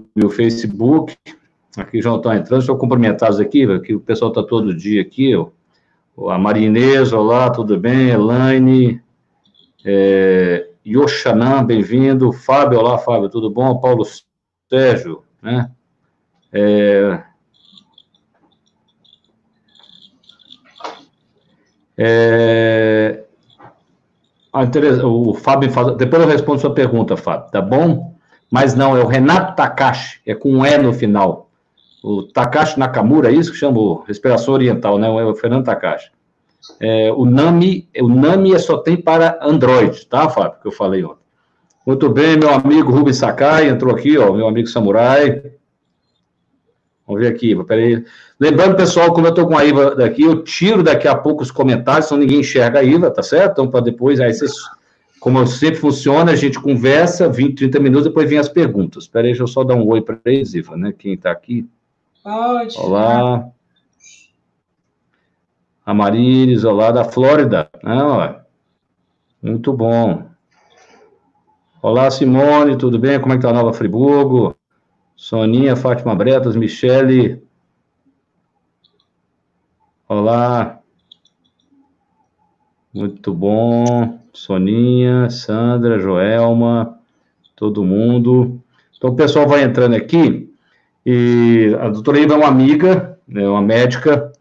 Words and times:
YouTube 0.00 0.24
o 0.24 0.30
Facebook. 0.30 1.16
Aqui 1.76 2.02
já 2.02 2.14
estão 2.14 2.34
entrando, 2.34 2.60
estou 2.60 2.76
cumprimentados 2.76 3.38
aqui, 3.38 3.62
aqui 3.64 3.94
o 3.94 4.00
pessoal 4.00 4.30
está 4.30 4.42
todo 4.42 4.74
dia 4.74 5.02
aqui, 5.02 5.36
ó. 5.36 5.48
A 6.30 6.38
Marinês, 6.38 7.12
olá, 7.12 7.50
tudo 7.50 7.78
bem? 7.78 8.10
Elaine, 8.10 9.00
é, 9.84 10.68
Yoshanan, 10.86 11.64
bem-vindo. 11.64 12.32
Fábio, 12.32 12.78
olá, 12.78 12.98
Fábio, 12.98 13.30
tudo 13.30 13.48
bom? 13.48 13.78
Paulo 13.78 14.04
Sérgio, 14.68 15.22
né? 15.40 15.70
É, 16.52 17.22
é, 21.96 23.24
o 25.04 25.34
Fábio 25.34 25.70
depois 25.94 26.22
eu 26.22 26.28
respondo 26.28 26.60
sua 26.60 26.74
pergunta, 26.74 27.16
Fábio, 27.16 27.50
tá 27.50 27.62
bom? 27.62 28.19
Mas 28.50 28.74
não, 28.74 28.96
é 28.96 29.02
o 29.02 29.06
Renato 29.06 29.54
Takashi, 29.54 30.20
é 30.26 30.34
com 30.34 30.50
um 30.50 30.66
E 30.66 30.76
no 30.76 30.92
final. 30.92 31.48
O 32.02 32.24
Takashi 32.24 32.78
Nakamura, 32.78 33.30
é 33.30 33.34
isso 33.34 33.52
que 33.52 33.58
chama 33.58 34.04
respiração 34.06 34.54
oriental, 34.54 34.98
né? 34.98 35.06
É 35.06 35.24
o 35.24 35.34
Fernando 35.34 35.64
Takashi. 35.64 36.10
É, 36.80 37.12
o 37.12 37.24
Nami, 37.24 37.88
o 38.00 38.08
Nami 38.08 38.58
só 38.58 38.78
tem 38.78 38.96
para 38.96 39.38
Android, 39.42 40.06
tá, 40.06 40.28
Fábio? 40.28 40.60
Que 40.60 40.68
eu 40.68 40.72
falei 40.72 41.04
ontem. 41.04 41.20
Muito 41.86 42.08
bem, 42.10 42.36
meu 42.36 42.50
amigo 42.50 42.92
Rubens 42.92 43.16
Sakai 43.16 43.68
entrou 43.68 43.94
aqui, 43.94 44.18
ó, 44.18 44.32
meu 44.32 44.46
amigo 44.46 44.68
Samurai. 44.68 45.42
Vamos 47.06 47.22
ver 47.22 47.28
aqui, 47.28 47.56
peraí. 47.64 48.04
Lembrando, 48.38 48.76
pessoal, 48.76 49.12
como 49.12 49.26
eu 49.26 49.30
estou 49.30 49.46
com 49.46 49.58
a 49.58 49.64
Iva 49.64 49.96
daqui, 49.96 50.22
eu 50.22 50.44
tiro 50.44 50.82
daqui 50.82 51.08
a 51.08 51.14
pouco 51.16 51.42
os 51.42 51.50
comentários, 51.50 52.06
senão 52.06 52.20
ninguém 52.20 52.40
enxerga 52.40 52.78
a 52.78 52.82
Iva, 52.82 53.10
tá 53.10 53.22
certo? 53.22 53.52
Então, 53.52 53.68
para 53.68 53.80
depois, 53.80 54.20
aí 54.20 54.32
vocês, 54.32 54.52
como 55.20 55.46
sempre 55.46 55.78
funciona, 55.78 56.32
a 56.32 56.36
gente 56.36 56.58
conversa, 56.58 57.28
20, 57.28 57.54
30 57.54 57.78
minutos, 57.78 58.06
depois 58.06 58.28
vem 58.28 58.38
as 58.38 58.48
perguntas. 58.48 59.04
Espera 59.04 59.26
aí, 59.26 59.32
deixa 59.32 59.42
eu 59.42 59.46
só 59.46 59.62
dar 59.62 59.74
um 59.74 59.86
oi 59.86 60.00
para 60.00 60.18
eles, 60.24 60.54
Iva, 60.54 60.78
né? 60.78 60.94
Quem 60.96 61.12
está 61.12 61.30
aqui? 61.30 61.68
Pode. 62.24 62.78
Olá. 62.78 63.50
A 65.84 65.92
Marines, 65.92 66.64
olá, 66.64 66.90
da 66.90 67.04
Flórida. 67.04 67.68
Ah, 67.84 68.40
muito 69.42 69.74
bom. 69.74 70.30
Olá, 71.82 72.10
Simone, 72.10 72.78
tudo 72.78 72.98
bem? 72.98 73.20
Como 73.20 73.34
é 73.34 73.36
que 73.36 73.42
tá 73.42 73.50
a 73.50 73.54
Nova 73.54 73.74
Friburgo? 73.74 74.56
Soninha, 75.16 75.76
Fátima 75.76 76.14
Bretas, 76.14 76.56
Michele. 76.56 77.42
Olá. 80.08 80.80
Muito 82.94 83.34
bom. 83.34 84.19
Soninha, 84.32 85.28
Sandra, 85.30 85.98
Joelma, 85.98 86.98
todo 87.56 87.84
mundo. 87.84 88.60
Então, 88.96 89.10
o 89.10 89.16
pessoal 89.16 89.48
vai 89.48 89.62
entrando 89.62 89.94
aqui. 89.94 90.52
E 91.04 91.76
a 91.80 91.88
doutora 91.88 92.20
Iva 92.20 92.34
é 92.34 92.36
uma 92.36 92.48
amiga, 92.48 93.18
é 93.34 93.48
uma 93.48 93.62
médica, 93.62 94.32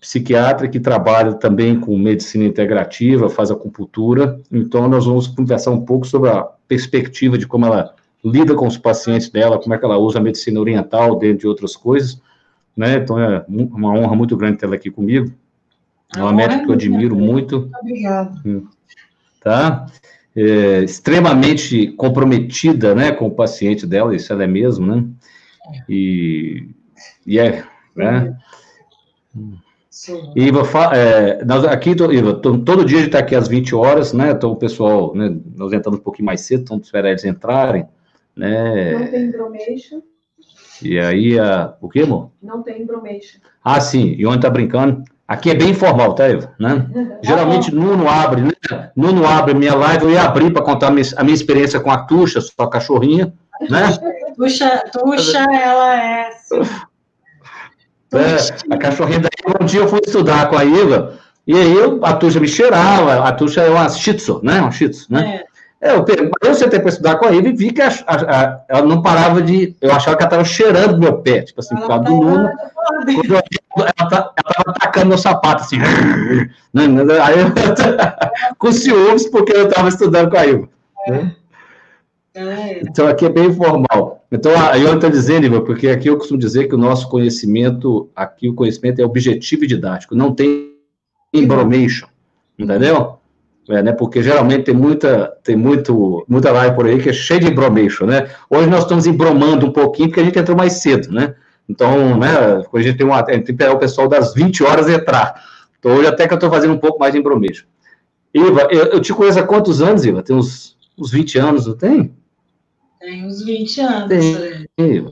psiquiatra 0.00 0.68
que 0.68 0.78
trabalha 0.78 1.32
também 1.34 1.80
com 1.80 1.96
medicina 1.96 2.44
integrativa, 2.44 3.30
faz 3.30 3.50
acupuntura. 3.50 4.38
Então, 4.52 4.88
nós 4.88 5.06
vamos 5.06 5.26
conversar 5.26 5.70
um 5.70 5.80
pouco 5.80 6.06
sobre 6.06 6.30
a 6.30 6.46
perspectiva 6.68 7.38
de 7.38 7.46
como 7.46 7.66
ela 7.66 7.94
lida 8.24 8.54
com 8.54 8.66
os 8.66 8.78
pacientes 8.78 9.28
dela, 9.28 9.58
como 9.58 9.74
é 9.74 9.78
que 9.78 9.84
ela 9.84 9.98
usa 9.98 10.18
a 10.18 10.22
medicina 10.22 10.58
oriental, 10.58 11.18
dentre 11.18 11.46
outras 11.46 11.76
coisas, 11.76 12.20
né? 12.76 12.96
Então 12.96 13.20
é 13.20 13.44
uma 13.48 13.92
honra 13.92 14.16
muito 14.16 14.36
grande 14.36 14.58
ter 14.58 14.64
ela 14.66 14.74
aqui 14.74 14.90
comigo. 14.90 15.30
É 16.16 16.22
uma 16.22 16.32
médica 16.32 16.64
que 16.64 16.70
eu 16.70 16.74
admiro 16.74 17.14
muito. 17.14 17.60
Muito 17.60 17.78
obrigada. 17.78 18.32
Tá? 19.44 19.86
É, 20.34 20.82
extremamente 20.82 21.88
comprometida, 21.92 22.94
né, 22.94 23.12
com 23.12 23.26
o 23.26 23.30
paciente 23.30 23.86
dela, 23.86 24.16
isso 24.16 24.32
ela 24.32 24.42
é 24.42 24.46
mesmo, 24.48 24.86
né? 24.86 25.04
E, 25.88 26.70
e 27.26 27.38
é, 27.38 27.64
né? 27.94 28.36
Iva, 30.34 30.62
é, 30.94 31.44
nós 31.44 31.64
aqui, 31.64 31.90
Iva, 31.90 32.34
todo 32.34 32.84
dia 32.84 32.98
a 32.98 33.00
gente 33.00 33.06
está 33.06 33.20
aqui 33.20 33.34
às 33.34 33.48
20 33.48 33.74
horas, 33.74 34.12
né? 34.12 34.30
Então 34.30 34.50
o 34.50 34.56
pessoal, 34.56 35.14
né, 35.14 35.34
nós 35.54 35.72
entramos 35.72 36.00
um 36.00 36.02
pouquinho 36.02 36.26
mais 36.26 36.40
cedo, 36.40 36.62
então 36.62 36.78
esperar 36.78 37.10
eles 37.10 37.24
entrarem. 37.24 37.86
Né? 38.36 38.92
Não 38.92 39.06
tem 39.06 39.30
bromation. 39.30 40.02
E 40.82 40.98
aí, 40.98 41.38
a... 41.38 41.76
o 41.80 41.88
que, 41.88 42.00
amor? 42.00 42.32
Não 42.42 42.62
tem 42.62 42.84
bromation. 42.84 43.40
Ah, 43.62 43.80
sim, 43.80 44.14
e 44.18 44.26
onde 44.26 44.42
tá 44.42 44.50
brincando. 44.50 45.04
Aqui 45.26 45.50
é 45.50 45.54
bem 45.54 45.70
informal, 45.70 46.14
tá, 46.14 46.24
Eva? 46.24 46.54
Né? 46.60 46.86
Geralmente, 47.22 47.74
Nuno 47.74 48.08
abre, 48.08 48.42
né? 48.42 48.90
Nuno 48.94 49.26
abre 49.26 49.54
minha 49.54 49.74
live, 49.74 50.04
eu 50.04 50.10
ia 50.10 50.22
abrir 50.22 50.52
para 50.52 50.62
contar 50.62 50.88
a 50.88 50.90
minha, 50.90 51.06
a 51.16 51.24
minha, 51.24 51.34
experiência 51.34 51.80
com 51.80 51.90
a 51.90 52.04
Tuxa, 52.04 52.42
sua 52.42 52.68
cachorrinha, 52.68 53.32
né? 53.70 53.96
Tuxa, 54.36 54.84
Tuxa, 54.92 55.46
ela 55.50 55.96
é... 55.96 56.30
é 58.14 58.74
a 58.74 58.76
cachorrinha 58.76 59.20
daí, 59.20 59.54
um 59.60 59.64
dia 59.64 59.80
eu 59.80 59.88
fui 59.88 60.00
estudar 60.04 60.50
com 60.50 60.58
a 60.58 60.64
Iva, 60.64 61.18
e 61.46 61.54
aí 61.54 61.74
eu, 61.74 62.04
a 62.04 62.12
Tuxa 62.12 62.38
me 62.38 62.48
cheirava, 62.48 63.26
a 63.26 63.32
Tuxa 63.32 63.62
é 63.62 63.70
uma 63.70 63.88
shih 63.88 64.14
tzu, 64.14 64.40
né? 64.42 64.60
Uma 64.60 64.72
shih 64.72 64.90
tzu, 64.90 65.06
né? 65.08 65.40
É. 65.42 65.53
É, 65.84 65.90
eu, 65.90 66.02
eu 66.42 66.54
sentei 66.54 66.80
para 66.80 66.88
estudar 66.88 67.16
com 67.16 67.26
a 67.26 67.32
e 67.34 67.52
vi 67.52 67.70
que 67.70 67.82
a, 67.82 67.88
a, 68.06 68.14
a, 68.14 68.64
ela 68.70 68.86
não 68.86 69.02
parava 69.02 69.42
de. 69.42 69.76
Eu 69.82 69.92
achava 69.92 70.16
que 70.16 70.22
ela 70.22 70.30
estava 70.30 70.44
cheirando 70.44 70.98
meu 70.98 71.18
pé, 71.18 71.42
tipo 71.42 71.60
assim, 71.60 71.76
por 71.76 71.86
causa 71.86 72.04
do 72.04 72.10
Nuno. 72.10 72.50
Quando 72.74 73.10
eu, 73.10 73.36
ela 73.36 73.90
estava 73.90 74.32
atacando 74.66 75.08
meu 75.08 75.18
sapato, 75.18 75.62
assim. 75.62 75.76
Né, 76.74 76.88
né, 76.88 77.04
né, 77.04 77.20
aí 77.20 77.38
eu, 77.38 77.46
com 78.58 78.72
ciúmes, 78.72 79.28
porque 79.28 79.52
eu 79.52 79.68
estava 79.68 79.88
estudando 79.88 80.28
com 80.28 80.36
a 80.36 80.44
Eva. 80.44 80.68
Né? 81.06 81.36
É. 82.34 82.80
Então, 82.80 83.06
aqui 83.06 83.26
é 83.26 83.28
bem 83.28 83.46
informal. 83.46 84.24
Então, 84.32 84.52
aí 84.60 84.82
eu 84.82 84.94
estou 84.94 85.08
dizendo, 85.08 85.46
Iva, 85.46 85.60
porque 85.60 85.88
aqui 85.88 86.08
eu 86.08 86.18
costumo 86.18 86.40
dizer 86.40 86.66
que 86.66 86.74
o 86.74 86.78
nosso 86.78 87.08
conhecimento, 87.08 88.10
aqui 88.16 88.48
o 88.48 88.54
conhecimento 88.54 89.00
é 89.00 89.04
objetivo 89.04 89.62
e 89.62 89.68
didático, 89.68 90.16
não 90.16 90.34
tem 90.34 90.72
embromation, 91.32 92.08
entendeu? 92.58 93.20
É, 93.68 93.82
né, 93.82 93.92
porque 93.92 94.22
geralmente 94.22 94.64
tem 94.64 94.74
muita, 94.74 95.38
tem 95.42 95.56
muito, 95.56 96.24
muita 96.28 96.52
live 96.52 96.76
por 96.76 96.86
aí 96.86 97.02
que 97.02 97.08
é 97.08 97.12
cheia 97.14 97.40
de 97.40 97.46
embromation, 97.46 98.04
né? 98.04 98.28
Hoje 98.50 98.68
nós 98.68 98.82
estamos 98.82 99.06
embromando 99.06 99.64
um 99.64 99.72
pouquinho 99.72 100.08
porque 100.08 100.20
a 100.20 100.24
gente 100.24 100.38
entrou 100.38 100.56
mais 100.56 100.74
cedo, 100.74 101.10
né? 101.10 101.34
Então, 101.66 102.18
né, 102.18 102.28
a 102.72 102.80
gente 102.82 102.98
tem, 102.98 103.06
uma, 103.06 103.22
tem 103.22 103.42
que 103.42 103.50
esperar 103.50 103.72
o 103.72 103.78
pessoal 103.78 104.06
das 104.06 104.34
20 104.34 104.62
horas 104.62 104.86
entrar. 104.86 105.42
Então, 105.78 105.92
hoje 105.96 106.06
até 106.06 106.26
que 106.26 106.34
eu 106.34 106.36
estou 106.36 106.50
fazendo 106.50 106.74
um 106.74 106.78
pouco 106.78 106.98
mais 106.98 107.14
de 107.14 107.18
embromation. 107.18 107.64
Iva, 108.34 108.68
eu, 108.70 108.86
eu, 108.86 109.00
te 109.00 109.14
conheço 109.14 109.38
há 109.38 109.46
quantos 109.46 109.80
anos, 109.80 110.04
Iva? 110.04 110.22
Tem 110.22 110.36
uns, 110.36 110.76
uns 110.98 111.10
20 111.10 111.38
anos, 111.38 111.66
não 111.66 111.76
tem? 111.76 112.14
Tem 113.00 113.26
uns 113.26 113.42
20 113.42 113.80
anos. 113.80 114.08
Tem, 114.08 114.96
Iva. 114.96 115.10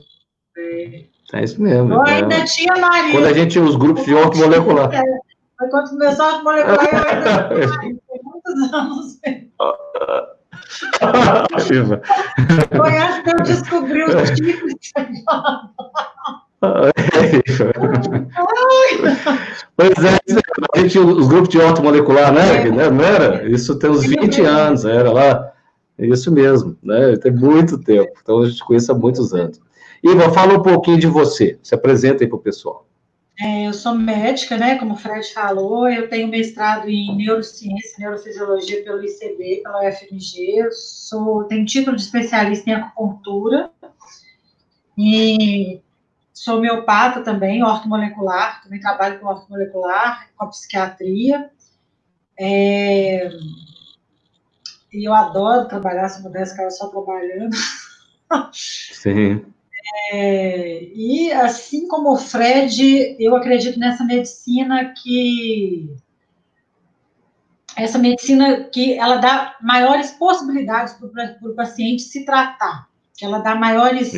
Tem. 0.53 1.09
É 1.33 1.43
isso 1.43 1.59
mesmo. 1.61 1.93
Eu 1.93 2.01
ainda 2.05 2.35
é. 2.35 2.43
tinha 2.43 2.75
Maria. 2.75 3.13
Quando 3.13 3.25
a 3.25 3.33
gente 3.33 3.51
tinha 3.51 3.63
os 3.63 3.75
grupos 3.75 4.05
de 4.05 4.13
orto 4.13 4.37
molecular. 4.37 4.93
É. 4.93 5.01
Quando 5.69 5.89
começou 5.89 6.25
a 6.25 6.43
molecular, 6.43 6.87
eu 6.91 7.09
ainda 7.09 7.79
muitos 7.81 8.02
anos. 8.73 9.19
Foi 12.75 12.97
acho 12.97 13.23
que 13.23 13.29
eu 13.29 13.43
descobri 13.43 14.03
os 14.03 14.31
tipos 14.31 14.73
de 14.79 14.93
Pois 19.75 19.91
é, 20.05 20.17
a 20.73 20.79
gente, 20.79 20.99
os 20.99 21.27
grupos 21.27 21.49
de 21.49 21.57
molecular, 21.81 22.31
né? 22.31 22.67
É. 22.67 22.71
Não 22.71 23.03
era? 23.03 23.45
Isso 23.49 23.77
tem 23.77 23.89
uns 23.89 24.05
20 24.05 24.41
anos, 24.41 24.85
era 24.85 25.11
lá. 25.11 25.51
Isso 25.99 26.31
mesmo, 26.31 26.77
né? 26.81 27.17
Tem 27.17 27.31
muito 27.31 27.77
tempo. 27.77 28.11
Então 28.21 28.41
a 28.41 28.45
gente 28.45 28.63
conhece 28.63 28.91
há 28.91 28.95
muitos 28.95 29.33
anos. 29.33 29.59
Iva, 30.03 30.29
fala 30.31 30.53
um 30.53 30.61
pouquinho 30.61 30.99
de 30.99 31.07
você. 31.07 31.57
Se 31.61 31.75
apresenta 31.75 32.23
aí 32.23 32.27
para 32.27 32.37
o 32.37 32.41
pessoal. 32.41 32.85
É, 33.39 33.67
eu 33.67 33.73
sou 33.73 33.95
médica, 33.95 34.57
né? 34.57 34.77
Como 34.77 34.93
o 34.93 34.97
Fred 34.97 35.33
falou, 35.33 35.89
eu 35.89 36.07
tenho 36.07 36.27
mestrado 36.27 36.87
em 36.87 37.15
neurociência, 37.15 37.97
neurofisiologia 37.99 38.83
pelo 38.83 39.03
ICB, 39.03 39.61
pela 39.63 39.89
UFMG. 39.89 40.59
Eu 40.59 40.71
sou, 40.71 41.43
tenho 41.45 41.65
título 41.65 41.95
de 41.95 42.03
especialista 42.03 42.69
em 42.69 42.73
acupuntura 42.73 43.71
e 44.97 45.81
sou 46.31 46.57
homeopata 46.57 47.21
também, 47.21 47.63
ortomolecular. 47.63 48.61
Também 48.63 48.79
trabalho 48.79 49.19
com 49.19 49.27
ortomolecular, 49.27 50.29
com 50.37 50.45
a 50.45 50.49
psiquiatria. 50.49 51.49
É, 52.39 53.29
e 54.93 55.07
eu 55.07 55.13
adoro 55.13 55.67
trabalhar, 55.67 56.07
se 56.07 56.21
pudesse 56.21 56.51
ficar 56.51 56.69
só 56.69 56.87
trabalhando. 56.87 57.55
Sim. 58.53 59.43
É, 60.11 60.83
e 60.95 61.31
assim 61.31 61.87
como 61.87 62.13
o 62.13 62.17
Fred, 62.17 63.15
eu 63.19 63.35
acredito 63.35 63.79
nessa 63.79 64.03
medicina 64.03 64.93
que 64.93 65.95
essa 67.75 67.97
medicina 67.97 68.65
que 68.65 68.93
ela 68.97 69.17
dá 69.17 69.55
maiores 69.61 70.11
possibilidades 70.11 70.93
para 70.93 71.37
o 71.49 71.55
paciente 71.55 72.03
se 72.03 72.25
tratar, 72.25 72.87
que 73.15 73.25
ela 73.25 73.39
dá 73.39 73.55
maiores 73.55 74.13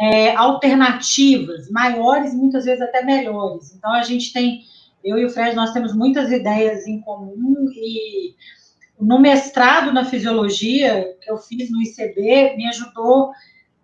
é, 0.00 0.34
alternativas, 0.34 1.70
maiores 1.70 2.32
e 2.32 2.36
muitas 2.36 2.64
vezes 2.64 2.82
até 2.82 3.02
melhores. 3.02 3.74
Então 3.74 3.92
a 3.92 4.02
gente 4.02 4.32
tem, 4.32 4.62
eu 5.04 5.18
e 5.18 5.24
o 5.24 5.30
Fred, 5.30 5.54
nós 5.54 5.72
temos 5.72 5.94
muitas 5.94 6.30
ideias 6.30 6.86
em 6.86 7.00
comum 7.00 7.68
e 7.74 8.34
no 9.00 9.18
mestrado 9.18 9.92
na 9.92 10.04
fisiologia 10.04 11.16
que 11.20 11.30
eu 11.30 11.36
fiz 11.36 11.70
no 11.70 11.82
ICB 11.82 12.56
me 12.56 12.68
ajudou 12.68 13.32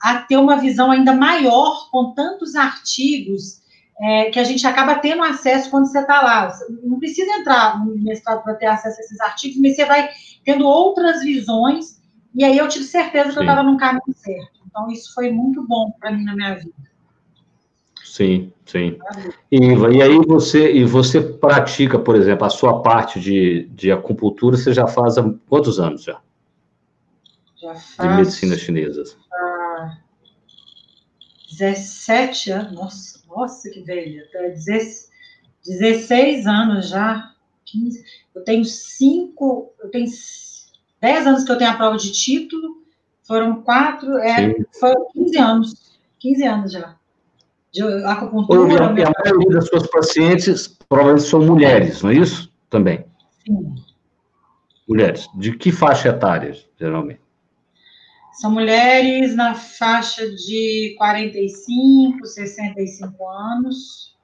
a 0.00 0.18
ter 0.18 0.36
uma 0.36 0.56
visão 0.56 0.90
ainda 0.90 1.12
maior 1.12 1.90
com 1.90 2.12
tantos 2.12 2.54
artigos 2.54 3.60
é, 4.00 4.30
que 4.30 4.38
a 4.38 4.44
gente 4.44 4.66
acaba 4.66 4.96
tendo 4.96 5.22
acesso 5.22 5.70
quando 5.70 5.86
você 5.86 5.98
está 5.98 6.22
lá. 6.22 6.50
Você 6.50 6.66
não 6.82 6.98
precisa 6.98 7.30
entrar 7.32 7.84
no 7.84 7.96
mestrado 7.98 8.42
para 8.42 8.54
ter 8.54 8.66
acesso 8.66 9.00
a 9.00 9.04
esses 9.04 9.20
artigos, 9.20 9.60
mas 9.60 9.74
você 9.74 9.84
vai 9.84 10.08
tendo 10.44 10.66
outras 10.66 11.22
visões, 11.22 12.00
e 12.34 12.44
aí 12.44 12.56
eu 12.56 12.68
tive 12.68 12.84
certeza 12.84 13.28
que 13.28 13.32
Sim. 13.32 13.40
eu 13.40 13.42
estava 13.42 13.62
no 13.62 13.76
caminho 13.76 14.02
certo. 14.14 14.60
Então, 14.66 14.88
isso 14.90 15.12
foi 15.14 15.30
muito 15.30 15.66
bom 15.66 15.90
para 15.98 16.12
mim 16.12 16.24
na 16.24 16.34
minha 16.34 16.54
vida. 16.54 16.72
Sim, 18.04 18.52
sim. 18.64 18.98
Iva, 19.50 19.92
e 19.92 20.02
aí 20.02 20.18
você, 20.26 20.72
e 20.72 20.84
você 20.84 21.20
pratica, 21.20 21.98
por 21.98 22.16
exemplo, 22.16 22.46
a 22.46 22.50
sua 22.50 22.82
parte 22.82 23.20
de, 23.20 23.68
de 23.72 23.92
acupuntura, 23.92 24.56
você 24.56 24.72
já 24.72 24.86
faz 24.86 25.18
há 25.18 25.34
quantos 25.48 25.78
anos 25.78 26.02
já? 26.02 26.20
Já 27.60 27.74
faz... 27.74 28.10
De 28.10 28.16
medicina 28.16 28.56
chinesa. 28.56 29.04
Ah, 31.60 31.70
17 31.70 32.50
anos, 32.52 32.72
nossa, 32.72 33.18
nossa 33.28 33.70
que 33.70 33.80
velha, 33.82 34.24
16 35.66 36.46
anos 36.46 36.88
já, 36.88 37.32
15, 37.64 38.04
eu 38.34 38.44
tenho 38.44 38.64
cinco, 38.64 39.72
eu 39.82 39.90
tenho 39.90 40.06
10 41.00 41.26
anos 41.26 41.44
que 41.44 41.52
eu 41.52 41.58
tenho 41.58 41.70
a 41.70 41.76
prova 41.76 41.96
de 41.96 42.12
título, 42.12 42.82
foram 43.22 43.62
quatro, 43.62 44.16
é, 44.18 44.54
foram 44.78 45.08
15 45.12 45.38
anos, 45.38 45.98
15 46.18 46.46
anos 46.46 46.72
já. 46.72 46.96
De 47.72 47.82
acupuntura. 48.04 48.60
Ou, 48.60 48.66
a, 48.66 48.86
a 48.86 49.12
maioria 49.24 49.50
das 49.50 49.68
suas 49.68 49.86
pacientes 49.88 50.68
provavelmente 50.88 51.28
são 51.28 51.44
mulheres, 51.44 52.02
não 52.02 52.10
é 52.10 52.14
isso? 52.14 52.50
Também. 52.70 53.04
Sim. 53.44 53.74
Mulheres. 54.88 55.28
De 55.34 55.54
que 55.56 55.70
faixa 55.70 56.08
etária, 56.08 56.56
geralmente? 56.80 57.20
São 58.40 58.52
mulheres 58.52 59.34
na 59.34 59.54
faixa 59.54 60.30
de 60.30 60.94
45, 60.96 62.24
65 62.24 63.28
anos. 63.28 64.16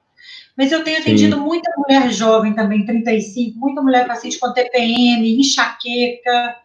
Mas 0.57 0.71
eu 0.71 0.85
tenho 0.85 0.99
atendido 0.99 1.35
Sim. 1.35 1.41
muita 1.41 1.69
mulher 1.77 2.09
jovem 2.13 2.53
também, 2.53 2.85
35, 2.85 3.59
muita 3.59 3.81
mulher 3.81 4.07
paciente 4.07 4.39
com 4.39 4.53
TPM, 4.53 5.37
enxaqueca. 5.37 6.55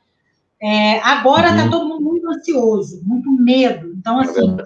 É, 0.63 1.01
agora 1.01 1.49
está 1.49 1.65
uhum. 1.65 1.71
todo 1.71 1.89
mundo 1.89 2.05
muito 2.05 2.29
ansioso, 2.29 3.03
muito 3.05 3.29
medo. 3.33 3.95
Então, 3.99 4.21
é 4.21 4.25
assim, 4.25 4.57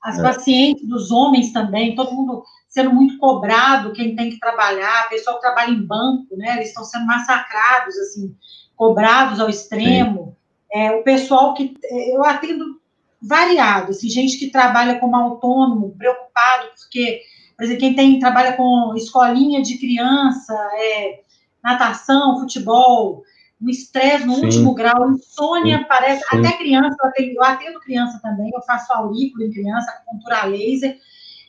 as 0.00 0.18
é. 0.20 0.22
pacientes 0.22 0.88
dos 0.88 1.10
homens 1.10 1.52
também, 1.52 1.96
todo 1.96 2.14
mundo 2.14 2.44
sendo 2.68 2.92
muito 2.92 3.18
cobrado, 3.18 3.92
quem 3.92 4.14
tem 4.14 4.30
que 4.30 4.38
trabalhar, 4.38 5.08
pessoal 5.08 5.36
que 5.36 5.42
trabalha 5.42 5.70
em 5.72 5.84
banco, 5.84 6.36
né? 6.36 6.56
Eles 6.56 6.68
estão 6.68 6.84
sendo 6.84 7.06
massacrados, 7.06 7.96
assim, 7.98 8.36
cobrados 8.76 9.40
ao 9.40 9.48
extremo. 9.48 10.36
É, 10.74 10.90
o 10.90 11.04
pessoal 11.04 11.54
que 11.54 11.76
é, 11.84 12.16
eu 12.16 12.24
atendo 12.24 12.80
variado, 13.22 13.92
assim, 13.92 14.08
gente 14.08 14.36
que 14.36 14.50
trabalha 14.50 14.98
como 14.98 15.14
autônomo, 15.14 15.94
preocupado, 15.96 16.68
porque, 16.76 17.22
por 17.56 17.64
exemplo, 17.64 17.80
quem 17.80 17.94
tem, 17.94 18.18
trabalha 18.18 18.54
com 18.54 18.92
escolinha 18.96 19.62
de 19.62 19.78
criança, 19.78 20.52
é, 20.74 21.20
natação, 21.62 22.40
futebol, 22.40 23.22
o 23.62 23.70
estresse 23.70 24.26
no 24.26 24.34
Sim. 24.34 24.44
último 24.44 24.74
grau, 24.74 25.12
insônia, 25.12 25.78
Sim. 25.78 25.84
parece, 25.88 26.24
Sim. 26.28 26.38
até 26.38 26.52
criança, 26.56 26.96
eu 27.00 27.08
atendo, 27.08 27.30
eu 27.30 27.44
atendo, 27.44 27.80
criança 27.80 28.20
também, 28.20 28.50
eu 28.52 28.62
faço 28.62 28.92
aurículo 28.92 29.44
em 29.44 29.52
criança, 29.52 29.90
acupuntura 29.92 30.44
laser, 30.46 30.98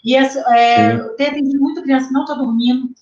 e 0.04 0.16
as, 0.16 0.36
é, 0.36 0.94
eu 0.94 1.16
tenho 1.16 1.32
atendido 1.32 1.60
muita 1.60 1.82
criança 1.82 2.08
que 2.08 2.14
não 2.14 2.22
está 2.22 2.36
dormindo, 2.36 2.94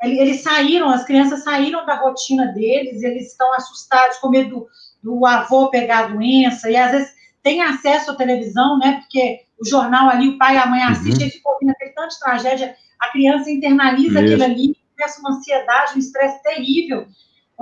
eles, 0.00 0.18
eles 0.18 0.40
saíram, 0.42 0.88
as 0.88 1.04
crianças 1.04 1.42
saíram 1.42 1.84
da 1.84 1.96
rotina 1.96 2.46
deles, 2.46 3.02
eles 3.02 3.32
estão 3.32 3.52
assustados, 3.52 4.18
com 4.18 4.30
medo 4.30 4.68
do, 5.02 5.26
avô 5.26 5.70
pegar 5.70 5.98
a 5.98 6.08
doença, 6.08 6.70
e 6.70 6.76
às 6.76 6.90
vezes 6.90 7.12
tem 7.42 7.62
acesso 7.62 8.10
à 8.10 8.14
televisão, 8.14 8.78
né, 8.78 9.00
porque 9.00 9.40
o 9.60 9.68
jornal 9.68 10.08
ali, 10.08 10.28
o 10.28 10.38
pai 10.38 10.54
e 10.54 10.58
a 10.58 10.66
mãe 10.66 10.82
assistem, 10.82 11.26
uhum. 11.26 11.28
e 11.28 11.30
ficam 11.30 11.52
ouvindo 11.52 11.70
aquele 11.70 11.90
tanto 11.90 12.10
de 12.10 12.20
tragédia, 12.20 12.76
a 13.00 13.10
criança 13.10 13.50
internaliza 13.50 14.22
Isso. 14.22 14.28
aquilo 14.34 14.44
ali, 14.44 14.76
começa 14.96 15.20
uma 15.20 15.30
ansiedade, 15.30 15.96
um 15.96 15.98
estresse 15.98 16.42
terrível, 16.42 17.06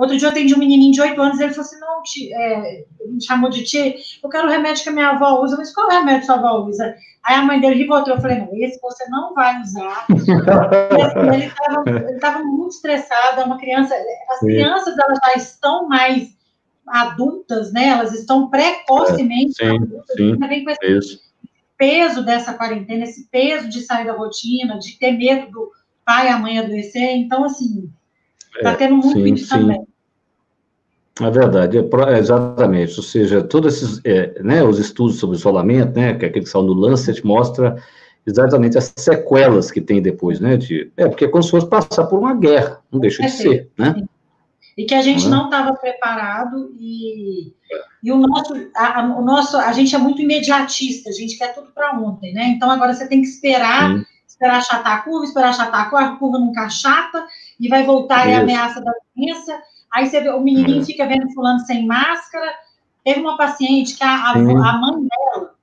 Outro 0.01 0.17
dia 0.17 0.27
eu 0.27 0.31
atendi 0.31 0.55
um 0.55 0.57
menininho 0.57 0.93
de 0.93 0.99
8 0.99 1.21
anos, 1.21 1.39
ele 1.39 1.53
falou 1.53 1.65
assim, 1.65 1.79
não, 1.79 2.01
tia, 2.01 2.35
é, 2.35 2.85
me 3.05 3.23
chamou 3.23 3.51
de 3.51 3.63
tia, 3.63 3.93
eu 4.23 4.29
quero 4.29 4.47
o 4.47 4.49
remédio 4.49 4.81
que 4.81 4.89
a 4.89 4.91
minha 4.91 5.09
avó 5.09 5.39
usa, 5.43 5.55
mas 5.57 5.71
qual 5.71 5.91
é 5.91 5.93
o 5.93 5.99
remédio 5.99 6.21
que 6.21 6.25
sua 6.25 6.37
avó 6.37 6.65
usa? 6.65 6.95
Aí 7.23 7.35
a 7.35 7.43
mãe 7.43 7.59
dele 7.59 7.85
voltou, 7.85 8.15
eu 8.15 8.19
falei, 8.19 8.39
não, 8.39 8.49
esse 8.53 8.81
você 8.81 9.07
não 9.09 9.35
vai 9.35 9.61
usar. 9.61 10.07
ele 11.35 12.15
estava 12.15 12.39
muito 12.39 12.71
estressado, 12.71 13.41
é 13.41 13.43
uma 13.43 13.59
criança, 13.59 13.93
as 14.31 14.39
Sim. 14.39 14.47
crianças 14.47 14.97
elas 14.97 15.19
já 15.23 15.33
estão 15.35 15.87
mais 15.87 16.29
adultas, 16.87 17.71
né? 17.71 17.87
Elas 17.87 18.13
estão 18.13 18.49
precocemente 18.49 19.63
é, 19.63 19.69
sim, 19.69 19.75
adultas, 19.75 20.15
sim, 20.15 20.37
vem 20.37 20.63
com 20.63 20.71
esse 20.71 20.97
isso. 20.97 21.19
peso 21.77 22.23
dessa 22.25 22.53
quarentena, 22.53 23.03
esse 23.03 23.27
peso 23.29 23.69
de 23.69 23.81
sair 23.81 24.05
da 24.05 24.13
rotina, 24.13 24.77
de 24.79 24.97
ter 24.97 25.11
medo 25.13 25.51
do 25.51 25.71
pai 26.05 26.27
e 26.27 26.29
a 26.29 26.37
mãe 26.37 26.59
adoecer, 26.59 27.15
então, 27.15 27.43
assim, 27.43 27.89
está 28.55 28.71
é, 28.71 28.75
tendo 28.75 28.95
muito 28.97 29.13
sim, 29.13 29.33
isso 29.33 29.45
sim. 29.45 29.59
também. 29.59 29.87
É 31.19 31.29
verdade, 31.29 31.77
é, 31.77 31.81
é, 31.81 32.19
exatamente. 32.19 32.97
Ou 32.97 33.03
seja, 33.03 33.43
todos 33.43 33.75
esses, 33.75 34.01
é, 34.03 34.41
né, 34.41 34.63
os 34.63 34.79
estudos 34.79 35.19
sobre 35.19 35.37
isolamento, 35.37 35.95
né, 35.95 36.13
que 36.13 36.25
é 36.25 36.29
aquele 36.29 36.45
que 36.45 36.51
saiu 36.51 36.63
no 36.63 36.73
Lancet, 36.73 37.25
mostra 37.25 37.81
exatamente 38.25 38.77
as 38.77 38.93
sequelas 38.95 39.71
que 39.71 39.81
tem 39.81 40.01
depois, 40.01 40.39
né, 40.39 40.57
de, 40.57 40.91
é, 40.95 41.07
porque 41.07 41.25
é 41.25 41.27
como 41.27 41.43
se 41.43 41.51
fosse 41.51 41.67
passar 41.67 42.05
por 42.05 42.19
uma 42.19 42.33
guerra, 42.33 42.79
não 42.91 42.99
deixa 42.99 43.23
de 43.23 43.31
ser, 43.31 43.69
né? 43.77 43.95
E 44.77 44.85
que 44.85 44.95
a 44.95 45.01
gente 45.01 45.27
não 45.27 45.45
estava 45.45 45.73
preparado 45.73 46.73
e, 46.79 47.53
e 48.01 48.11
o, 48.11 48.17
nosso, 48.17 48.53
a, 48.75 49.01
o 49.03 49.21
nosso, 49.21 49.57
a 49.57 49.71
gente 49.73 49.93
é 49.93 49.97
muito 49.97 50.21
imediatista, 50.21 51.09
a 51.09 51.13
gente 51.13 51.37
quer 51.37 51.53
tudo 51.53 51.71
para 51.71 51.97
ontem, 51.99 52.33
né? 52.33 52.47
Então 52.47 52.71
agora 52.71 52.93
você 52.93 53.07
tem 53.07 53.21
que 53.21 53.27
esperar, 53.27 53.91
Sim. 53.91 54.05
esperar 54.27 54.57
achatar 54.57 54.93
a 54.93 55.01
curva, 55.01 55.25
esperar 55.25 55.49
achatar 55.49 55.81
a 55.81 55.89
curva, 55.89 56.05
a 56.05 56.15
curva 56.15 56.39
nunca 56.39 56.61
achata, 56.61 57.25
e 57.59 57.67
vai 57.67 57.83
voltar 57.83 58.27
Isso. 58.27 58.37
a 58.37 58.41
ameaça 58.41 58.81
da 58.81 58.91
doença, 59.15 59.61
Aí 59.93 60.07
você 60.07 60.21
vê, 60.21 60.29
o 60.29 60.39
menininho 60.39 60.81
é. 60.81 60.85
fica 60.85 61.05
vendo 61.05 61.31
fulano 61.33 61.59
sem 61.59 61.85
máscara. 61.85 62.49
Teve 63.03 63.19
uma 63.19 63.37
paciente 63.37 63.97
que 63.97 64.03
a, 64.03 64.15
a, 64.15 64.31
a 64.31 64.33
mãe 64.37 65.07
dela 65.07 65.53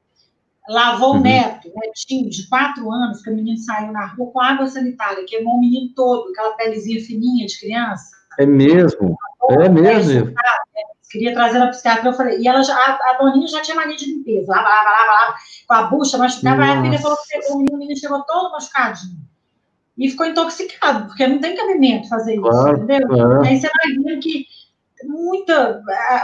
lavou 0.69 1.15
uhum. 1.15 1.21
o 1.21 1.23
neto, 1.23 1.71
netinho 1.75 2.29
de 2.29 2.47
quatro 2.49 2.91
anos, 2.93 3.23
que 3.23 3.31
o 3.31 3.35
menino 3.35 3.57
saiu 3.57 3.91
na 3.91 4.07
rua 4.07 4.31
com 4.31 4.41
água 4.41 4.69
sanitária, 4.69 5.25
queimou 5.27 5.55
o 5.55 5.61
menino 5.61 5.91
todo, 5.95 6.29
aquela 6.29 6.55
pelezinha 6.57 7.03
fininha 7.03 7.47
de 7.47 7.59
criança. 7.59 8.18
É 8.39 8.47
mesmo? 8.47 9.17
É 9.51 9.69
mesmo? 9.69 10.33
Queria 11.11 11.33
trazer 11.33 11.59
na 11.59 11.69
psiquiatra, 11.69 12.11
eu 12.11 12.13
falei, 12.13 12.39
e 12.39 12.47
ela 12.47 12.63
já, 12.63 12.75
a, 12.75 13.11
a 13.11 13.19
doninha 13.19 13.47
já 13.49 13.63
tinha 13.63 13.75
mania 13.75 13.97
de 13.97 14.13
limpeza, 14.13 14.53
lava, 14.53 14.69
lava, 14.69 14.91
lava, 14.91 15.13
lava, 15.13 15.35
com 15.67 15.75
a 15.75 15.83
bucha 15.85 16.19
machucava, 16.19 16.63
aí 16.63 16.71
a 16.71 16.83
filha 16.83 16.99
falou 16.99 17.17
que 17.17 17.39
pegou 17.39 17.57
o 17.57 17.59
menino, 17.59 17.77
o 17.77 17.79
menino 17.79 17.99
chegou 17.99 18.23
todo 18.25 18.53
machucadinho 18.53 19.19
e 19.97 20.11
ficou 20.11 20.27
intoxicado, 20.27 21.07
porque 21.07 21.27
não 21.27 21.41
tem 21.41 21.57
cabimento 21.57 22.09
fazer 22.09 22.35
isso, 22.35 22.43
claro, 22.43 22.83
entendeu? 22.85 23.09
Claro. 23.09 23.43
Aí 23.43 23.59
você 23.59 23.69
vai 23.69 23.95
vendo 23.95 24.21
que 24.21 24.47
muita. 25.05 25.83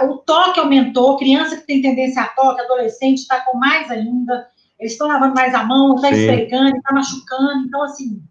O 0.08 0.18
toque 0.18 0.60
aumentou, 0.60 1.16
criança 1.16 1.56
que 1.56 1.66
tem 1.66 1.82
tendência 1.82 2.22
a 2.22 2.28
toque, 2.28 2.60
adolescente 2.60 3.18
está 3.18 3.40
com 3.40 3.58
mais 3.58 3.90
ainda, 3.90 4.46
eles 4.78 4.92
estão 4.92 5.08
lavando 5.08 5.34
mais 5.34 5.54
a 5.54 5.64
mão, 5.64 5.96
está 5.96 6.10
esfregando, 6.10 6.76
está 6.76 6.92
machucando, 6.92 7.66
então, 7.66 7.82
assim. 7.82 8.22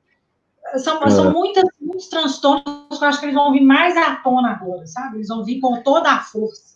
São, 0.77 1.03
é. 1.03 1.09
são 1.09 1.31
muitas, 1.31 1.65
muitos 1.93 2.07
transtornos 2.07 2.97
que 2.97 3.03
eu 3.03 3.07
acho 3.07 3.19
que 3.19 3.25
eles 3.27 3.35
vão 3.35 3.51
vir 3.51 3.61
mais 3.61 3.95
à 3.95 4.15
tona 4.15 4.51
agora, 4.51 4.85
sabe? 4.85 5.17
Eles 5.17 5.27
vão 5.27 5.45
vir 5.45 5.59
com 5.59 5.81
toda 5.81 6.11
a 6.11 6.19
força. 6.19 6.73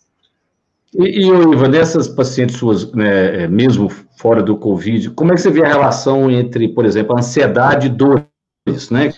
E, 0.94 1.04
e 1.04 1.26
Iva, 1.26 1.68
dessas 1.68 2.08
pacientes 2.08 2.56
suas, 2.56 2.90
né, 2.92 3.42
é, 3.42 3.48
mesmo 3.48 3.90
fora 4.16 4.42
do 4.42 4.56
Covid, 4.56 5.10
como 5.10 5.32
é 5.32 5.34
que 5.34 5.42
você 5.42 5.50
vê 5.50 5.62
a 5.64 5.68
relação 5.68 6.30
entre, 6.30 6.68
por 6.68 6.86
exemplo, 6.86 7.16
ansiedade 7.16 7.88
e 7.88 7.90
dor 7.90 8.26
isso, 8.66 8.94
né? 8.94 9.12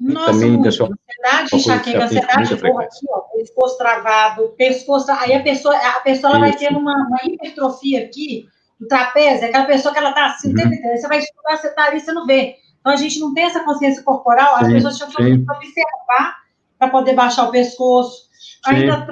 Nossa, 0.00 0.32
também 0.32 0.50
muito. 0.50 0.64
Pessoal, 0.64 0.90
ansiedade, 0.90 1.56
enxaqueca, 1.56 2.04
ansiedade, 2.04 2.56
porra, 2.56 2.84
aqui, 2.84 3.06
ó, 3.10 3.20
pescoço 3.36 3.78
travado, 3.78 4.54
pescoço, 4.56 5.10
aí 5.12 5.34
a 5.34 5.42
pessoa, 5.42 5.76
a 5.76 6.00
pessoa 6.00 6.30
ela 6.30 6.40
vai 6.40 6.56
tendo 6.56 6.78
uma, 6.78 6.94
uma 7.06 7.18
hipertrofia 7.24 8.04
aqui, 8.04 8.48
do 8.80 8.88
trapézio, 8.88 9.46
aquela 9.46 9.66
pessoa 9.66 9.92
que 9.92 10.00
ela 10.00 10.12
tá 10.12 10.26
assim, 10.26 10.48
uhum. 10.48 10.96
você 10.96 11.06
vai 11.06 11.18
estudar, 11.18 11.58
você 11.58 11.68
tá 11.70 11.84
ali, 11.84 12.00
você 12.00 12.12
não 12.12 12.26
vê. 12.26 12.56
Então, 12.80 12.92
a 12.92 12.96
gente 12.96 13.20
não 13.20 13.34
tem 13.34 13.44
essa 13.44 13.64
consciência 13.64 14.02
corporal, 14.02 14.56
as 14.56 14.66
sim, 14.66 14.72
pessoas 14.72 14.96
tinham 14.96 15.10
que 15.10 15.50
observar 15.50 16.40
para 16.78 16.88
poder 16.88 17.14
baixar 17.14 17.44
o 17.44 17.50
pescoço, 17.50 18.28
sim. 18.32 18.74
ainda 18.74 19.06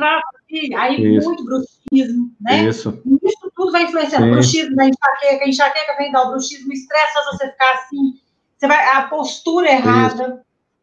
aqui, 0.49 0.75
aí 0.75 1.17
Isso. 1.17 1.29
muito 1.29 1.45
bruxismo, 1.45 2.31
né? 2.41 2.65
Isso. 2.65 3.03
Isso 3.23 3.53
tudo 3.55 3.71
vai 3.73 3.85
influenciar. 3.85 4.21
Sim. 4.21 4.31
Bruxismo 4.31 4.77
da 4.77 4.87
enxaqueca, 4.87 5.49
enxaqueca 5.49 5.97
vem 5.99 6.11
dar 6.11 6.23
o 6.23 6.31
bruxismo, 6.31 6.73
estresse, 6.73 7.13
faz 7.13 7.27
você 7.27 7.51
ficar 7.51 7.73
assim, 7.75 8.15
você 8.57 8.67
vai, 8.67 8.89
a 8.97 9.03
postura 9.03 9.71
errada. 9.71 10.25
Isso. 10.25 10.41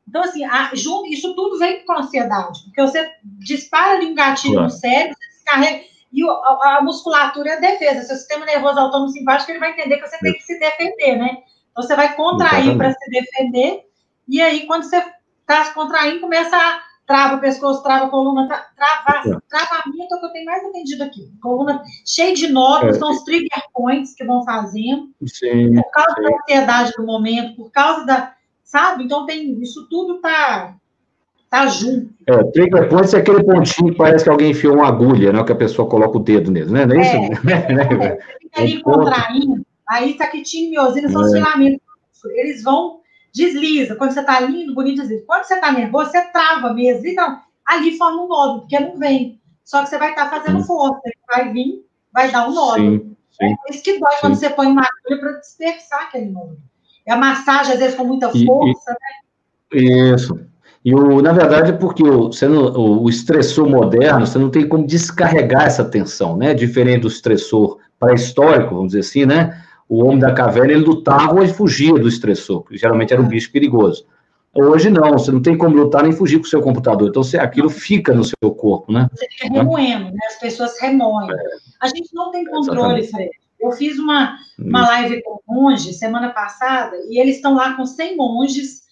Então, 0.08 0.22
assim, 0.24 0.46
a, 0.46 0.70
junto, 0.74 1.08
isso 1.08 1.36
tudo 1.36 1.58
vem 1.58 1.84
com 1.84 1.94
ansiedade, 1.94 2.64
porque 2.66 2.82
você 2.82 3.12
dispara 3.24 4.00
de 4.00 4.06
um 4.06 4.16
gatilho 4.16 4.54
claro. 4.54 4.68
no 4.68 4.72
cérebro, 4.72 5.18
você 5.18 5.28
descarrega, 5.30 5.84
e 6.14 6.24
a, 6.24 6.78
a, 6.78 6.82
musculatura 6.84 7.50
é 7.50 7.58
a 7.58 7.60
defesa. 7.60 8.04
Seu 8.04 8.16
sistema 8.16 8.46
nervoso 8.46 8.80
autônomo 8.80 9.10
simpático, 9.10 9.52
ele 9.52 9.60
vai 9.60 9.72
entender 9.72 9.98
que 9.98 10.08
você 10.08 10.18
tem 10.20 10.34
que 10.34 10.44
se 10.44 10.58
defender, 10.60 11.18
né? 11.18 11.38
Então, 11.76 11.84
você 11.84 11.96
vai 11.96 12.16
contrair 12.16 12.78
para 12.78 12.94
se 12.94 13.10
defender, 13.10 13.84
e 14.30 14.42
aí, 14.42 14.66
quando 14.66 14.84
você 14.84 15.04
está 15.42 15.66
se 15.66 15.74
contraindo, 15.74 16.22
começa 16.22 16.56
a 16.56 16.80
trava 17.06 17.36
o 17.36 17.40
pescoço, 17.40 17.84
trava 17.84 18.06
a 18.06 18.10
coluna, 18.10 18.48
trava, 18.48 19.30
é. 19.30 19.38
travamento 19.48 20.14
é 20.14 20.18
o 20.18 20.20
que 20.20 20.26
eu 20.26 20.32
tenho 20.32 20.46
mais 20.46 20.64
entendido 20.64 21.04
aqui. 21.04 21.32
Coluna 21.42 21.84
cheia 22.06 22.34
de 22.34 22.48
nódulos, 22.48 22.96
é. 22.96 23.00
são 23.00 23.12
os 23.12 23.24
trigger 23.24 23.64
points 23.74 24.16
que 24.16 24.24
vão 24.24 24.44
fazendo. 24.44 25.10
Sim, 25.26 25.76
por 25.76 25.92
causa 25.92 26.16
sim. 26.16 26.24
da 26.24 26.36
ansiedade 26.36 26.94
do 26.98 27.06
momento, 27.06 27.56
por 27.56 27.72
causa 27.72 28.06
da. 28.06 28.34
Sabe? 28.64 29.04
Então 29.04 29.26
tem. 29.26 29.62
Isso 29.62 29.88
tudo 29.90 30.20
tá. 30.20 30.76
Tá 31.48 31.68
junto. 31.68 32.10
É, 32.28 32.44
trigger 32.52 32.90
points 32.90 33.14
é 33.14 33.20
aquele 33.20 33.44
pontinho 33.44 33.92
que 33.92 33.98
parece 33.98 34.24
que 34.24 34.30
alguém 34.30 34.52
enfiou 34.52 34.76
uma 34.76 34.88
agulha, 34.88 35.32
né? 35.32 35.44
Que 35.44 35.52
a 35.52 35.56
pessoa 35.56 35.88
coloca 35.88 36.18
o 36.18 36.22
dedo 36.22 36.50
nele, 36.50 36.72
né? 36.72 36.86
Não 36.86 36.96
é 36.96 37.02
isso? 37.02 37.50
É, 37.50 37.54
é, 38.02 38.20
fica 38.42 38.62
ali 38.62 38.82
contraindo. 38.82 39.66
Aí 39.88 40.16
taquitinho 40.16 40.68
e 40.68 40.72
miosina 40.72 41.10
são 41.10 41.22
os 41.22 41.34
é. 41.34 41.38
filamentos. 41.38 41.82
Eles 42.36 42.64
vão 42.64 43.02
desliza. 43.36 43.96
Quando 43.96 44.12
você 44.12 44.22
está 44.22 44.40
lindo, 44.40 44.74
bonito, 44.74 45.02
desliza. 45.02 45.26
Quando 45.28 45.44
você 45.44 45.56
está 45.56 45.72
nervoso, 45.72 46.10
você 46.10 46.22
trava 46.32 46.74
mesmo. 46.74 47.06
Então, 47.06 47.40
ali 47.66 47.98
forma 47.98 48.24
um 48.24 48.28
nódulo, 48.28 48.62
porque 48.62 48.80
não 48.80 48.98
vem. 48.98 49.42
Só 49.64 49.84
que 49.84 49.90
você 49.90 49.98
vai 49.98 50.12
estar 50.12 50.30
tá 50.30 50.40
fazendo 50.40 50.64
força. 50.64 51.02
vai 51.28 51.52
vir, 51.52 51.86
vai 52.14 52.32
dar 52.32 52.48
um 52.48 52.54
nódulo. 52.54 52.98
Sim, 53.00 53.16
sim, 53.32 53.56
é 53.68 53.72
isso 53.74 53.84
que 53.84 54.00
dói 54.00 54.12
sim. 54.14 54.18
quando 54.22 54.36
você 54.36 54.50
põe 54.50 54.68
uma 54.68 54.84
agulha 54.84 55.20
para 55.20 55.40
dispersar 55.40 56.04
aquele 56.04 56.28
nódulo. 56.28 56.58
É 57.06 57.12
a 57.12 57.18
massagem, 57.18 57.74
às 57.74 57.80
vezes, 57.80 57.96
com 57.96 58.06
muita 58.06 58.30
força, 58.30 58.98
e, 59.74 59.84
né? 59.84 60.14
Isso. 60.14 60.40
E, 60.84 60.94
o, 60.94 61.22
na 61.22 61.34
verdade, 61.34 61.74
porque 61.74 62.04
o, 62.04 62.30
não, 62.44 62.66
o, 62.74 63.04
o 63.04 63.10
estressor 63.10 63.68
moderno, 63.68 64.26
você 64.26 64.38
não 64.38 64.50
tem 64.50 64.68
como 64.68 64.86
descarregar 64.86 65.66
essa 65.66 65.84
tensão, 65.84 66.38
né? 66.38 66.54
Diferente 66.54 67.02
do 67.02 67.08
estressor 67.08 67.80
pré-histórico, 68.00 68.76
vamos 68.76 68.94
dizer 68.94 69.00
assim, 69.00 69.26
né? 69.26 69.65
O 69.88 70.04
homem 70.04 70.20
da 70.20 70.34
caverna, 70.34 70.74
ele 70.74 70.84
lutava 70.84 71.40
ou 71.40 71.48
fugia 71.48 71.94
do 71.94 72.08
estressor, 72.08 72.62
porque 72.62 72.78
geralmente 72.78 73.14
era 73.14 73.22
um 73.22 73.28
bicho 73.28 73.52
perigoso. 73.52 74.06
Hoje 74.54 74.90
não, 74.90 75.12
você 75.12 75.32
não 75.32 75.42
tem 75.42 75.58
como 75.58 75.76
lutar 75.76 76.04
nem 76.04 76.14
fugir 76.14 76.40
com 76.40 76.46
o 76.46 76.50
seu 76.50 76.62
computador, 76.62 77.10
então 77.10 77.22
você, 77.22 77.38
aquilo 77.38 77.70
fica 77.70 78.14
no 78.14 78.24
seu 78.24 78.52
corpo, 78.56 78.92
né? 78.92 79.10
Você 79.14 79.28
fica 79.30 79.54
remoendo, 79.54 80.06
né? 80.06 80.20
As 80.28 80.40
pessoas 80.40 80.80
remoem. 80.80 81.30
É. 81.30 81.36
A 81.82 81.88
gente 81.88 82.10
não 82.14 82.32
tem 82.32 82.46
controle, 82.46 83.00
Exatamente. 83.00 83.12
Fred. 83.12 83.32
Eu 83.60 83.72
fiz 83.74 84.00
uma, 84.00 84.38
uma 84.58 84.88
live 84.88 85.22
com 85.24 85.40
monges 85.48 85.98
semana 85.98 86.30
passada 86.30 86.96
e 87.10 87.20
eles 87.20 87.38
estão 87.38 87.56
lá 87.56 87.74
com 87.74 87.86
100 87.86 88.16
monges 88.16 88.84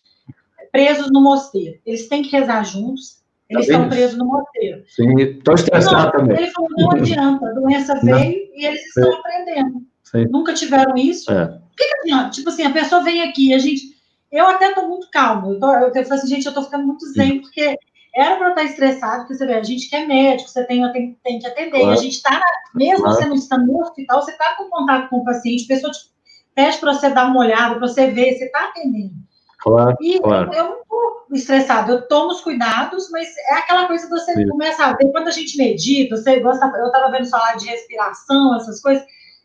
presos 0.71 1.12
no 1.12 1.21
mosteiro. 1.21 1.79
Eles 1.85 2.07
têm 2.07 2.23
que 2.23 2.31
rezar 2.31 2.63
juntos, 2.63 3.21
eles 3.50 3.67
tá 3.67 3.73
estão 3.73 3.89
presos 3.89 4.17
no 4.17 4.25
mosteiro. 4.25 4.83
Sim, 4.88 5.15
estão 5.19 5.53
estressados 5.53 6.12
também. 6.12 6.38
Ele 6.38 6.51
falou, 6.51 6.69
não 6.77 6.91
adianta, 6.91 7.47
a 7.47 7.53
doença 7.53 8.00
veio 8.01 8.15
não. 8.15 8.57
e 8.57 8.65
eles 8.65 8.85
estão 8.85 9.13
aprendendo. 9.13 9.92
Sim. 10.13 10.27
Nunca 10.29 10.53
tiveram 10.53 10.96
isso. 10.96 11.32
É. 11.32 11.60
que, 11.77 11.84
que 11.88 12.00
adianta? 12.01 12.29
Tipo 12.29 12.50
assim, 12.50 12.63
a 12.63 12.72
pessoa 12.72 13.03
vem 13.03 13.22
aqui, 13.22 13.53
a 13.53 13.58
gente. 13.58 13.93
Eu 14.32 14.48
até 14.48 14.70
estou 14.70 14.88
muito 14.88 15.10
calmo. 15.12 15.53
Eu, 15.53 15.60
tô, 15.60 15.72
eu, 15.74 15.91
eu 15.93 16.05
falo 16.05 16.13
assim, 16.13 16.27
gente, 16.27 16.46
eu 16.46 16.50
estou 16.50 16.63
ficando 16.63 16.86
muito 16.86 17.05
zen, 17.13 17.41
porque 17.41 17.77
era 18.15 18.36
para 18.36 18.48
eu 18.48 18.50
estar 18.50 18.63
estressado, 18.63 19.22
porque 19.22 19.36
você 19.36 19.46
vê, 19.46 19.53
a 19.53 19.63
gente 19.63 19.89
que 19.89 19.96
é 19.96 20.05
médico, 20.05 20.50
você 20.50 20.63
tem, 20.65 20.91
tem, 20.91 21.17
tem 21.24 21.39
que 21.39 21.48
atender. 21.48 21.79
Claro. 21.79 21.91
A 21.91 21.96
gente 21.96 22.15
está, 22.15 22.39
mesmo 22.75 23.03
claro. 23.03 23.15
você 23.15 23.25
não 23.25 23.36
estando 23.36 23.65
no 23.65 23.82
hospital, 23.82 24.22
você 24.22 24.32
está 24.32 24.55
com 24.55 24.70
contato 24.70 25.10
com 25.10 25.17
o 25.17 25.25
paciente, 25.25 25.65
a 25.65 25.75
pessoa 25.75 25.91
te 25.91 26.00
pede 26.53 26.77
para 26.77 26.93
você 26.93 27.10
dar 27.10 27.25
uma 27.25 27.39
olhada, 27.39 27.75
para 27.75 27.88
você 27.88 28.12
ver, 28.12 28.38
você 28.38 28.46
está 28.46 28.65
atendendo. 28.65 29.13
Claro, 29.60 29.96
e 30.01 30.20
claro. 30.20 30.53
eu 30.53 30.63
não 30.65 30.82
estou 30.82 31.25
estressado, 31.32 31.91
eu 31.91 32.08
tomo 32.08 32.32
os 32.32 32.41
cuidados, 32.41 33.10
mas 33.10 33.27
é 33.50 33.55
aquela 33.55 33.88
coisa 33.88 34.03
que 34.03 34.12
você 34.12 34.34
Sim. 34.34 34.48
começa 34.48 34.86
a 34.86 34.93
ver, 34.93 35.12
quando 35.12 35.29
a 35.29 35.32
gente 35.32 35.58
medita, 35.58 36.17
você 36.17 36.39
gosta, 36.39 36.65
eu 36.77 36.88
estava 36.88 37.10
vendo 37.10 37.29
falar 37.29 37.55
de 37.55 37.67
respiração, 37.67 38.58
essas 38.58 38.82
coisas, 38.82 39.03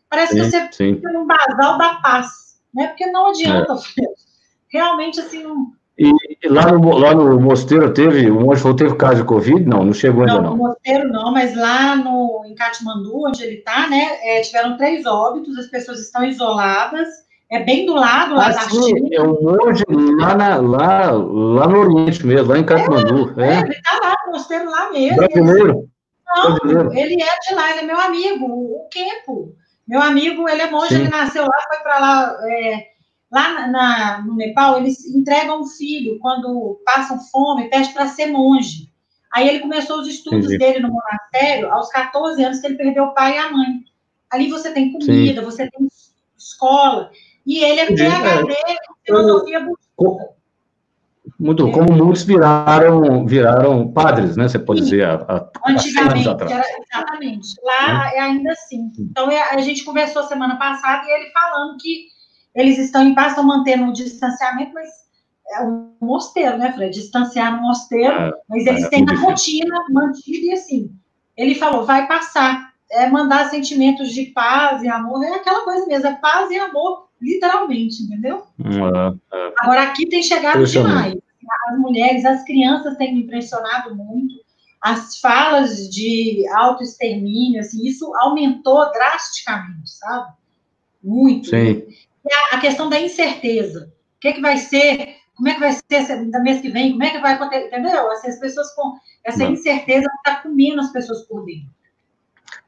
Parece 0.09 0.33
sim, 0.33 0.39
que 0.39 0.49
você 0.49 0.69
sim. 0.71 0.95
fica 0.95 1.11
num 1.11 1.27
basal 1.27 1.77
da 1.77 1.95
paz, 1.95 2.27
né? 2.73 2.87
Porque 2.87 3.05
não 3.07 3.27
adianta, 3.27 3.73
é. 3.73 4.03
realmente 4.71 5.19
assim 5.19 5.43
não. 5.43 5.73
E, 5.97 6.13
lá 6.47 6.71
no, 6.71 6.97
lá 6.97 7.13
no 7.13 7.39
mosteiro 7.41 7.93
teve, 7.93 8.31
o 8.31 8.39
monge 8.39 8.61
falou, 8.61 8.77
teve 8.77 8.95
caso 8.95 9.17
de 9.17 9.27
Covid? 9.27 9.65
Não, 9.65 9.83
não 9.83 9.93
chegou 9.93 10.21
ainda 10.21 10.35
não. 10.35 10.43
Não, 10.43 10.51
no 10.51 10.63
mosteiro 10.63 11.09
não, 11.09 11.33
mas 11.33 11.53
lá 11.55 11.97
no, 11.97 12.45
em 12.45 12.55
Katmandu, 12.55 13.27
onde 13.27 13.43
ele 13.43 13.55
está, 13.55 13.89
né, 13.89 14.17
é, 14.23 14.41
tiveram 14.41 14.77
três 14.77 15.05
óbitos, 15.05 15.57
as 15.57 15.67
pessoas 15.67 15.99
estão 15.99 16.23
isoladas, 16.23 17.09
é 17.51 17.61
bem 17.61 17.85
do 17.85 17.95
lado 17.95 18.33
lá 18.33 18.47
ah, 18.47 18.51
da 18.51 18.61
sim, 18.61 18.81
China. 18.81 19.09
É 19.11 19.21
um 19.21 19.41
monge 19.41 19.83
lá, 20.17 20.35
na, 20.35 20.55
lá, 20.55 21.11
lá 21.11 21.67
no 21.67 21.79
Oriente 21.79 22.25
mesmo, 22.25 22.47
lá 22.47 22.57
em 22.57 22.63
Katmandu. 22.63 23.33
É, 23.41 23.55
é. 23.55 23.59
Ele 23.59 23.71
está 23.71 23.99
lá, 24.01 24.15
no 24.25 24.31
mosteiro 24.31 24.71
lá 24.71 24.89
mesmo. 24.91 25.17
Brasileiro. 25.17 25.89
Não, 26.27 26.93
ele 26.93 27.21
é 27.21 27.39
de 27.39 27.55
lá, 27.55 27.71
ele 27.71 27.79
é 27.79 27.83
meu 27.83 27.99
amigo, 27.99 28.45
o 28.45 28.87
Kempo. 28.89 29.55
Meu 29.89 30.03
amigo, 30.03 30.47
ele 30.47 30.61
é 30.61 30.69
monge, 30.69 30.89
Sim. 30.89 31.01
ele 31.01 31.09
nasceu 31.09 31.41
lá, 31.41 31.63
foi 31.67 31.77
para 31.79 31.99
lá. 31.99 32.37
É, 32.47 32.89
lá 33.31 33.67
na, 33.67 34.21
no 34.21 34.35
Nepal, 34.35 34.77
eles 34.77 35.03
entregam 35.07 35.61
um 35.61 35.65
filho 35.65 36.19
quando 36.19 36.79
passam 36.85 37.19
fome, 37.19 37.71
pede 37.71 37.91
para 37.91 38.07
ser 38.07 38.27
monge. 38.27 38.87
Aí 39.33 39.49
ele 39.49 39.61
começou 39.61 39.99
os 39.99 40.07
estudos 40.07 40.45
Entendi. 40.45 40.59
dele 40.59 40.79
no 40.79 40.93
monastério 40.93 41.71
aos 41.73 41.89
14 41.89 42.43
anos, 42.43 42.59
que 42.59 42.67
ele 42.67 42.77
perdeu 42.77 43.05
o 43.05 43.13
pai 43.15 43.35
e 43.35 43.37
a 43.39 43.51
mãe. 43.51 43.83
Ali 44.29 44.47
você 44.47 44.71
tem 44.71 44.91
comida, 44.91 45.41
Sim. 45.41 45.45
você 45.45 45.67
tem 45.71 45.87
escola. 46.37 47.11
E 47.43 47.63
ele 47.63 47.79
é 47.79 47.85
PHD 47.87 48.53
em 48.53 48.77
filosofia 49.03 49.59
budista. 49.59 50.38
Como 51.39 51.93
muitos 51.93 52.23
viraram, 52.23 53.25
viraram 53.25 53.89
padres, 53.93 54.35
né? 54.35 54.49
Você 54.49 54.59
pode 54.59 54.81
Sim. 54.81 54.89
dizer, 54.89 55.05
há, 55.05 55.13
há 55.15 55.71
Antigamente, 55.71 56.27
era, 56.27 56.65
exatamente. 56.81 57.47
Lá 57.63 58.11
é 58.13 58.19
ainda 58.19 58.51
assim. 58.51 58.91
Então, 58.99 59.31
é, 59.31 59.53
a 59.53 59.61
gente 59.61 59.85
conversou 59.85 60.23
semana 60.23 60.57
passada 60.57 61.07
e 61.07 61.11
ele 61.11 61.31
falando 61.31 61.77
que 61.77 62.07
eles 62.53 62.77
estão 62.77 63.03
em 63.03 63.15
paz, 63.15 63.29
estão 63.29 63.45
mantendo 63.45 63.85
o 63.85 63.93
distanciamento, 63.93 64.73
mas 64.73 64.89
é 65.53 65.63
um 65.63 65.93
mosteiro, 66.01 66.57
né, 66.57 66.73
Fred? 66.73 66.93
Distanciar 66.93 67.55
no 67.55 67.61
mosteiro, 67.61 68.13
é, 68.13 68.31
mas 68.49 68.65
eles 68.67 68.83
é, 68.83 68.89
têm 68.89 69.05
a 69.09 69.15
rotina 69.15 69.85
mantida 69.91 70.47
e 70.47 70.51
assim. 70.51 70.91
Ele 71.37 71.55
falou, 71.55 71.85
vai 71.85 72.05
passar. 72.05 72.69
É 72.91 73.07
mandar 73.07 73.49
sentimentos 73.49 74.11
de 74.11 74.25
paz 74.25 74.81
e 74.81 74.89
amor, 74.89 75.23
é 75.23 75.35
aquela 75.35 75.63
coisa 75.63 75.85
mesmo, 75.85 76.07
é 76.07 76.15
paz 76.15 76.49
e 76.49 76.57
amor 76.57 77.07
literalmente, 77.21 78.01
entendeu? 78.01 78.43
É, 78.59 79.37
é. 79.37 79.53
Agora, 79.59 79.83
aqui 79.83 80.07
tem 80.07 80.23
chegado 80.23 80.65
demais. 80.65 81.15
As 81.67 81.77
mulheres, 81.77 82.25
as 82.25 82.43
crianças 82.43 82.97
têm 82.97 83.13
me 83.13 83.23
impressionado 83.23 83.95
muito. 83.95 84.35
As 84.81 85.19
falas 85.19 85.89
de 85.89 86.47
autoextermínio, 86.53 87.59
assim, 87.59 87.85
isso 87.85 88.13
aumentou 88.15 88.91
drasticamente, 88.91 89.89
sabe? 89.89 90.33
Muito. 91.03 91.49
Sim. 91.49 91.83
A, 92.51 92.55
a 92.55 92.59
questão 92.59 92.89
da 92.89 92.99
incerteza. 92.99 93.91
O 94.17 94.19
que, 94.19 94.29
é 94.29 94.33
que 94.33 94.41
vai 94.41 94.57
ser? 94.57 95.15
Como 95.35 95.47
é 95.47 95.53
que 95.53 95.59
vai 95.59 95.71
ser 95.71 96.25
no 96.25 96.43
mês 96.43 96.61
que 96.61 96.69
vem? 96.69 96.91
Como 96.91 97.03
é 97.03 97.09
que 97.09 97.19
vai 97.19 97.33
acontecer? 97.33 97.67
Entendeu? 97.67 98.11
Assim, 98.11 98.29
as 98.29 98.39
pessoas 98.39 98.73
com 98.73 98.97
essa 99.23 99.43
Não. 99.43 99.51
incerteza 99.51 100.07
está 100.17 100.41
comendo 100.41 100.81
as 100.81 100.91
pessoas 100.91 101.21
por 101.23 101.45
dentro. 101.45 101.69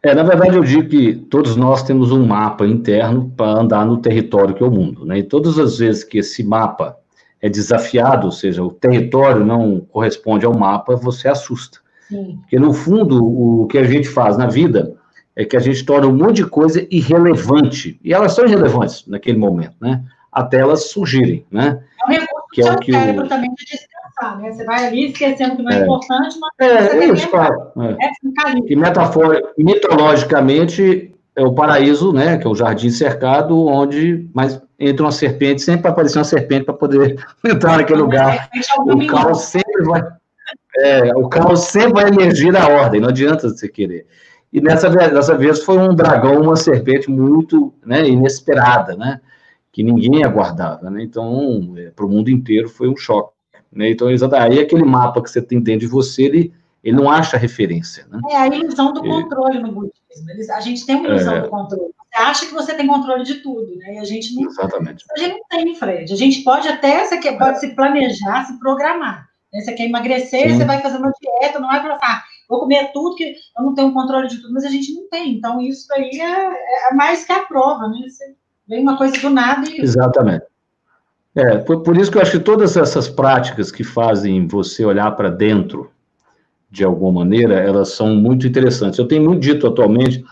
É, 0.04 0.16
na 0.16 0.24
verdade, 0.24 0.56
eu 0.56 0.64
digo 0.64 0.90
que 0.90 1.14
todos 1.14 1.56
nós 1.56 1.84
temos 1.84 2.12
um 2.12 2.26
mapa 2.26 2.66
interno 2.66 3.32
para 3.38 3.60
andar 3.60 3.86
no 3.86 3.98
território 3.98 4.56
que 4.56 4.64
é 4.64 4.66
o 4.66 4.72
mundo, 4.72 5.06
né? 5.06 5.20
E 5.20 5.24
todas 5.24 5.60
as 5.60 5.78
vezes 5.78 6.04
que 6.04 6.20
esse 6.20 6.44
mapa 6.44 6.98
é 7.42 7.50
desafiado, 7.50 8.28
ou 8.28 8.32
seja, 8.32 8.64
o 8.64 8.72
território 8.72 9.44
não 9.46 9.80
corresponde 9.80 10.46
ao 10.46 10.58
mapa, 10.58 10.96
você 10.96 11.28
assusta. 11.28 11.80
Sim. 12.08 12.38
Porque, 12.42 12.60
no 12.60 12.74
fundo, 12.74 13.24
o 13.26 13.68
que 13.68 13.78
a 13.78 13.84
gente 13.84 14.08
faz 14.08 14.38
na 14.38 14.48
vida 14.48 14.96
é 15.36 15.46
que 15.46 15.58
a 15.58 15.60
gente 15.60 15.84
torna 15.84 16.08
um 16.08 16.16
monte 16.16 16.38
de 16.38 16.46
coisa 16.46 16.86
irrelevante. 16.92 18.00
E 18.04 18.14
elas 18.14 18.34
são 18.34 18.46
irrelevantes 18.46 19.08
naquele 19.08 19.38
momento, 19.38 19.76
né? 19.82 20.04
Até 20.32 20.60
elas 20.60 20.90
surgirem, 20.90 21.46
né? 21.50 21.82
É 22.02 22.06
um 22.06 22.14
recurso 22.14 22.48
que 22.54 22.62
é 22.62 22.72
o 22.72 22.78
que 22.78 22.92
o... 22.92 23.28
também 23.28 23.54
de 23.54 23.66
descansar, 23.66 24.40
né? 24.40 24.52
Você 24.52 24.64
vai 24.66 24.88
ali 24.88 25.08
esquecendo 25.08 25.56
que 25.56 25.64
não 25.64 25.72
é, 25.72 25.80
é 25.80 25.84
importante, 25.84 26.38
mas 26.40 26.52
é, 26.60 26.98
é 26.98 27.06
isso, 27.08 27.28
claro. 27.30 27.56
É. 27.78 28.06
É 28.06 28.62
que 28.68 28.76
metafor... 28.76 29.42
mitologicamente 29.58 31.14
é 31.36 31.44
o 31.44 31.54
paraíso, 31.54 32.12
né? 32.12 32.38
Que 32.38 32.48
é 32.48 32.50
o 32.50 32.56
jardim 32.56 32.90
cercado, 32.90 33.66
onde 33.66 34.30
mas 34.34 34.62
entra 34.80 35.06
uma 35.06 35.12
serpente, 35.12 35.62
sempre 35.62 35.88
aparecer 35.88 36.18
uma 36.18 36.24
serpente 36.24 36.66
para 36.66 36.74
poder 36.74 37.24
entrar 37.46 37.78
naquele 37.78 38.02
lugar. 38.02 38.50
O 38.80 39.06
caos 39.08 39.42
sempre 39.44 39.84
vai... 39.84 40.04
É, 40.78 41.16
o 41.16 41.28
caos 41.28 41.62
sempre 41.66 42.02
vai 42.02 42.08
emergir 42.10 42.52
da 42.52 42.68
ordem, 42.68 43.02
não 43.02 43.10
adianta 43.10 43.50
você 43.50 43.68
querer. 43.68 44.06
E 44.52 44.62
nessa, 44.62 44.90
dessa 44.90 45.38
vez 45.38 45.64
foi 45.64 45.78
um 45.78 45.94
dragão, 45.94 46.42
uma 46.42 46.56
serpente 46.56 47.10
muito 47.10 47.74
né, 47.86 48.08
inesperada, 48.08 48.96
né? 48.96 49.20
que 49.72 49.84
ninguém 49.84 50.24
aguardava, 50.24 50.90
né? 50.90 51.02
Então, 51.02 51.74
é, 51.78 51.92
para 51.92 52.06
o 52.06 52.10
mundo 52.10 52.30
inteiro 52.30 52.68
foi 52.68 52.90
um 52.90 52.98
choque, 52.98 53.34
né? 53.72 53.90
Então, 53.90 54.10
aí 54.10 54.60
aquele 54.60 54.84
mapa 54.84 55.22
que 55.22 55.30
você 55.30 55.42
tem 55.42 55.62
dentro 55.62 55.82
de 55.82 55.88
você, 55.88 56.24
ele, 56.24 56.54
ele 56.84 56.96
não 56.96 57.10
acha 57.10 57.38
referência, 57.38 58.08
né? 58.10 58.20
É 58.30 58.38
a 58.38 58.48
ilusão 58.48 58.94
do 58.94 59.02
controle 59.02 59.60
no 59.60 59.72
budismo. 59.72 60.30
Eles, 60.30 60.50
a 60.50 60.60
gente 60.60 60.86
tem 60.86 60.96
uma 60.96 61.10
ilusão 61.10 61.36
é... 61.36 61.42
do 61.42 61.50
controle. 61.50 61.92
Você 62.12 62.22
acha 62.22 62.46
que 62.46 62.54
você 62.54 62.74
tem 62.74 62.88
controle 62.88 63.24
de 63.24 63.36
tudo, 63.36 63.76
né? 63.78 63.96
E 63.96 63.98
a 64.00 64.04
gente 64.04 64.36
não. 64.36 64.50
Exatamente. 64.50 65.06
A 65.16 65.20
gente 65.20 65.34
não 65.34 65.48
tem, 65.50 65.76
Fred. 65.76 66.12
A 66.12 66.18
gente 66.18 66.44
pode 66.44 66.68
até, 66.68 67.06
você 67.06 67.18
quer, 67.18 67.38
pode 67.38 67.60
se 67.60 67.76
planejar, 67.76 68.46
se 68.46 68.60
programar. 68.60 69.30
Né? 69.54 69.62
Você 69.62 69.74
quer 69.74 69.86
emagrecer, 69.86 70.50
Sim. 70.50 70.58
você 70.58 70.66
vai 70.66 70.82
fazer 70.82 70.98
uma 70.98 71.12
dieta, 71.22 71.60
não 71.60 71.70
vai 71.70 71.82
falar, 71.82 72.00
ah, 72.02 72.24
vou 72.50 72.60
comer 72.60 72.92
tudo, 72.92 73.16
que 73.16 73.36
eu 73.58 73.64
não 73.64 73.76
tenho 73.76 73.94
controle 73.94 74.28
de 74.28 74.42
tudo, 74.42 74.54
mas 74.54 74.66
a 74.66 74.70
gente 74.70 74.94
não 74.94 75.08
tem. 75.10 75.36
Então, 75.36 75.62
isso 75.62 75.88
aí 75.94 76.10
é, 76.20 76.90
é 76.90 76.94
mais 76.94 77.24
que 77.24 77.32
a 77.32 77.46
prova, 77.46 77.88
né? 77.88 78.00
Você 78.10 78.36
Vem 78.72 78.84
uma 78.84 78.98
coisa 78.98 79.18
do 79.20 79.30
nada 79.30 79.70
e. 79.70 79.82
Exatamente. 79.82 80.46
É, 81.36 81.58
por, 81.58 81.84
por, 81.84 81.98
isso 81.98 82.10
que 82.10 82.18
eu 82.18 82.22
acho 82.22 82.32
que 82.32 82.40
todas 82.40 82.78
essas 82.78 83.10
práticas 83.10 83.70
que 83.70 83.84
fazem 83.84 84.48
você 84.48 84.86
olhar 84.86 85.12
para 85.12 85.30
dentro, 85.30 85.92
de 86.72 86.86
alguma 86.86 87.20
maneira, 87.20 87.56
elas 87.56 87.90
são 87.90 88.16
muito 88.16 88.48
interessantes. 88.48 88.98
Eu 88.98 89.08
tenho 89.08 89.24
muito 89.24 89.42
dito 89.42 89.68
atualmente 89.68 90.24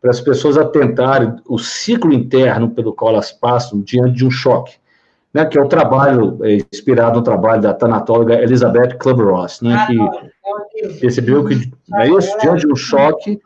para 0.00 0.10
as 0.10 0.20
pessoas 0.20 0.58
atentarem 0.58 1.36
o 1.46 1.58
ciclo 1.58 2.12
interno 2.12 2.70
pelo 2.70 2.92
qual 2.92 3.12
elas 3.12 3.30
passam 3.30 3.80
diante 3.80 4.16
de 4.16 4.26
um 4.26 4.30
choque, 4.30 4.74
né, 5.32 5.44
que 5.44 5.56
é 5.56 5.62
o 5.62 5.68
trabalho, 5.68 6.38
é, 6.42 6.58
inspirado 6.72 7.18
no 7.18 7.24
trabalho 7.24 7.62
da 7.62 7.72
tanatóloga 7.72 8.42
Elizabeth 8.42 8.96
Club-Ross, 8.98 9.60
né, 9.62 9.74
ah, 9.74 9.86
que 9.86 11.00
percebeu 11.00 11.44
que, 11.44 11.70
é 11.94 12.08
isso, 12.08 12.36
diante 12.40 12.66
de 12.66 12.72
um 12.72 12.76
choque, 12.76 13.40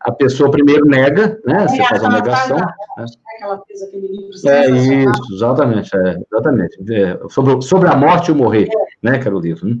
a 0.00 0.12
pessoa 0.12 0.50
primeiro 0.50 0.84
nega, 0.84 1.40
né? 1.46 1.66
Você 1.66 1.82
faz 1.82 2.04
a 2.04 2.10
negação. 2.10 2.58
Né? 2.58 2.66
Ela 3.40 3.62
fez 3.66 3.82
aquele 3.82 4.06
livro 4.06 4.30
é 4.46 4.70
isso, 4.70 5.34
exatamente, 5.34 5.96
é, 5.96 6.18
exatamente. 6.30 6.92
É, 6.92 7.18
sobre, 7.30 7.62
sobre 7.62 7.88
a 7.88 7.96
morte 7.96 8.28
e 8.28 8.32
o 8.32 8.34
morrer, 8.34 8.68
é. 8.70 8.86
né? 9.02 9.18
Que 9.18 9.26
era 9.26 9.34
o 9.34 9.40
livro. 9.40 9.66
Né? 9.66 9.78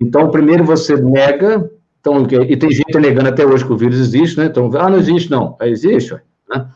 Então, 0.00 0.30
primeiro 0.30 0.64
você 0.64 0.96
nega, 0.96 1.70
então, 2.00 2.26
e 2.48 2.56
tem 2.56 2.70
gente 2.70 2.98
negando 2.98 3.28
até 3.28 3.44
hoje 3.44 3.64
que 3.64 3.72
o 3.72 3.76
vírus 3.76 3.98
existe, 3.98 4.38
né? 4.38 4.46
Então, 4.46 4.70
ah, 4.78 4.88
não 4.88 4.98
existe, 4.98 5.30
não. 5.30 5.56
É, 5.60 5.68
existe, 5.68 6.14
né? 6.48 6.66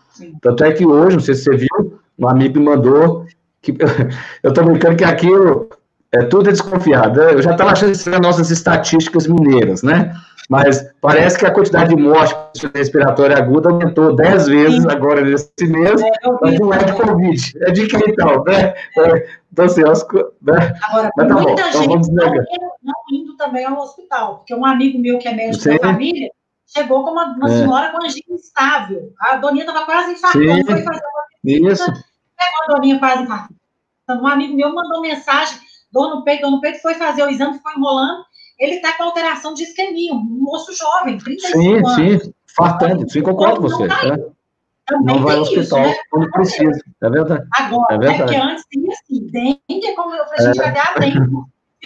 Tanto 0.43 0.65
é 0.65 0.73
que 0.73 0.85
hoje, 0.85 1.17
não 1.17 1.23
sei 1.23 1.35
se 1.35 1.45
você 1.45 1.57
viu, 1.57 1.99
um 2.19 2.29
amigo 2.29 2.59
me 2.59 2.67
mandou 2.67 3.25
que 3.63 3.73
eu 4.43 4.51
estou 4.51 4.65
brincando 4.65 4.97
que 4.97 5.05
aquilo 5.05 5.69
é 6.15 6.25
tudo 6.25 6.49
é 6.49 6.53
desconfiado. 6.53 7.21
Eu 7.21 7.43
já 7.43 7.53
estava 7.53 7.73
achando 7.73 7.93
isso 7.93 8.09
nas 8.09 8.21
nossas 8.21 8.51
estatísticas 8.51 9.27
mineiras, 9.27 9.83
né? 9.83 10.15
Mas 10.49 10.87
parece 11.01 11.39
que 11.39 11.47
a 11.47 11.51
quantidade 11.51 11.95
de 11.95 12.01
mortes 12.01 12.63
respiratória 12.75 13.37
aguda 13.37 13.71
aumentou 13.71 14.15
10 14.15 14.47
vezes 14.47 14.83
Sim. 14.83 14.91
agora 14.91 15.23
nesse 15.23 15.67
mês, 15.67 16.01
é, 16.03 16.11
mas 16.41 16.61
não 16.61 16.73
é 16.73 16.85
de 16.85 16.93
Covid, 16.93 17.59
é 17.63 17.71
de 17.73 17.87
quem 17.87 18.01
então, 18.07 18.45
né? 18.45 18.75
É, 18.99 19.29
então, 19.53 19.65
assim, 19.65 19.83
as, 19.89 20.07
né? 20.43 20.75
Agora, 20.83 21.11
mas 21.17 21.29
tá 21.29 21.35
muita 21.35 21.63
bom, 21.63 21.69
então 21.69 21.83
gente 21.83 22.11
então 22.11 22.27
não, 22.27 22.35
não, 22.83 22.95
indo 23.11 23.37
também 23.37 23.65
ao 23.65 23.79
hospital, 23.79 24.39
porque 24.39 24.55
um 24.55 24.67
amigo 24.67 24.99
meu 24.99 25.19
que 25.19 25.29
é 25.29 25.35
médico 25.35 25.63
Sim. 25.63 25.79
da 25.79 25.79
família 25.79 26.31
chegou 26.67 27.05
com 27.05 27.11
uma, 27.13 27.25
uma 27.37 27.51
é. 27.51 27.59
senhora 27.59 27.91
com 27.91 28.05
angina 28.05 28.35
instável. 28.35 29.13
A 29.19 29.37
doninha 29.37 29.65
estava 29.65 29.87
quase 29.87 30.13
infartando, 30.13 30.67
foi 30.67 30.83
fazer 30.83 31.01
uma 31.01 31.71
Isso. 31.73 31.87
Pegou 31.87 32.65
a 32.69 32.75
doninha 32.75 32.99
quase 32.99 33.23
infartando. 33.23 33.61
Então, 34.03 34.23
um 34.23 34.27
amigo 34.27 34.55
meu 34.55 34.75
mandou 34.75 35.01
mensagem, 35.01 35.59
dor 35.95 36.15
no 36.15 36.25
peito, 36.25 36.43
dor 36.43 36.51
no 36.51 36.61
peito, 36.61 36.83
foi 36.83 36.95
fazer 36.95 37.23
o 37.23 37.31
exame, 37.31 37.55
ficou 37.55 37.73
enrolando 37.73 38.25
ele 38.59 38.75
está 38.75 38.93
com 38.97 39.05
alteração 39.05 39.55
de 39.55 39.65
isquemia, 39.65 40.13
um 40.13 40.23
moço 40.23 40.73
jovem, 40.75 41.19
35 41.19 41.59
sim, 41.59 41.75
anos. 41.75 41.95
Sim, 41.95 42.19
sim, 42.21 42.35
fartante, 42.57 43.13
sim, 43.13 43.23
concordo 43.23 43.61
com 43.61 43.69
você. 43.69 43.89
Tá 43.89 44.07
é. 44.07 44.97
Não 45.03 45.23
vai 45.23 45.37
ao 45.37 45.43
hospital 45.43 45.81
isso, 45.81 45.91
né? 45.91 45.97
quando 46.11 46.31
precisa, 46.31 46.81
é 47.03 47.11
verdade. 47.11 47.47
Agora, 47.55 47.95
é 47.95 47.99
verdade. 47.99 48.23
É 48.23 48.27
que 48.27 48.37
antes 48.37 48.65
tinha 48.71 48.93
assim, 48.93 49.27
dengue, 49.31 49.87
é 49.87 49.95
como 49.95 50.15
eu 50.15 50.25
falei, 50.27 50.39
a 50.39 50.43
gente 50.43 50.57
vai 50.57 50.73
dar 50.73 50.95
dengue. 51.01 51.45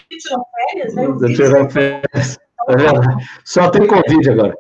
Tirou 0.08 0.46
férias, 0.54 0.94
né? 0.94 1.34
Tirou 1.34 1.70
férias, 1.70 2.38
é 2.68 2.76
verdade. 2.76 3.28
Só 3.44 3.70
tem 3.70 3.86
Covid 3.86 4.30
agora. 4.30 4.54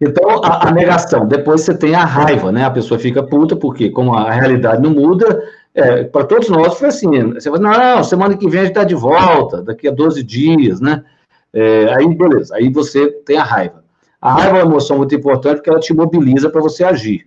Então, 0.00 0.44
a, 0.44 0.68
a, 0.68 0.72
negação. 0.72 1.26
Depois 1.26 1.60
você 1.60 1.76
tem 1.76 1.94
a 1.94 2.04
raiva, 2.04 2.50
né? 2.50 2.64
A 2.64 2.70
pessoa 2.70 2.98
fica 2.98 3.22
puta, 3.22 3.54
porque 3.54 3.90
como 3.90 4.14
a 4.14 4.30
realidade 4.32 4.82
não 4.82 4.90
muda, 4.90 5.42
é, 5.74 6.04
para 6.04 6.24
todos 6.24 6.48
nós 6.48 6.78
foi 6.78 6.88
assim. 6.88 7.32
Você 7.32 7.50
fala, 7.50 7.94
não, 7.94 8.04
semana 8.04 8.36
que 8.36 8.48
vem 8.48 8.60
a 8.60 8.64
gente 8.64 8.72
está 8.72 8.84
de 8.84 8.94
volta, 8.94 9.62
daqui 9.62 9.88
a 9.88 9.90
12 9.90 10.22
dias, 10.22 10.80
né? 10.80 11.04
É, 11.52 11.94
aí, 11.94 12.06
beleza, 12.14 12.54
aí 12.56 12.70
você 12.70 13.10
tem 13.10 13.36
a 13.36 13.44
raiva. 13.44 13.82
A 14.20 14.32
raiva 14.32 14.58
é 14.58 14.62
uma 14.62 14.72
emoção 14.72 14.98
muito 14.98 15.14
importante 15.14 15.56
porque 15.56 15.70
ela 15.70 15.80
te 15.80 15.92
mobiliza 15.92 16.48
para 16.48 16.60
você 16.60 16.84
agir. 16.84 17.26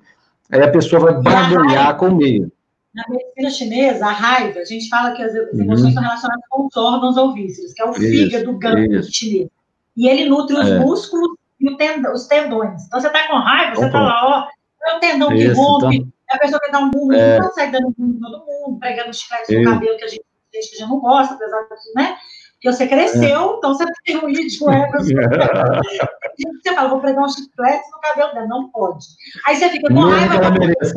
Aí 0.52 0.62
a 0.62 0.72
pessoa 0.72 1.02
vai 1.02 1.22
barganhar 1.22 1.98
com 1.98 2.08
o 2.08 2.16
meio. 2.16 2.52
Na 2.94 3.04
medicina 3.10 3.50
chinesa, 3.50 4.06
a 4.06 4.12
raiva, 4.12 4.60
a 4.60 4.64
gente 4.66 4.88
fala 4.88 5.12
que 5.12 5.22
as 5.22 5.36
emoções 5.36 5.82
uhum. 5.82 5.88
estão 5.90 6.04
relacionadas 6.04 6.46
com 6.50 6.66
os 6.66 6.78
órgãos 6.78 7.18
ou 7.18 7.34
vísceras, 7.34 7.74
que 7.74 7.82
é 7.82 7.86
o 7.86 7.92
isso, 7.92 8.00
fígado, 8.00 8.58
gânglio 8.58 9.04
chinês. 9.04 9.50
E 9.98 10.08
ele 10.08 10.30
nutre 10.30 10.56
os 10.56 10.70
é. 10.70 10.80
músculos 10.80 11.38
e 11.60 11.70
os 11.70 12.28
tendões. 12.28 12.86
Então, 12.86 13.00
você 13.00 13.08
está 13.08 13.28
com 13.28 13.36
raiva, 13.38 13.75
você 13.75 13.86
está 13.86 14.00
lá, 14.00 14.22
ó, 14.24 14.88
é 14.88 14.96
o 14.96 15.00
tendão 15.00 15.34
isso, 15.34 15.50
que 15.50 15.60
rompe, 15.60 15.96
então... 15.98 16.14
é 16.32 16.36
a 16.36 16.39
pessoa 16.39 16.60
que 16.60 16.72
dá 16.72 16.79
um 16.79 16.91
burro, 16.91 17.13
é. 17.13 17.39
não 17.39 17.48
consegue 17.48 17.72
dando 17.72 17.94
burro 17.98 18.13
em 18.13 18.20
todo 18.20 18.46
mundo, 18.46 18.79
pregando 18.79 19.13
chiclete 19.13 19.58
no 19.58 19.72
cabelo, 19.72 19.98
que 19.98 20.03
a 20.03 20.08
gente, 20.08 20.25
a 20.53 20.62
gente 20.62 20.77
já 20.77 20.88
não 20.88 21.00
gosta, 21.00 21.34
apesar 21.36 21.62
disso, 21.63 21.91
né? 21.95 22.17
Porque 22.54 22.71
você 22.71 22.88
cresceu, 22.88 23.54
é. 23.54 23.58
então 23.58 23.73
você 23.73 23.86
tem 24.06 24.17
um 24.17 24.28
ritmo 24.28 24.71
é, 24.71 24.89
Você 24.97 26.73
fala, 26.73 26.89
vou 26.89 27.00
pregar 27.00 27.23
um 27.23 27.30
chiclete 27.30 27.84
no 27.91 28.00
cabelo 28.00 28.34
dela. 28.34 28.47
Não 28.47 28.69
pode. 28.71 29.06
Aí 29.45 29.56
você 29.56 29.69
fica 29.69 29.93
com 29.93 30.00
raiva. 30.00 30.52
Merece. 30.52 30.93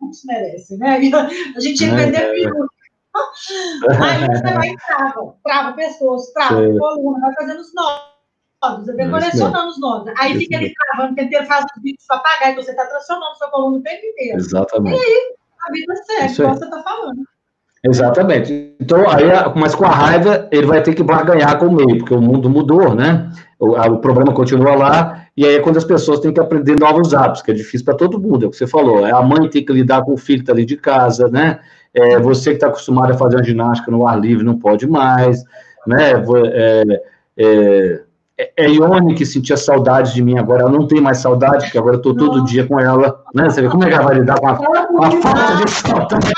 Não 0.00 0.12
se 0.12 0.26
merece, 0.26 0.76
né? 0.78 0.96
A 0.96 1.60
gente 1.60 1.84
ia 1.84 1.90
é, 1.90 2.32
minutos. 2.32 2.80
Aí 3.14 4.26
você 4.28 4.54
vai 4.54 4.68
e 4.68 4.76
trava, 4.76 5.36
trava 5.42 5.72
pessoas, 5.74 6.32
trava 6.32 6.62
coluna, 6.78 7.20
vai 7.20 7.34
fazendo 7.34 7.60
os 7.60 7.74
nódulos, 8.62 8.86
você 8.86 8.96
vai 8.96 9.10
colecionando 9.10 9.68
os 9.68 9.80
nódulos. 9.80 10.14
Aí 10.18 10.38
fica 10.38 10.56
ali 10.56 10.72
travando, 10.74 11.14
tentando 11.14 11.46
fazer 11.46 11.66
os 11.76 11.82
vídeos 11.82 12.04
para 12.06 12.16
apagar, 12.16 12.52
e 12.52 12.56
você 12.56 12.70
está 12.70 12.86
tracionando 12.86 13.36
sua 13.36 13.48
coluna 13.48 13.78
o 13.78 13.82
tempo 13.82 14.06
inteiro. 14.06 14.38
Exatamente. 14.38 14.96
E 14.96 15.04
aí, 15.04 15.34
a 15.66 15.72
vida 15.72 15.96
segue, 15.96 16.36
como 16.36 16.54
você 16.54 16.64
está 16.64 16.82
falando. 16.82 17.22
Exatamente. 17.82 18.76
Então, 18.78 19.08
aí, 19.08 19.24
mas 19.56 19.74
com 19.74 19.86
a 19.86 19.90
raiva, 19.90 20.48
ele 20.52 20.66
vai 20.66 20.82
ter 20.82 20.94
que 20.94 21.02
barganhar 21.02 21.58
com 21.58 21.66
o 21.66 21.72
meio, 21.72 21.98
porque 21.98 22.12
o 22.12 22.20
mundo 22.20 22.50
mudou, 22.50 22.94
né? 22.94 23.30
O, 23.58 23.74
a, 23.74 23.86
o 23.86 23.98
problema 23.98 24.32
continua 24.32 24.74
lá, 24.74 25.26
e 25.36 25.46
aí 25.46 25.54
é 25.54 25.60
quando 25.60 25.78
as 25.78 25.84
pessoas 25.84 26.20
têm 26.20 26.32
que 26.32 26.40
aprender 26.40 26.78
novos 26.78 27.14
hábitos, 27.14 27.40
que 27.40 27.50
é 27.50 27.54
difícil 27.54 27.84
para 27.84 27.94
todo 27.94 28.20
mundo, 28.20 28.44
é 28.44 28.48
o 28.48 28.50
que 28.50 28.56
você 28.56 28.66
falou. 28.66 29.06
É 29.06 29.12
a 29.12 29.22
mãe 29.22 29.48
tem 29.48 29.64
que 29.64 29.72
lidar 29.72 30.02
com 30.02 30.12
o 30.12 30.18
filho 30.18 30.40
que 30.40 30.42
está 30.42 30.52
ali 30.52 30.66
de 30.66 30.76
casa, 30.76 31.28
né? 31.28 31.60
É, 31.94 32.18
você 32.18 32.50
que 32.50 32.56
está 32.56 32.66
acostumado 32.66 33.12
a 33.12 33.16
fazer 33.16 33.36
uma 33.36 33.44
ginástica 33.44 33.90
no 33.90 34.06
ar 34.06 34.20
livre 34.20 34.44
não 34.44 34.58
pode 34.58 34.86
mais, 34.86 35.42
né? 35.86 36.12
É, 36.52 36.84
é, 37.38 38.02
é, 38.40 38.52
é 38.56 38.70
Ione 38.70 39.14
que 39.14 39.26
sentia 39.26 39.56
saudade 39.56 40.14
de 40.14 40.22
mim 40.22 40.38
agora, 40.38 40.62
ela 40.62 40.70
não 40.70 40.86
tem 40.86 40.98
mais 40.98 41.18
saudade, 41.18 41.64
porque 41.64 41.76
agora 41.78 41.96
eu 41.96 41.98
estou 41.98 42.16
todo 42.16 42.44
dia 42.44 42.66
com 42.66 42.80
ela, 42.80 43.22
né? 43.34 43.50
Você 43.50 43.60
vê 43.60 43.68
como 43.68 43.84
é 43.84 43.88
que 43.88 43.94
ela 43.94 44.04
vai 44.04 44.14
lidar 44.14 44.40
com 44.40 44.48
a, 44.48 44.56
com 44.56 45.04
a 45.04 45.10
falta 45.10 45.64
de 45.64 45.70
saudade. 45.70 46.32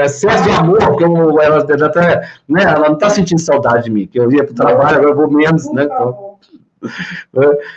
É 0.00 0.04
excesso 0.04 0.44
de 0.44 0.50
amor, 0.50 0.78
porque 0.78 1.04
ela, 1.04 1.66
ela, 1.68 2.20
né, 2.48 2.62
ela 2.62 2.88
não 2.88 2.94
está 2.94 3.10
sentindo 3.10 3.40
saudade 3.40 3.84
de 3.84 3.90
mim, 3.90 4.06
que 4.06 4.18
eu 4.18 4.32
ia 4.32 4.42
para 4.44 4.52
o 4.52 4.56
trabalho, 4.56 4.96
agora 4.96 5.10
eu 5.10 5.16
vou 5.16 5.30
menos, 5.30 5.70
né? 5.72 5.84
Então, 5.84 6.32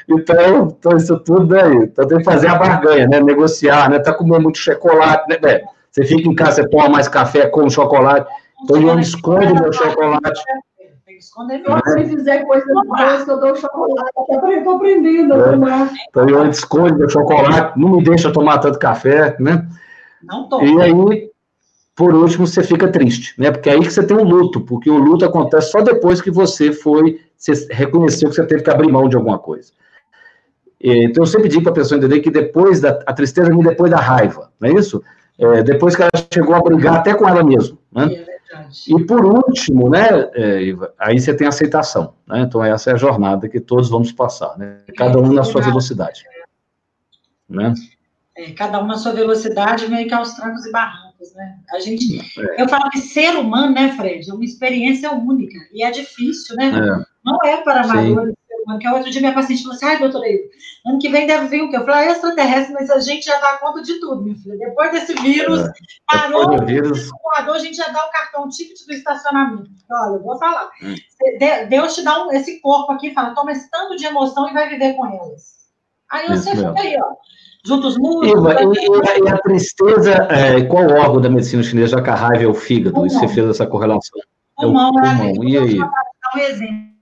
então, 0.10 0.68
então, 0.80 0.98
isso 0.98 1.20
tudo 1.20 1.56
aí. 1.56 1.76
Então 1.76 2.08
tem 2.08 2.18
que 2.20 2.24
fazer 2.24 2.48
a 2.48 2.56
barganha, 2.56 3.08
né? 3.08 3.20
Negociar, 3.20 3.90
né? 3.90 4.00
Tá 4.00 4.14
comendo 4.14 4.42
muito 4.42 4.58
chocolate, 4.58 5.30
né? 5.30 5.62
Você 5.96 6.04
fica 6.04 6.30
em 6.30 6.36
casa, 6.36 6.62
você 6.62 6.68
toma 6.68 6.90
mais 6.90 7.08
café 7.08 7.48
com 7.48 7.70
chocolate. 7.70 8.30
Então 8.62 8.82
eu 8.82 9.00
escondo 9.00 9.54
meu 9.56 9.72
chocolate. 9.72 10.44
Se 11.22 11.96
me 11.96 12.10
fizer 12.10 12.44
coisa 12.44 12.66
boas 12.66 13.24
que 13.24 13.32
eu 13.32 13.40
dou 13.40 13.56
chocolate, 13.56 14.12
eu 14.18 14.64
tô 14.66 14.70
aprendendo 14.72 15.34
a 15.34 15.38
é. 15.38 15.52
tomar. 15.52 15.94
Então 16.10 16.30
eu 16.30 16.50
escondo 16.50 16.98
meu 16.98 17.10
chocolate, 17.10 17.80
não 17.80 17.92
me 17.92 18.04
deixa 18.04 18.30
tomar 18.30 18.58
tanto 18.58 18.78
café, 18.78 19.38
né? 19.40 19.66
Não 20.22 20.50
toma. 20.50 20.66
E 20.66 20.82
aí, 20.82 21.30
por 21.96 22.14
último, 22.14 22.46
você 22.46 22.62
fica 22.62 22.92
triste, 22.92 23.34
né? 23.40 23.50
Porque 23.50 23.70
é 23.70 23.74
aí 23.74 23.80
que 23.80 23.90
você 23.90 24.06
tem 24.06 24.18
um 24.18 24.24
luto, 24.26 24.60
porque 24.60 24.90
o 24.90 24.98
luto 24.98 25.24
acontece 25.24 25.72
só 25.72 25.80
depois 25.80 26.22
que 26.22 26.30
você 26.30 26.74
foi, 26.74 27.22
você 27.38 27.68
reconheceu 27.72 28.28
que 28.28 28.36
você 28.36 28.46
teve 28.46 28.64
que 28.64 28.70
abrir 28.70 28.92
mão 28.92 29.08
de 29.08 29.16
alguma 29.16 29.40
coisa. 29.40 29.72
Então 30.78 31.24
eu 31.24 31.28
sempre 31.28 31.48
digo 31.48 31.64
para 31.64 31.72
a 31.72 31.76
pessoa 31.76 31.98
entender 31.98 32.20
que 32.20 32.30
depois 32.30 32.82
da 32.82 33.00
a 33.08 33.14
tristeza 33.14 33.50
vem 33.50 33.60
depois 33.60 33.90
da 33.90 33.98
raiva, 33.98 34.52
não 34.60 34.70
é 34.70 34.74
isso? 34.74 35.02
É, 35.38 35.64
depois 35.64 35.96
que 35.96 36.02
ela 36.02 36.12
chegou 36.34 36.56
a 36.56 36.62
brigar 36.62 36.96
até 36.96 37.14
com 37.14 37.28
ela 37.28 37.44
mesma. 37.44 37.78
Né? 37.92 38.14
É 38.14 38.36
e 38.88 39.06
por 39.06 39.26
último, 39.26 39.90
né, 39.90 40.08
é, 40.34 40.60
aí 41.00 41.20
você 41.20 41.36
tem 41.36 41.48
aceitação. 41.48 42.14
Né? 42.28 42.42
Então, 42.42 42.64
essa 42.64 42.92
é 42.92 42.94
a 42.94 42.98
jornada 42.98 43.50
que 43.50 43.60
todos 43.60 43.90
vamos 43.90 44.12
passar, 44.12 44.58
né? 44.58 44.82
cada 44.98 45.20
um 45.20 45.34
na 45.34 45.44
sua 45.44 45.62
velocidade. 45.62 46.24
Né? 47.50 47.74
É, 48.38 48.52
cada 48.52 48.82
um 48.82 48.88
na 48.88 48.98
sua 48.98 49.14
velocidade, 49.14 49.88
meio 49.88 50.08
que 50.08 50.14
aos 50.14 50.34
trancos 50.34 50.66
e 50.66 50.72
barrancos, 50.72 51.34
né? 51.34 51.58
A 51.74 51.80
gente, 51.80 52.20
é. 52.20 52.62
eu 52.62 52.68
falo 52.68 52.90
que 52.90 53.00
ser 53.00 53.36
humano, 53.38 53.74
né, 53.74 53.94
Fred, 53.96 54.30
é 54.30 54.34
uma 54.34 54.44
experiência 54.44 55.12
única 55.14 55.58
e 55.72 55.84
é 55.84 55.90
difícil, 55.90 56.56
né? 56.58 56.68
É. 56.68 57.06
Não 57.24 57.38
é 57.46 57.58
para 57.58 57.84
amadores 57.84 58.36
que 58.80 58.88
outro 58.88 59.12
dia 59.12 59.22
minha 59.22 59.34
paciente 59.34 59.62
falou 59.62 59.76
assim, 59.76 59.86
ai, 59.86 60.00
doutora, 60.00 60.26
ano 60.86 61.00
que 61.00 61.10
vem 61.10 61.28
deve 61.28 61.48
vir 61.48 61.62
o 61.62 61.70
quê? 61.70 61.78
Eu 61.78 61.86
falei, 61.86 62.08
ah, 62.08 62.12
extraterrestre, 62.12 62.74
mas 62.74 62.90
a 62.90 63.00
gente 63.00 63.26
já 63.26 63.40
dá 63.40 63.58
conta 63.58 63.82
de 63.82 64.00
tudo, 64.00 64.24
minha 64.24 64.36
filha. 64.36 64.58
Depois 64.58 64.92
desse 64.92 65.14
vírus, 65.14 65.62
é. 65.62 65.72
parou 66.06 66.56
o 66.56 66.66
vírus... 66.66 67.10
a 67.38 67.60
gente 67.60 67.78
já 67.78 67.88
dá 67.88 68.06
o 68.06 68.12
cartão 68.12 68.50
ticket 68.50 68.78
do 68.86 68.94
estacionamento. 68.94 69.70
Olha, 69.92 70.16
eu 70.16 70.24
vou 70.24 70.38
falar. 70.38 70.70
Hum. 70.82 70.96
Deus 71.70 71.96
te 71.96 72.04
dá 72.04 72.26
um, 72.26 72.32
esse 72.32 72.60
corpo 72.60 72.92
aqui, 72.92 73.14
fala, 73.14 73.36
toma 73.36 73.52
esse 73.52 73.70
tanto 73.70 73.96
de 73.96 74.06
emoção 74.06 74.50
e 74.50 74.54
vai 74.54 74.68
viver 74.68 74.94
com 74.94 75.06
elas. 75.06 75.56
Aí 76.12 76.28
você 76.28 76.54
Isso 76.54 76.68
fica 76.68 76.82
aí, 76.82 76.96
ó. 77.00 77.16
Juntos 77.66 77.94
os 77.94 77.98
músculos. 77.98 78.78
E, 78.78 79.24
e, 79.24 79.30
a 79.30 79.38
tristeza, 79.40 80.14
é, 80.30 80.64
qual 80.66 80.84
órgão 80.84 81.22
da 81.22 81.30
medicina 81.30 81.64
chinesa, 81.64 81.98
já 81.98 82.04
que 82.04 82.10
a 82.10 82.16
raiva 82.16 82.44
é 82.44 82.48
o 82.48 82.54
fígado, 82.54 83.06
e 83.06 83.10
você 83.10 83.28
fez 83.28 83.50
essa 83.50 83.66
correlação? 83.66 84.20
Pulmão, 84.56 84.88
é 84.88 84.90
o 84.90 84.94
pulmão. 84.94 85.26
É, 85.26 85.34
e 85.48 85.58
aí? 85.58 85.80
Um 85.80 86.40
exemplo. 86.40 86.95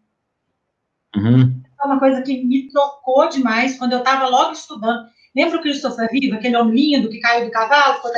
Uhum. 1.15 1.61
uma 1.85 1.99
coisa 1.99 2.21
que 2.21 2.43
me 2.43 2.71
tocou 2.71 3.29
demais 3.29 3.77
quando 3.77 3.93
eu 3.93 3.99
estava 3.99 4.27
logo 4.27 4.53
estudando. 4.53 5.05
Lembra 5.35 5.57
o 5.57 5.61
Christopher 5.61 6.07
Riva, 6.11 6.35
aquele 6.35 6.55
homem 6.57 6.75
lindo 6.75 7.09
que 7.09 7.19
caiu 7.19 7.45
do 7.45 7.51
cavalo, 7.51 7.95
ficou 7.95 8.11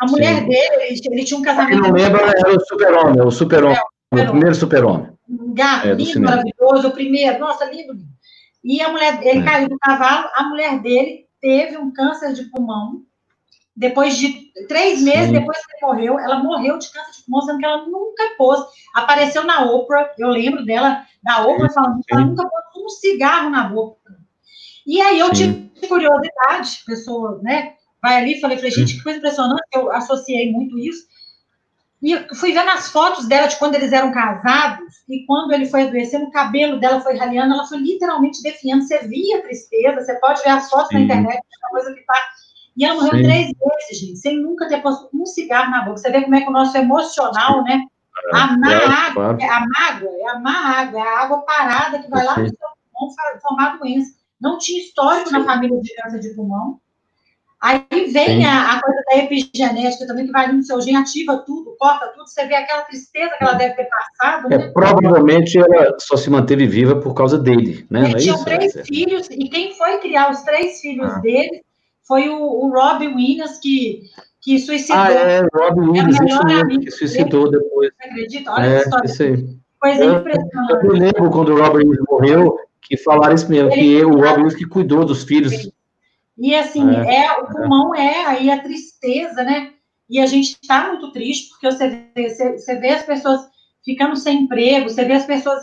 A 0.00 0.06
mulher 0.06 0.40
Sim. 0.40 0.48
dele, 0.48 1.00
ele, 1.10 1.24
tinha 1.24 1.40
um 1.40 1.42
casamento. 1.42 1.82
Quem 1.82 1.90
não 1.90 1.92
lembra 1.92 2.22
era 2.22 2.56
o 2.56 2.60
super-homem, 2.60 3.22
o 3.22 3.30
super-homem, 3.30 3.78
o 4.12 4.30
primeiro 4.30 4.54
super-homem. 4.54 5.08
Um 5.28 5.54
gato, 5.54 5.88
é, 5.88 5.94
lindo, 5.94 6.20
maravilhoso, 6.20 6.88
o 6.88 6.90
primeiro, 6.92 7.38
nossa, 7.38 7.64
lindo, 7.64 7.94
lindo. 7.94 8.14
E 8.62 8.80
a 8.80 8.90
mulher, 8.90 9.20
ele 9.22 9.40
é. 9.40 9.44
caiu 9.44 9.68
do 9.68 9.78
cavalo, 9.78 10.28
a 10.34 10.44
mulher 10.44 10.80
dele 10.80 11.26
teve 11.40 11.76
um 11.76 11.92
câncer 11.92 12.32
de 12.32 12.44
pulmão. 12.44 13.02
Depois 13.76 14.16
de 14.16 14.52
três 14.68 15.02
meses 15.02 15.26
Sim. 15.26 15.32
depois 15.32 15.58
que 15.58 15.72
ele 15.72 15.86
morreu, 15.86 16.18
ela 16.18 16.42
morreu 16.42 16.78
de 16.78 16.90
câncer 16.92 17.12
de 17.12 17.22
pulmão, 17.24 17.42
sendo 17.42 17.58
que 17.58 17.64
ela 17.64 17.86
nunca 17.86 18.22
pôs. 18.38 18.60
Apareceu 18.94 19.44
na 19.44 19.64
Oprah, 19.64 20.12
eu 20.16 20.28
lembro 20.28 20.64
dela, 20.64 21.04
da 21.22 21.44
Oprah, 21.44 21.70
falando 21.70 22.00
que 22.06 22.14
ela 22.14 22.24
nunca 22.24 22.48
pôs 22.48 22.84
um 22.84 22.88
cigarro 22.88 23.50
na 23.50 23.64
boca. 23.64 24.16
E 24.86 25.00
aí 25.00 25.18
eu 25.18 25.34
Sim. 25.34 25.70
tive 25.72 25.88
curiosidade, 25.88 26.84
pessoa, 26.86 27.40
né? 27.42 27.74
Vai 28.00 28.16
ali, 28.16 28.40
falei, 28.40 28.58
falei, 28.58 28.70
gente, 28.70 28.96
que 28.96 29.02
coisa 29.02 29.18
impressionante, 29.18 29.62
eu 29.74 29.90
associei 29.90 30.52
muito 30.52 30.78
isso. 30.78 31.06
E 32.02 32.18
fui 32.36 32.52
vendo 32.52 32.68
as 32.68 32.90
fotos 32.90 33.26
dela 33.26 33.46
de 33.46 33.56
quando 33.56 33.76
eles 33.76 33.90
eram 33.90 34.12
casados, 34.12 34.94
e 35.08 35.24
quando 35.24 35.52
ele 35.52 35.64
foi 35.64 35.84
adoecendo, 35.84 36.26
o 36.26 36.30
cabelo 36.30 36.78
dela 36.78 37.00
foi 37.00 37.16
raliando, 37.16 37.54
ela 37.54 37.66
foi 37.66 37.78
literalmente 37.78 38.42
definhando. 38.42 38.84
Você 38.84 38.98
via 39.08 39.38
a 39.38 39.42
tristeza, 39.42 40.04
você 40.04 40.14
pode 40.20 40.42
ver 40.42 40.50
as 40.50 40.68
fotos 40.68 40.88
Sim. 40.88 40.96
na 40.96 41.00
internet, 41.00 41.38
é 41.38 41.66
uma 41.66 41.70
coisa 41.70 41.94
que 41.94 42.02
tá. 42.02 42.14
E 42.76 42.84
ela 42.84 42.96
morreu 42.96 43.18
Sim. 43.18 43.22
três 43.22 43.46
vezes, 43.46 44.00
gente, 44.00 44.16
sem 44.18 44.40
nunca 44.40 44.68
ter 44.68 44.82
posto 44.82 45.08
um 45.14 45.24
cigarro 45.26 45.70
na 45.70 45.82
boca. 45.82 45.98
Você 45.98 46.10
vê 46.10 46.22
como 46.22 46.34
é 46.34 46.40
que 46.40 46.48
o 46.48 46.52
nosso 46.52 46.76
emocional, 46.76 47.62
né? 47.62 47.84
É, 48.32 48.36
amar 48.36 48.72
é, 48.72 48.84
água, 48.84 49.36
é, 49.40 49.48
a 49.48 49.60
mágoa, 49.60 50.10
é 50.18 50.28
amar 50.28 50.78
água, 50.78 51.00
é 51.00 51.02
a 51.02 51.20
água 51.20 51.38
parada 51.42 51.98
que 51.98 52.08
vai 52.08 52.24
lá 52.24 52.38
no 52.38 52.48
seu 52.48 52.68
pulmão 52.92 53.14
formar 53.42 53.78
doença. 53.78 54.14
Não 54.40 54.58
tinha 54.58 54.80
histórico 54.80 55.30
na 55.30 55.44
família 55.44 55.80
de 55.80 55.94
câncer 55.94 56.20
de 56.20 56.30
pulmão. 56.30 56.80
Aí 57.60 58.10
vem 58.12 58.44
a, 58.44 58.74
a, 58.74 58.82
coisa 58.82 59.02
da 59.08 59.16
epigenética 59.16 60.06
também, 60.06 60.26
que 60.26 60.32
vai 60.32 60.52
no 60.52 60.62
seu 60.62 60.82
gene, 60.82 60.98
ativa 60.98 61.38
tudo, 61.38 61.74
corta 61.78 62.08
tudo, 62.08 62.28
você 62.28 62.44
vê 62.46 62.56
aquela 62.56 62.82
tristeza 62.82 63.34
que 63.38 63.42
ela 63.42 63.54
deve 63.54 63.74
ter 63.74 63.88
passado. 63.88 64.52
É, 64.52 64.58
né? 64.58 64.68
provavelmente 64.68 65.56
ela 65.56 65.96
só 65.98 66.14
se 66.14 66.28
manteve 66.28 66.66
viva 66.66 66.96
por 66.96 67.14
causa 67.14 67.38
dele, 67.38 67.86
né? 67.88 68.10
Ele 68.10 68.18
tinha 68.18 68.44
três 68.44 68.76
é. 68.76 68.84
filhos, 68.84 69.28
e 69.30 69.48
quem 69.48 69.72
foi 69.74 69.96
criar 69.98 70.30
os 70.30 70.42
três 70.42 70.80
filhos 70.80 71.10
ah. 71.10 71.18
dele 71.20 71.64
foi 72.06 72.28
o, 72.28 72.38
o 72.38 72.70
Robbie 72.70 73.08
Williams, 73.08 73.58
que, 73.58 74.02
que 74.40 74.58
suicidou. 74.58 74.96
Ah, 74.96 75.12
é, 75.12 75.40
Williams, 75.76 76.20
é 76.20 76.24
isso 76.24 76.44
mesmo, 76.44 76.80
que 76.80 76.90
suicidou 76.90 77.50
dele. 77.50 77.62
depois. 77.62 77.90
Você 77.96 78.08
acredita? 78.08 78.52
Olha 78.52 78.66
é, 78.66 78.76
a 78.76 78.80
história. 78.80 79.06
Isso 79.06 79.22
aí. 79.22 79.46
Coisa 79.80 80.04
eu, 80.04 80.18
impressionante. 80.18 80.86
Eu 80.86 80.92
lembro 80.92 81.30
quando 81.30 81.48
o 81.50 81.56
Robbie 81.56 81.84
Williams 81.84 82.06
morreu, 82.10 82.58
que 82.80 82.96
falaram 82.96 83.34
isso 83.34 83.50
mesmo, 83.50 83.72
ele, 83.72 83.80
que 83.80 84.04
o 84.04 84.10
Robbie 84.10 84.28
Williams 84.28 84.54
que 84.54 84.66
cuidou 84.66 85.04
dos 85.04 85.24
filhos 85.24 85.70
e 86.36 86.54
assim, 86.54 86.94
é, 86.96 87.26
é 87.26 87.32
o 87.32 87.46
pulmão 87.46 87.94
é 87.94 88.26
aí 88.26 88.50
a 88.50 88.60
tristeza, 88.60 89.42
né? 89.44 89.72
E 90.08 90.20
a 90.20 90.26
gente 90.26 90.58
está 90.60 90.88
muito 90.88 91.12
triste, 91.12 91.50
porque 91.50 91.70
você 91.70 91.88
vê, 91.88 92.28
você, 92.28 92.58
você 92.58 92.74
vê 92.76 92.88
as 92.88 93.02
pessoas 93.04 93.40
ficando 93.84 94.16
sem 94.16 94.42
emprego, 94.42 94.88
você 94.88 95.04
vê 95.04 95.14
as 95.14 95.26
pessoas 95.26 95.62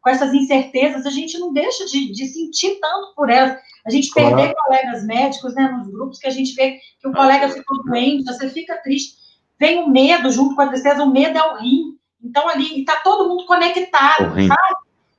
com 0.00 0.10
essas 0.10 0.32
incertezas, 0.32 1.06
a 1.06 1.10
gente 1.10 1.38
não 1.38 1.52
deixa 1.52 1.84
de, 1.86 2.12
de 2.12 2.26
sentir 2.26 2.78
tanto 2.80 3.14
por 3.14 3.30
elas. 3.30 3.58
A 3.84 3.90
gente 3.90 4.10
claro. 4.10 4.36
perder 4.36 4.54
colegas 4.54 5.06
médicos, 5.06 5.54
né, 5.54 5.68
nos 5.68 5.88
grupos, 5.88 6.18
que 6.18 6.26
a 6.26 6.30
gente 6.30 6.54
vê 6.54 6.78
que 7.00 7.08
o 7.08 7.12
colega 7.12 7.48
ficou 7.48 7.82
doente, 7.84 8.24
você 8.24 8.48
fica 8.48 8.76
triste. 8.82 9.18
Vem 9.58 9.82
o 9.82 9.88
medo 9.88 10.30
junto 10.30 10.54
com 10.54 10.62
a 10.62 10.68
tristeza, 10.68 11.02
o 11.02 11.10
medo 11.10 11.36
é 11.38 11.42
o 11.42 11.56
rim. 11.58 11.98
Então, 12.22 12.48
ali, 12.48 12.80
está 12.80 12.96
todo 13.00 13.28
mundo 13.28 13.46
conectado, 13.46 14.34
sabe? 14.34 14.76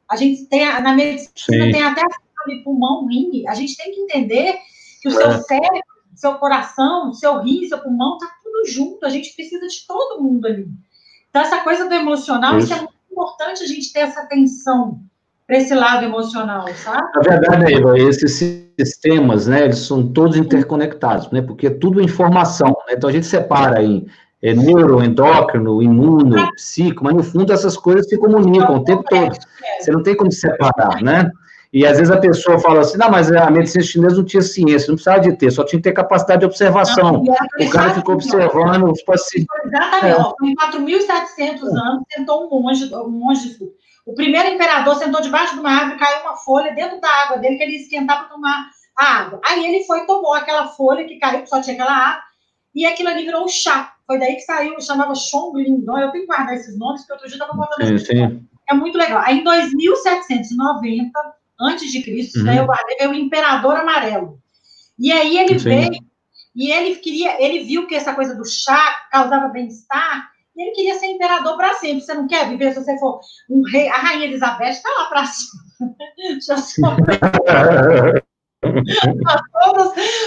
A 0.09 0.15
gente 0.15 0.45
tem, 0.45 0.65
na 0.65 0.93
medicina, 0.93 1.65
Sim. 1.65 1.71
tem 1.71 1.81
até 1.81 2.01
ali, 2.45 2.63
pulmão, 2.63 3.07
rim. 3.07 3.47
A 3.47 3.53
gente 3.53 3.77
tem 3.77 3.93
que 3.93 4.01
entender 4.01 4.57
que 5.01 5.07
o 5.07 5.11
seu 5.11 5.31
é. 5.31 5.37
cérebro, 5.39 5.81
seu 6.15 6.35
coração, 6.35 7.13
seu 7.13 7.39
rim, 7.39 7.67
seu 7.67 7.79
pulmão, 7.79 8.17
tá 8.17 8.27
tudo 8.43 8.67
junto. 8.67 9.05
A 9.05 9.09
gente 9.09 9.33
precisa 9.35 9.67
de 9.67 9.87
todo 9.87 10.21
mundo 10.21 10.45
ali. 10.45 10.67
Então, 11.29 11.41
essa 11.41 11.59
coisa 11.59 11.87
do 11.87 11.93
emocional, 11.95 12.57
isso, 12.57 12.65
isso 12.65 12.73
é 12.73 12.77
muito 12.77 12.90
importante 13.11 13.63
a 13.63 13.67
gente 13.67 13.91
ter 13.91 13.99
essa 13.99 14.21
atenção 14.21 14.99
para 15.45 15.57
esse 15.57 15.75
lado 15.75 16.05
emocional, 16.05 16.65
sabe? 16.75 17.11
Na 17.13 17.21
verdade, 17.21 17.73
Eva, 17.73 17.99
esses 17.99 18.63
sistemas, 18.79 19.47
né, 19.47 19.65
eles 19.65 19.79
são 19.79 20.07
todos 20.07 20.37
interconectados, 20.37 21.29
né, 21.31 21.41
porque 21.41 21.67
é 21.67 21.69
tudo 21.69 22.01
informação, 22.01 22.69
né? 22.87 22.93
Então, 22.93 23.09
a 23.09 23.13
gente 23.13 23.25
separa 23.25 23.83
em 23.83 24.05
é, 24.41 24.53
neuroendócrino, 24.53 25.81
imuno, 25.83 26.51
psico, 26.53 27.03
mas 27.03 27.13
no 27.13 27.23
fundo 27.23 27.53
essas 27.53 27.77
coisas 27.77 28.07
se 28.07 28.17
comunicam 28.17 28.77
o 28.77 28.83
tempo 28.83 29.03
todo. 29.03 29.35
É. 29.63 29.83
Você 29.83 29.91
não 29.91 30.01
tem 30.01 30.15
como 30.15 30.31
separar, 30.31 31.01
né? 31.01 31.29
E 31.73 31.85
às 31.85 31.97
vezes 31.97 32.11
a 32.11 32.19
pessoa 32.19 32.59
fala 32.59 32.81
assim, 32.81 32.97
não, 32.97 33.09
mas 33.09 33.31
a 33.31 33.49
medicina 33.49 33.83
chinesa 33.83 34.17
não 34.17 34.25
tinha 34.25 34.41
ciência, 34.41 34.89
não 34.89 34.95
precisava 34.95 35.21
de 35.21 35.37
ter, 35.37 35.51
só 35.51 35.63
tinha 35.63 35.79
que 35.79 35.87
ter 35.87 35.93
capacidade 35.93 36.41
de 36.41 36.45
observação. 36.45 37.23
Não, 37.23 37.33
o 37.65 37.69
cara 37.69 37.93
ficou 37.93 38.15
observando 38.15 38.91
os 38.91 39.01
pacientes. 39.03 39.47
Exatamente, 39.65 40.33
é. 40.43 40.47
em 40.47 40.55
4.700 40.55 41.63
anos, 41.63 42.03
sentou 42.11 42.45
um 42.45 42.61
monge, 42.61 42.93
um 42.93 43.09
monge, 43.09 43.57
o 44.05 44.13
primeiro 44.13 44.49
imperador 44.49 44.95
sentou 44.95 45.21
debaixo 45.21 45.53
de 45.53 45.61
uma 45.61 45.71
árvore, 45.71 45.99
caiu 45.99 46.21
uma 46.23 46.35
folha 46.35 46.73
dentro 46.73 46.99
da 46.99 47.07
água 47.07 47.37
dele, 47.37 47.55
que 47.55 47.63
ele 47.63 47.73
ia 47.73 47.81
esquentar 47.81 48.19
para 48.19 48.29
tomar 48.29 48.69
a 48.97 49.05
água. 49.05 49.39
Aí 49.45 49.65
ele 49.65 49.85
foi 49.85 50.05
tomou 50.05 50.33
aquela 50.33 50.67
folha 50.67 51.05
que 51.05 51.19
caiu, 51.19 51.43
que 51.43 51.49
só 51.49 51.61
tinha 51.61 51.75
aquela 51.75 51.95
água, 51.95 52.21
e 52.75 52.85
aquilo 52.85 53.09
ali 53.09 53.23
virou 53.23 53.45
um 53.45 53.47
chá. 53.47 53.93
Foi 54.05 54.19
daí 54.19 54.35
que 54.35 54.41
saiu, 54.41 54.79
chamava 54.81 55.15
Chongling. 55.15 55.75
Então, 55.75 55.97
eu 55.97 56.11
tenho 56.11 56.25
que 56.25 56.27
guardar 56.27 56.55
esses 56.55 56.77
nomes, 56.77 57.01
porque 57.01 57.13
outro 57.13 57.27
dia 57.27 57.37
eu 57.37 57.45
estava 57.45 57.57
contando 57.57 57.99
sim. 57.99 58.45
É 58.69 58.73
muito 58.73 58.97
legal. 58.97 59.21
Aí, 59.23 59.39
em 59.39 59.43
2790, 59.43 61.11
antes 61.61 61.91
de 61.91 62.01
Cristo, 62.01 62.39
uhum. 62.39 62.51
eu 62.53 62.65
guardei, 62.65 62.97
veio 62.97 63.11
o 63.11 63.15
imperador 63.15 63.75
amarelo. 63.75 64.39
E 64.97 65.11
aí 65.11 65.37
ele 65.37 65.59
Sim. 65.59 65.69
veio, 65.69 66.03
e 66.55 66.71
ele 66.71 66.95
queria, 66.95 67.43
ele 67.43 67.63
viu 67.63 67.87
que 67.87 67.95
essa 67.95 68.13
coisa 68.13 68.35
do 68.35 68.45
chá 68.45 69.07
causava 69.11 69.47
bem-estar, 69.47 70.29
e 70.55 70.61
ele 70.61 70.71
queria 70.71 70.99
ser 70.99 71.07
imperador 71.07 71.55
para 71.55 71.73
sempre. 71.75 72.01
Você 72.01 72.13
não 72.13 72.27
quer 72.27 72.49
viver 72.49 72.73
se 72.73 72.83
você 72.83 72.97
for 72.99 73.21
um 73.49 73.63
rei? 73.63 73.87
A 73.87 73.97
rainha 73.97 74.25
Elizabeth 74.25 74.69
está 74.69 74.89
lá 74.97 75.05
para 75.05 75.25
cima. 75.25 75.63
Já. 76.45 76.55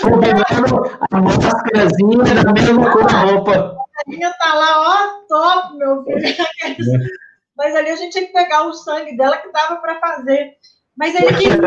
Combinando 0.02 0.98
a 1.10 1.20
máscarazinha 1.20 2.24
da 2.42 2.52
mesma 2.52 2.92
cor 2.92 3.06
da 3.06 3.18
roupa. 3.20 3.52
A 3.52 4.10
rainha 4.10 4.32
tá 4.40 4.54
lá, 4.54 4.80
ó, 4.80 5.26
top, 5.28 5.76
meu 5.76 6.02
filho. 6.04 6.18
É. 6.18 6.76
Mas 7.56 7.74
ali 7.76 7.90
a 7.90 7.96
gente 7.96 8.12
tinha 8.12 8.26
que 8.26 8.32
pegar 8.32 8.66
o 8.66 8.72
sangue 8.72 9.16
dela 9.16 9.36
que 9.36 9.52
dava 9.52 9.76
para 9.76 10.00
fazer. 10.00 10.56
Mas 10.96 11.14
ele 11.14 11.36
queria 11.36 11.58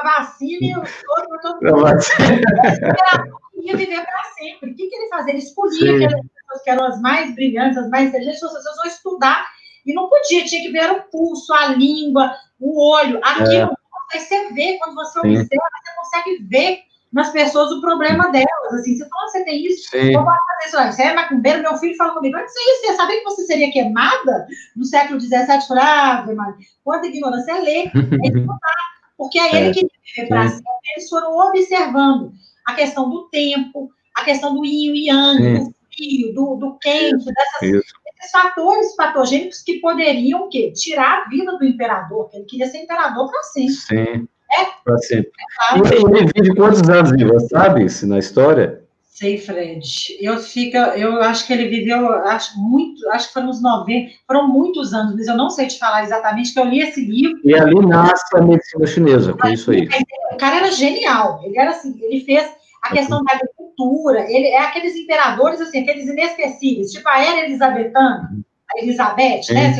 a 0.00 0.02
vacina 0.02 0.66
e 0.66 0.74
o 0.74 0.78
outro, 0.78 1.40
todo 1.42 1.60
mundo. 1.62 1.88
Ele 2.18 3.62
queria 3.62 3.76
viver 3.76 4.04
para 4.04 4.22
sempre. 4.38 4.70
O 4.70 4.74
que, 4.74 4.88
que 4.88 4.96
ele 4.96 5.08
fazia? 5.08 5.32
Ele 5.32 5.38
escolhia 5.38 5.94
aquelas 5.94 6.26
pessoas 6.26 6.62
que 6.62 6.70
eram 6.70 6.84
as 6.84 7.00
mais 7.00 7.34
brilhantes, 7.34 7.78
as 7.78 7.90
mais 7.90 8.08
inteligentes, 8.08 8.42
as 8.42 8.52
pessoas 8.52 8.76
vão 8.76 8.86
estudar. 8.86 9.46
E 9.84 9.94
não 9.94 10.08
podia, 10.08 10.44
tinha 10.44 10.62
que 10.62 10.72
ver 10.72 10.90
o 10.90 11.02
pulso, 11.04 11.52
a 11.54 11.68
língua, 11.68 12.34
o 12.58 12.90
olho. 12.90 13.20
Aqui, 13.22 13.56
é. 13.56 13.68
você 14.12 14.52
vê, 14.52 14.78
quando 14.78 14.94
você 14.94 15.20
Sim. 15.20 15.38
observa, 15.38 15.64
você 15.84 15.94
consegue 15.96 16.42
ver 16.44 16.80
nas 17.16 17.30
pessoas 17.30 17.72
o 17.72 17.80
problema 17.80 18.30
delas. 18.30 18.74
Assim, 18.74 18.94
você 18.94 19.08
fala, 19.08 19.28
você 19.28 19.44
tem 19.44 19.64
isso, 19.64 19.88
Sim. 19.88 20.12
posso 20.12 20.26
fazer 20.26 20.66
isso. 20.66 20.96
Você 20.96 21.02
é 21.02 21.14
macumbeiro, 21.14 21.62
meu 21.62 21.76
filho 21.78 21.96
fala 21.96 22.12
comigo, 22.12 22.36
antes 22.36 22.52
você 22.52 22.94
sabia 22.94 23.18
que 23.18 23.24
você 23.24 23.46
seria 23.46 23.72
queimada 23.72 24.46
no 24.76 24.84
século 24.84 25.18
XVII? 25.18 25.40
Eu 25.48 25.60
falei, 25.62 25.84
ah, 25.84 26.26
Maria, 26.36 26.66
quanta 26.84 27.06
ignorância 27.06 27.52
é 27.52 27.60
ler, 27.60 27.86
é 27.86 28.28
estudar. 28.28 28.86
Porque 29.16 29.38
aí 29.38 29.56
ele 29.56 29.70
é. 29.70 29.72
viver 29.72 30.28
para 30.28 30.44
eles 30.44 31.08
foram 31.08 31.34
observando 31.38 32.34
a 32.66 32.74
questão 32.74 33.08
do 33.08 33.30
tempo, 33.30 33.90
a 34.14 34.22
questão 34.22 34.54
do 34.54 34.62
yin 34.66 34.94
e 34.94 35.08
yang, 35.08 35.58
do 35.58 35.74
frio, 35.90 36.34
do, 36.34 36.56
do 36.56 36.78
quente, 36.78 37.24
dessas, 37.24 37.62
esses 37.62 38.30
fatores 38.30 38.94
patogênicos 38.94 39.62
que 39.62 39.80
poderiam 39.80 40.42
o 40.42 40.48
quê? 40.50 40.70
tirar 40.72 41.22
a 41.22 41.28
vida 41.30 41.56
do 41.56 41.64
imperador, 41.64 42.28
que 42.28 42.36
ele 42.36 42.44
queria 42.44 42.66
ser 42.66 42.82
imperador 42.82 43.30
para 43.30 43.42
sempre. 43.44 43.74
Sim. 43.74 44.28
É? 44.58 44.66
Para 44.84 44.98
sempre. 44.98 45.30
É 45.72 45.78
e 45.78 46.18
ele 46.18 46.32
vive 46.34 46.54
quantos 46.54 46.88
anos 46.88 47.10
vivo, 47.10 47.38
sabe 47.48 47.88
se 47.88 48.06
na 48.06 48.18
história? 48.18 48.86
Sei, 49.16 49.38
Fred. 49.38 49.80
Eu 50.20 50.36
fico, 50.36 50.76
eu 50.76 51.22
acho 51.22 51.46
que 51.46 51.52
ele 51.54 51.68
viveu, 51.68 52.12
acho 52.24 52.58
muito, 52.60 53.08
acho 53.08 53.28
que 53.28 53.32
foram 53.32 53.48
uns 53.48 53.62
90, 53.62 54.12
foram 54.26 54.46
muitos 54.46 54.92
anos, 54.92 55.14
mas 55.14 55.26
eu 55.26 55.36
não 55.36 55.48
sei 55.48 55.68
te 55.68 55.78
falar 55.78 56.04
exatamente, 56.04 56.52
que 56.52 56.60
eu 56.60 56.66
li 56.66 56.80
esse 56.80 57.00
livro. 57.00 57.40
E 57.42 57.54
ali 57.54 57.74
nasce 57.86 58.36
a 58.36 58.42
medicina 58.42 58.86
chinesa, 58.86 59.32
com 59.32 59.48
isso 59.48 59.70
aí. 59.70 59.88
O 60.32 60.36
cara 60.36 60.56
era 60.56 60.70
genial, 60.70 61.40
ele 61.42 61.58
era 61.58 61.70
assim, 61.70 61.98
ele 62.02 62.26
fez 62.26 62.46
a 62.82 62.90
questão 62.90 63.24
da 63.24 63.34
agricultura, 63.34 64.30
ele 64.30 64.48
é 64.48 64.60
aqueles 64.60 64.94
imperadores, 64.94 65.62
assim, 65.62 65.80
aqueles 65.80 66.06
inesquecíveis, 66.06 66.92
tipo 66.92 67.08
a 67.08 67.18
era 67.18 67.46
elizabetana, 67.46 68.30
a 68.70 68.82
Elizabeth, 68.82 69.50
né, 69.50 69.78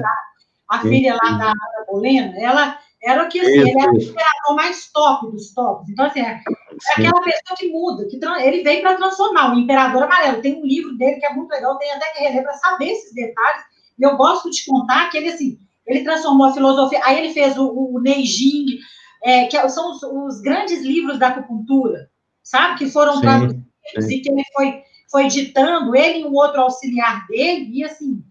a, 0.71 0.77
a 0.77 0.81
filha 0.81 1.15
lá 1.23 1.33
da 1.33 1.49
Ana 1.49 1.87
Bolena, 1.87 2.35
ela 2.39 2.79
era 3.03 3.25
o 3.25 3.29
que, 3.29 3.41
assim, 3.41 3.51
ele 3.51 3.81
era 3.81 3.93
o 3.93 3.97
imperador 3.97 4.57
mais 4.57 4.91
top 4.93 5.31
dos 5.31 5.53
tops. 5.53 5.89
Então, 5.89 6.07
assim, 6.07 6.21
é, 6.21 6.41
é 6.41 6.93
aquela 6.93 7.23
pessoa 7.23 7.57
que 7.57 7.69
muda, 7.71 8.07
que 8.09 8.19
ele 8.43 8.63
veio 8.63 8.83
para 8.83 8.97
transformar, 8.97 9.55
o 9.55 9.59
Imperador 9.59 10.03
Amarelo. 10.03 10.43
Tem 10.43 10.57
um 10.57 10.67
livro 10.67 10.97
dele 10.97 11.21
que 11.21 11.27
é 11.27 11.33
muito 11.33 11.51
legal, 11.51 11.79
tem 11.79 11.93
até 11.93 12.11
que 12.11 12.25
reler 12.25 12.43
para 12.43 12.55
saber 12.55 12.87
esses 12.87 13.15
detalhes. 13.15 13.63
E 13.99 14.03
eu 14.03 14.17
gosto 14.17 14.51
de 14.51 14.65
contar 14.65 15.11
que 15.11 15.19
ele, 15.19 15.29
assim, 15.29 15.59
ele 15.87 16.03
transformou 16.03 16.49
a 16.49 16.53
filosofia, 16.53 17.01
aí 17.05 17.19
ele 17.19 17.33
fez 17.33 17.57
o, 17.57 17.69
o 17.69 18.01
Neijing, 18.01 18.79
é, 19.23 19.47
que 19.47 19.69
são 19.69 19.93
os, 19.93 20.03
os, 20.03 20.41
grandes 20.41 20.83
livros 20.83 21.19
da 21.19 21.29
acupuntura, 21.29 22.11
sabe? 22.43 22.79
Que 22.79 22.91
foram 22.91 23.21
traduzidos 23.21 23.65
e 24.11 24.21
que 24.21 24.31
ele 24.31 24.43
foi, 24.53 24.83
foi 25.11 25.29
ditando, 25.29 25.95
ele 25.95 26.21
e 26.21 26.27
um 26.27 26.35
outro 26.35 26.61
auxiliar 26.61 27.27
dele, 27.29 27.71
e 27.73 27.85
assim, 27.85 28.23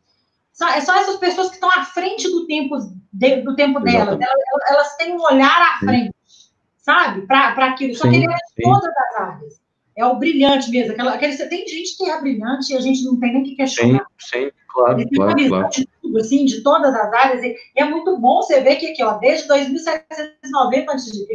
são, 0.56 0.70
é 0.70 0.80
são 0.80 0.96
essas 0.96 1.18
pessoas 1.18 1.50
que 1.50 1.56
estão 1.56 1.70
à 1.70 1.84
frente 1.84 2.32
do 2.32 2.48
tempo, 2.48 2.78
de, 3.12 3.42
do 3.42 3.56
tempo 3.56 3.82
delas, 3.82 4.18
elas, 4.20 4.72
elas, 4.72 4.96
têm 4.96 5.14
um 5.14 5.22
olhar 5.22 5.62
à 5.62 5.80
frente, 5.80 6.16
sim. 6.26 6.50
sabe? 6.78 7.28
Para 7.28 7.66
aquilo, 7.68 7.94
só 7.94 8.06
sim, 8.06 8.12
que 8.12 8.16
ele 8.16 8.26
é 8.26 8.36
de 8.36 8.64
todas 8.64 8.94
as 8.98 9.22
áreas. 9.22 9.62
É 9.98 10.06
o 10.06 10.16
brilhante 10.16 10.72
mesmo, 10.72 10.94
aquela, 10.94 11.14
aquele, 11.14 11.38
tem 11.38 11.68
gente 11.68 11.98
que 11.98 12.10
é 12.10 12.20
brilhante 12.20 12.74
e 12.74 12.78
a 12.78 12.80
gente 12.80 13.04
não 13.04 13.20
tem 13.20 13.34
nem 13.34 13.44
que 13.44 13.56
questionar. 13.56 14.06
Sim, 14.18 14.46
sim 14.46 14.52
claro, 14.70 15.00
ele 15.00 15.10
tem 15.10 15.18
claro, 15.18 15.32
uma 15.32 15.38
visão 15.38 15.60
claro. 15.60 15.74
de 15.74 15.90
tudo, 16.02 16.18
assim, 16.20 16.46
de 16.46 16.64
todas 16.64 16.96
as 16.96 17.14
áreas, 17.14 17.44
e, 17.44 17.56
e 17.76 17.82
é 17.82 17.86
muito 17.86 18.18
bom 18.18 18.42
você 18.42 18.62
ver 18.62 18.78
que 18.78 18.92
aqui, 18.92 19.04
ó, 19.04 19.18
desde 19.18 19.48
2790 19.50 20.92
a.C., 20.92 21.28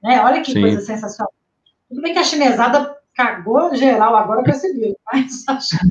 né? 0.00 0.22
Olha 0.22 0.42
que 0.42 0.52
sim. 0.52 0.60
coisa 0.60 0.80
sensacional. 0.80 1.32
Tudo 1.88 2.02
bem 2.02 2.12
que 2.12 2.20
a 2.20 2.24
chinesada 2.24 2.97
cagou 3.18 3.74
geral 3.74 4.14
agora 4.14 4.44
com 4.44 4.50
esse 4.50 4.72
livro, 4.72 4.96
mas 5.12 5.44
acho 5.48 5.76
que 5.76 5.88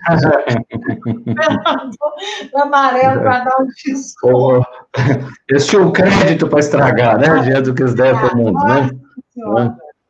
amarelo 2.56 3.20
para 3.20 3.44
dar 3.44 3.62
um 3.62 3.68
desconto. 3.68 4.66
Eles 5.50 5.68
tinham 5.68 5.92
crédito 5.92 6.48
para 6.48 6.60
estragar, 6.60 7.20
né? 7.20 7.42
Diante 7.44 7.64
do 7.64 7.76
que 7.76 7.84
eles 7.84 7.94
devem 7.94 8.18
para 8.18 8.34
o 8.34 8.38
mundo, 8.38 8.58
né? 8.64 8.90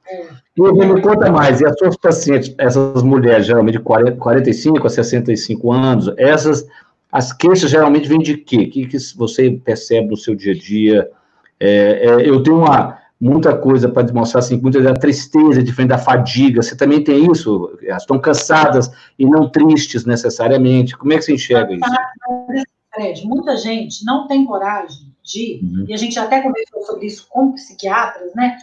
É. 0.07 0.27
E 0.55 0.61
me 0.61 1.01
conta 1.01 1.31
mais, 1.31 1.59
e 1.59 1.65
as 1.65 1.75
suas 1.77 1.97
pacientes, 1.97 2.53
essas 2.57 3.03
mulheres, 3.03 3.45
geralmente 3.45 3.77
de 3.77 3.83
40, 3.83 4.17
45 4.17 4.87
a 4.87 4.89
65 4.89 5.71
anos, 5.71 6.11
essas, 6.17 6.65
as 7.11 7.33
queixas 7.33 7.69
geralmente 7.69 8.07
vêm 8.07 8.19
de 8.19 8.37
quê? 8.37 8.57
O 8.57 8.69
que, 8.69 8.87
que 8.87 8.97
você 9.15 9.51
percebe 9.51 10.07
no 10.07 10.17
seu 10.17 10.35
dia 10.35 10.53
a 10.53 10.57
dia? 10.57 11.09
É, 11.59 12.07
é, 12.07 12.29
eu 12.29 12.41
tenho 12.41 12.57
uma, 12.57 12.97
muita 13.19 13.57
coisa 13.57 13.89
para 13.89 14.03
demonstrar, 14.03 14.39
assim, 14.39 14.57
muita 14.57 14.81
da 14.81 14.93
tristeza, 14.93 15.63
diferente 15.63 15.89
da 15.89 15.97
fadiga. 15.97 16.61
Você 16.61 16.75
também 16.75 17.03
tem 17.03 17.31
isso? 17.31 17.77
Elas 17.83 18.03
estão 18.03 18.19
cansadas 18.19 18.91
e 19.17 19.25
não 19.25 19.49
tristes 19.49 20.05
necessariamente. 20.05 20.95
Como 20.97 21.13
é 21.13 21.17
que 21.17 21.23
você 21.23 21.33
enxerga 21.33 21.73
isso? 21.73 22.65
Fred, 22.93 23.27
muita 23.27 23.55
gente 23.57 24.03
não 24.05 24.27
tem 24.27 24.45
coragem 24.45 25.13
de, 25.23 25.59
uhum. 25.61 25.85
e 25.87 25.93
a 25.93 25.97
gente 25.97 26.17
até 26.17 26.41
conversou 26.41 26.81
sobre 26.83 27.07
isso 27.07 27.27
com 27.29 27.51
psiquiatras, 27.51 28.33
né? 28.33 28.57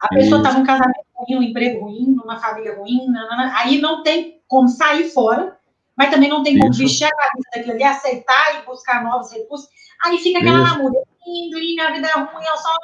A 0.00 0.08
pessoa 0.08 0.38
está 0.38 0.52
num 0.52 0.64
casamento 0.64 1.06
ruim, 1.14 1.38
um 1.38 1.42
emprego 1.42 1.84
ruim, 1.84 2.06
numa 2.16 2.40
família 2.40 2.76
ruim, 2.76 3.06
nanana, 3.06 3.52
aí 3.56 3.80
não 3.80 4.02
tem 4.02 4.40
como 4.48 4.68
sair 4.68 5.04
fora, 5.10 5.56
mas 6.02 6.10
também 6.10 6.28
não 6.28 6.42
tem 6.42 6.58
como 6.58 6.72
vestir 6.72 7.04
a 7.04 7.10
camisa 7.10 7.48
daquilo 7.54 7.74
ali, 7.74 7.84
aceitar 7.84 8.58
e 8.60 8.66
buscar 8.66 9.04
novos 9.04 9.32
recursos. 9.32 9.68
Aí 10.04 10.18
fica 10.18 10.40
aquela 10.40 10.58
namorada, 10.58 11.06
lindo, 11.24 11.58
minha 11.58 11.92
vida 11.92 12.08
é 12.08 12.18
ruim, 12.18 12.44
eu 12.44 12.56
só 12.56 12.74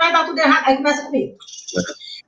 vai 0.00 0.10
dar 0.10 0.24
tudo 0.24 0.38
errado. 0.38 0.62
Aí 0.66 0.76
começa 0.78 1.02
a 1.02 1.04
comer. 1.04 1.36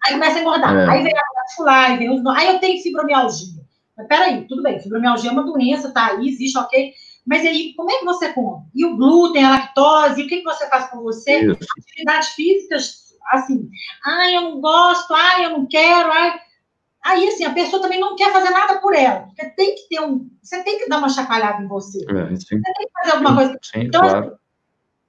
Aí 0.04 0.12
começa 0.12 0.38
a 0.38 0.40
engordar. 0.42 0.76
É. 0.76 0.90
Aí 0.90 1.02
vem 1.02 1.14
a 1.16 1.70
aí 1.70 1.96
vem 1.96 2.10
os. 2.10 2.26
Aí 2.26 2.48
eu 2.48 2.58
tenho 2.58 2.82
fibromialgia. 2.82 3.62
Mas 3.96 4.06
peraí, 4.06 4.46
tudo 4.46 4.62
bem, 4.62 4.78
fibromialgia 4.78 5.30
é 5.30 5.32
uma 5.32 5.44
doença, 5.44 5.94
tá 5.94 6.08
aí, 6.08 6.28
existe, 6.28 6.58
ok. 6.58 6.92
Mas 7.26 7.46
aí, 7.46 7.72
como 7.74 7.90
é 7.90 7.98
que 7.98 8.04
você 8.04 8.30
come? 8.34 8.66
E 8.74 8.84
o 8.84 8.96
glúten, 8.96 9.42
a 9.42 9.50
lactose, 9.50 10.22
o 10.22 10.26
que, 10.28 10.38
que 10.38 10.44
você 10.44 10.68
faz 10.68 10.90
com 10.90 11.00
você? 11.00 11.40
Isso. 11.40 11.58
Atividades 11.78 12.28
físicas 12.28 13.08
assim, 13.30 13.68
ai, 14.04 14.36
eu 14.36 14.42
não 14.42 14.60
gosto, 14.60 15.12
ai, 15.14 15.46
eu 15.46 15.50
não 15.50 15.66
quero, 15.66 16.12
ai. 16.12 16.38
Aí, 17.04 17.28
assim, 17.28 17.44
a 17.44 17.52
pessoa 17.52 17.80
também 17.80 18.00
não 18.00 18.16
quer 18.16 18.32
fazer 18.32 18.50
nada 18.50 18.80
por 18.80 18.94
ela, 18.94 19.20
porque 19.20 19.46
tem 19.50 19.74
que 19.74 19.88
ter 19.88 20.00
um. 20.00 20.28
Você 20.42 20.62
tem 20.62 20.78
que 20.78 20.88
dar 20.88 20.98
uma 20.98 21.08
chacoalhada 21.08 21.62
em 21.62 21.68
você. 21.68 21.98
É, 22.08 22.30
você 22.30 22.46
tem 22.48 22.61
que 22.61 22.88
fazer 22.92 23.12
alguma 23.12 23.37
coisa. 23.37 23.58
Sim, 23.62 23.80
então, 23.80 24.00
claro. 24.00 24.38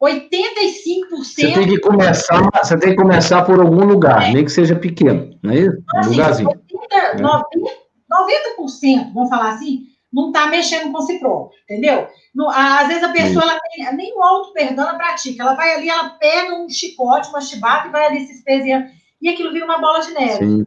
85%. 0.02 1.18
Você 1.24 1.54
tem 1.54 1.68
que 1.68 1.80
começar, 1.80 2.50
você 2.64 2.78
tem 2.78 2.92
que 2.92 2.96
começar 2.96 3.44
por 3.44 3.60
algum 3.60 3.86
lugar, 3.86 4.30
é. 4.30 4.34
nem 4.34 4.46
que 4.46 4.52
seja 4.52 4.76
pequeno, 4.76 5.38
não 5.44 5.52
é 5.52 5.58
isso? 5.58 5.78
Então, 5.78 5.98
um 5.98 6.00
assim, 6.00 6.10
lugarzinho. 6.12 6.50
80, 6.50 7.22
90, 7.22 7.72
90%, 8.10 9.14
vamos 9.14 9.30
falar 9.30 9.50
assim, 9.50 9.84
não 10.12 10.28
está 10.28 10.48
mexendo 10.48 10.92
com 10.92 11.02
si 11.02 11.20
próprio, 11.20 11.60
entendeu? 11.64 12.08
No, 12.34 12.50
às 12.50 12.88
vezes 12.88 13.04
a 13.04 13.10
pessoa 13.10 13.44
ela 13.44 13.60
tem, 13.60 13.96
nem 13.96 14.18
o 14.18 14.24
auto-perdão 14.24 14.88
ela 14.88 14.98
pratica. 14.98 15.44
Ela 15.44 15.54
vai 15.54 15.76
ali, 15.76 15.90
ela 15.90 16.10
pega 16.12 16.56
um 16.56 16.70
chicote, 16.70 17.30
uma 17.30 17.42
chibata 17.42 17.88
e 17.88 17.92
vai 17.92 18.06
ali 18.06 18.26
se 18.26 18.34
espezinhando. 18.34 18.88
E 19.22 19.30
aquilo 19.30 19.52
vira 19.52 19.66
uma 19.66 19.80
bola 19.80 20.00
de 20.00 20.14
neve. 20.14 20.38
Sim. 20.38 20.66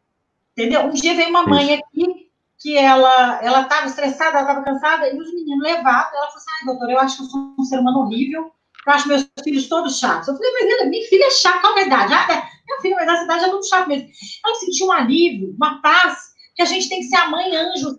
Entendeu? 0.57 0.83
Um 0.83 0.91
dia 0.91 1.15
veio 1.15 1.31
uma 1.31 1.47
mãe 1.47 1.75
aqui 1.75 2.31
que 2.61 2.77
ela 2.77 3.43
ela 3.43 3.63
estava 3.63 3.87
estressada, 3.87 4.39
ela 4.39 4.43
estava 4.43 4.65
cansada, 4.65 5.09
e 5.09 5.19
os 5.19 5.35
meninos 5.35 5.63
levaram. 5.63 6.11
Ela 6.11 6.27
falou 6.27 6.37
assim: 6.37 6.51
ai, 6.61 6.67
doutor, 6.67 6.91
eu 6.91 6.99
acho 6.99 7.17
que 7.17 7.23
eu 7.23 7.27
sou 7.27 7.55
um 7.59 7.65
ser 7.65 7.79
humano 7.79 8.01
horrível, 8.01 8.53
eu 8.87 8.93
acho 8.93 9.09
meus 9.09 9.29
filhos 9.43 9.69
todos 9.69 9.99
chatos. 9.99 10.29
Eu 10.29 10.37
falei, 10.37 10.53
mas 10.53 10.89
minha 10.89 11.09
filha 11.09 11.27
é 11.27 11.31
chata, 11.31 11.61
qual 11.61 11.79
é 11.79 11.83
a 11.83 11.87
idade? 11.87 12.15
Ah, 12.15 12.27
é, 12.31 12.43
minha 12.67 12.81
filha, 12.81 12.97
mas 12.97 13.09
essa 13.09 13.25
idade 13.25 13.45
é 13.45 13.49
muito 13.49 13.69
chata 13.69 13.89
mesmo. 13.89 14.09
Ela 14.45 14.55
sentiu 14.57 14.87
um 14.87 14.93
alívio, 14.93 15.55
uma 15.57 15.81
paz 15.81 16.33
que 16.55 16.63
a 16.63 16.67
gente 16.67 16.89
tem 16.89 17.01
que 17.01 17.07
ser 17.07 17.17
a 17.17 17.31
mãe 17.31 17.57
anjo. 17.57 17.99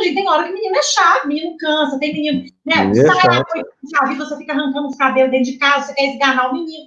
Gente, 0.00 0.14
tem 0.14 0.28
hora 0.28 0.44
que 0.44 0.52
menino 0.52 0.76
é 0.76 0.82
chato, 0.82 1.26
menino 1.26 1.56
cansa, 1.56 1.98
tem 1.98 2.12
menino, 2.12 2.44
né? 2.66 2.90
É 2.90 2.94
sai 2.94 3.34
noite, 3.34 3.68
já 3.90 4.14
você 4.14 4.36
fica 4.36 4.52
arrancando 4.52 4.88
os 4.88 4.96
cabelos 4.96 5.30
dentro 5.30 5.50
de 5.52 5.58
casa, 5.58 5.86
você 5.86 5.94
quer 5.94 6.12
esganar 6.12 6.50
o 6.50 6.52
menino. 6.52 6.86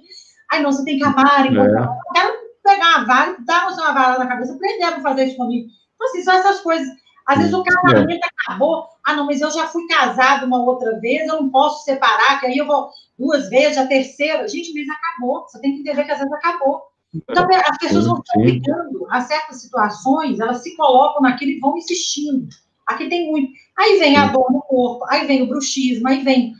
Aí 0.50 0.62
não, 0.62 0.72
você 0.72 0.84
tem 0.84 0.98
que 0.98 1.04
amar, 1.04 1.46
é. 1.46 1.48
eu 1.48 1.88
quero 2.14 2.51
pegar 2.62 2.96
a 2.96 3.04
vara, 3.04 3.36
dar 3.44 3.70
você 3.70 3.80
uma 3.80 3.92
vara 3.92 4.18
na 4.18 4.26
cabeça, 4.26 4.54
aprender 4.54 4.84
a 4.84 5.00
fazer 5.00 5.24
isso 5.24 5.36
comigo. 5.36 5.68
Então, 5.94 6.08
assim, 6.08 6.22
são 6.22 6.34
essas 6.34 6.60
coisas. 6.60 6.88
Às 7.26 7.38
vezes 7.38 7.54
o 7.54 7.62
casamento 7.62 8.24
é. 8.24 8.28
acabou, 8.46 8.88
ah, 9.04 9.14
não, 9.14 9.26
mas 9.26 9.40
eu 9.40 9.50
já 9.50 9.66
fui 9.66 9.86
casado 9.86 10.46
uma 10.46 10.62
outra 10.64 10.98
vez, 10.98 11.28
eu 11.28 11.40
não 11.40 11.50
posso 11.50 11.84
separar, 11.84 12.40
que 12.40 12.46
aí 12.46 12.58
eu 12.58 12.66
vou 12.66 12.90
duas 13.18 13.48
vezes, 13.48 13.78
a 13.78 13.86
terceira. 13.86 14.48
Gente, 14.48 14.72
mas 14.74 14.88
acabou. 14.88 15.42
Você 15.42 15.60
tem 15.60 15.74
que 15.74 15.80
entender 15.80 16.04
que 16.04 16.10
às 16.10 16.18
vezes 16.18 16.32
acabou. 16.32 16.82
Então, 17.14 17.46
as 17.68 17.78
pessoas 17.78 18.06
vão 18.06 18.22
se 18.24 18.38
ligando 18.40 19.06
a 19.10 19.20
certas 19.20 19.60
situações, 19.60 20.40
elas 20.40 20.62
se 20.62 20.74
colocam 20.76 21.22
naquilo 21.22 21.52
e 21.52 21.60
vão 21.60 21.76
insistindo. 21.76 22.48
Aqui 22.86 23.08
tem 23.08 23.30
muito. 23.30 23.52
Aí 23.78 23.98
vem 23.98 24.16
a 24.16 24.28
dor 24.28 24.50
no 24.50 24.62
corpo, 24.62 25.04
aí 25.08 25.26
vem 25.26 25.42
o 25.42 25.48
bruxismo, 25.48 26.08
aí 26.08 26.22
vem. 26.24 26.54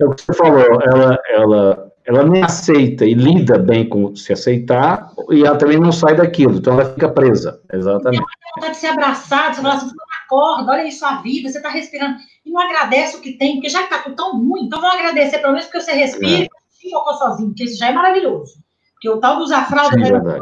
É 0.00 0.04
o 0.06 0.14
que 0.14 0.22
você 0.22 0.32
falou, 0.32 0.60
ela, 0.60 1.18
ela, 1.28 1.89
ela 2.10 2.24
nem 2.24 2.42
aceita 2.42 3.04
e 3.04 3.14
lida 3.14 3.56
bem 3.56 3.88
com 3.88 4.16
se 4.16 4.32
aceitar, 4.32 5.12
e 5.30 5.44
ela 5.44 5.56
também 5.56 5.78
não 5.78 5.92
sai 5.92 6.16
daquilo, 6.16 6.56
então 6.56 6.74
ela 6.74 6.92
fica 6.92 7.08
presa. 7.08 7.62
Exatamente. 7.72 8.20
Ela 8.20 8.54
vontade 8.56 8.74
de 8.74 8.80
ser 8.80 8.88
abraçada, 8.88 9.54
você 9.54 9.62
fala 9.62 9.74
assim, 9.74 9.90
acorda, 10.24 10.72
olha 10.72 10.88
isso 10.88 11.06
a 11.06 11.22
vida, 11.22 11.48
você 11.48 11.58
está 11.58 11.68
respirando, 11.68 12.18
e 12.44 12.50
não 12.50 12.60
agradece 12.60 13.16
o 13.16 13.20
que 13.20 13.34
tem, 13.34 13.54
porque 13.54 13.68
já 13.68 13.78
que 13.78 13.84
está 13.84 13.98
tudo 13.98 14.16
tão 14.16 14.36
ruim, 14.36 14.64
então 14.64 14.80
vamos 14.80 14.96
agradecer 14.96 15.38
pelo 15.38 15.52
menos 15.52 15.66
porque 15.66 15.80
você 15.80 15.92
respira 15.92 16.42
é. 16.42 16.48
e 16.84 16.90
focou 16.90 17.14
sozinho, 17.14 17.50
porque 17.50 17.64
isso 17.64 17.78
já 17.78 17.90
é 17.90 17.92
maravilhoso. 17.92 18.54
Porque 18.94 19.08
o 19.08 19.20
tal 19.20 19.36
do 19.36 19.44
usar 19.44 19.68
fralda, 19.68 19.92
Sim, 19.92 20.12
né, 20.12 20.40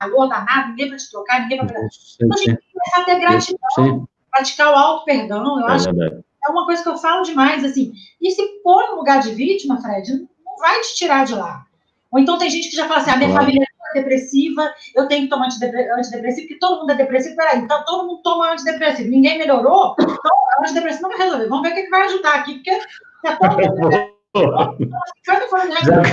calor 0.00 0.26
danado, 0.26 0.70
ninguém 0.70 0.88
para 0.88 0.96
te 0.96 1.10
trocar, 1.10 1.42
ninguém 1.42 1.58
para. 1.66 1.80
Então 1.80 2.28
a 2.32 2.36
gente 2.36 2.46
tem 2.46 2.56
que 2.56 2.72
começar 2.72 3.02
a 3.02 3.04
ter 3.04 3.20
gratidão, 3.20 3.58
Sim. 3.74 4.06
praticar 4.30 4.72
o 4.72 4.76
auto-perdão, 4.76 5.60
eu 5.60 5.68
é 5.68 5.72
acho 5.72 5.84
verdade. 5.84 6.22
que 6.22 6.48
é 6.48 6.50
uma 6.50 6.64
coisa 6.64 6.82
que 6.82 6.88
eu 6.88 6.96
falo 6.96 7.22
demais, 7.24 7.62
assim. 7.62 7.92
E 8.20 8.30
se 8.30 8.42
pôr 8.62 8.90
no 8.90 8.96
lugar 8.96 9.20
de 9.20 9.34
vítima, 9.34 9.82
Fred, 9.82 10.12
não 10.12 10.29
vai 10.60 10.80
te 10.80 10.94
tirar 10.94 11.24
de 11.24 11.34
lá. 11.34 11.64
Ou 12.12 12.18
então 12.18 12.38
tem 12.38 12.50
gente 12.50 12.70
que 12.70 12.76
já 12.76 12.86
fala 12.86 13.00
assim, 13.00 13.10
a 13.10 13.16
minha 13.16 13.30
claro. 13.30 13.46
família 13.46 13.64
é 13.64 13.98
depressiva, 14.00 14.72
eu 14.94 15.08
tenho 15.08 15.22
que 15.22 15.28
tomar 15.28 15.46
antidepressivo, 15.46 16.48
porque 16.48 16.58
todo 16.58 16.80
mundo 16.80 16.92
é 16.92 16.96
depressivo. 16.96 17.36
Peraí, 17.36 17.58
então 17.58 17.84
todo 17.84 18.06
mundo 18.06 18.22
toma 18.22 18.52
antidepressivo, 18.52 19.10
ninguém 19.10 19.38
melhorou, 19.38 19.94
então 19.98 20.32
antidepressivo 20.60 21.02
não 21.02 21.10
vai 21.10 21.26
resolver. 21.26 21.48
Vamos 21.48 21.62
ver 21.62 21.72
o 21.72 21.74
que, 21.74 21.82
que 21.84 21.90
vai 21.90 22.02
ajudar 22.02 22.34
aqui, 22.34 22.54
porque 22.54 22.70
é 23.26 23.36
todo 23.36 23.56
mundo 23.58 24.10
já 24.32 26.02
que 26.02 26.12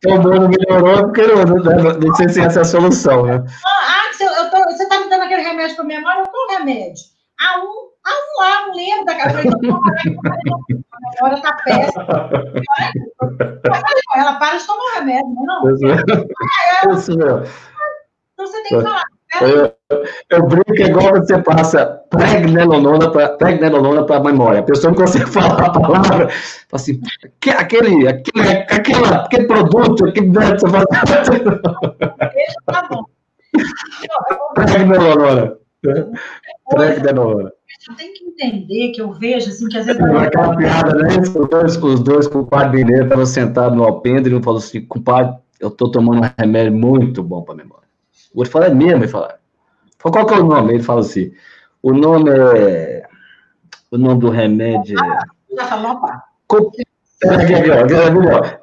todo 0.00 0.32
mundo 0.32 0.48
melhorou, 0.48 1.02
porque 1.04 1.22
não, 1.22 1.44
não, 1.44 1.98
não 1.98 2.14
sei 2.14 2.28
se 2.28 2.40
essa 2.40 2.60
é 2.60 2.62
a 2.62 2.64
solução, 2.64 3.26
né? 3.26 3.44
Ah, 3.66 4.10
eu 4.20 4.50
tô, 4.50 4.58
você 4.70 4.88
tá 4.88 5.00
me 5.00 5.10
dando 5.10 5.24
aquele 5.24 5.42
remédio 5.42 5.74
para 5.74 5.84
minha 5.84 6.00
mãe, 6.00 6.18
eu 6.18 6.26
tô 6.26 6.46
remédio. 6.50 7.04
Ah, 7.40 7.60
um, 7.60 7.88
ah, 8.08 8.18
um 8.24 8.40
lá, 8.40 8.66
não 8.66 8.74
lembro 8.74 9.04
da 9.04 9.14
cara. 9.14 9.30
A 9.30 9.42
memória 11.14 11.42
tá 11.42 11.52
péssima. 11.64 12.06
Ela 14.16 14.32
para 14.38 14.56
de 14.56 14.66
tomar 14.66 14.94
remédio, 14.94 15.34
não 15.34 15.42
é? 15.42 16.04
Não. 16.86 16.94
Isso 16.94 17.16
mesmo. 17.16 17.42
Então 18.34 18.46
você 18.46 18.62
tem 18.62 18.78
que 18.78 18.84
falar. 18.84 19.04
Eu, 19.40 19.74
eu 20.30 20.46
brinco 20.46 20.72
é 20.72 20.86
igual 20.86 21.10
você 21.10 21.36
passa 21.42 22.02
pregnenolona 22.08 24.04
para 24.04 24.16
a 24.16 24.24
memória. 24.24 24.60
A 24.60 24.62
pessoa 24.62 24.94
que 24.94 25.00
você 25.00 25.26
fala 25.26 25.66
a 25.66 25.70
palavra, 25.70 26.28
fala 26.28 26.30
assim, 26.72 27.00
aquele, 27.58 28.08
aquele, 28.08 28.48
aquele, 28.70 29.04
aquele 29.04 29.46
produto, 29.46 30.06
aquele 30.06 30.30
você 30.30 30.68
fala. 30.68 30.86
Tá 32.66 32.88
bom. 32.90 33.04
Pregnenolona. 34.54 35.58
Pregnenolona. 36.70 37.52
Tem 37.96 38.12
que 38.12 38.24
entender 38.24 38.90
que 38.90 39.00
eu 39.00 39.12
vejo, 39.12 39.48
assim, 39.48 39.68
que 39.68 39.78
às 39.78 39.86
vezes... 39.86 40.00
Aquela 40.00 40.56
piada, 40.56 40.94
né? 40.94 41.08
Os 41.18 41.30
dois, 41.30 41.76
os 41.76 42.00
dois 42.00 42.26
compadres 42.26 42.84
dele 42.84 43.02
estavam 43.02 43.26
sentados 43.26 43.76
no 43.76 43.84
alpendre 43.84 44.32
e 44.32 44.36
um 44.36 44.42
falou 44.42 44.58
assim, 44.58 44.84
compadre, 44.84 45.34
eu 45.58 45.68
estou 45.68 45.90
tomando 45.90 46.22
um 46.22 46.30
remédio 46.38 46.72
muito 46.72 47.22
bom 47.22 47.42
para 47.42 47.54
memória. 47.54 47.88
O 48.34 48.38
outro 48.38 48.52
fala, 48.52 48.66
é 48.66 48.74
mesmo? 48.74 49.04
Ele 49.04 49.08
fala, 49.08 49.38
qual 50.00 50.26
que 50.26 50.34
é 50.34 50.38
o 50.38 50.44
nome? 50.44 50.74
Ele 50.74 50.82
fala 50.82 51.00
assim, 51.00 51.32
o 51.82 51.92
nome 51.92 52.30
é, 52.30 53.06
o 53.90 53.98
nome 53.98 54.20
do 54.20 54.28
remédio 54.28 54.96
é... 54.98 55.18
Já 55.56 55.64
falou, 55.64 56.00
aqui, 56.52 56.74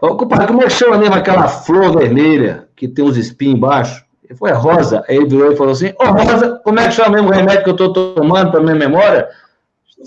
ó, 0.02 0.16
Compadre, 0.16 0.48
como 0.48 0.62
é 0.62 0.66
que 0.66 0.72
chama 0.72 0.98
mesmo 0.98 1.16
aquela 1.16 1.48
flor 1.48 1.98
vermelha 1.98 2.70
que 2.76 2.88
tem 2.88 3.04
uns 3.04 3.18
espinhos 3.18 3.58
embaixo? 3.58 4.05
Ele 4.28 4.38
foi 4.38 4.52
rosa. 4.52 5.04
Aí 5.08 5.18
ele 5.18 5.30
virou 5.30 5.52
e 5.52 5.56
falou 5.56 5.74
assim: 5.74 5.90
Ô 5.90 5.96
oh, 6.00 6.12
Rosa, 6.12 6.60
como 6.64 6.80
é 6.80 6.86
que 6.86 6.92
chama 6.94 7.16
mesmo 7.16 7.30
o 7.30 7.34
remédio 7.34 7.64
que 7.64 7.70
eu 7.70 7.88
estou 7.88 8.16
tomando 8.16 8.52
para 8.52 8.62
minha 8.62 8.76
memória? 8.76 9.30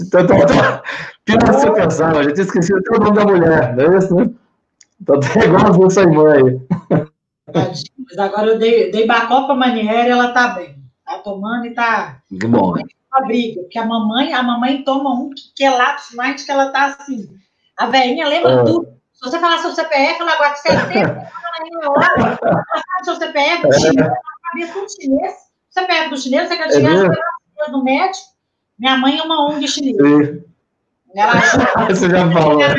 Então, 0.00 0.20
então, 0.20 0.37
então, 0.38 0.83
pior 1.24 1.38
que 1.38 1.52
você 1.52 1.70
pensava, 1.72 2.18
a 2.18 2.22
gente 2.22 2.40
esqueceu 2.40 2.78
até 2.78 2.96
o 2.96 3.00
nome 3.00 3.16
da 3.16 3.24
mulher, 3.24 3.76
não 3.76 3.94
é 3.94 3.98
isso, 3.98 4.14
né? 4.14 4.31
Então, 5.00 5.16
até 5.16 5.44
igual 5.44 5.87
a 5.87 5.90
sua 5.90 6.02
irmã 6.02 6.33
aí. 6.33 6.61
Mas 7.54 8.18
agora 8.18 8.48
eu 8.48 8.59
dei, 8.59 8.90
dei 8.90 9.07
bacó 9.07 9.50
a 9.50 9.54
Maniera 9.54 10.09
e 10.09 10.11
ela 10.11 10.33
tá 10.33 10.48
bem. 10.48 10.76
Tá 11.04 11.18
tomando 11.18 11.66
e 11.66 11.74
tá. 11.74 12.18
Que 12.28 12.46
bom. 12.46 12.74
Né? 12.74 12.83
Uma 13.12 13.26
briga, 13.26 13.62
porque 13.62 13.78
a 13.78 13.87
mamãe, 13.87 14.35
a 14.35 14.42
mamãe 14.42 14.83
toma 14.83 15.11
um 15.14 15.31
que 15.54 15.64
é 15.64 15.70
lápis 15.70 16.14
mais 16.14 16.44
que 16.44 16.50
ela 16.50 16.70
tá 16.70 16.87
assim. 16.87 17.28
A 17.76 17.87
velhinha 17.87 18.28
lembra 18.28 18.61
ah. 18.61 18.64
tudo. 18.64 18.88
Se 19.14 19.22
você 19.22 19.38
falar 19.38 19.59
seu 19.59 19.72
CPF, 19.72 20.20
ela 20.20 20.37
guarda 20.37 20.57
70, 21.58 21.84
ela 21.84 22.62
sabe 22.72 23.04
seu 23.04 23.16
CPF, 23.16 23.66
do 23.66 23.74
chinês, 23.74 23.96
ela 23.96 24.20
sabia 24.50 24.72
tudo 24.72 24.86
chinês. 24.90 25.34
CPF 25.70 26.10
do 26.10 26.16
chinês, 26.16 26.48
você 26.48 26.56
quer 26.56 26.72
chegar 26.72 27.14
é 27.66 27.70
no 27.70 27.84
médico. 27.84 28.26
Minha 28.78 28.96
mãe 28.96 29.18
é 29.18 29.22
uma 29.22 29.48
ONG 29.48 29.66
chinesa. 29.66 30.44
Ela 31.14 31.32
ajuda. 31.32 31.66
Você 31.88 32.10
já 32.10 32.30
falou. 32.30 32.62
É 32.62 32.74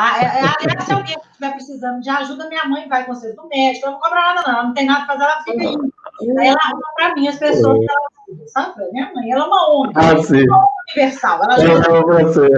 ah, 0.00 0.22
é, 0.22 0.26
é, 0.44 0.80
se 0.80 0.92
alguém 0.92 1.16
estiver 1.16 1.52
precisando 1.54 2.00
de 2.00 2.08
ajuda, 2.08 2.48
minha 2.48 2.64
mãe 2.66 2.88
vai 2.88 3.04
com 3.04 3.12
vocês 3.12 3.34
no 3.34 3.48
médico, 3.48 3.84
ela 3.84 3.94
não 3.94 4.00
cobra 4.00 4.20
nada, 4.20 4.42
não, 4.46 4.54
ela 4.54 4.62
não 4.68 4.74
tem 4.74 4.86
nada 4.86 5.06
para 5.06 5.14
fazer, 5.14 5.24
ela 5.24 5.42
fica 5.42 5.60
aí. 5.60 6.38
Aí 6.38 6.46
ela 6.46 6.58
arruma 6.62 6.92
para 6.94 7.14
mim 7.16 7.26
as 7.26 7.36
pessoas 7.36 7.78
que 7.80 7.90
ela 7.90 8.46
sabe? 8.46 8.92
Minha 8.92 9.12
mãe, 9.12 9.32
ela 9.32 9.42
é 9.42 9.46
uma 9.48 9.74
ONG, 9.74 9.92
ah, 9.96 10.22
sim. 10.22 10.46
uma 10.46 10.58
ONG 10.58 10.68
universal. 10.96 11.42
Ela 11.42 11.54
ajuda 11.54 12.22
você. 12.22 12.48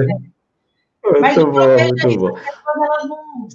Mas 1.18 1.36
muito 1.36 1.50
bom, 1.50 1.66
muito 1.78 2.18
bom. 2.18 2.38
Elas 2.84 3.08
não. 3.08 3.48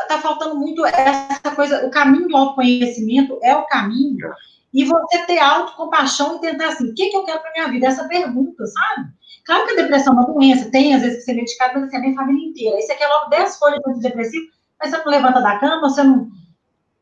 Está 0.00 0.18
faltando 0.20 0.56
muito 0.56 0.84
essa 0.86 1.54
coisa, 1.54 1.86
o 1.86 1.90
caminho 1.90 2.28
do 2.28 2.36
autoconhecimento 2.36 3.38
é 3.42 3.54
o 3.56 3.66
caminho, 3.66 4.30
e 4.72 4.84
você 4.84 5.18
ter 5.26 5.38
autocompaixão 5.38 6.36
e 6.36 6.40
tentar 6.40 6.68
assim, 6.68 6.90
o 6.90 6.94
que, 6.94 7.08
que 7.08 7.16
eu 7.16 7.24
quero 7.24 7.40
para 7.40 7.52
minha 7.52 7.68
vida? 7.68 7.86
Essa 7.86 8.06
pergunta, 8.06 8.64
sabe? 8.66 9.08
Claro 9.44 9.66
que 9.66 9.72
a 9.72 9.82
depressão 9.82 10.12
é 10.12 10.16
uma 10.16 10.26
doença, 10.26 10.70
tem 10.70 10.94
às 10.94 11.02
vezes 11.02 11.18
que 11.18 11.24
ser 11.24 11.34
medicado, 11.34 11.80
mas 11.80 11.84
assim, 11.84 11.96
a 11.96 12.00
minha 12.00 12.14
família 12.14 12.48
inteira. 12.48 12.76
Aí 12.76 12.82
você 12.82 12.94
quer 12.94 13.08
logo 13.08 13.30
10 13.30 13.58
folhas 13.58 13.80
de 13.82 13.90
antidepressivo, 13.90 14.46
mas 14.78 14.90
você 14.90 14.98
não 14.98 15.10
levanta 15.10 15.40
da 15.40 15.58
cama, 15.58 15.80
você 15.80 16.02
não. 16.02 16.28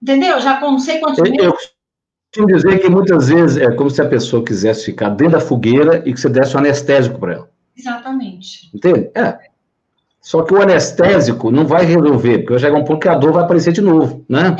Entendeu? 0.01 0.41
Já 0.41 0.61
com 0.61 0.71
não 0.71 0.79
sei 0.79 1.01
quantos 1.01 1.19
eu, 1.19 1.27
eu 1.27 1.53
costumo 1.53 2.47
dizer 2.47 2.79
que 2.79 2.89
muitas 2.89 3.29
vezes 3.29 3.57
é 3.57 3.71
como 3.73 3.91
se 3.91 4.01
a 4.01 4.09
pessoa 4.09 4.45
quisesse 4.45 4.85
ficar 4.85 5.11
dentro 5.11 5.33
da 5.33 5.41
fogueira 5.41 6.03
e 6.07 6.13
que 6.13 6.21
você 6.21 6.29
desse 6.29 6.55
um 6.55 6.61
anestésico 6.61 7.19
para 7.19 7.35
ela. 7.35 7.51
Exatamente. 7.77 8.71
Entende? 8.75 9.11
É. 9.15 9.39
Só 10.27 10.43
que 10.43 10.53
o 10.53 10.61
anestésico 10.61 11.53
não 11.53 11.65
vai 11.65 11.85
resolver, 11.85 12.39
porque 12.39 12.59
chega 12.59 12.77
um 12.77 12.83
ponto 12.83 12.99
que 12.99 13.09
a 13.09 13.15
dor 13.15 13.33
vai 13.33 13.45
aparecer 13.45 13.73
de 13.73 13.81
novo, 13.81 14.25
né? 14.29 14.57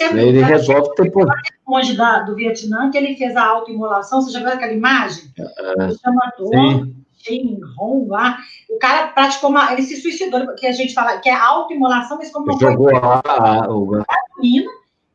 É, 0.00 0.06
ele 0.16 0.42
resolve 0.42 0.88
depois. 0.96 1.28
O 1.66 1.72
monge 1.72 1.94
da, 1.94 2.20
do 2.20 2.34
Vietnã, 2.34 2.90
que 2.90 2.96
ele 2.96 3.14
fez 3.16 3.36
a 3.36 3.44
autoimolação, 3.44 4.22
você 4.22 4.30
já 4.30 4.38
viu 4.38 4.48
aquela 4.48 4.72
imagem? 4.72 5.24
É, 5.38 5.90
chama 6.02 6.32
dor. 6.38 6.48
Sim 6.54 6.94
Shen 7.18 7.60
Hong 7.78 8.08
lá, 8.08 8.38
o 8.68 8.78
cara 8.78 9.08
praticou 9.08 9.50
uma. 9.50 9.72
Ele 9.72 9.82
se 9.82 10.00
suicidou, 10.00 10.54
que 10.56 10.66
a 10.66 10.72
gente 10.72 10.92
fala 10.92 11.18
que 11.18 11.28
é 11.28 11.34
autoimolação, 11.34 12.16
mas 12.16 12.32
como 12.32 12.46
não 12.46 12.58
foi. 12.58 12.72
Jogou 12.72 12.88
a, 12.96 13.70
o... 13.70 14.02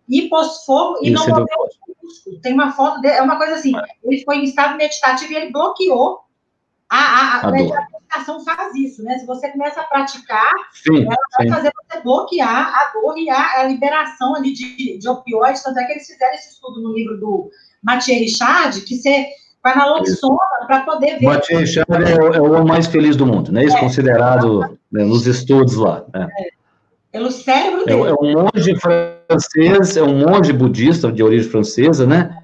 e 0.07 0.29
pôs 0.29 0.63
fogo 0.63 0.99
e 1.01 1.11
Isso 1.11 1.29
não 1.29 1.45
músculo. 2.01 2.39
Tem 2.41 2.53
uma 2.53 2.71
foto 2.71 3.01
dele, 3.01 3.15
é 3.15 3.21
uma 3.21 3.35
coisa 3.35 3.55
assim, 3.55 3.73
ele 4.03 4.23
foi 4.23 4.37
em 4.37 4.43
estado 4.43 4.77
meditativo 4.77 5.33
e 5.33 5.35
ele 5.35 5.51
bloqueou. 5.51 6.19
A, 6.89 6.97
a, 6.97 7.41
a, 7.41 7.47
a 7.47 7.51
meditação 7.51 8.43
faz 8.43 8.73
isso, 8.75 9.03
né? 9.03 9.17
Se 9.17 9.25
você 9.25 9.49
começa 9.49 9.81
a 9.81 9.83
praticar, 9.83 10.51
sim, 10.71 11.03
ela 11.03 11.15
vai 11.37 11.47
sim. 11.47 11.53
fazer 11.53 11.71
você 11.75 12.01
bloquear 12.01 12.73
a 12.73 12.91
dor 12.93 13.17
e 13.17 13.29
a, 13.29 13.61
a 13.61 13.63
liberação 13.65 14.35
ali 14.35 14.53
de, 14.53 14.97
de 14.97 15.09
opioides. 15.09 15.63
Tanto 15.63 15.79
é 15.79 15.85
que 15.85 15.93
eles 15.93 16.07
fizeram 16.07 16.33
esse 16.33 16.53
estudo 16.53 16.81
no 16.81 16.93
livro 16.93 17.19
do 17.19 17.49
Mathieu 17.83 18.15
Richard, 18.15 18.81
que 18.81 18.95
você 18.95 19.27
Vai 19.63 19.75
na 19.75 19.85
Loxona 19.85 20.37
para 20.65 20.81
poder 20.81 21.19
ver. 21.19 21.25
Mathieu 21.25 21.59
Richard 21.59 21.91
é, 21.91 22.37
é, 22.37 22.41
o 22.41 22.53
homem 22.53 22.67
mais 22.67 22.87
feliz 22.87 23.15
do 23.15 23.25
mundo, 23.25 23.51
né? 23.51 23.65
Isso 23.65 23.75
é. 23.75 23.79
considerado 23.79 24.77
né, 24.91 25.03
nos 25.03 25.27
estudos 25.27 25.75
lá. 25.75 26.05
Né? 26.13 26.27
É. 26.39 26.49
Pelo 27.11 27.31
cérebro 27.31 27.83
dele. 27.85 28.01
É, 28.01 28.09
é, 28.09 28.13
um 28.13 28.33
monge 28.33 28.75
francês, 28.79 29.97
é 29.97 30.03
um 30.03 30.19
monge 30.19 30.53
budista 30.53 31.11
de 31.11 31.23
origem 31.23 31.49
francesa, 31.49 32.05
né? 32.05 32.37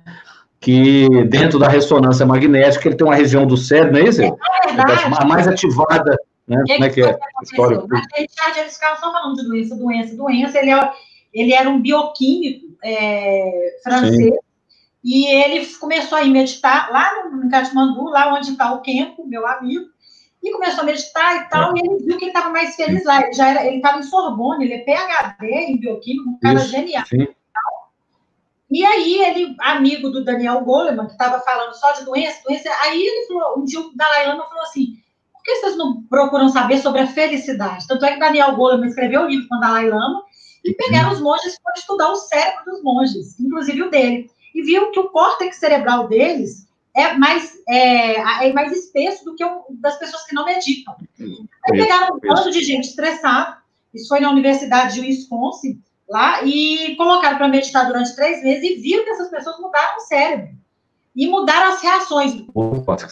Que 0.64 1.08
dentro 1.26 1.60
da 1.60 1.68
ressonância 1.68 2.26
magnética 2.26 2.88
ele 2.88 2.96
tem 2.96 3.06
uma 3.06 3.16
região 3.16 3.46
do 3.46 3.58
cérebro, 3.58 3.94
não 3.94 4.00
é 4.00 4.10
isso? 4.10 4.22
É, 4.22 4.32
verdade. 4.74 5.28
mais 5.28 5.48
ativada, 5.48 6.18
né? 6.48 6.64
Como 6.68 6.86
é 6.86 6.90
que 6.90 7.02
é? 7.02 7.20
História. 7.44 7.84
Mas 7.90 8.06
Richard, 8.18 8.60
eles 8.60 8.74
ficavam 8.74 9.00
só 9.00 9.12
falando 9.12 9.36
de 9.36 9.48
doença, 9.48 9.76
doença, 9.76 10.16
doença. 10.16 10.58
Ele, 10.60 10.72
é, 10.72 10.92
ele 11.34 11.54
era 11.54 11.70
um 11.70 11.82
bioquímico 11.82 12.68
é, 12.84 13.78
francês. 13.84 14.16
Sim 14.16 14.34
e 15.04 15.28
ele 15.28 15.66
começou 15.76 16.18
a 16.18 16.24
meditar 16.24 16.90
lá 16.90 17.30
no 17.30 17.50
Katmandu, 17.50 18.06
lá 18.06 18.34
onde 18.34 18.52
está 18.52 18.72
o 18.72 18.82
Kempo, 18.82 19.28
meu 19.28 19.46
amigo, 19.46 19.86
e 20.42 20.52
começou 20.52 20.82
a 20.82 20.86
meditar 20.86 21.36
e 21.36 21.50
tal, 21.50 21.76
e 21.76 21.82
ele 21.82 22.06
viu 22.06 22.18
que 22.18 22.26
ele 22.26 22.32
estava 22.32 22.50
mais 22.50 22.76
feliz 22.76 23.04
lá. 23.04 23.22
Ele 23.22 23.34
já 23.34 23.50
era, 23.50 23.66
ele 23.66 23.78
estava 23.78 24.00
em 24.00 24.04
Sorbonne, 24.04 24.64
ele 24.64 24.76
é 24.76 24.80
PhD 24.80 25.48
em 25.48 25.78
bioquímica, 25.78 26.30
um 26.30 26.40
cara 26.40 26.56
Isso, 26.56 26.70
genial. 26.70 27.06
Sim. 27.06 27.28
E 28.72 28.84
aí 28.86 29.22
ele, 29.22 29.56
amigo 29.60 30.10
do 30.10 30.24
Daniel 30.24 30.62
Goleman, 30.62 31.06
que 31.06 31.12
estava 31.12 31.40
falando 31.42 31.74
só 31.74 31.92
de 31.92 32.06
doença, 32.06 32.42
doença, 32.44 32.70
aí 32.82 33.02
ele 33.02 33.28
falou, 33.28 33.60
um 33.60 33.66
dia 33.66 33.80
o 33.80 33.96
Dalai 33.96 34.28
Lama 34.28 34.46
falou 34.46 34.64
assim, 34.64 34.98
por 35.32 35.44
que 35.44 35.56
vocês 35.56 35.78
não 35.78 36.04
procuram 36.04 36.50
saber 36.50 36.80
sobre 36.80 37.02
a 37.02 37.08
felicidade? 37.08 37.88
Tanto 37.88 38.06
é 38.06 38.14
que 38.14 38.20
Daniel 38.20 38.56
Goleman 38.56 38.88
escreveu 38.88 39.22
o 39.22 39.24
um 39.26 39.28
livro 39.28 39.48
com 39.48 39.56
o 39.56 39.60
Dalai 39.60 39.90
Lama, 39.90 40.24
e 40.64 40.74
pegaram 40.74 41.12
os 41.12 41.20
monges 41.20 41.60
para 41.62 41.74
estudar 41.76 42.10
o 42.10 42.16
cérebro 42.16 42.64
dos 42.66 42.82
monges, 42.82 43.40
inclusive 43.40 43.84
o 43.84 43.90
dele 43.90 44.32
e 44.54 44.62
viu 44.62 44.92
que 44.92 45.00
o 45.00 45.10
córtex 45.10 45.58
cerebral 45.58 46.08
deles 46.08 46.68
é 46.96 47.14
mais, 47.14 47.58
é, 47.68 48.48
é 48.48 48.54
mais 48.54 48.72
espesso 48.72 49.26
do 49.26 49.36
que 49.36 49.44
o 49.44 49.66
das 49.72 49.98
pessoas 49.98 50.26
que 50.26 50.36
não 50.36 50.46
meditam. 50.46 50.96
Aí 51.20 51.72
pegaram 51.72 52.16
um 52.16 52.20
bando 52.20 52.52
de 52.52 52.64
gente 52.64 52.90
estressada, 52.90 53.58
isso 53.94 54.08
foi 54.08 54.20
na 54.20 54.30
Universidade 54.30 54.96
de 54.96 55.02
Wisconsin, 55.02 55.82
lá, 56.10 56.44
e 56.44 56.96
colocaram 56.96 57.38
para 57.38 57.48
meditar 57.48 57.86
durante 57.86 58.16
três 58.16 58.44
meses 58.44 58.64
e 58.64 58.76
viram 58.76 59.04
que 59.04 59.10
essas 59.12 59.30
pessoas 59.30 59.60
mudaram 59.60 59.98
o 59.98 60.02
cérebro. 60.02 60.50
E 61.16 61.28
mudaram 61.28 61.74
as 61.74 61.82
reações. 61.82 62.44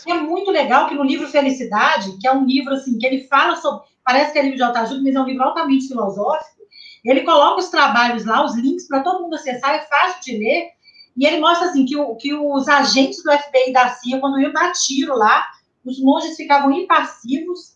É 0.09 0.13
muito 0.15 0.49
legal 0.49 0.87
que 0.87 0.95
no 0.95 1.03
livro 1.03 1.27
Felicidade, 1.27 2.17
que 2.19 2.27
é 2.27 2.31
um 2.31 2.45
livro 2.45 2.73
assim, 2.73 2.97
que 2.97 3.05
ele 3.05 3.27
fala 3.27 3.55
sobre. 3.55 3.85
Parece 4.03 4.33
que 4.33 4.39
é 4.39 4.41
livro 4.41 4.57
de 4.57 4.63
autoajuda, 4.63 5.01
mas 5.03 5.15
é 5.15 5.19
um 5.19 5.25
livro 5.25 5.43
altamente 5.43 5.87
filosófico. 5.87 6.61
Ele 7.05 7.21
coloca 7.21 7.59
os 7.59 7.69
trabalhos 7.69 8.25
lá, 8.25 8.43
os 8.43 8.55
links 8.55 8.87
para 8.87 9.01
todo 9.01 9.21
mundo 9.21 9.35
acessar, 9.35 9.75
é 9.75 9.85
fácil 9.85 10.21
de 10.21 10.37
ler. 10.37 10.69
E 11.15 11.25
ele 11.25 11.39
mostra 11.39 11.69
assim 11.69 11.85
que, 11.85 11.95
o, 11.95 12.15
que 12.15 12.33
os 12.33 12.67
agentes 12.67 13.23
do 13.23 13.31
FBI 13.31 13.69
e 13.69 13.73
da 13.73 13.89
CIA, 13.89 14.19
quando 14.19 14.39
iam 14.39 14.51
dar 14.51 14.71
tiro 14.71 15.15
lá, 15.15 15.45
os 15.85 15.99
monges 16.01 16.35
ficavam 16.35 16.71
impassivos 16.71 17.75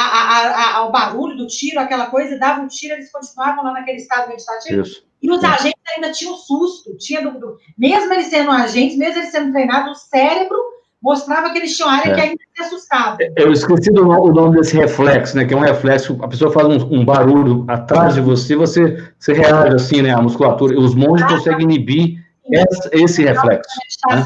a, 0.00 0.22
a, 0.22 0.50
a, 0.50 0.76
ao 0.78 0.92
barulho 0.92 1.36
do 1.36 1.46
tiro, 1.46 1.80
aquela 1.80 2.06
coisa, 2.06 2.38
davam 2.38 2.64
um 2.64 2.68
tiro, 2.68 2.94
eles 2.94 3.10
continuavam 3.10 3.64
lá 3.64 3.72
naquele 3.72 3.98
estado 3.98 4.28
meditativo. 4.28 4.82
Isso. 4.82 5.04
E 5.22 5.30
os 5.30 5.44
agentes 5.44 5.80
ainda 5.94 6.12
tinham 6.12 6.34
susto, 6.34 6.96
tinha 6.96 7.22
do, 7.22 7.38
do, 7.38 7.56
mesmo 7.76 8.12
eles 8.12 8.26
sendo 8.28 8.50
agentes, 8.50 8.96
mesmo 8.96 9.18
eles 9.18 9.30
sendo 9.30 9.52
treinados, 9.52 9.98
o 9.98 10.00
cérebro 10.08 10.56
mostrava 11.02 11.50
que 11.50 11.58
eles 11.58 11.76
tinham 11.76 11.90
área 11.90 12.10
é. 12.10 12.14
que 12.14 12.20
ainda 12.20 12.42
se 12.54 12.62
assustava. 12.62 13.16
Eu 13.36 13.52
esqueci 13.52 13.90
do, 13.90 14.08
o 14.08 14.32
nome 14.32 14.58
desse 14.58 14.76
reflexo, 14.76 15.36
né? 15.36 15.44
Que 15.44 15.54
é 15.54 15.56
um 15.56 15.60
reflexo, 15.60 16.18
a 16.22 16.28
pessoa 16.28 16.52
faz 16.52 16.66
um, 16.66 17.00
um 17.00 17.04
barulho 17.04 17.64
atrás 17.68 18.14
de 18.14 18.20
você, 18.20 18.56
você, 18.56 19.02
você 19.18 19.32
reage 19.32 19.74
assim, 19.74 20.02
né? 20.02 20.12
A 20.12 20.20
musculatura. 20.20 20.78
Os 20.78 20.94
monges 20.94 21.26
ah, 21.26 21.28
conseguem 21.28 21.62
inibir 21.62 22.24
esse, 22.50 22.88
esse 22.92 23.24
reflexo. 23.24 23.70
Né? 24.08 24.24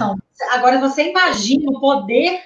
Agora, 0.53 0.81
você 0.81 1.11
imagina 1.11 1.71
o 1.71 1.81
poder 1.81 2.41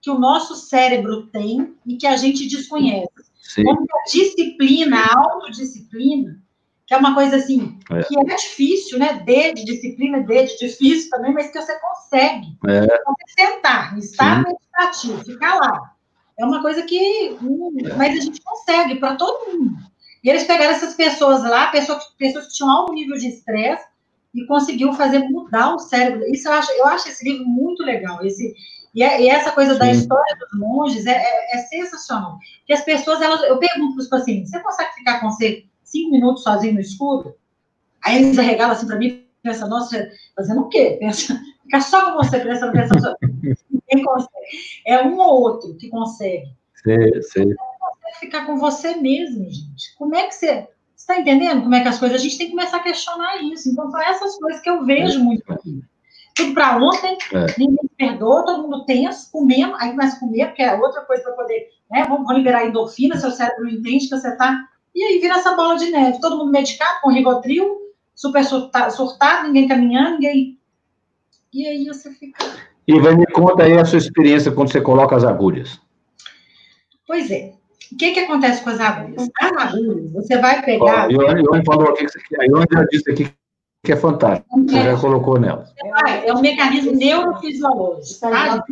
que 0.00 0.10
o 0.10 0.18
nosso 0.18 0.54
cérebro 0.54 1.26
tem 1.26 1.74
e 1.86 1.96
que 1.96 2.06
a 2.06 2.16
gente 2.16 2.48
desconhece. 2.48 3.08
Sim. 3.42 3.64
Como 3.64 3.80
a 3.80 4.10
disciplina, 4.10 4.98
a 4.98 5.18
autodisciplina, 5.18 6.40
que 6.86 6.94
é 6.94 6.96
uma 6.96 7.14
coisa 7.14 7.36
assim, 7.36 7.78
é. 7.90 8.02
que 8.02 8.18
é 8.18 8.24
difícil, 8.36 8.98
né? 8.98 9.22
D 9.24 9.52
de 9.54 9.64
disciplina, 9.64 10.20
D 10.20 10.44
de 10.44 10.58
difícil 10.58 11.10
também, 11.10 11.32
mas 11.32 11.50
que 11.50 11.60
você 11.60 11.78
consegue. 11.80 12.58
É. 12.66 12.80
Você 12.80 13.46
sentar, 13.46 13.98
estar 13.98 14.44
meditativo, 14.44 15.24
ficar 15.24 15.54
lá. 15.56 15.94
É 16.38 16.44
uma 16.44 16.62
coisa 16.62 16.82
que. 16.82 17.36
Hum, 17.42 17.74
mas 17.96 18.16
a 18.16 18.20
gente 18.20 18.40
consegue 18.42 18.96
para 18.96 19.16
todo 19.16 19.50
mundo. 19.50 19.76
E 20.22 20.30
eles 20.30 20.44
pegaram 20.44 20.72
essas 20.72 20.94
pessoas 20.94 21.42
lá, 21.42 21.68
pessoas, 21.68 22.04
pessoas 22.18 22.46
que 22.46 22.54
tinham 22.54 22.70
alto 22.70 22.92
nível 22.92 23.16
de 23.16 23.28
estresse, 23.28 23.86
e 24.34 24.46
conseguiu 24.46 24.92
fazer 24.92 25.20
mudar 25.20 25.74
o 25.74 25.78
cérebro. 25.78 26.24
Isso 26.30 26.48
eu 26.48 26.52
acho, 26.52 26.70
eu 26.72 26.86
acho 26.86 27.08
esse 27.08 27.28
livro 27.28 27.44
muito 27.46 27.82
legal. 27.82 28.24
Esse, 28.24 28.54
e, 28.94 29.02
é, 29.02 29.22
e 29.22 29.28
essa 29.28 29.52
coisa 29.52 29.74
Sim. 29.74 29.78
da 29.78 29.90
história 29.90 30.36
dos 30.36 30.58
monges 30.58 31.06
é, 31.06 31.12
é, 31.12 31.56
é, 31.56 31.58
sensacional. 31.64 32.38
Que 32.66 32.72
as 32.72 32.82
pessoas, 32.82 33.20
elas, 33.20 33.42
eu 33.42 33.58
pergunto 33.58 33.94
para 33.94 34.02
os 34.02 34.08
pacientes: 34.08 34.50
você 34.50 34.60
consegue 34.60 34.94
ficar 34.94 35.20
com 35.20 35.30
você 35.30 35.64
cinco 35.82 36.12
minutos 36.12 36.42
sozinho 36.42 36.74
no 36.74 36.80
escuro? 36.80 37.34
Aí 38.04 38.16
eles 38.16 38.38
arregalam 38.38 38.72
assim 38.72 38.86
para 38.86 38.98
mim, 38.98 39.24
pensa, 39.42 39.66
nossa, 39.66 40.10
fazendo 40.34 40.62
o 40.62 40.68
quê? 40.68 40.96
Pensa, 41.00 41.38
ficar 41.62 41.80
só 41.80 42.10
com 42.10 42.16
você 42.16 42.40
prestando 42.40 42.78
atenção. 42.78 43.14
Ninguém 43.22 44.04
consegue. 44.04 44.82
É 44.86 45.02
um 45.02 45.18
ou 45.18 45.42
outro 45.42 45.76
que 45.76 45.88
consegue. 45.88 46.48
Sim, 46.74 47.22
sim. 47.22 47.54
ficar 48.20 48.46
com 48.46 48.56
você 48.56 48.96
mesmo, 48.96 49.44
gente. 49.44 49.94
Como 49.96 50.14
é 50.14 50.26
que 50.26 50.34
você. 50.34 50.68
Você 50.96 51.12
está 51.12 51.20
entendendo 51.20 51.62
como 51.62 51.74
é 51.74 51.80
que 51.80 51.88
as 51.88 51.98
coisas. 51.98 52.20
A 52.20 52.22
gente 52.22 52.38
tem 52.38 52.46
que 52.48 52.56
começar 52.56 52.78
a 52.78 52.82
questionar 52.82 53.42
isso. 53.42 53.68
Então, 53.70 53.90
são 53.90 54.00
essas 54.00 54.36
coisas 54.38 54.60
que 54.60 54.70
eu 54.70 54.84
vejo 54.84 55.22
muito 55.22 55.52
aqui. 55.52 55.82
Tudo 56.38 56.54
para 56.54 56.76
ontem, 56.76 57.18
é. 57.34 57.46
ninguém 57.58 57.90
perdoa, 57.96 58.46
todo 58.46 58.62
mundo 58.62 58.84
tenso, 58.84 59.28
comendo, 59.32 59.74
aí 59.74 59.90
começa 59.90 60.16
a 60.16 60.20
comer, 60.20 60.46
porque 60.46 60.62
é 60.62 60.72
outra 60.76 61.00
coisa 61.00 61.24
para 61.24 61.32
poder, 61.32 61.68
né? 61.90 62.04
Vamos, 62.08 62.32
liberar 62.32 62.64
endorfina, 62.64 63.16
seu 63.16 63.32
cérebro 63.32 63.64
não 63.64 63.72
entende 63.72 64.08
que 64.08 64.16
você 64.16 64.28
está. 64.28 64.56
E 64.94 65.02
aí 65.02 65.18
vira 65.18 65.34
essa 65.34 65.56
bola 65.56 65.76
de 65.76 65.90
neve. 65.90 66.20
Todo 66.20 66.38
mundo 66.38 66.52
medicado 66.52 67.00
com 67.02 67.10
rigotril, 67.10 67.76
super 68.14 68.44
surtado, 68.44 68.92
surtado, 68.92 69.48
ninguém 69.48 69.66
caminhando, 69.66 70.12
ninguém. 70.12 70.60
E 71.52 71.66
aí 71.66 71.84
você 71.86 72.12
fica. 72.12 72.38
E 72.86 73.00
vai 73.00 73.16
me 73.16 73.26
conta 73.26 73.64
aí 73.64 73.76
a 73.76 73.84
sua 73.84 73.98
experiência 73.98 74.52
quando 74.52 74.70
você 74.70 74.80
coloca 74.80 75.16
as 75.16 75.24
agulhas. 75.24 75.80
Pois 77.04 77.32
é. 77.32 77.52
O 77.92 77.96
que, 77.96 78.12
que 78.12 78.20
acontece 78.20 78.62
com 78.62 78.70
as 78.70 78.78
agulhas? 78.78 79.28
As 79.40 79.74
agulhas, 79.74 80.12
você 80.12 80.38
vai 80.38 80.64
pegar. 80.64 81.08
Ó, 81.08 81.64
falou 81.64 81.88
aqui 81.88 82.06
que 82.06 82.40
a 82.40 82.44
Ione 82.44 82.66
já 82.70 82.84
disse 82.84 83.10
aqui 83.10 83.32
que 83.84 83.92
é 83.92 83.96
fantástico. 83.96 84.48
Você 84.64 84.78
é. 84.78 84.84
já 84.84 85.00
colocou 85.00 85.38
nela. 85.38 85.64
É, 86.06 86.28
é 86.28 86.34
um 86.34 86.40
mecanismo 86.40 86.92
neurofisiológico. 86.92 88.20
Tá? 88.20 88.64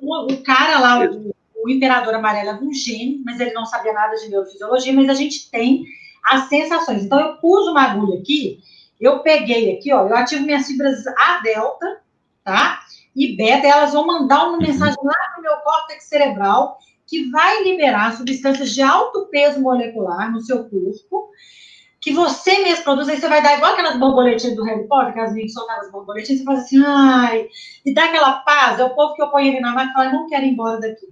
O 0.00 0.42
cara 0.42 0.78
lá, 0.78 1.04
o, 1.04 1.34
o 1.64 1.70
imperador 1.70 2.14
amarelo 2.14 2.50
é 2.50 2.54
um 2.54 2.72
gênio, 2.72 3.22
mas 3.24 3.38
ele 3.40 3.52
não 3.52 3.64
sabia 3.64 3.92
nada 3.92 4.16
de 4.16 4.28
neurofisiologia, 4.28 4.92
mas 4.92 5.08
a 5.08 5.14
gente 5.14 5.50
tem 5.50 5.84
as 6.24 6.48
sensações. 6.48 7.04
Então, 7.04 7.20
eu 7.20 7.36
pus 7.36 7.66
uma 7.68 7.82
agulha 7.82 8.18
aqui, 8.18 8.60
eu 9.00 9.20
peguei 9.20 9.76
aqui, 9.76 9.92
ó, 9.92 10.06
eu 10.06 10.16
ativo 10.16 10.44
minhas 10.44 10.66
fibras 10.66 11.06
A 11.06 11.40
delta, 11.42 12.00
tá? 12.44 12.80
E 13.14 13.36
beta, 13.36 13.66
elas 13.66 13.92
vão 13.92 14.06
mandar 14.06 14.48
uma 14.48 14.58
mensagem 14.58 14.96
lá 15.02 15.14
no 15.36 15.42
meu 15.42 15.56
córtex 15.58 16.04
cerebral 16.04 16.78
que 17.06 17.30
vai 17.30 17.62
liberar 17.62 18.16
substâncias 18.16 18.70
de 18.70 18.80
alto 18.80 19.26
peso 19.26 19.60
molecular 19.60 20.32
no 20.32 20.40
seu 20.40 20.64
corpo, 20.64 21.30
que 22.02 22.12
você 22.12 22.58
mesmo 22.58 22.82
produz, 22.82 23.08
aí 23.08 23.20
você 23.20 23.28
vai 23.28 23.40
dar 23.40 23.56
igual 23.56 23.72
aquelas 23.72 23.96
borboletinhas 23.96 24.56
do 24.56 24.64
Harry 24.64 24.88
Potter, 24.88 25.14
que 25.14 25.20
as 25.20 25.30
meninas 25.30 25.52
soltam 25.52 25.80
as 25.80 25.90
borboletinhas, 25.92 26.40
você 26.40 26.44
faz 26.44 26.58
assim, 26.58 26.82
ai, 26.84 27.46
e 27.86 27.94
dá 27.94 28.06
aquela 28.06 28.40
paz, 28.40 28.80
é 28.80 28.84
o 28.84 28.90
povo 28.90 29.14
que 29.14 29.22
eu 29.22 29.30
ponho 29.30 29.52
ali 29.52 29.60
na 29.60 29.70
máquina 29.70 29.92
e 29.92 29.94
fala, 29.94 30.12
não 30.12 30.28
quero 30.28 30.44
ir 30.44 30.48
embora 30.48 30.80
daqui. 30.80 31.06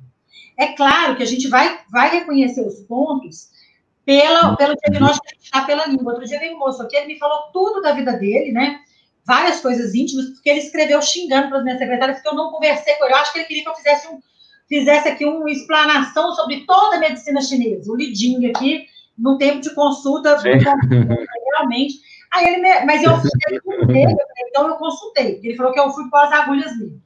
É 0.59 0.73
claro 0.73 1.15
que 1.17 1.23
a 1.23 1.27
gente 1.27 1.47
vai, 1.47 1.79
vai 1.91 2.11
reconhecer 2.11 2.67
os 2.67 2.81
pontos 2.81 3.51
pela, 4.05 4.57
pelo 4.57 4.75
diagnóstico 4.75 5.27
que 5.29 5.45
está 5.45 5.63
pela 5.63 5.87
língua. 5.87 6.13
Outro 6.13 6.27
dia 6.27 6.41
veio 6.41 6.57
um 6.57 6.59
moço 6.59 6.83
aqui, 6.83 6.97
ele 6.97 7.07
me 7.07 7.19
falou 7.19 7.53
tudo 7.53 7.81
da 7.81 7.93
vida 7.93 8.13
dele, 8.15 8.51
né? 8.51 8.81
Várias 9.25 9.61
coisas 9.61 9.95
íntimas, 9.95 10.27
porque 10.31 10.51
ele 10.51 10.59
escreveu 10.59 11.01
xingando 11.01 11.49
para 11.49 11.59
as 11.59 11.65
minhas 11.65 11.79
secretárias, 11.79 12.21
que 12.21 12.29
eu 12.29 12.35
não 12.35 12.51
conversei 12.51 12.97
com 12.97 13.05
ele. 13.05 13.15
Eu 13.15 13.19
acho 13.19 13.33
que 13.33 13.39
ele 13.39 13.47
queria 13.47 13.63
que 13.63 13.69
eu 13.69 13.77
fizesse 13.77 14.09
um, 14.09 14.19
fizesse 14.69 15.09
aqui 15.09 15.25
uma 15.25 15.51
explanação 15.51 16.35
sobre 16.35 16.67
toda 16.67 16.97
a 16.97 17.01
medicina 17.01 17.41
chinesa, 17.41 17.93
o 17.93 17.97
lidinho 17.97 18.51
aqui, 18.51 18.87
no 19.21 19.39
tempo 19.39 19.61
de 19.61 19.75
consulta, 19.75 20.37
realmente. 20.39 22.01
Aí 22.33 22.47
ele 22.47 22.63
me, 22.63 22.85
mas 22.85 23.03
eu 23.03 23.13
dele, 23.87 24.15
então 24.49 24.69
eu 24.69 24.75
consultei. 24.77 25.41
Ele 25.43 25.57
falou 25.57 25.73
que 25.73 25.81
eu 25.81 25.91
fui 25.91 26.09
com 26.09 26.17
as 26.17 26.33
agulhas 26.33 26.77
dele. 26.79 27.01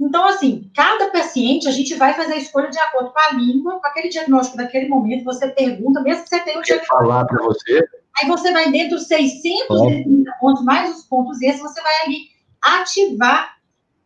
Então, 0.00 0.26
assim, 0.26 0.70
cada 0.74 1.10
paciente, 1.10 1.68
a 1.68 1.70
gente 1.70 1.94
vai 1.94 2.14
fazer 2.14 2.34
a 2.34 2.38
escolha 2.38 2.68
de 2.68 2.78
acordo 2.78 3.10
com 3.10 3.18
a 3.18 3.32
língua, 3.32 3.78
com 3.78 3.86
aquele 3.86 4.08
diagnóstico 4.08 4.56
daquele 4.56 4.88
momento, 4.88 5.24
você 5.24 5.48
pergunta, 5.48 6.00
mesmo 6.00 6.24
que 6.24 6.30
você 6.30 6.40
tenha 6.40 6.58
o 6.58 6.62
diagnóstico. 6.62 6.98
falar 6.98 7.24
para 7.26 7.42
você. 7.42 7.86
Aí 8.20 8.28
você 8.28 8.52
vai 8.52 8.70
dentro 8.70 8.96
dos 8.96 9.06
630 9.06 10.32
pontos, 10.40 10.64
mais 10.64 10.96
os 10.96 11.04
pontos 11.04 11.40
esses, 11.40 11.60
você 11.60 11.80
vai 11.80 11.92
ali 12.04 12.16
ativar 12.60 13.56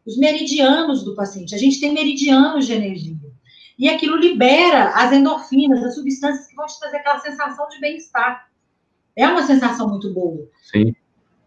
os 0.07 0.17
meridianos 0.19 1.05
do 1.05 1.15
paciente. 1.15 1.55
A 1.55 1.59
gente 1.59 1.81
tem 1.81 1.93
meridianos 1.93 2.67
de 2.67 2.73
energia. 2.73 3.17
E 3.79 3.89
aquilo 3.89 4.17
libera 4.17 4.91
as 4.91 5.13
endorfinas, 5.13 5.85
as 5.85 5.95
substâncias 5.95 6.49
que 6.49 6.57
vão 6.57 6.67
te 6.67 6.81
trazer 6.81 6.97
aquela 6.97 7.21
sensação 7.21 7.69
de 7.69 7.79
bem-estar. 7.79 8.49
É 9.15 9.29
uma 9.29 9.43
sensação 9.43 9.89
muito 9.89 10.13
boa. 10.13 10.49
Sim. 10.71 10.95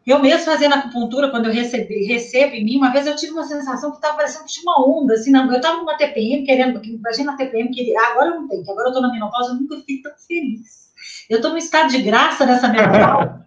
Eu 0.07 0.19
mesmo 0.19 0.45
fazendo 0.45 0.73
acupuntura, 0.73 1.29
quando 1.29 1.47
eu 1.47 1.53
recebi, 1.53 2.05
recebo 2.05 2.55
em 2.55 2.63
mim, 2.63 2.77
uma 2.77 2.91
vez 2.91 3.05
eu 3.05 3.15
tive 3.15 3.33
uma 3.33 3.43
sensação 3.43 3.91
que 3.91 3.97
estava 3.97 4.15
parecendo 4.15 4.45
que 4.45 4.51
tinha 4.51 4.63
uma 4.63 4.83
onda, 4.87 5.13
assim, 5.13 5.29
não, 5.29 5.49
eu 5.51 5.57
estava 5.57 5.77
numa 5.77 5.95
TPM, 5.95 6.43
querendo, 6.43 6.83
imagina 6.83 7.33
a 7.33 7.35
TPM, 7.35 7.69
que 7.69 7.95
agora 7.95 8.29
eu 8.29 8.41
não 8.41 8.47
tenho, 8.47 8.63
que 8.63 8.71
agora 8.71 8.87
eu 8.87 8.91
estou 8.91 9.01
na 9.01 9.11
menopausa, 9.11 9.51
eu 9.51 9.55
nunca 9.55 9.75
fiquei 9.77 10.01
tão 10.01 10.13
feliz. 10.27 10.91
Eu 11.29 11.37
estou 11.37 11.51
num 11.51 11.57
estado 11.57 11.89
de 11.89 12.01
graça 12.01 12.45
nessa 12.45 12.67
menopausa. 12.67 13.45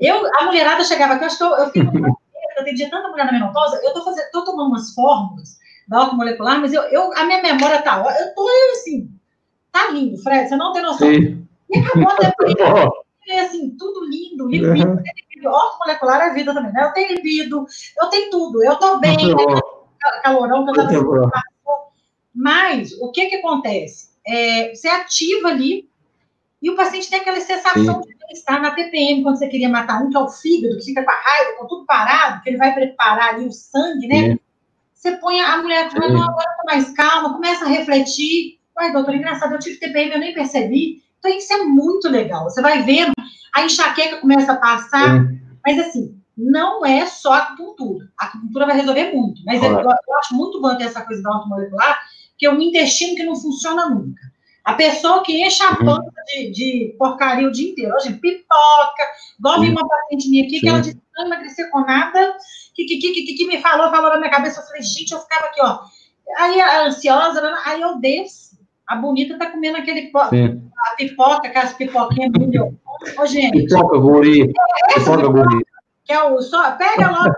eu, 0.00 0.26
a 0.38 0.44
mulherada 0.44 0.82
chegava 0.82 1.14
aqui, 1.14 1.24
eu 1.24 1.26
acho 1.26 1.38
que 1.38 1.44
eu, 1.44 1.70
fico 1.70 1.96
eu 2.56 2.62
atendi 2.62 2.88
tanta 2.88 3.08
mulher 3.08 3.26
na 3.26 3.32
menopausa, 3.32 3.80
eu 3.84 3.92
tô, 3.92 4.02
fazendo, 4.02 4.30
tô 4.32 4.44
tomando 4.44 4.68
umas 4.68 4.94
fórmulas 4.94 5.60
da 5.88 5.98
automolecular, 5.98 6.60
mas 6.60 6.72
eu, 6.72 6.82
eu, 6.84 7.12
a 7.14 7.24
minha 7.24 7.42
memória 7.42 7.82
tá, 7.82 7.98
eu 7.98 8.34
tô 8.34 8.48
assim, 8.72 9.10
tá 9.70 9.90
lindo, 9.90 10.18
Fred, 10.22 10.48
você 10.48 10.56
não 10.56 10.72
tem 10.72 10.82
noção. 10.82 11.08
Sim. 11.08 11.46
E 11.70 11.78
acabou 11.78 12.08
a 12.08 12.16
temporada, 12.16 12.92
assim, 13.44 13.76
tudo 13.78 14.04
lindo, 14.04 14.48
limpinho, 14.48 14.90
uhum. 14.90 15.78
molecular 15.80 16.20
é 16.22 16.34
vida 16.34 16.52
também, 16.52 16.72
né? 16.72 16.84
Eu 16.84 16.92
tenho 16.92 17.14
libido, 17.16 17.66
eu 18.00 18.08
tenho 18.08 18.30
tudo, 18.30 18.62
eu 18.64 18.76
tô 18.76 18.98
bem, 18.98 19.16
né? 19.16 19.34
calorão 20.22 20.64
que 20.64 20.70
eu 20.70 20.74
tava 20.74 21.30
Mas, 22.34 22.92
o 23.00 23.10
que 23.10 23.26
que 23.26 23.36
acontece? 23.36 24.10
É, 24.26 24.74
você 24.74 24.88
ativa 24.88 25.48
ali 25.48 25.88
e 26.60 26.70
o 26.70 26.76
paciente 26.76 27.10
tem 27.10 27.20
aquela 27.20 27.40
sensação 27.40 28.02
Sim. 28.02 28.08
de 28.08 28.16
bem-estar 28.18 28.60
na 28.60 28.70
TPM, 28.70 29.22
quando 29.22 29.36
você 29.36 29.48
queria 29.48 29.68
matar 29.68 30.02
um, 30.02 30.10
que 30.10 30.16
é 30.16 30.20
o 30.20 30.28
fígado, 30.28 30.76
que 30.76 30.84
fica 30.84 31.02
com 31.02 31.10
a 31.10 31.14
raiva, 31.14 31.58
com 31.58 31.66
tudo 31.66 31.86
parado, 31.86 32.40
que 32.42 32.50
ele 32.50 32.56
vai 32.56 32.72
preparar 32.72 33.34
ali 33.34 33.46
o 33.46 33.52
sangue, 33.52 34.06
né? 34.06 34.30
Sim. 34.30 34.38
Você 35.02 35.16
põe 35.16 35.40
a 35.40 35.60
mulher, 35.60 35.90
Sim. 35.90 35.98
não, 35.98 36.22
agora 36.22 36.56
tá 36.56 36.62
mais 36.64 36.90
calma, 36.90 37.34
começa 37.34 37.64
a 37.64 37.68
refletir. 37.68 38.60
Uai, 38.78 38.92
doutor, 38.92 39.16
engraçado, 39.16 39.52
eu 39.52 39.58
tive 39.58 39.80
TPM, 39.80 40.12
eu 40.12 40.20
nem 40.20 40.32
percebi. 40.32 41.02
Então, 41.18 41.36
isso 41.36 41.52
é 41.52 41.64
muito 41.64 42.08
legal. 42.08 42.44
Você 42.44 42.62
vai 42.62 42.84
vendo, 42.84 43.12
a 43.52 43.64
enxaqueca 43.64 44.18
começa 44.18 44.52
a 44.52 44.56
passar, 44.56 45.26
mas 45.66 45.76
assim, 45.80 46.16
não 46.38 46.86
é 46.86 47.04
só 47.04 47.32
acupuntura. 47.32 48.06
A 48.16 48.26
acupuntura 48.26 48.64
vai 48.64 48.76
resolver 48.76 49.12
muito, 49.12 49.42
mas 49.44 49.60
eu, 49.60 49.72
eu, 49.72 50.18
acho 50.20 50.36
muito 50.36 50.60
bom 50.60 50.76
ter 50.76 50.84
essa 50.84 51.04
coisa 51.04 51.20
da 51.20 51.34
automolecular, 51.34 51.98
que 52.38 52.46
é 52.46 52.52
um 52.52 52.60
intestino 52.60 53.16
que 53.16 53.24
não 53.24 53.34
funciona 53.34 53.90
nunca. 53.90 54.22
A 54.64 54.74
pessoa 54.74 55.22
que 55.22 55.42
enche 55.44 55.62
a 55.62 55.70
uhum. 55.70 55.86
pança 55.86 56.12
de, 56.26 56.50
de, 56.50 56.94
porcaria 56.98 57.48
o 57.48 57.52
dia 57.52 57.70
inteiro. 57.70 57.94
Hoje, 57.96 58.14
pipoca. 58.14 59.02
Igual 59.38 59.60
vi 59.60 59.70
uma 59.70 59.86
paciente 59.86 60.30
minha 60.30 60.44
aqui, 60.44 60.54
Sim. 60.54 60.60
que 60.60 60.68
ela 60.68 60.80
disse 60.80 61.02
não 61.16 61.26
emagrecer 61.26 61.70
com 61.70 61.80
nada, 61.80 62.36
que, 62.74 62.84
que, 62.84 62.98
que, 62.98 63.12
que, 63.12 63.34
que 63.34 63.46
me 63.46 63.60
falou, 63.60 63.90
falou 63.90 64.10
na 64.10 64.18
minha 64.18 64.30
cabeça. 64.30 64.60
Eu 64.60 64.64
falei, 64.64 64.82
gente, 64.82 65.12
eu 65.12 65.18
ficava 65.18 65.46
aqui, 65.46 65.60
ó. 65.62 65.80
Aí, 66.38 66.60
a 66.60 66.86
ansiosa, 66.86 67.40
né, 67.40 67.54
aí 67.66 67.80
eu 67.80 67.98
desço. 67.98 68.52
A 68.86 68.96
bonita 68.96 69.38
tá 69.38 69.50
comendo 69.50 69.78
aquele 69.78 70.10
a 70.14 70.96
pipoca, 70.96 71.48
aquelas 71.48 71.72
pipoquinhas 71.74 72.32
do 72.32 72.78
Ô, 73.18 73.26
gente. 73.26 73.66
Pipoca, 73.66 73.98
guri. 73.98 74.52
É 74.90 74.94
pipoca, 74.94 75.28
guri. 75.28 75.66
Que 76.04 76.12
é 76.12 76.22
o 76.22 76.40
só, 76.40 76.72
pega 76.72 77.10
logo. 77.10 77.34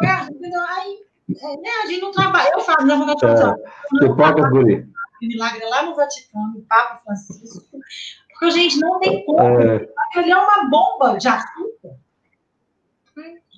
aí, 0.00 0.98
é, 1.30 1.56
né, 1.56 1.70
a 1.82 1.86
gente 1.86 2.00
não 2.00 2.12
trabalha. 2.12 2.50
Eu 2.52 2.60
falo, 2.60 2.86
não, 2.86 3.06
vou 3.06 3.18
falar. 3.18 3.56
Pipoca, 4.00 4.50
guri 4.50 4.91
milagre 5.26 5.64
lá 5.66 5.84
no 5.84 5.94
Vaticano, 5.94 6.58
o 6.58 6.62
Papa 6.62 7.00
Francisco, 7.04 7.78
porque, 8.42 8.50
gente, 8.50 8.80
não 8.80 8.98
tem 8.98 9.24
como. 9.24 9.40
É... 9.40 9.88
Ele 10.16 10.30
é 10.30 10.36
uma 10.36 10.68
bomba 10.68 11.16
de 11.16 11.28
açúcar. 11.28 11.96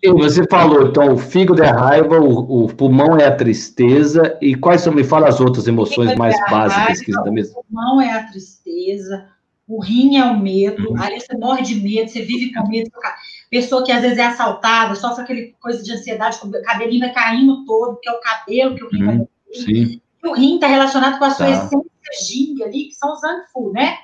E 0.03 0.13
você 0.13 0.47
falou, 0.47 0.89
então, 0.89 1.15
o 1.15 1.17
fígado 1.17 1.63
é 1.63 1.71
a 1.71 1.75
raiva, 1.75 2.21
o, 2.21 2.65
o, 2.65 2.75
pulmão 2.75 3.19
é 3.19 3.25
a 3.25 3.35
tristeza, 3.35 4.37
e 4.43 4.55
quais 4.55 4.83
são, 4.83 4.93
me 4.93 5.03
fala 5.03 5.29
as 5.29 5.41
outras 5.41 5.67
emoções 5.67 6.15
mais 6.17 6.39
é 6.39 6.51
básicas 6.51 7.01
que 7.01 7.11
da 7.11 7.31
mesma? 7.31 7.59
O 7.59 7.65
pulmão 7.65 8.03
é 8.03 8.13
a 8.13 8.27
tristeza, 8.27 9.27
o 9.67 9.81
rim 9.81 10.19
é 10.19 10.25
o 10.27 10.39
medo, 10.39 10.91
uhum. 10.91 11.01
aí 11.01 11.19
você 11.19 11.35
morre 11.39 11.63
de 11.63 11.77
medo, 11.77 12.11
você 12.11 12.21
vive 12.21 12.53
com 12.53 12.69
medo, 12.69 12.91
pessoa 13.51 13.83
que 13.83 13.93
às 13.93 14.03
vezes 14.03 14.19
é 14.19 14.27
assaltada, 14.27 14.95
sofre 14.95 15.25
aquele 15.25 15.55
coisa 15.59 15.83
de 15.83 15.91
ansiedade, 15.91 16.39
o 16.43 16.63
cabelinho 16.63 17.01
vai 17.01 17.15
caindo 17.15 17.65
todo, 17.65 17.99
que 17.99 18.09
é 18.11 18.13
o 18.13 18.21
cabelo 18.21 18.75
que 18.75 18.85
o 18.85 18.91
rim 18.91 19.05
uhum. 19.05 19.07
vai 19.07 19.29
Sim 19.55 20.01
o 20.29 20.35
rim 20.35 20.55
está 20.55 20.67
relacionado 20.67 21.19
com 21.19 21.25
a 21.25 21.31
sua 21.31 21.47
tá. 21.47 21.53
essência 21.53 21.95
yin 22.31 22.63
ali, 22.63 22.85
que 22.87 22.95
são 22.95 23.13
os 23.13 23.25
anfu, 23.25 23.73
né? 23.73 23.99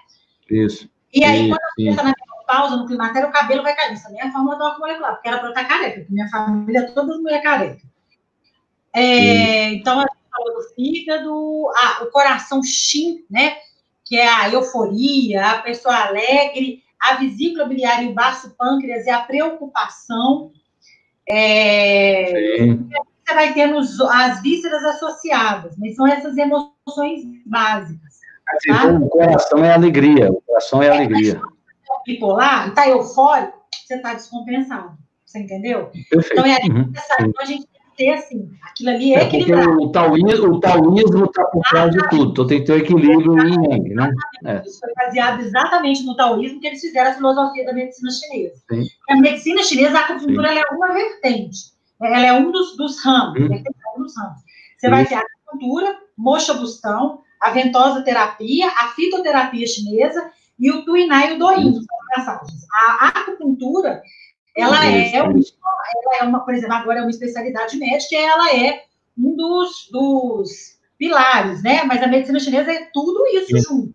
Isso. 0.50 0.88
E 1.12 1.24
aí, 1.24 1.48
quando 1.48 1.60
você 1.76 1.88
está 1.88 2.02
na 2.02 2.14
pausa, 2.46 2.76
no 2.76 2.86
climatério, 2.86 3.28
o 3.28 3.32
cabelo 3.32 3.62
vai 3.62 3.74
cair. 3.74 3.94
Isso 3.94 4.04
também 4.04 4.20
é 4.20 4.26
a 4.26 4.32
fórmula 4.32 4.56
do 4.56 4.64
álcool 4.64 4.80
molecular, 4.80 5.14
porque 5.14 5.28
era 5.28 5.38
para 5.38 5.48
eu 5.48 5.52
estar 5.52 5.64
careca, 5.64 5.98
porque 5.98 6.12
minha 6.12 6.28
família 6.28 6.90
toda 6.92 7.18
mulher 7.18 7.42
careca. 7.42 7.82
É, 8.92 9.72
então, 9.74 10.00
a 10.00 10.02
gente 10.02 10.30
falou 10.30 10.54
do 10.54 10.74
fígado, 10.74 11.68
ah, 11.76 12.04
o 12.04 12.10
coração 12.10 12.62
Shin, 12.62 13.24
né? 13.30 13.56
Que 14.04 14.16
é 14.16 14.28
a 14.28 14.50
euforia, 14.50 15.46
a 15.46 15.62
pessoa 15.62 15.94
alegre, 15.94 16.82
a 17.00 17.14
vesícula 17.14 17.66
biliar 17.66 18.02
e 18.02 18.08
o 18.08 18.14
baço 18.14 18.54
pâncreas 18.56 19.06
é 19.06 19.12
a 19.12 19.20
preocupação. 19.20 20.50
É, 21.28 22.56
Sim 22.58 22.88
você 23.30 23.34
vai 23.34 23.54
tendo 23.54 23.78
as 23.78 24.42
vísceras 24.42 24.84
associadas, 24.84 25.74
mas 25.78 25.94
são 25.94 26.06
essas 26.06 26.36
emoções 26.36 27.22
básicas. 27.46 28.10
Tá? 28.66 28.88
O 28.88 29.08
coração 29.08 29.64
é 29.64 29.72
alegria, 29.72 30.30
o 30.30 30.42
coração 30.42 30.82
é, 30.82 30.86
é 30.86 30.90
alegria. 30.90 31.40
Bipolar, 32.04 32.68
está 32.68 32.88
eufórico, 32.88 33.58
você 33.86 33.94
está 33.94 34.14
descompensado. 34.14 34.98
Você 35.24 35.38
entendeu? 35.38 35.90
Perfeito. 36.10 36.32
Então, 36.32 36.44
é 36.44 36.58
uhum. 36.64 36.92
então, 37.20 37.32
a 37.40 37.44
gente 37.44 37.66
tem 37.66 37.80
que 37.90 38.02
ser 38.02 38.10
assim. 38.10 38.50
Aquilo 38.64 38.90
ali 38.90 39.14
é, 39.14 39.18
é 39.20 39.24
equilibrado. 39.24 39.80
O 39.80 39.90
taoísmo 39.92 41.26
está 41.26 41.44
por 41.44 41.62
trás 41.68 41.92
de 41.92 42.08
tudo, 42.08 42.32
então 42.32 42.46
tem 42.46 42.60
que 42.60 42.66
ter 42.66 42.72
o 42.72 42.78
equilíbrio 42.78 43.38
em 43.46 43.72
yang, 43.72 43.94
né? 43.94 44.10
É. 44.44 44.62
Isso 44.66 44.80
foi 44.80 44.92
baseado 44.96 45.40
exatamente 45.42 46.04
no 46.04 46.16
taoísmo 46.16 46.60
que 46.60 46.66
eles 46.66 46.80
fizeram 46.80 47.10
a 47.12 47.14
filosofia 47.14 47.64
da 47.64 47.72
medicina 47.72 48.10
chinesa. 48.10 48.62
Sim. 48.68 48.86
A 49.08 49.16
medicina 49.16 49.62
chinesa, 49.62 49.98
a 49.98 50.00
acupuntura 50.00 50.52
é 50.52 50.64
uma 50.72 50.92
vertente. 50.92 51.79
Ela 52.02 52.26
é 52.26 52.32
um 52.32 52.50
dos, 52.50 52.76
dos 52.76 53.02
ramos, 53.04 53.40
hum. 53.40 53.54
é 53.54 53.98
um 53.98 54.02
dos 54.02 54.16
ramos. 54.16 54.40
Você 54.76 54.88
vai 54.88 55.04
ter 55.06 55.16
a 55.16 55.20
acupuntura, 55.20 55.98
mocha 56.16 56.54
bustão, 56.54 57.22
a 57.40 57.50
ventosa 57.50 58.02
terapia, 58.02 58.68
a 58.68 58.88
fitoterapia 58.88 59.66
chinesa 59.66 60.30
e 60.58 60.70
o 60.70 60.84
tuinai 60.84 61.32
e 61.32 61.36
o 61.36 61.38
doin, 61.38 61.80
massagens. 62.16 62.66
A 62.72 63.08
acupuntura, 63.08 64.02
ela 64.56 64.84
é, 64.86 65.22
um, 65.22 65.32
ela 65.32 66.16
é 66.20 66.24
uma, 66.24 66.40
por 66.40 66.54
exemplo, 66.54 66.74
agora 66.74 66.98
é 66.98 67.02
uma 67.02 67.10
especialidade 67.10 67.78
médica, 67.78 68.16
ela 68.16 68.54
é 68.54 68.84
um 69.16 69.36
dos, 69.36 69.88
dos 69.90 70.78
pilares, 70.98 71.62
né? 71.62 71.82
Mas 71.84 72.02
a 72.02 72.06
medicina 72.06 72.40
chinesa 72.40 72.72
é 72.72 72.88
tudo 72.92 73.26
isso 73.28 73.56
sim. 73.56 73.60
junto. 73.60 73.94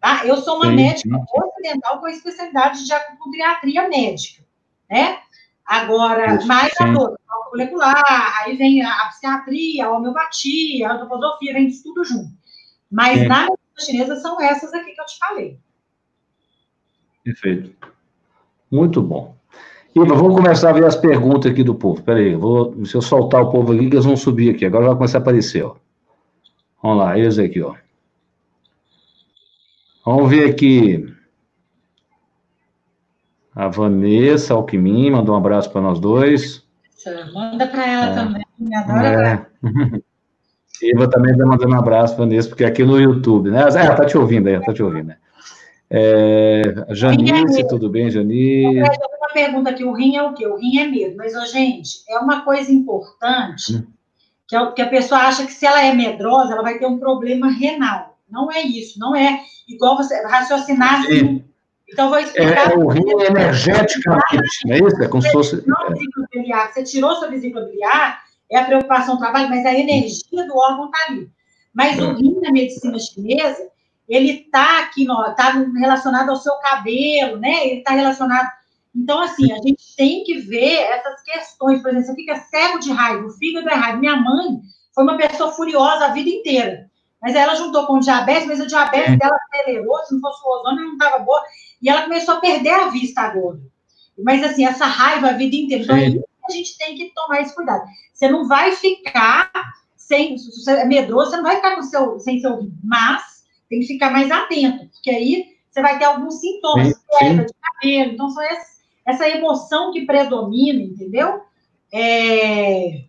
Tá? 0.00 0.26
Eu 0.26 0.36
sou 0.38 0.56
uma 0.56 0.66
sim, 0.66 0.76
médica 0.76 1.16
sim. 1.16 1.40
ocidental 1.42 2.00
com 2.00 2.08
especialidade 2.08 2.84
de 2.84 2.92
acupuntriatria 2.92 3.88
médica, 3.88 4.44
né? 4.90 5.18
Agora, 5.64 6.44
mais 6.44 6.72
a 6.78 6.86
dor 6.86 7.18
molecular, 7.54 8.02
aí 8.42 8.56
vem 8.56 8.82
a, 8.82 8.92
a 8.92 9.08
psiquiatria, 9.08 9.86
a 9.86 9.96
homeopatia, 9.96 10.88
a 10.88 10.94
antroposofia, 10.94 11.52
vem 11.52 11.68
isso 11.68 11.84
tudo 11.84 12.04
junto. 12.04 12.30
Mas 12.90 13.26
na 13.26 13.42
medicina 13.42 13.58
chinesa 13.78 14.16
são 14.16 14.40
essas 14.40 14.72
aqui 14.74 14.92
que 14.92 15.00
eu 15.00 15.06
te 15.06 15.18
falei. 15.18 15.58
Perfeito. 17.22 17.72
Muito 18.70 19.00
bom. 19.00 19.34
Iva, 19.94 20.14
vamos 20.14 20.34
começar 20.34 20.70
a 20.70 20.72
ver 20.72 20.84
as 20.84 20.96
perguntas 20.96 21.50
aqui 21.50 21.62
do 21.62 21.74
povo. 21.74 22.00
Espera 22.00 22.18
aí, 22.18 22.34
vou, 22.34 22.84
se 22.84 22.96
eu 22.96 23.00
soltar 23.00 23.42
o 23.42 23.50
povo 23.50 23.72
aqui, 23.72 23.84
eles 23.84 24.04
vão 24.04 24.16
subir 24.16 24.52
aqui. 24.52 24.64
Agora 24.64 24.86
vai 24.86 24.96
começar 24.96 25.18
a 25.18 25.20
aparecer, 25.20 25.64
ó. 25.64 25.76
Vamos 26.82 26.98
lá, 26.98 27.16
eles 27.16 27.38
aqui, 27.38 27.62
ó. 27.62 27.74
Vamos 30.04 30.28
ver 30.28 30.50
aqui. 30.50 31.14
A 33.54 33.68
Vanessa 33.68 34.52
Alquimim 34.52 35.10
mandou 35.10 35.34
um 35.34 35.38
abraço 35.38 35.70
para 35.70 35.80
nós 35.80 36.00
dois. 36.00 36.63
Manda 37.32 37.66
para 37.66 37.86
ela 37.86 38.06
é. 38.06 38.14
também, 38.14 38.46
me 38.58 38.74
adora. 38.74 39.48
É. 40.82 40.86
Iva 40.90 41.08
também 41.10 41.32
está 41.32 41.46
mandando 41.46 41.74
um 41.74 41.78
abraço, 41.78 42.16
Vanessa, 42.16 42.48
porque 42.48 42.64
aqui 42.64 42.84
no 42.84 43.00
YouTube, 43.00 43.50
né? 43.50 43.60
É, 43.60 43.86
ela 43.86 43.94
tá 43.94 44.04
te 44.04 44.16
ouvindo 44.16 44.48
aí, 44.48 44.60
tá 44.60 44.72
te 44.72 44.82
ouvindo, 44.82 45.08
né? 45.08 45.16
É, 45.90 46.62
Janice, 46.90 47.60
é 47.60 47.66
tudo 47.66 47.88
bem, 47.88 48.10
Janice? 48.10 48.80
Uma 48.80 49.32
pergunta 49.32 49.70
aqui, 49.70 49.84
o 49.84 49.92
rim 49.92 50.16
é 50.16 50.22
o 50.22 50.32
quê? 50.32 50.46
O 50.46 50.56
rim 50.56 50.78
é 50.78 50.86
medo, 50.86 51.16
mas, 51.16 51.32
gente, 51.52 52.02
é 52.08 52.18
uma 52.18 52.42
coisa 52.42 52.72
importante 52.72 53.76
hum. 53.76 53.86
que, 54.48 54.56
a, 54.56 54.72
que 54.72 54.82
a 54.82 54.88
pessoa 54.88 55.20
acha 55.20 55.46
que 55.46 55.52
se 55.52 55.66
ela 55.66 55.84
é 55.84 55.92
medrosa, 55.92 56.52
ela 56.52 56.62
vai 56.62 56.78
ter 56.78 56.86
um 56.86 56.98
problema 56.98 57.50
renal. 57.50 58.18
Não 58.28 58.50
é 58.50 58.62
isso, 58.62 58.98
não 58.98 59.14
é 59.14 59.40
igual 59.68 59.96
você 59.96 60.20
raciocinar 60.26 61.00
assim. 61.00 61.44
Então, 61.94 62.08
vou 62.08 62.18
explicar. 62.18 62.72
É, 62.72 62.74
o 62.74 62.88
rim 62.88 63.04
é 63.20 63.26
energeticamente, 63.26 64.66
não 64.66 64.74
é 64.74 64.78
isso? 64.78 65.02
É 65.02 65.08
como 65.08 65.22
se 65.22 65.30
fosse. 65.30 65.64
Não, 65.64 65.76
é. 65.86 66.72
Você 66.72 66.82
tirou 66.82 67.14
sua 67.14 67.28
vesícula 67.28 67.64
biliar, 67.66 68.20
é 68.50 68.58
a 68.58 68.64
preocupação 68.64 69.14
do 69.14 69.20
trabalho, 69.20 69.48
mas 69.48 69.64
a 69.64 69.72
energia 69.72 70.44
do 70.44 70.56
órgão 70.56 70.86
está 70.86 70.98
ali. 71.08 71.30
Mas 71.72 71.98
o 72.00 72.12
rim 72.14 72.40
na 72.40 72.50
medicina 72.50 72.98
chinesa, 72.98 73.68
ele 74.08 74.44
está 74.44 74.80
aqui, 74.80 75.06
está 75.28 75.50
relacionado 75.78 76.30
ao 76.30 76.36
seu 76.36 76.54
cabelo, 76.54 77.38
né? 77.38 77.64
Ele 77.64 77.78
está 77.78 77.92
relacionado. 77.92 78.50
Então, 78.94 79.20
assim, 79.20 79.52
a 79.52 79.56
gente 79.56 79.96
tem 79.96 80.24
que 80.24 80.38
ver 80.38 80.80
essas 80.82 81.22
questões. 81.22 81.80
Por 81.80 81.90
exemplo, 81.90 82.06
você 82.06 82.14
fica 82.16 82.36
cego 82.36 82.80
de 82.80 82.90
raiva, 82.90 83.24
o 83.24 83.30
fígado 83.30 83.68
é 83.68 83.74
raiva. 83.74 83.98
Minha 83.98 84.16
mãe 84.16 84.60
foi 84.92 85.04
uma 85.04 85.16
pessoa 85.16 85.52
furiosa 85.52 86.06
a 86.06 86.12
vida 86.12 86.28
inteira. 86.28 86.90
Mas 87.22 87.34
ela 87.34 87.54
juntou 87.54 87.86
com 87.86 87.94
o 87.94 88.00
diabetes, 88.00 88.46
mas 88.46 88.60
o 88.60 88.66
diabetes 88.66 89.18
dela 89.18 89.34
acelerou, 89.48 89.96
se 90.04 90.12
não 90.12 90.20
fosse 90.20 90.42
o 90.44 90.60
ozônio, 90.60 90.84
não 90.84 90.92
estava 90.92 91.20
boa. 91.20 91.40
E 91.82 91.88
ela 91.88 92.02
começou 92.02 92.34
a 92.34 92.40
perder 92.40 92.70
a 92.70 92.88
vista 92.88 93.20
agora. 93.22 93.60
Mas, 94.18 94.42
assim, 94.42 94.64
essa 94.64 94.86
raiva 94.86 95.28
a 95.28 95.32
vida 95.32 95.56
inteira. 95.56 95.84
Então, 95.84 95.96
é 95.96 96.34
a 96.46 96.52
gente 96.52 96.76
tem 96.76 96.96
que 96.96 97.12
tomar 97.14 97.40
esse 97.40 97.54
cuidado. 97.54 97.84
Você 98.12 98.28
não 98.28 98.46
vai 98.46 98.72
ficar 98.72 99.50
sem, 99.96 100.36
se 100.36 100.50
você 100.50 100.72
é 100.72 100.84
medroso, 100.84 101.30
você 101.30 101.36
não 101.36 101.44
vai 101.44 101.56
ficar 101.56 101.76
com 101.76 101.82
seu, 101.82 102.18
sem 102.20 102.40
seu 102.40 102.52
ouvido, 102.52 102.76
mas 102.82 103.44
tem 103.68 103.80
que 103.80 103.86
ficar 103.86 104.10
mais 104.10 104.30
atento, 104.30 104.86
porque 104.90 105.10
aí 105.10 105.46
você 105.70 105.80
vai 105.80 105.98
ter 105.98 106.04
alguns 106.04 106.40
sintomas, 106.40 106.88
sim, 106.88 106.94
queda 107.18 107.44
de 107.46 107.52
cabelo, 107.60 108.12
então 108.12 108.30
são 108.30 108.42
essa, 108.42 108.66
essa 109.06 109.28
emoção 109.28 109.92
que 109.92 110.04
predomina, 110.04 110.80
entendeu? 110.80 111.42
É... 111.92 113.04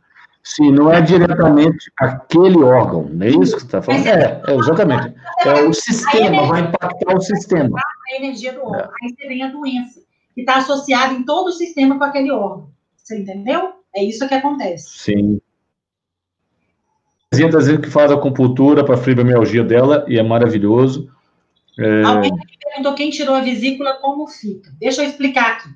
Sim, 0.47 0.71
não 0.71 0.93
é 0.93 1.01
diretamente 1.01 1.91
aquele 1.99 2.61
órgão, 2.61 3.09
não 3.11 3.25
é 3.25 3.29
isso 3.29 3.55
que 3.55 3.61
você 3.61 3.65
está 3.65 3.81
falando? 3.81 4.05
É, 4.05 4.43
é, 4.47 4.55
exatamente. 4.55 5.15
É 5.43 5.53
o 5.63 5.73
sistema, 5.73 6.47
vai 6.47 6.61
impactar 6.61 7.15
o 7.15 7.19
sistema. 7.19 7.79
A 7.79 8.15
energia 8.15 8.53
do 8.53 8.61
órgão. 8.61 8.79
É. 8.79 8.89
Aí 9.01 9.09
você 9.09 9.27
vem 9.27 9.41
a 9.41 9.47
doença, 9.47 10.01
que 10.35 10.41
está 10.41 10.57
associada 10.57 11.15
em 11.15 11.25
todo 11.25 11.47
o 11.47 11.51
sistema 11.51 11.97
com 11.97 12.03
aquele 12.03 12.31
órgão. 12.31 12.69
Você 12.95 13.17
entendeu? 13.17 13.73
É 13.95 14.03
isso 14.03 14.27
que 14.27 14.35
acontece. 14.35 14.87
Sim. 14.99 15.41
A 17.33 17.37
está 17.37 17.57
dizendo 17.57 17.81
que 17.81 17.89
faz 17.89 18.11
acupuntura 18.11 18.85
para 18.85 18.93
a 18.93 18.99
fibromialgia 18.99 19.63
dela 19.63 20.05
e 20.07 20.19
é 20.19 20.23
maravilhoso. 20.23 21.11
É... 21.79 22.03
Alguém 22.03 22.31
me 22.31 22.41
perguntou 22.63 22.93
quem 22.93 23.09
tirou 23.09 23.33
a 23.33 23.41
vesícula, 23.41 23.95
como 23.95 24.27
fica. 24.27 24.71
Deixa 24.79 25.01
eu 25.01 25.09
explicar 25.09 25.53
aqui. 25.53 25.69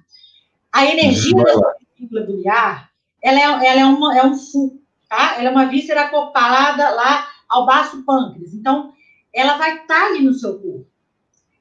A 0.71 0.85
energia 0.85 1.43
da 1.43 1.73
vesícula 1.97 2.21
biliar, 2.21 2.88
ela 3.21 3.39
é, 3.39 3.67
ela 3.67 3.81
é, 3.81 3.85
uma, 3.85 4.17
é 4.17 4.25
um 4.25 4.35
fu, 4.35 4.81
tá? 5.09 5.35
Ela 5.37 5.49
é 5.49 5.51
uma 5.51 5.65
víscera 5.65 6.01
acoplada 6.01 6.89
lá 6.89 7.27
ao 7.47 7.65
baço 7.65 8.03
pâncreas. 8.03 8.53
Então, 8.53 8.93
ela 9.33 9.57
vai 9.57 9.77
estar 9.77 9.87
tá 9.87 10.05
ali 10.05 10.23
no 10.23 10.33
seu 10.33 10.59
corpo. 10.59 10.87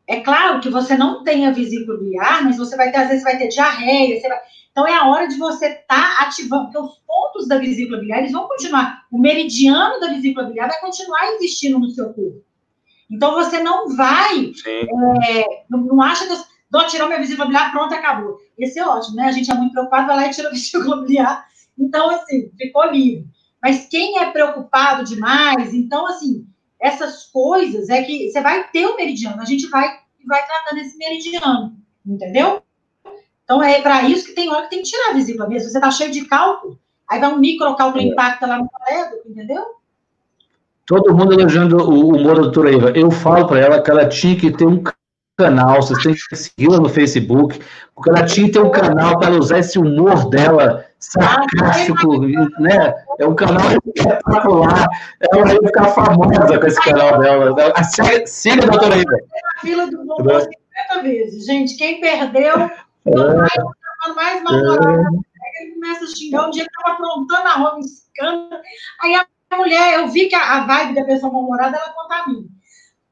É 0.07 0.21
claro 0.21 0.61
que 0.61 0.71
você 0.71 0.97
não 0.97 1.23
tem 1.23 1.47
a 1.47 1.51
vesícula 1.51 1.99
biliar, 1.99 2.43
mas 2.43 2.57
você 2.57 2.77
vai 2.77 2.91
ter, 2.91 2.99
às 2.99 3.09
vezes, 3.09 3.23
vai 3.23 3.37
ter 3.37 3.49
diarreia, 3.49 4.21
vai 4.21 4.39
então 4.71 4.87
é 4.87 4.95
a 4.95 5.09
hora 5.09 5.27
de 5.27 5.37
você 5.37 5.67
estar 5.67 6.17
tá 6.17 6.23
ativando, 6.23 6.67
porque 6.67 6.79
os 6.79 6.99
pontos 7.01 7.49
da 7.49 7.59
vesícula 7.59 7.99
biliar, 7.99 8.19
eles 8.19 8.31
vão 8.31 8.47
continuar. 8.47 9.07
O 9.11 9.19
meridiano 9.19 9.99
da 9.99 10.07
vesícula 10.07 10.47
biliar 10.47 10.69
vai 10.69 10.81
continuar 10.81 11.33
existindo 11.33 11.81
no 11.81 11.91
seu 11.91 12.13
corpo. 12.15 12.45
Então 13.11 13.35
você 13.35 13.61
não 13.61 13.97
vai, 13.97 14.53
é, 15.27 15.65
não, 15.69 15.81
não, 15.81 16.01
acha 16.01 16.27
que 16.27 16.33
eu 16.73 16.87
tirou 16.87 17.09
minha 17.09 17.19
vesícula 17.19 17.47
biliar, 17.47 17.73
pronto, 17.73 17.95
acabou. 17.95 18.39
Esse 18.59 18.79
é 18.79 18.87
ótimo, 18.87 19.17
né? 19.17 19.25
A 19.25 19.33
gente 19.33 19.51
é 19.51 19.55
muito 19.55 19.73
preocupado, 19.73 20.07
vai 20.07 20.17
lá 20.17 20.27
e 20.27 20.31
tira 20.31 20.49
a 20.49 20.53
vesícula 20.53 21.03
biliar. 21.03 21.47
Então, 21.79 22.11
assim, 22.11 22.51
ficou 22.59 22.91
livre. 22.91 23.27
Mas 23.63 23.87
quem 23.89 24.19
é 24.19 24.31
preocupado 24.31 25.05
demais, 25.05 25.75
então, 25.75 26.07
assim, 26.07 26.47
essas 26.81 27.25
coisas 27.25 27.89
é 27.89 28.03
que 28.03 28.31
você 28.31 28.41
vai 28.41 28.69
ter 28.69 28.87
o 28.87 28.97
meridiano, 28.97 29.41
a 29.41 29.45
gente 29.45 29.69
vai, 29.69 29.89
vai 30.27 30.47
tratando 30.47 30.79
esse 30.79 30.97
meridiano, 30.97 31.77
entendeu? 32.07 32.63
Então, 33.43 33.63
é 33.63 33.81
para 33.81 34.03
isso 34.03 34.27
que 34.27 34.35
tem 34.35 34.49
hora 34.49 34.65
que 34.65 34.71
tem 34.71 34.83
que 34.83 34.91
tirar 34.91 35.11
a 35.11 35.15
vesícula 35.15 35.49
mesmo. 35.49 35.71
Você 35.71 35.79
está 35.79 35.91
cheio 35.91 36.13
de 36.13 36.27
cálculo, 36.27 36.79
aí 37.09 37.19
vai 37.19 37.33
um 37.33 37.39
microcálculo 37.39 38.03
é. 38.03 38.07
impacta 38.07 38.47
lá 38.47 38.59
no 38.59 38.69
cérebro, 38.87 39.19
entendeu? 39.27 39.65
Todo 40.87 41.15
mundo 41.15 41.33
elogiando 41.33 41.77
o 41.77 42.17
humor 42.17 42.37
da 42.37 42.43
doutora 42.43 42.75
Eva. 42.75 42.91
Eu 42.91 43.11
falo 43.11 43.47
para 43.47 43.61
ela 43.61 43.83
que 43.83 43.91
ela 43.91 44.09
tinha 44.09 44.37
que 44.37 44.51
ter 44.51 44.67
um 44.67 44.83
canal, 45.39 45.81
vocês 45.81 46.03
têm 46.03 46.15
que 46.15 46.37
segui-la 46.37 46.81
no 46.81 46.89
Facebook, 46.89 47.61
porque 47.95 48.11
ela 48.11 48.25
tinha 48.25 48.47
que 48.49 48.55
ter 48.55 48.59
um 48.59 48.71
canal 48.71 49.21
para 49.21 49.31
usar 49.31 49.61
esse 49.61 49.79
humor 49.79 50.29
dela 50.29 50.85
sarcástico, 50.99 52.19
né? 52.59 52.93
É 53.21 53.27
um 53.27 53.37
canal 53.37 53.63
espetacular. 53.71 54.89
Ela 55.33 55.53
ia 55.53 55.63
ficar 55.63 55.89
famosa 55.91 56.59
com 56.59 56.67
esse 56.67 56.81
canal 56.81 57.21
dela. 57.21 57.55
Siga, 58.27 58.65
a 58.65 58.67
doutora 58.67 58.97
Eva. 58.97 59.17
fila 59.61 59.87
do 59.87 60.03
humor 60.03 60.41
50 60.91 61.03
vezes. 61.03 61.47
Gente, 61.47 61.77
quem 61.77 62.01
perdeu, 62.01 62.59
é. 62.59 62.71
mais 64.17 64.43
mal-humorado. 64.43 65.07
É. 65.07 65.63
Ele 65.63 65.75
começa 65.75 66.05
a 66.05 66.09
xingar. 66.09 66.49
Um 66.49 66.51
dia 66.51 66.65
estava 66.65 66.95
aprontando 66.95 67.49
a 67.49 67.55
roupa, 67.55 67.79
escândalo. 67.79 68.61
Aí 69.03 69.15
a 69.15 69.57
mulher, 69.57 70.01
eu 70.01 70.09
vi 70.09 70.29
que 70.29 70.35
a, 70.35 70.57
a 70.57 70.67
vibe 70.67 70.97
da 70.97 71.05
pessoa 71.05 71.33
mal-humorada, 71.33 71.77
ela 71.77 71.93
contamina. 71.93 72.49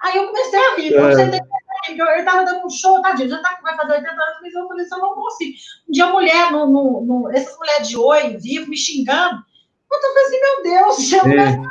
Aí 0.02 0.16
eu 0.16 0.26
comecei 0.26 0.58
a 0.58 0.76
rir. 0.76 0.94
É. 0.94 1.00
Você 1.00 1.30
tem 1.30 1.40
ele 1.88 2.02
estava 2.18 2.44
dando 2.44 2.66
um 2.66 2.70
show, 2.70 3.00
tadinho, 3.02 3.28
já 3.28 3.38
tá, 3.40 3.58
vai 3.62 3.76
fazer 3.76 3.92
80 3.92 4.10
anos, 4.10 4.38
mas 4.42 4.54
eu 4.54 4.68
falei 4.68 4.84
assim, 4.84 4.94
eu 4.94 5.00
não 5.00 5.14
consigo. 5.14 5.56
Um 5.88 5.92
dia 5.92 6.04
a 6.04 6.12
mulher, 6.12 6.52
no, 6.52 6.66
no, 6.66 7.00
no, 7.04 7.30
essas 7.32 7.56
mulheres 7.56 7.88
de 7.88 7.96
oi, 7.96 8.36
vivo, 8.36 8.68
me 8.68 8.76
xingando. 8.76 9.42
Eu 9.90 10.00
falei 10.00 10.24
assim, 10.24 10.40
meu 10.40 10.62
Deus, 10.62 11.12
eu, 11.12 11.40
é. 11.40 11.62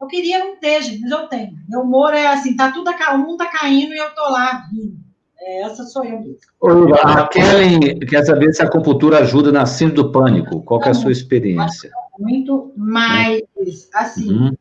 eu 0.00 0.06
queria 0.06 0.44
não 0.44 0.56
ter, 0.56 0.82
gente, 0.82 1.00
mas 1.00 1.10
eu 1.10 1.28
tenho. 1.28 1.52
Meu 1.68 1.80
humor 1.80 2.14
é 2.14 2.26
assim, 2.26 2.56
tá 2.56 2.70
tudo, 2.70 2.90
o 2.90 3.18
mundo 3.18 3.38
tá 3.38 3.46
caindo 3.46 3.92
e 3.92 3.98
eu 3.98 4.14
tô 4.14 4.22
lá 4.30 4.66
rindo. 4.70 5.10
É, 5.42 5.62
essa 5.62 5.84
sou 5.84 6.04
eu 6.04 6.20
mesmo. 6.20 6.94
A 7.02 7.26
Kellen 7.28 7.98
quer 8.00 8.24
saber 8.24 8.52
se 8.52 8.62
a 8.62 8.66
acupuntura 8.66 9.20
ajuda 9.20 9.50
na 9.50 9.64
síndrome 9.64 9.96
do 9.96 10.12
pânico. 10.12 10.62
Qual 10.62 10.82
é 10.82 10.90
a 10.90 10.94
sua 10.94 11.10
experiência? 11.10 11.90
Muito, 12.18 12.72
mas, 12.76 13.40
assim, 13.94 14.30
uhum. 14.30 14.52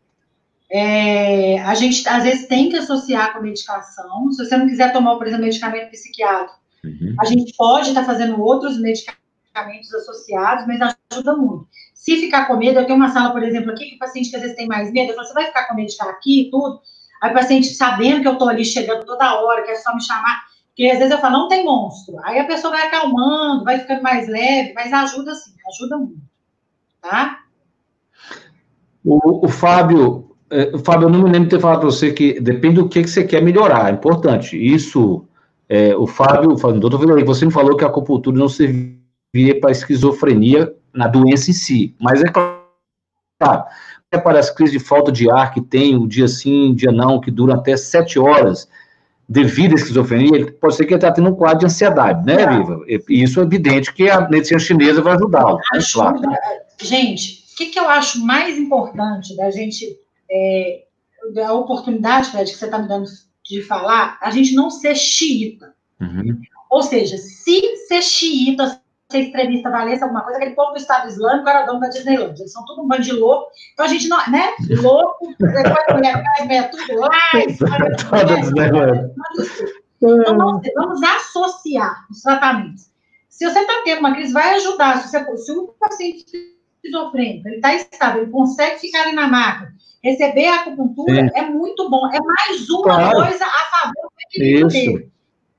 É, 0.71 1.59
a 1.61 1.73
gente 1.73 2.07
às 2.07 2.23
vezes 2.23 2.47
tem 2.47 2.69
que 2.69 2.77
associar 2.77 3.33
com 3.33 3.41
medicação. 3.41 4.31
Se 4.31 4.45
você 4.45 4.55
não 4.55 4.67
quiser 4.67 4.93
tomar, 4.93 5.15
por 5.15 5.25
exemplo, 5.25 5.45
medicamento 5.45 5.89
psiquiátrico, 5.89 6.59
uhum. 6.83 7.15
a 7.19 7.25
gente 7.25 7.55
pode 7.57 7.89
estar 7.89 8.05
fazendo 8.05 8.39
outros 8.39 8.79
medicamentos 8.79 9.93
associados, 9.93 10.67
mas 10.67 10.95
ajuda 11.11 11.35
muito. 11.35 11.67
se 11.93 12.17
ficar 12.17 12.45
com 12.45 12.57
medo, 12.57 12.79
eu 12.79 12.85
tenho 12.85 12.97
uma 12.97 13.09
sala, 13.09 13.31
por 13.31 13.41
exemplo, 13.41 13.71
aqui, 13.71 13.89
que 13.89 13.95
o 13.95 13.99
paciente 13.99 14.29
que 14.29 14.35
às 14.35 14.41
vezes 14.43 14.55
tem 14.55 14.67
mais 14.67 14.91
medo, 14.91 15.11
eu 15.11 15.15
falo, 15.15 15.27
você 15.27 15.33
vai 15.33 15.45
ficar 15.45 15.67
com 15.67 15.75
medo 15.75 15.87
de 15.87 15.93
ficar 15.93 16.09
aqui 16.09 16.41
e 16.41 16.51
tudo? 16.51 16.81
Aí 17.21 17.31
o 17.31 17.33
paciente 17.33 17.67
sabendo 17.73 18.21
que 18.21 18.27
eu 18.27 18.37
tô 18.37 18.47
ali 18.47 18.63
chegando 18.63 19.05
toda 19.05 19.41
hora, 19.41 19.63
que 19.63 19.71
é 19.71 19.75
só 19.75 19.93
me 19.93 20.01
chamar, 20.01 20.43
porque 20.67 20.85
às 20.91 20.99
vezes 20.99 21.11
eu 21.11 21.19
falo, 21.19 21.37
não 21.37 21.47
tem 21.49 21.65
monstro. 21.65 22.15
Aí 22.23 22.39
a 22.39 22.45
pessoa 22.45 22.71
vai 22.71 22.87
acalmando, 22.87 23.65
vai 23.65 23.79
ficando 23.79 24.03
mais 24.03 24.27
leve, 24.29 24.71
mas 24.73 24.93
ajuda 24.93 25.33
sim, 25.33 25.53
ajuda 25.67 25.97
muito. 25.97 26.21
Tá? 27.01 27.39
O, 29.03 29.45
o 29.45 29.49
Fábio, 29.49 30.28
é, 30.51 30.77
Fábio, 30.79 31.05
eu 31.05 31.09
não 31.09 31.19
me 31.19 31.25
lembro 31.25 31.43
de 31.43 31.55
ter 31.55 31.61
falado 31.61 31.79
para 31.79 31.91
você 31.91 32.11
que 32.11 32.39
depende 32.39 32.75
do 32.75 32.89
que, 32.89 33.03
que 33.03 33.09
você 33.09 33.23
quer 33.23 33.41
melhorar, 33.41 33.89
é 33.89 33.93
importante. 33.93 34.57
Isso, 34.57 35.25
é, 35.67 35.95
o 35.95 36.07
Fábio, 36.07 36.51
o 36.51 36.73
doutor 36.73 36.99
Vila, 36.99 37.23
você 37.23 37.45
me 37.45 37.51
falou 37.51 37.77
que 37.77 37.83
a 37.83 37.87
acupuntura 37.87 38.37
não 38.37 38.49
servia 38.49 39.59
para 39.61 39.71
esquizofrenia 39.71 40.73
na 40.93 41.07
doença 41.07 41.51
em 41.51 41.53
si, 41.53 41.95
mas 41.99 42.23
é 42.23 42.27
claro, 42.29 43.65
é 44.11 44.17
para 44.17 44.39
as 44.39 44.49
crises 44.49 44.73
de 44.73 44.83
falta 44.83 45.11
de 45.11 45.29
ar 45.29 45.53
que 45.53 45.61
tem 45.61 45.95
um 45.95 46.07
dia 46.07 46.27
sim, 46.27 46.71
um 46.71 46.73
dia 46.73 46.91
não, 46.91 47.21
que 47.21 47.29
duram 47.29 47.53
até 47.53 47.77
sete 47.77 48.17
horas, 48.17 48.67
devido 49.27 49.73
à 49.73 49.75
esquizofrenia, 49.75 50.51
pode 50.53 50.75
ser 50.75 50.85
que 50.85 50.93
ele 50.93 50.97
está 50.97 51.11
tendo 51.11 51.29
um 51.29 51.35
quadro 51.35 51.59
de 51.59 51.65
ansiedade, 51.67 52.25
né, 52.25 52.47
Viva? 52.47 52.81
E 52.87 53.21
isso 53.21 53.39
é 53.39 53.43
evidente 53.43 53.93
que 53.93 54.09
a 54.09 54.27
medicina 54.27 54.59
chinesa 54.59 55.03
vai 55.03 55.13
ajudá-lo. 55.13 55.57
Né, 55.57 55.79
claro. 55.93 56.19
Gente, 56.81 57.43
o 57.53 57.55
que, 57.55 57.67
que 57.67 57.79
eu 57.79 57.87
acho 57.87 58.25
mais 58.25 58.57
importante 58.57 59.35
da 59.37 59.51
gente 59.51 59.99
é, 60.31 60.83
a 61.43 61.53
oportunidade, 61.53 62.29
Fred, 62.29 62.51
que 62.51 62.57
você 62.57 62.65
está 62.65 62.79
me 62.79 62.87
dando 62.87 63.09
de 63.43 63.61
falar, 63.63 64.17
a 64.21 64.31
gente 64.31 64.53
não 64.53 64.69
ser 64.69 64.95
xiita. 64.95 65.73
Uhum. 65.99 66.39
Ou 66.69 66.83
seja, 66.83 67.17
se 67.17 67.61
ser 67.87 68.01
xiita, 68.01 68.79
ser 69.11 69.21
extremista 69.21 69.71
valesse 69.71 70.03
alguma 70.03 70.21
coisa, 70.21 70.37
aquele 70.37 70.55
povo 70.55 70.71
do 70.71 70.77
Estado 70.77 71.07
Islâmico 71.07 71.49
era 71.49 71.65
dono 71.65 71.79
da 71.79 71.89
Disneyland. 71.89 72.39
Eles 72.39 72.53
são 72.53 72.63
tudo 72.65 72.83
um 72.83 72.87
bando 72.87 73.01
de 73.01 73.11
louco. 73.11 73.49
Então 73.73 73.85
a 73.85 73.89
gente 73.89 74.07
não, 74.07 74.17
né? 74.29 74.53
Louco, 74.81 75.33
depois 75.39 75.85
a 75.87 75.93
mulher 75.95 76.23
cai, 76.23 76.69
tudo 76.69 76.99
lá. 76.99 77.09
Então 80.01 80.17
vamos, 80.23 80.61
vamos 80.75 81.03
associar 81.03 82.05
os 82.09 82.21
tratamentos. 82.21 82.89
Se 83.27 83.45
você 83.45 83.59
está 83.59 83.81
tendo 83.83 83.99
uma 83.99 84.13
crise, 84.13 84.31
vai 84.31 84.55
ajudar. 84.55 85.01
Se, 85.01 85.09
você, 85.09 85.37
se 85.37 85.51
um 85.51 85.67
paciente 85.77 86.25
esquizofrênico, 86.81 87.47
ele 87.47 87.57
está 87.57 87.75
estável, 87.75 88.21
ele 88.21 88.31
consegue 88.31 88.79
ficar 88.79 89.03
ali 89.03 89.13
na 89.13 89.27
maca, 89.27 89.73
Receber 90.03 90.47
a 90.47 90.55
acupuntura 90.61 91.13
Sim. 91.13 91.29
é 91.35 91.41
muito 91.49 91.89
bom. 91.89 92.07
É 92.13 92.19
mais 92.21 92.69
uma 92.69 92.83
claro. 92.83 93.17
coisa 93.17 93.45
a 93.45 93.77
favor 93.77 93.93
do 93.93 94.21
equilíbrio 94.27 94.67
dele. 94.67 95.11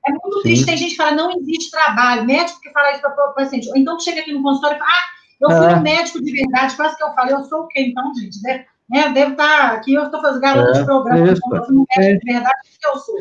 É 0.07 0.11
muito 0.11 0.37
Sim. 0.37 0.41
triste, 0.41 0.65
tem 0.65 0.77
gente 0.77 0.91
que 0.91 0.97
fala, 0.97 1.11
não 1.11 1.31
existe 1.31 1.69
trabalho, 1.69 2.25
médico 2.25 2.59
que 2.59 2.71
fala 2.71 2.91
isso 2.91 3.01
para 3.01 3.29
o 3.29 3.33
paciente, 3.33 3.69
ou 3.69 3.77
então 3.77 3.99
chega 3.99 4.21
aqui 4.21 4.33
no 4.33 4.41
consultório 4.41 4.77
e 4.77 4.79
fala, 4.79 4.91
ah, 4.91 5.21
eu 5.41 5.49
fui 5.49 5.73
é. 5.73 5.75
um 5.75 5.81
médico 5.81 6.23
de 6.23 6.31
verdade, 6.31 6.75
quase 6.75 6.97
que 6.97 7.03
eu 7.03 7.13
falei, 7.13 7.35
eu 7.35 7.43
sou 7.43 7.61
o 7.61 7.67
quê 7.67 7.81
então, 7.81 8.11
gente? 8.15 8.41
Né? 8.41 8.65
Eu 8.93 9.13
devo 9.13 9.31
estar 9.31 9.69
tá 9.69 9.75
aqui, 9.75 9.93
eu 9.93 10.03
estou 10.03 10.21
fazendo 10.21 10.41
garota 10.41 10.69
é, 10.69 10.79
de 10.79 10.85
programa, 10.85 11.19
então, 11.19 11.55
eu 11.55 11.65
fui 11.65 11.75
um 11.75 11.85
médico 11.97 12.01
é. 12.01 12.17
de 12.17 12.33
verdade, 12.33 12.59
o 12.65 12.79
que 12.79 12.87
eu 12.87 12.99
sou? 12.99 13.15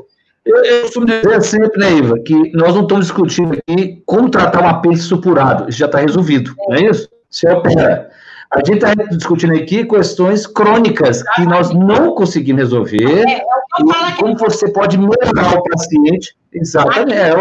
Eu, 0.47 0.64
eu 0.64 0.83
costumo 0.83 1.07
dizer 1.07 1.43
sempre, 1.43 1.79
né, 1.79 1.93
Iva, 1.93 2.18
que 2.21 2.53
nós 2.53 2.75
não 2.75 2.83
estamos 2.83 3.07
discutindo 3.07 3.53
aqui 3.53 4.03
como 4.07 4.31
tratar 4.31 4.62
um 4.62 4.68
apêndice 4.68 5.05
supurado, 5.05 5.68
isso 5.68 5.79
já 5.79 5.87
está 5.87 5.99
resolvido, 5.99 6.55
é. 6.59 6.71
não 6.71 6.77
é 6.77 6.91
isso? 6.91 7.09
Você 7.31 7.49
opera. 7.49 8.11
A 8.53 8.59
gente 8.59 8.84
está 8.84 8.94
discutindo 8.94 9.55
aqui 9.55 9.84
questões 9.84 10.44
crônicas 10.46 11.22
que 11.34 11.42
nós 11.42 11.70
não 11.70 12.14
conseguimos 12.14 12.62
resolver. 12.62 13.24
É, 13.28 13.32
é 13.32 13.44
e 13.78 14.16
como 14.18 14.36
você 14.36 14.72
pode 14.72 14.98
melhorar 14.98 15.57
o 15.57 15.62
paciente. 15.62 16.34
Exatamente. 16.53 17.14
É, 17.14 17.32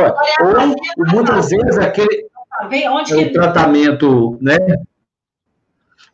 ou 0.43 0.75
muitas 1.11 1.49
vezes 1.49 1.77
aquele 1.79 2.29
é 2.71 2.89
o 2.89 3.33
tratamento, 3.33 4.37
né? 4.41 4.57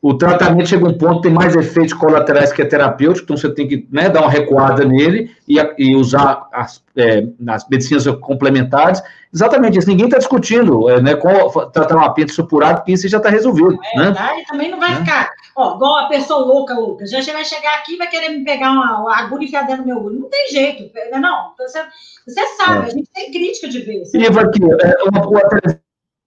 O 0.01 0.13
tratamento 0.13 0.69
chega 0.69 0.85
a 0.85 0.89
um 0.89 0.97
ponto 0.97 1.21
tem 1.21 1.31
mais 1.31 1.55
efeitos 1.55 1.93
colaterais 1.93 2.53
que 2.53 2.61
é 2.61 2.65
terapêutico, 2.65 3.23
então 3.23 3.37
você 3.37 3.49
tem 3.49 3.67
que 3.67 3.87
né, 3.91 4.09
dar 4.09 4.21
uma 4.21 4.29
recuada 4.29 4.85
nele 4.85 5.31
e, 5.47 5.57
e 5.77 5.95
usar 5.95 6.47
as, 6.51 6.83
é, 6.95 7.23
as 7.47 7.67
medicinas 7.67 8.05
complementares. 8.21 9.01
Exatamente 9.33 9.79
isso. 9.79 9.87
Ninguém 9.87 10.05
está 10.05 10.17
discutindo 10.17 10.89
é, 10.89 11.01
né, 11.01 11.15
com 11.15 11.29
tratar 11.71 11.95
uma 11.95 12.05
apêndice 12.05 12.35
supurado, 12.35 12.77
porque 12.77 12.91
isso 12.91 13.07
já 13.07 13.17
está 13.17 13.29
resolvido. 13.29 13.77
É, 13.93 13.99
né? 13.99 14.11
Tá? 14.13 14.39
E 14.39 14.45
também 14.45 14.69
não 14.69 14.79
vai 14.79 14.95
ficar, 14.95 15.31
ó, 15.55 15.75
igual 15.75 15.97
a 15.97 16.07
pessoa 16.07 16.45
louca, 16.45 16.73
louca. 16.73 17.05
Já 17.05 17.21
vai 17.33 17.43
chegar 17.43 17.73
aqui 17.79 17.95
e 17.95 17.97
vai 17.97 18.07
querer 18.07 18.29
me 18.29 18.43
pegar 18.43 18.71
uma, 18.71 19.01
uma 19.01 19.17
agulha 19.17 19.41
e 19.41 19.45
enfiar 19.45 19.65
dentro 19.65 19.83
do 19.83 19.87
meu 19.87 20.03
olho. 20.03 20.19
Não 20.19 20.29
tem 20.29 20.49
jeito, 20.49 20.91
não. 21.19 21.53
Você, 21.57 21.83
você 22.27 22.47
sabe, 22.57 22.85
é. 22.85 22.85
a 22.85 22.89
gente 22.89 23.09
tem 23.13 23.31
crítica 23.31 23.67
de 23.67 23.79
ver. 23.81 24.03
E 24.13 24.25
aqui, 24.25 24.63
é, 24.63 25.03
uma, 25.09 25.27
uma 25.27 25.41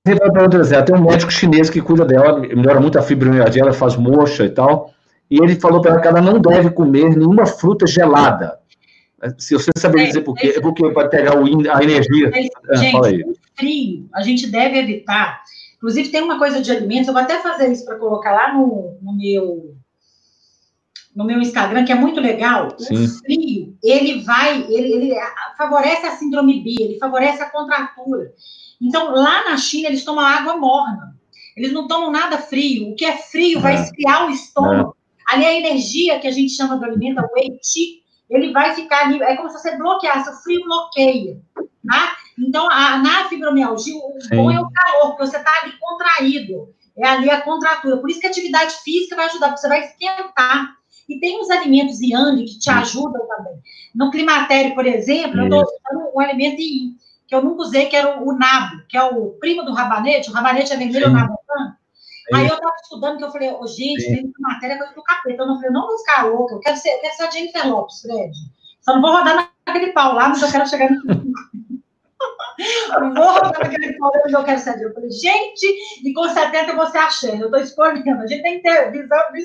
tem 0.04 0.94
um 0.94 1.02
médico 1.02 1.30
chinês 1.30 1.68
que 1.68 1.82
cuida 1.82 2.04
dela, 2.04 2.40
melhora 2.40 2.80
muito 2.80 2.98
a 2.98 3.02
fibromialgia, 3.02 3.62
ela 3.62 3.72
faz 3.72 3.96
mocha 3.96 4.44
e 4.44 4.50
tal, 4.50 4.92
e 5.30 5.42
ele 5.42 5.56
falou 5.56 5.80
para 5.80 5.92
ela 5.92 6.00
que 6.00 6.08
ela 6.08 6.20
não 6.20 6.40
deve 6.40 6.70
comer 6.70 7.16
nenhuma 7.16 7.46
fruta 7.46 7.86
gelada. 7.86 8.58
Se 9.36 9.54
você 9.54 9.70
saber 9.76 10.06
dizer 10.06 10.22
por 10.22 10.34
quê, 10.34 10.54
é 10.56 10.60
porque 10.60 10.88
para 10.90 11.08
pegar 11.08 11.36
o, 11.36 11.44
a 11.44 11.82
energia. 11.82 12.30
Ah, 12.70 12.76
gente, 12.76 12.92
fala 12.92 13.08
aí. 13.08 13.24
frio, 13.56 14.08
a 14.14 14.22
gente 14.22 14.46
deve 14.46 14.78
evitar. 14.78 15.42
Inclusive, 15.76 16.08
tem 16.10 16.22
uma 16.22 16.38
coisa 16.38 16.60
de 16.60 16.70
alimentos, 16.70 17.08
eu 17.08 17.14
vou 17.14 17.22
até 17.22 17.40
fazer 17.40 17.70
isso 17.70 17.84
para 17.84 17.98
colocar 17.98 18.32
lá 18.32 18.54
no, 18.54 18.96
no, 19.02 19.16
meu 19.16 19.76
no 21.14 21.24
meu 21.24 21.40
Instagram, 21.40 21.84
que 21.84 21.92
é 21.92 21.96
muito 21.96 22.20
legal. 22.20 22.68
Sim. 22.78 23.04
O 23.04 23.08
frio, 23.08 23.76
ele 23.82 24.22
vai, 24.22 24.62
ele, 24.62 24.92
ele 24.92 25.14
favorece 25.56 26.06
a 26.06 26.12
síndrome 26.12 26.62
B, 26.62 26.76
ele 26.80 26.98
favorece 26.98 27.42
a 27.42 27.50
contratura. 27.50 28.32
Então, 28.80 29.12
lá 29.12 29.44
na 29.44 29.56
China, 29.56 29.88
eles 29.88 30.04
tomam 30.04 30.24
água 30.24 30.56
morna. 30.56 31.16
Eles 31.56 31.72
não 31.72 31.88
tomam 31.88 32.10
nada 32.10 32.38
frio. 32.38 32.90
O 32.90 32.94
que 32.94 33.04
é 33.04 33.16
frio 33.16 33.60
vai 33.60 33.76
é. 33.76 33.82
esfriar 33.82 34.26
o 34.26 34.30
estômago. 34.30 34.96
É. 35.30 35.34
Ali 35.34 35.44
a 35.44 35.54
energia 35.54 36.20
que 36.20 36.28
a 36.28 36.30
gente 36.30 36.52
chama 36.52 36.76
do 36.76 36.84
alimento, 36.84 37.20
o 37.20 37.34
Wei 37.34 37.58
Qi, 37.58 38.02
ele 38.30 38.52
vai 38.52 38.74
ficar 38.74 39.06
ali. 39.06 39.20
É 39.22 39.36
como 39.36 39.50
se 39.50 39.58
você 39.58 39.76
bloqueasse, 39.76 40.30
o 40.30 40.42
frio 40.42 40.62
bloqueia. 40.64 41.40
Tá? 41.54 42.16
Então, 42.38 42.70
a, 42.70 42.98
na 42.98 43.28
fibromialgia, 43.28 43.96
o 43.96 44.20
Sim. 44.20 44.36
bom 44.36 44.50
é 44.50 44.60
o 44.60 44.70
calor, 44.70 45.16
porque 45.16 45.26
você 45.26 45.38
está 45.38 45.50
ali 45.62 45.72
contraído. 45.78 46.72
É 46.96 47.08
ali 47.08 47.30
a 47.30 47.40
contratura. 47.40 47.96
Por 47.98 48.08
isso 48.08 48.20
que 48.20 48.26
a 48.26 48.30
atividade 48.30 48.74
física 48.84 49.16
vai 49.16 49.26
ajudar, 49.26 49.48
porque 49.48 49.60
você 49.60 49.68
vai 49.68 49.84
esquentar. 49.84 50.76
E 51.08 51.18
tem 51.18 51.40
os 51.40 51.50
alimentos 51.50 52.00
yang 52.00 52.44
que 52.44 52.58
te 52.58 52.70
ajudam 52.70 53.26
também. 53.26 53.54
No 53.94 54.10
climatério, 54.10 54.74
por 54.74 54.86
exemplo, 54.86 55.40
eu 55.40 55.44
estou 55.44 55.62
usando 55.62 56.14
um 56.14 56.20
alimento 56.20 56.60
yin 56.60 56.96
que 57.28 57.34
eu 57.34 57.42
nunca 57.42 57.62
usei, 57.62 57.86
que 57.86 57.94
era 57.94 58.18
o, 58.18 58.28
o 58.28 58.32
nabo, 58.32 58.82
que 58.88 58.96
é 58.96 59.02
o 59.04 59.32
primo 59.38 59.62
do 59.62 59.74
rabanete, 59.74 60.30
o 60.30 60.32
rabanete 60.32 60.72
é 60.72 60.76
vermelho, 60.76 61.08
o 61.08 61.12
nabo 61.12 61.34
é 61.34 61.78
Aí 62.34 62.46
eu 62.46 62.54
estava 62.54 62.74
estudando, 62.82 63.18
que 63.18 63.24
eu 63.24 63.30
falei, 63.30 63.56
oh, 63.58 63.66
gente, 63.66 64.02
Sim. 64.02 64.14
tem 64.14 64.32
matéria 64.38 64.76
coisa 64.76 64.94
do 64.94 65.02
capeta. 65.02 65.34
Então 65.34 65.48
eu 65.48 65.56
falei, 65.56 65.70
não 65.70 65.86
vou 65.86 65.98
ficar 65.98 66.26
louca, 66.26 66.54
eu 66.54 66.60
quero 66.60 66.76
ser, 66.76 66.90
eu 66.90 67.00
quero 67.00 67.14
ser 67.14 67.22
a 67.22 67.30
Jennifer 67.30 67.68
Lopes, 67.68 68.00
Fred. 68.02 68.32
Só 68.82 68.94
não 68.94 69.02
vou 69.02 69.12
rodar 69.12 69.50
naquele 69.66 69.92
pau 69.92 70.14
lá, 70.14 70.28
mas 70.28 70.42
eu 70.42 70.50
quero 70.50 70.68
chegar 70.68 70.90
no. 70.90 70.98
Não 73.00 73.14
vou 73.14 73.24
rodar 73.24 73.58
naquele 73.60 73.92
pau, 73.98 74.10
mas 74.24 74.32
eu 74.32 74.44
quero 74.44 74.58
ser. 74.58 74.82
Eu 74.82 74.92
falei, 74.92 75.10
gente, 75.10 75.66
e 76.04 76.12
com 76.12 76.28
70 76.28 76.70
eu 76.70 76.76
vou 76.76 76.86
ser 76.86 76.98
achando, 76.98 77.42
eu 77.42 77.46
estou 77.46 77.60
escolhendo. 77.60 78.22
A 78.22 78.26
gente 78.26 78.42
tem 78.42 78.60
que 78.60 78.62
ter 78.62 78.90
visão. 78.90 79.18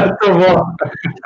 Muito 0.00 0.38
bom. 0.38 0.76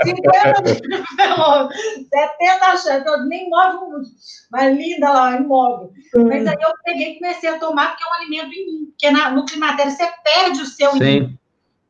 50 0.05 1.69
70 2.13 2.67
achando, 2.67 3.09
eu 3.09 3.27
nem 3.27 3.49
move 3.49 3.91
muito. 3.91 4.11
Mas 4.51 4.77
linda 4.77 5.13
lá, 5.13 5.37
imóvel. 5.37 5.93
Hum. 6.17 6.29
Mas 6.29 6.47
aí 6.47 6.57
eu 6.61 6.73
peguei 6.85 7.13
e 7.13 7.19
comecei 7.19 7.51
a 7.51 7.59
tomar, 7.59 7.91
porque 7.91 8.05
é 8.05 8.07
um 8.07 8.15
alimento 8.15 8.55
em 8.55 8.67
mim. 8.67 8.87
Porque 8.87 9.11
na, 9.11 9.31
no 9.31 9.45
climatério 9.45 9.93
você 9.93 10.09
perde 10.23 10.61
o 10.61 10.67
seu 10.67 10.93
Sim. 10.93 11.37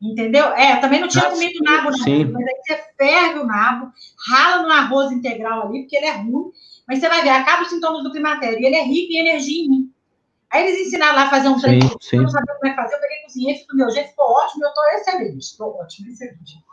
Entendeu? 0.01 0.45
É, 0.53 0.75
também 0.77 0.99
não 0.99 1.07
tinha 1.07 1.29
comido 1.29 1.63
nabo, 1.63 1.89
não. 1.91 1.97
Sim. 1.97 2.25
Mas 2.25 2.45
aí 2.45 2.55
você 2.67 2.83
ferve 2.97 3.39
o 3.39 3.45
nabo, 3.45 3.91
rala 4.29 4.63
no 4.63 4.71
arroz 4.71 5.11
integral 5.11 5.67
ali, 5.67 5.81
porque 5.81 5.95
ele 5.95 6.05
é 6.05 6.17
ruim. 6.17 6.51
Mas 6.87 6.99
você 6.99 7.09
vai 7.09 7.23
ver, 7.23 7.29
acaba 7.29 7.63
os 7.63 7.69
sintomas 7.69 8.03
do 8.03 8.11
climatério. 8.11 8.59
E 8.59 8.65
ele 8.65 8.75
é 8.75 8.83
rico 8.83 9.13
em 9.13 9.19
energia 9.19 9.65
em 9.65 9.69
mim. 9.69 9.91
Aí 10.51 10.67
eles 10.67 10.87
ensinaram 10.87 11.15
lá 11.15 11.23
a 11.23 11.29
fazer 11.29 11.49
um 11.49 11.59
treino. 11.59 11.89
Eu 12.13 12.21
não 12.21 12.29
sabia 12.29 12.55
como 12.55 12.67
é 12.67 12.69
que 12.69 12.75
fazer. 12.75 12.95
Eu 12.95 13.01
peguei 13.01 13.15
cozinhei, 13.23 13.55
fiz 13.55 13.67
do 13.67 13.75
meu 13.75 13.89
jeito, 13.89 14.09
ficou 14.09 14.25
ótimo. 14.25 14.63
Eu 14.63 14.69
estou 14.69 14.83
excelente. 14.93 15.39
Estou 15.39 15.75
ótimo, 15.75 16.09
excelente. 16.09 16.63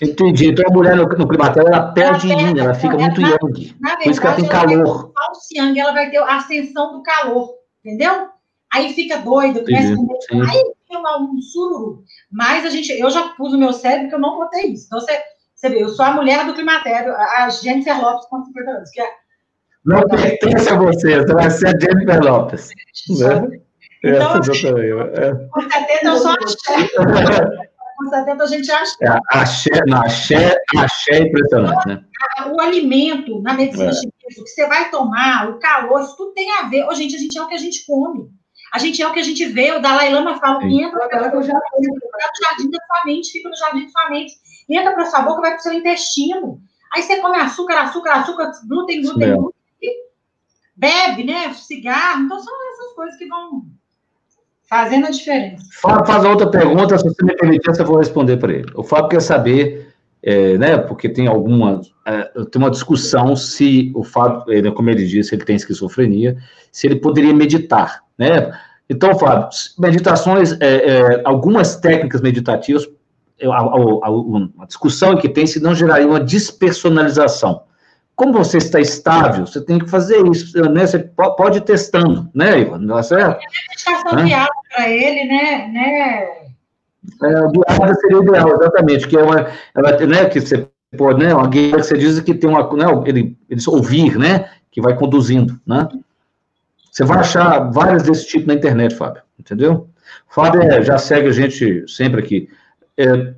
Entendi. 0.00 0.48
Então 0.48 0.64
a 0.68 0.72
mulher 0.72 0.96
no, 0.96 1.04
no 1.04 1.28
climatério, 1.28 1.68
ela 1.68 1.92
perde 1.92 2.32
ela, 2.32 2.40
yin, 2.40 2.58
ela 2.58 2.74
fica 2.74 2.96
muito 2.96 3.20
na, 3.20 3.28
yang. 3.28 3.76
Na 3.80 3.88
verdade, 3.90 4.04
Por 4.04 4.10
isso 4.10 4.20
que 4.20 4.26
ela 4.26 4.36
tem 4.36 4.48
calor. 4.48 5.12
Ela 5.16 5.66
yang, 5.66 5.80
ela 5.80 5.92
vai 5.92 6.10
ter 6.10 6.18
a 6.18 6.36
ascensão 6.36 6.92
do 6.92 7.02
calor. 7.02 7.54
Entendeu? 7.84 8.28
Aí 8.72 8.94
fica 8.94 9.18
doido, 9.18 9.64
começa 9.64 9.94
com 9.94 10.42
Aí 10.42 10.72
tem 10.88 10.98
um 10.98 11.40
sururu. 11.42 12.04
Mas 12.30 12.64
a 12.64 12.70
gente, 12.70 12.90
eu 12.92 13.10
já 13.10 13.30
pus 13.30 13.52
o 13.52 13.58
meu 13.58 13.72
cérebro 13.72 14.08
que 14.08 14.14
eu 14.14 14.20
não 14.20 14.36
botei 14.36 14.72
isso. 14.72 14.86
Então 14.86 15.00
você, 15.00 15.20
você 15.62 15.68
vê, 15.68 15.82
eu 15.82 15.88
sou 15.90 16.04
a 16.04 16.12
mulher 16.12 16.44
do 16.44 16.54
climatério, 16.54 17.14
a 17.14 17.48
Jennifer 17.48 18.00
Lopes 18.00 18.26
com 18.26 18.44
50 18.44 18.70
anos, 18.70 18.90
que 18.90 19.00
é. 19.00 19.08
Não 19.84 20.00
pertence 20.08 20.68
a 20.68 20.76
você, 20.76 21.20
você 21.20 21.34
vai 21.34 21.50
ser 21.50 21.68
a 21.68 21.78
Jennifer 21.78 22.20
Lopes. 22.20 22.68
Né? 23.10 23.60
Então, 24.04 24.32
é. 24.32 25.34
com 25.52 25.60
70 25.60 26.04
eu 26.04 26.16
sou 26.16 26.30
a 26.32 26.36
chefe. 26.48 26.96
com 27.96 28.10
70 28.10 28.42
a 28.42 28.46
gente 28.46 28.72
acha. 28.72 28.96
É, 29.02 29.18
axé, 29.38 29.70
não, 29.86 30.02
axé, 30.02 30.56
axé 30.76 31.12
é 31.12 31.18
impressionante, 31.20 31.86
né? 31.86 32.04
O 32.52 32.60
alimento 32.60 33.40
na 33.42 33.54
medicina 33.54 33.90
é. 33.90 33.92
chinesa, 33.92 34.40
o 34.40 34.44
que 34.44 34.50
você 34.50 34.66
vai 34.66 34.90
tomar, 34.90 35.48
o 35.48 35.60
calor, 35.60 36.02
isso 36.02 36.16
tudo 36.16 36.32
tem 36.32 36.50
a 36.58 36.62
ver. 36.64 36.84
Ô, 36.88 36.94
gente, 36.94 37.14
a 37.14 37.18
gente 37.18 37.38
é 37.38 37.42
o 37.42 37.46
que 37.46 37.54
a 37.54 37.58
gente 37.58 37.86
come. 37.86 38.28
A 38.74 38.78
gente 38.78 39.00
é 39.00 39.06
o 39.06 39.12
que 39.12 39.20
a 39.20 39.22
gente 39.22 39.44
vê, 39.46 39.70
o 39.70 39.80
Dalai 39.82 40.12
Lama 40.12 40.40
fala 40.40 40.58
que 40.58 40.82
entra 40.82 41.06
pela 41.08 41.28
no 41.28 41.42
jardim 41.42 42.70
da 42.70 42.78
sua 42.78 43.04
mente, 43.04 43.30
fica 43.30 43.48
no 43.48 43.56
jardim 43.56 43.84
da 43.84 43.90
sua 43.90 44.10
mente, 44.10 44.32
entra 44.76 44.92
para 44.92 45.06
sua 45.06 45.22
boca, 45.22 45.40
vai 45.40 45.50
para 45.52 45.60
o 45.60 45.62
seu 45.62 45.72
intestino. 45.72 46.60
Aí 46.92 47.02
você 47.02 47.20
come 47.20 47.38
açúcar, 47.38 47.82
açúcar, 47.82 48.12
açúcar, 48.14 48.52
glúten, 48.68 49.02
glúten, 49.02 49.30
é. 49.30 49.34
glúten, 49.34 49.62
bebe, 50.76 51.24
né? 51.24 51.52
Cigarro. 51.54 52.24
Então 52.24 52.38
são 52.40 52.54
essas 52.72 52.92
coisas 52.94 53.16
que 53.16 53.26
vão 53.26 53.64
fazendo 54.72 55.06
a 55.06 55.10
diferença. 55.10 55.64
Fábio 55.80 56.06
faz 56.06 56.24
outra 56.24 56.50
pergunta, 56.50 56.96
se 56.96 57.04
você 57.04 57.22
me 57.22 57.36
permitir, 57.36 57.78
eu 57.78 57.84
vou 57.84 57.98
responder 57.98 58.38
para 58.38 58.54
ele. 58.54 58.72
O 58.74 58.82
Fábio 58.82 59.10
quer 59.10 59.20
saber, 59.20 59.92
é, 60.22 60.56
né, 60.56 60.78
porque 60.78 61.10
tem 61.10 61.26
alguma, 61.26 61.82
é, 62.06 62.22
tem 62.50 62.60
uma 62.60 62.70
discussão 62.70 63.36
se 63.36 63.92
o 63.94 64.02
Fábio, 64.02 64.50
ele, 64.50 64.72
como 64.72 64.88
ele 64.88 65.06
disse, 65.06 65.34
ele 65.34 65.44
tem 65.44 65.56
esquizofrenia, 65.56 66.38
se 66.70 66.86
ele 66.86 66.96
poderia 66.96 67.34
meditar, 67.34 68.02
né? 68.16 68.50
Então, 68.88 69.18
Fábio, 69.18 69.50
meditações, 69.78 70.52
é, 70.58 70.66
é 70.88 71.22
algumas 71.22 71.76
técnicas 71.76 72.22
meditativas, 72.22 72.88
a, 73.50 73.58
a, 73.58 74.62
a, 74.62 74.66
discussão 74.66 75.16
que 75.16 75.28
tem 75.28 75.46
se 75.46 75.60
não 75.60 75.74
geraria 75.74 76.06
uma 76.06 76.20
despersonalização. 76.20 77.62
Como 78.14 78.32
você 78.32 78.58
está 78.58 78.78
estável, 78.78 79.46
você 79.46 79.60
tem 79.60 79.78
que 79.78 79.88
fazer 79.88 80.24
isso, 80.26 80.60
né? 80.70 80.86
Você 80.86 80.98
pode 80.98 81.58
ir 81.58 81.62
testando, 81.62 82.28
né, 82.34 82.60
Ivan? 82.60 82.78
Não 82.78 82.98
é 82.98 83.02
certo? 83.02 83.40
É 83.40 83.92
meditação 83.94 84.24
guiada 84.24 84.50
para 84.74 84.88
ele, 84.88 85.24
né? 85.24 85.68
né? 85.68 86.42
É, 87.22 87.48
guiada 87.50 87.94
seria 87.94 88.20
o 88.20 88.22
ideal, 88.22 88.52
exatamente, 88.52 89.08
que 89.08 89.16
é 89.16 89.22
uma, 89.22 89.48
ela, 89.74 90.06
né, 90.06 90.26
que 90.26 90.40
você 90.40 90.68
pode, 90.96 91.24
né, 91.24 91.34
uma 91.34 91.48
guia 91.48 91.76
que 91.76 91.82
você 91.82 91.96
diz 91.96 92.20
que 92.20 92.34
tem 92.34 92.48
uma, 92.48 92.70
né, 92.74 92.84
ele, 93.06 93.36
eles 93.48 93.66
ouvir, 93.66 94.16
né, 94.18 94.50
que 94.70 94.80
vai 94.80 94.94
conduzindo, 94.94 95.58
né? 95.66 95.88
Você 96.90 97.04
vai 97.04 97.18
achar 97.18 97.70
várias 97.70 98.02
desse 98.02 98.26
tipo 98.26 98.46
na 98.46 98.54
internet, 98.54 98.94
Fábio, 98.94 99.22
entendeu? 99.38 99.88
Fábio 100.28 100.62
é, 100.62 100.82
já 100.82 100.98
segue 100.98 101.28
a 101.28 101.32
gente 101.32 101.88
sempre 101.88 102.20
aqui. 102.20 102.48
É, 102.98 103.34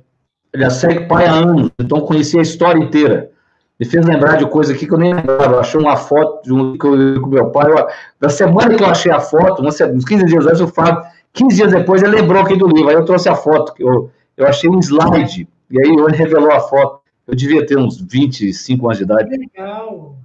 ele 0.53 0.69
segue 0.69 1.07
pai 1.07 1.25
há 1.25 1.33
anos, 1.33 1.71
então 1.79 2.01
conhecia 2.01 2.39
a 2.39 2.43
história 2.43 2.79
inteira 2.79 3.31
me 3.79 3.85
fez 3.85 4.05
lembrar 4.05 4.37
de 4.37 4.45
coisa 4.47 4.73
aqui 4.73 4.87
que 4.87 4.93
eu 4.93 4.97
nem 4.97 5.13
lembrava. 5.13 5.55
Eu 5.55 5.59
achei 5.59 5.79
uma 5.79 5.97
foto 5.97 6.43
de 6.43 6.53
um 6.53 6.77
que 6.77 6.85
eu 6.85 7.21
com 7.21 7.27
meu 7.27 7.49
pai. 7.51 7.69
Eu, 7.69 7.87
da 8.19 8.29
semana 8.29 8.75
que 8.75 8.83
eu 8.83 8.87
achei 8.87 9.11
a 9.11 9.19
foto, 9.19 9.61
uns 9.61 10.05
15 10.05 10.25
dias 10.25 10.45
antes, 10.47 10.61
eu 10.61 10.67
falo, 10.67 11.03
15 11.33 11.55
dias 11.55 11.71
depois 11.71 12.01
ele 12.01 12.15
lembrou 12.15 12.41
aqui 12.41 12.55
do 12.55 12.67
livro. 12.67 12.89
Aí 12.89 12.95
eu 12.95 13.05
trouxe 13.05 13.27
a 13.27 13.35
foto, 13.35 13.73
eu, 13.77 14.09
eu 14.37 14.47
achei 14.47 14.69
um 14.69 14.79
slide, 14.79 15.47
e 15.69 15.79
aí 15.79 15.91
ele 15.91 16.15
revelou 16.15 16.51
a 16.51 16.61
foto. 16.61 17.01
Eu 17.27 17.35
devia 17.35 17.65
ter 17.65 17.77
uns 17.77 17.99
25 17.99 18.85
anos 18.85 18.97
de 18.97 19.03
idade. 19.03 19.29
Legal. 19.29 20.15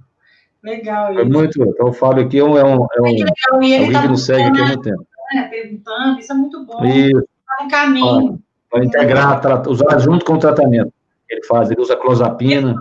Legal. 0.63 1.19
É 1.19 1.25
muito. 1.25 1.61
Então 1.61 1.89
o 1.89 1.93
Fábio 1.93 2.25
aqui 2.25 2.37
é 2.37 2.43
um. 2.43 2.57
É 2.57 2.63
um, 2.63 2.85
é 2.95 3.01
um, 3.01 3.07
é 3.07 3.11
legal. 3.11 3.63
E 3.63 3.73
ele 3.73 3.89
é 3.89 3.91
tá 3.91 4.01
que 4.03 4.07
nos 4.07 4.25
segue 4.25 4.43
aqui 4.43 4.61
há 4.61 4.65
muito 4.65 4.81
tempo. 4.83 5.07
Né, 5.33 5.43
perguntando, 5.49 6.19
isso 6.19 6.31
é 6.31 6.35
muito 6.35 6.65
bom. 6.65 6.85
Isso. 6.85 7.27
Tá 7.47 7.63
no 7.63 7.69
caminho. 7.69 8.39
Para 8.71 8.85
integrar, 8.85 9.67
usar 9.67 9.99
junto 9.99 10.25
com 10.25 10.33
o 10.33 10.39
tratamento 10.39 10.93
ele 11.29 11.43
faz. 11.45 11.69
Ele 11.71 11.81
usa 11.81 11.95
clozapina 11.95 12.75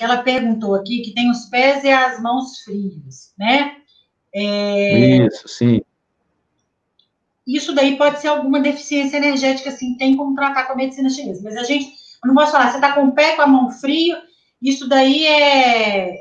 que 0.00 0.04
ela 0.04 0.22
perguntou 0.22 0.74
aqui, 0.74 1.02
que 1.02 1.12
tem 1.12 1.30
os 1.30 1.44
pés 1.44 1.84
e 1.84 1.90
as 1.90 2.18
mãos 2.22 2.60
frios, 2.60 3.34
né? 3.38 3.76
É... 4.34 5.26
Isso, 5.26 5.46
sim. 5.46 5.82
Isso 7.46 7.74
daí 7.74 7.98
pode 7.98 8.18
ser 8.18 8.28
alguma 8.28 8.60
deficiência 8.60 9.18
energética, 9.18 9.68
assim, 9.68 9.98
tem 9.98 10.16
como 10.16 10.34
tratar 10.34 10.64
com 10.64 10.72
a 10.72 10.76
medicina 10.76 11.10
chinesa. 11.10 11.42
Mas 11.44 11.54
a 11.54 11.64
gente, 11.64 11.84
eu 12.24 12.28
não 12.28 12.34
posso 12.34 12.52
falar, 12.52 12.70
você 12.70 12.76
está 12.76 12.94
com 12.94 13.08
o 13.08 13.12
pé 13.12 13.36
com 13.36 13.42
a 13.42 13.46
mão 13.46 13.70
frio, 13.70 14.16
isso 14.62 14.88
daí 14.88 15.26
é, 15.26 16.14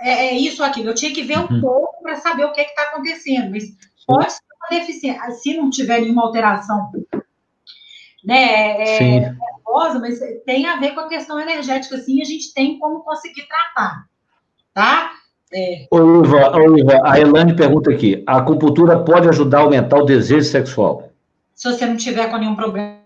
é, 0.00 0.26
é 0.26 0.34
isso 0.34 0.60
ou 0.60 0.68
aquilo. 0.68 0.90
Eu 0.90 0.94
tinha 0.94 1.14
que 1.14 1.22
ver 1.22 1.38
um 1.38 1.48
uhum. 1.48 1.60
pouco 1.60 2.02
para 2.02 2.16
saber 2.16 2.44
o 2.44 2.52
que 2.52 2.60
está 2.60 2.82
acontecendo, 2.82 3.52
mas 3.52 3.64
pode 4.04 4.32
ser 4.32 4.42
uma 4.60 4.80
deficiência. 4.80 5.30
Se 5.30 5.56
não 5.56 5.70
tiver 5.70 6.00
nenhuma 6.00 6.24
alteração, 6.24 6.90
né? 8.26 8.82
É, 8.82 8.98
Sim 8.98 9.36
nervosa, 9.76 9.98
mas 9.98 10.18
tem 10.44 10.66
a 10.66 10.78
ver 10.78 10.94
com 10.94 11.00
a 11.00 11.08
questão 11.08 11.38
energética, 11.38 11.96
assim, 11.96 12.20
a 12.22 12.24
gente 12.24 12.54
tem 12.54 12.78
como 12.78 13.00
conseguir 13.00 13.46
tratar, 13.46 14.06
tá? 14.72 15.12
É. 15.52 15.86
Ô, 15.90 16.24
Iva, 16.24 16.56
ô, 16.56 16.78
Iva, 16.78 17.00
a 17.04 17.20
Elane 17.20 17.54
pergunta 17.54 17.90
aqui, 17.90 18.24
a 18.26 18.38
acupuntura 18.38 19.04
pode 19.04 19.28
ajudar 19.28 19.58
a 19.58 19.62
aumentar 19.62 19.98
o 19.98 20.04
desejo 20.04 20.48
sexual? 20.48 21.10
Se 21.54 21.70
você 21.70 21.86
não 21.86 21.96
tiver 21.96 22.30
com 22.30 22.36
nenhum 22.36 22.56
problema 22.56 22.96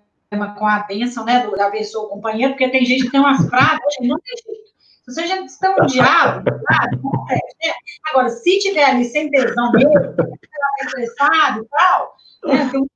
com 0.57 0.67
a 0.67 0.81
bênção, 0.81 1.25
né, 1.25 1.47
da 1.57 1.71
pessoa, 1.71 2.09
companheiro, 2.09 2.53
porque 2.53 2.69
tem 2.69 2.85
gente 2.85 3.05
que 3.05 3.11
tem 3.11 3.21
umas 3.21 3.49
pragas, 3.49 3.95
não 4.01 4.19
tem 4.21 4.37
jeito. 4.47 4.71
Se 5.05 5.15
você 5.15 5.27
já 5.27 5.43
está 5.43 5.71
um 5.71 5.87
diabo, 5.87 6.45
tá? 6.45 6.89
né? 7.29 7.73
Agora, 8.11 8.29
se 8.29 8.59
tiver 8.61 8.85
ali 8.85 9.05
sem 9.05 9.31
tesão 9.31 9.73
mesmo, 9.73 9.93
ela 9.93 10.13
está 10.13 10.85
estressada 10.85 11.61
e 11.61 11.65
tal, 11.67 12.17
né, 12.47 12.69
tem 12.71 12.81
um 12.81 12.87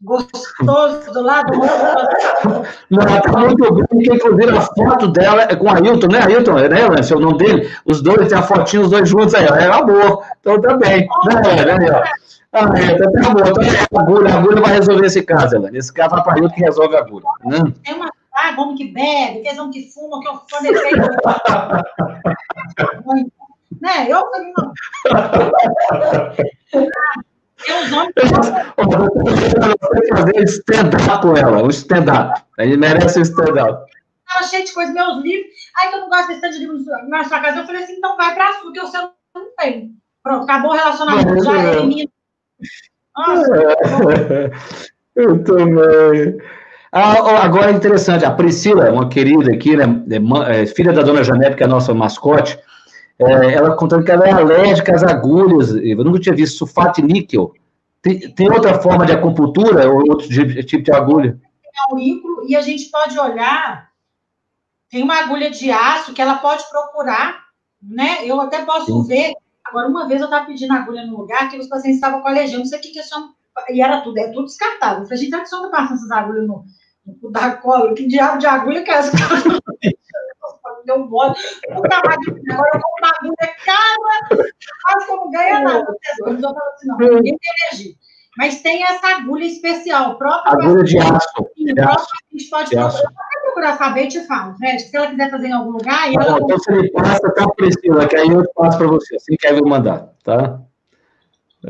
gostoso 0.00 1.12
do 1.12 1.22
lado. 1.22 1.52
Não, 2.88 3.04
tá 3.04 3.38
muito 3.38 3.74
bem, 3.74 3.84
porque 3.86 4.14
inclusive 4.14 4.56
a 4.56 4.60
foto 4.60 5.08
dela 5.08 5.42
é 5.42 5.56
com 5.56 5.68
a 5.68 5.74
Ailton, 5.74 6.06
né? 6.08 6.20
Ailton, 6.22 6.54
né, 6.54 6.86
Lance? 6.86 7.12
É 7.12 7.16
o 7.16 7.20
nome 7.20 7.38
dele. 7.38 7.68
Os 7.84 8.00
dois, 8.00 8.28
tem 8.28 8.38
a 8.38 8.42
fotinha, 8.42 8.82
os 8.82 8.90
dois 8.90 9.08
juntos 9.08 9.34
aí, 9.34 9.44
É 9.44 9.64
amor. 9.66 10.22
Então 10.40 10.60
tá 10.60 10.76
bem. 10.76 11.08
Né, 11.26 11.34
né, 11.74 12.04
Ah, 12.52 12.70
é, 12.78 12.94
tá, 12.96 13.10
tá 13.10 13.30
bom. 13.30 13.40
Então, 13.40 13.64
a 13.94 14.00
agulha, 14.00 14.32
a 14.34 14.38
agulha 14.38 14.60
vai 14.60 14.74
resolver 14.74 15.06
esse 15.06 15.22
caso, 15.22 15.56
Elane. 15.56 15.78
Esse 15.78 15.92
caso 15.92 16.10
vai 16.10 16.22
para 16.22 16.34
Ailton 16.34 16.54
que 16.54 16.60
resolve 16.60 16.94
a 16.96 17.00
agulha. 17.00 17.26
Né? 17.44 17.58
Tem 17.84 17.94
uma 17.94 18.08
ah, 18.34 18.54
homem 18.56 18.76
que 18.76 18.92
bebe, 18.92 19.42
tem 19.42 19.58
homem 19.58 19.72
que 19.72 19.90
fuma, 19.90 20.20
que 20.20 20.28
eu 20.28 20.34
fã 20.48 20.62
defeito. 20.62 20.96
né? 23.82 24.06
Eu 24.08 24.30
falei, 24.30 24.52
não. 24.56 24.72
Você 29.16 30.08
fazer 30.08 30.44
stand-up 30.44 31.22
com 31.22 31.36
ela, 31.36 31.62
um 31.62 31.70
stand-up. 31.70 32.42
Ele 32.58 32.76
merece 32.76 33.18
um 33.18 33.22
stand-up. 33.22 33.90
Tava 34.26 34.44
cheio 34.44 34.64
de 34.64 34.72
coisa, 34.72 34.92
meus 34.92 35.22
livros. 35.22 35.50
Aí 35.78 35.88
que 35.88 35.96
eu 35.96 36.00
não 36.02 36.08
gosto 36.08 36.28
desse 36.28 36.40
tanto 36.40 36.54
de 36.54 36.60
livro 36.60 36.78
na 37.08 37.24
sua 37.24 37.40
casa. 37.40 37.60
Eu 37.60 37.66
falei 37.66 37.82
assim, 37.82 37.94
então 37.94 38.16
vai 38.16 38.34
pra 38.34 38.52
sua, 38.60 38.72
que 38.72 38.80
o 38.80 38.86
seu 38.86 39.10
não 39.34 39.46
tem. 39.58 39.94
Pronto, 40.22 40.44
acabou 40.44 40.70
o 40.72 40.74
relacionamento. 40.74 41.44
Já 41.44 41.52
é 41.52 41.80
menino. 41.80 42.10
Nossa. 43.16 44.50
Eu 45.16 45.42
também. 45.42 46.38
Ah, 46.92 47.44
agora 47.44 47.70
é 47.70 47.74
interessante, 47.74 48.24
a 48.24 48.30
Priscila, 48.30 48.90
uma 48.90 49.08
querida 49.08 49.52
aqui, 49.52 49.76
né, 49.76 49.84
é, 50.46 50.62
é, 50.62 50.66
filha 50.66 50.92
da 50.92 51.02
dona 51.02 51.22
Janete, 51.22 51.56
que 51.56 51.62
é 51.62 51.66
a 51.66 51.68
nossa 51.68 51.92
mascote, 51.92 52.58
é, 53.20 53.54
ela 53.54 53.76
contando 53.76 54.04
que 54.04 54.10
ela 54.10 54.26
é 54.26 54.30
alérgica 54.30 54.94
às 54.94 55.02
agulhas. 55.02 55.70
Eu 55.70 56.04
nunca 56.04 56.20
tinha 56.20 56.34
visto 56.34 56.58
sulfato 56.58 57.02
de 57.02 57.12
níquel. 57.12 57.52
Tem, 58.00 58.18
tem 58.32 58.50
outra 58.50 58.80
forma 58.80 59.04
de 59.04 59.12
acupuntura 59.12 59.90
ou 59.90 60.08
outro 60.08 60.28
tipo 60.64 60.82
de 60.84 60.92
agulha? 60.92 61.32
Tem 61.62 61.72
aurículo 61.90 62.46
e 62.48 62.54
a 62.54 62.60
gente 62.60 62.90
pode 62.90 63.18
olhar. 63.18 63.88
Tem 64.88 65.02
uma 65.02 65.18
agulha 65.18 65.50
de 65.50 65.70
aço 65.70 66.14
que 66.14 66.22
ela 66.22 66.36
pode 66.36 66.68
procurar, 66.70 67.44
né? 67.82 68.24
Eu 68.24 68.40
até 68.40 68.64
posso 68.64 69.02
Sim. 69.02 69.08
ver. 69.08 69.34
Agora, 69.66 69.88
uma 69.88 70.08
vez 70.08 70.20
eu 70.20 70.26
estava 70.26 70.46
pedindo 70.46 70.72
agulha 70.72 71.04
no 71.04 71.18
lugar 71.18 71.50
que 71.50 71.58
os 71.58 71.66
pacientes 71.66 71.96
estavam 71.96 72.22
com 72.22 72.28
alergia, 72.28 72.56
não 72.56 72.64
sei 72.64 72.78
o 72.78 72.82
que 72.82 72.90
que 72.90 73.02
são. 73.02 73.34
E 73.68 73.82
era 73.82 74.00
tudo, 74.00 74.16
é 74.18 74.28
tudo 74.28 74.46
descartável. 74.46 75.00
Eu 75.00 75.04
falei, 75.04 75.18
gente, 75.18 75.30
será 75.30 75.42
que 75.42 75.48
só 75.48 75.56
está 75.64 75.76
passando 75.76 75.96
essas 75.96 76.10
agulhas 76.12 76.46
no, 76.46 76.64
no 77.20 77.30
da 77.30 77.56
cola? 77.56 77.92
Que 77.94 78.06
diabo 78.06 78.38
de 78.38 78.46
agulha 78.46 78.82
que 78.84 78.90
é 78.90 78.94
essa? 78.94 79.12
deu 80.88 80.96
um 80.96 81.06
bode. 81.06 81.38
Nunca 81.68 82.02
mais 82.04 82.18
agora 82.50 82.70
eu 82.74 82.80
vou 82.80 82.92
uma 82.98 83.12
agulha 83.16 83.54
cara, 83.64 84.44
quase 84.82 85.06
como 85.06 85.30
ganha 85.30 85.60
nada. 85.60 85.96
Eu 86.18 86.40
falo 86.40 86.58
assim, 86.74 86.88
não, 86.88 86.98
ninguém 86.98 87.38
tem 87.38 87.52
energia. 87.68 87.94
Mas 88.36 88.62
tem 88.62 88.84
essa 88.84 89.16
agulha 89.16 89.44
especial, 89.44 90.16
própria. 90.16 90.52
Agulha 90.52 90.84
de 90.84 90.98
aço. 90.98 91.28
Sim, 91.56 91.74
de. 91.74 91.80
A 91.80 91.96
gente 92.32 92.50
pode 92.50 92.70
procurar, 92.70 93.02
procurar 93.42 93.76
saber 93.76 94.04
e 94.04 94.08
te 94.08 94.26
falo, 94.26 94.56
Fred. 94.56 94.80
Se 94.80 94.96
ela 94.96 95.08
quiser 95.08 95.30
fazer 95.30 95.48
em 95.48 95.52
algum 95.52 95.72
lugar. 95.72 96.04
Tá 96.04 96.12
ela... 96.12 96.38
Então 96.38 96.46
você 96.46 96.72
me 96.72 96.90
passa, 96.92 97.34
tá, 97.34 97.48
Priscila, 97.56 98.06
que 98.06 98.16
aí 98.16 98.28
eu 98.28 98.48
passo 98.54 98.78
para 98.78 98.86
você, 98.86 99.16
assim 99.16 99.36
que 99.36 99.46
aí 99.46 99.58
eu 99.58 99.66
mandar, 99.66 100.12
tá? 100.22 100.60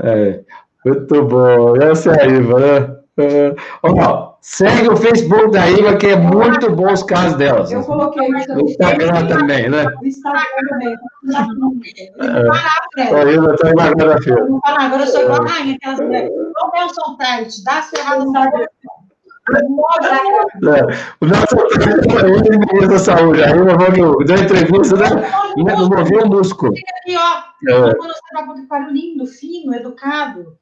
É, 0.04 0.44
muito 0.84 1.24
bom. 1.24 1.76
Essa 1.76 2.12
é 2.12 2.22
a 2.22 2.26
Iva, 2.26 2.60
né? 2.60 2.97
É, 3.18 3.54
ó, 3.82 4.28
Segue 4.40 4.88
o 4.88 4.96
Facebook 4.96 5.50
da 5.50 5.68
Iva, 5.68 5.96
que 5.96 6.06
é 6.06 6.16
muito 6.16 6.70
bom 6.70 6.92
os 6.92 7.02
casos 7.02 7.36
delas. 7.36 7.70
Eu 7.70 7.82
coloquei 7.82 8.28
no 8.28 8.60
Instagram 8.62 9.26
também, 9.26 9.68
né? 9.68 9.84
No 9.84 10.06
Instagram 10.06 10.62
também. 10.70 10.96
É. 12.96 13.14
A 13.14 13.30
Iva 13.30 13.54
está 13.54 13.70
emagrecendo 13.70 14.12
a 14.12 14.22
filha. 14.22 14.46
Agora 14.64 15.02
eu 15.02 15.06
sou 15.06 15.22
igual 15.22 15.42
a 15.42 15.46
rainha, 15.46 15.76
aquelas 15.76 16.00
mulheres. 16.00 16.30
Não 16.30 16.70
é 16.74 16.84
o 16.84 16.88
som 16.88 17.16
Tite, 17.18 17.64
dá 17.64 17.78
as 17.78 17.90
ferradas 17.90 18.24
no 18.24 18.32
o 21.20 21.26
nosso 21.26 21.56
ele 21.56 22.48
é 22.48 22.58
ministro 22.58 22.88
da 22.88 22.98
saúde, 22.98 23.42
aí 23.42 23.56
eu 23.56 23.64
vou 23.64 24.24
dar 24.24 24.38
entrevista, 24.38 24.96
né? 24.96 25.08
Não 25.56 25.88
moveu 25.88 26.22
o 26.24 26.28
músculo. 26.28 26.74
Fica 26.74 26.92
aqui, 26.98 27.16
ó. 27.16 27.88
É. 27.88 27.94
Quando 27.94 28.12
você 28.12 28.20
vai 28.34 28.46
com 28.68 28.90
lindo, 28.90 29.26
fino, 29.26 29.74
educado. 29.74 30.58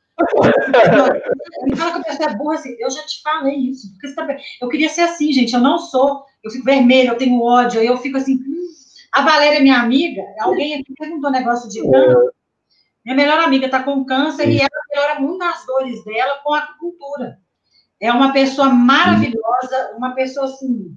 Me 1.64 1.76
fala 1.76 1.92
que 1.92 1.98
a 1.98 2.04
pessoa 2.04 2.30
é 2.30 2.36
burra 2.36 2.54
assim. 2.54 2.76
Eu 2.78 2.90
já 2.90 3.02
te 3.02 3.22
falei 3.22 3.56
isso. 3.56 3.92
Porque 3.92 4.14
tá... 4.14 4.26
Eu 4.60 4.68
queria 4.68 4.88
ser 4.88 5.02
assim, 5.02 5.32
gente. 5.32 5.54
Eu 5.54 5.60
não 5.60 5.78
sou. 5.78 6.24
Eu 6.42 6.50
fico 6.50 6.64
vermelho, 6.64 7.10
eu 7.10 7.18
tenho 7.18 7.42
ódio. 7.42 7.80
Aí 7.80 7.86
eu 7.86 7.98
fico 7.98 8.16
assim. 8.16 8.34
Hum. 8.34 8.66
A 9.12 9.22
Valéria, 9.22 9.60
minha 9.60 9.78
amiga, 9.80 10.22
alguém 10.40 10.74
aqui 10.74 10.92
perguntou 10.94 11.30
um 11.30 11.32
negócio 11.32 11.68
de 11.70 11.80
câncer. 11.82 12.30
Minha 13.04 13.16
melhor 13.16 13.38
amiga 13.38 13.66
está 13.66 13.82
com 13.82 14.04
câncer 14.04 14.48
e 14.48 14.58
ela 14.58 14.68
melhora 14.90 15.20
muito 15.20 15.42
as 15.42 15.64
dores 15.64 16.04
dela 16.04 16.40
com 16.42 16.52
a 16.52 16.58
acupuntura. 16.58 17.38
É 18.00 18.12
uma 18.12 18.32
pessoa 18.32 18.68
maravilhosa, 18.68 19.94
uma 19.96 20.14
pessoa 20.14 20.46
assim, 20.46 20.94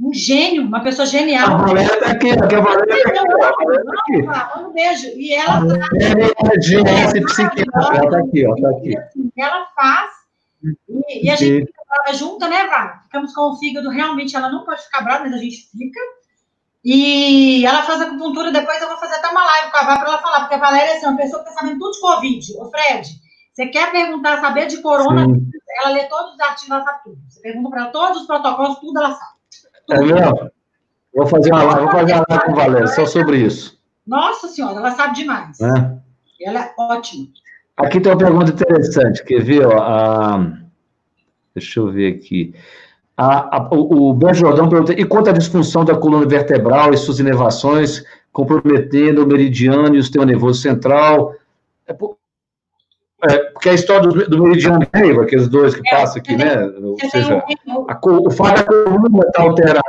um 0.00 0.12
gênio, 0.12 0.62
uma 0.62 0.82
pessoa 0.82 1.06
genial. 1.06 1.54
A 1.54 1.56
Valéria 1.58 1.94
está 1.94 2.10
aqui, 2.10 2.30
a 2.30 2.60
Valéria 2.60 2.94
está 2.94 3.22
aqui. 3.98 4.60
Um 4.60 4.72
beijo. 4.72 5.06
E 5.16 5.34
ela 5.34 5.62
é 6.00 6.58
GS 6.58 7.24
psiquiatra, 7.24 7.96
ela 7.96 8.04
está 8.04 8.18
aqui, 8.18 8.46
ó, 8.46 8.54
tá 8.56 8.70
aqui. 8.70 8.96
Assim, 8.96 9.32
ela 9.36 9.66
faz, 9.74 10.10
e, 11.08 11.26
e 11.26 11.30
a 11.30 11.36
gente 11.36 11.66
fica 11.66 12.12
junta, 12.14 12.48
né, 12.48 12.66
Vá? 12.66 13.02
Ficamos 13.04 13.34
com 13.34 13.52
o 13.52 13.56
fígado, 13.56 13.90
realmente 13.90 14.36
ela 14.36 14.50
não 14.50 14.64
pode 14.64 14.82
ficar 14.82 15.02
brava, 15.02 15.24
mas 15.24 15.34
a 15.34 15.38
gente 15.38 15.68
fica. 15.70 16.00
E 16.84 17.64
ela 17.64 17.82
faz 17.82 18.00
acupuntura, 18.00 18.50
depois 18.50 18.82
eu 18.82 18.88
vou 18.88 18.98
fazer 18.98 19.14
até 19.14 19.28
uma 19.28 19.44
live 19.44 19.70
com 19.70 19.76
a 19.76 19.84
Vá 19.84 19.98
para 19.98 20.08
ela 20.08 20.22
falar, 20.22 20.40
porque 20.40 20.54
a 20.54 20.58
Valéria 20.58 20.96
assim, 20.96 21.06
é 21.06 21.08
uma 21.08 21.18
pessoa 21.18 21.42
que 21.42 21.48
está 21.48 21.60
sabendo 21.60 21.78
tudo 21.78 21.92
de 21.92 22.00
Covid. 22.00 22.52
Ô, 22.58 22.70
Fred, 22.70 23.08
você 23.52 23.66
quer 23.66 23.92
perguntar, 23.92 24.40
saber 24.40 24.66
de 24.66 24.80
corona, 24.80 25.26
Sim. 25.26 25.50
ela 25.80 25.90
lê 25.90 26.04
todos 26.06 26.34
os 26.34 26.40
artigos, 26.40 26.70
ela 26.70 26.84
sabe 26.84 27.04
tudo. 27.04 27.18
Você 27.28 27.40
pergunta 27.40 27.70
para 27.70 27.82
ela 27.82 27.90
todos 27.90 28.20
os 28.22 28.26
protocolos, 28.26 28.78
tudo 28.80 28.98
ela 28.98 29.14
sabe. 29.14 29.31
É 29.90 30.00
mesmo? 30.00 30.50
Vou 31.14 31.26
fazer 31.26 31.52
uma 31.52 31.62
live, 31.62 31.82
vou 31.82 31.90
fazer 31.90 32.12
uma 32.14 32.24
live 32.28 32.44
com 32.44 32.52
o 32.52 32.54
Valéria, 32.54 32.86
só 32.86 33.06
sobre 33.06 33.38
isso. 33.38 33.78
Nossa 34.06 34.48
senhora, 34.48 34.78
ela 34.78 34.90
sabe 34.92 35.14
demais. 35.14 35.60
É. 35.60 35.98
Ela 36.40 36.60
é 36.60 36.74
ótima. 36.78 37.28
Aqui 37.76 38.00
tem 38.00 38.12
uma 38.12 38.18
pergunta 38.18 38.50
interessante, 38.52 39.24
quer 39.24 39.42
ver? 39.42 39.66
Ó, 39.66 39.78
a... 39.78 40.52
Deixa 41.54 41.80
eu 41.80 41.90
ver 41.90 42.14
aqui. 42.14 42.54
A, 43.16 43.58
a, 43.58 43.68
o, 43.74 44.10
o 44.10 44.14
Ben 44.14 44.34
Jordão 44.34 44.68
pergunta, 44.68 44.92
e 44.92 45.04
quanto 45.04 45.30
à 45.30 45.32
disfunção 45.32 45.84
da 45.84 45.94
coluna 45.94 46.26
vertebral 46.26 46.92
e 46.92 46.96
suas 46.96 47.20
inervações, 47.20 48.02
comprometendo 48.32 49.22
o 49.22 49.26
meridiano 49.26 49.94
e 49.94 49.98
o 49.98 50.02
sistema 50.02 50.24
nervoso 50.24 50.60
central? 50.60 51.34
É, 51.86 51.94
é, 53.24 53.38
porque 53.50 53.68
a 53.68 53.74
história 53.74 54.08
do, 54.08 54.28
do 54.28 54.42
meridiano 54.42 54.80
né, 54.80 55.22
aqueles 55.22 55.48
dois 55.48 55.74
que 55.74 55.88
é, 55.88 55.90
passam 55.90 56.18
aqui, 56.20 56.36
né? 56.36 56.64
Ou 56.82 56.98
seja, 56.98 57.44
a, 57.88 58.00
o 58.04 58.30
fato 58.30 58.56
da 58.56 58.64
coluna 58.64 59.26
está 59.26 59.42
alterado. 59.42 59.82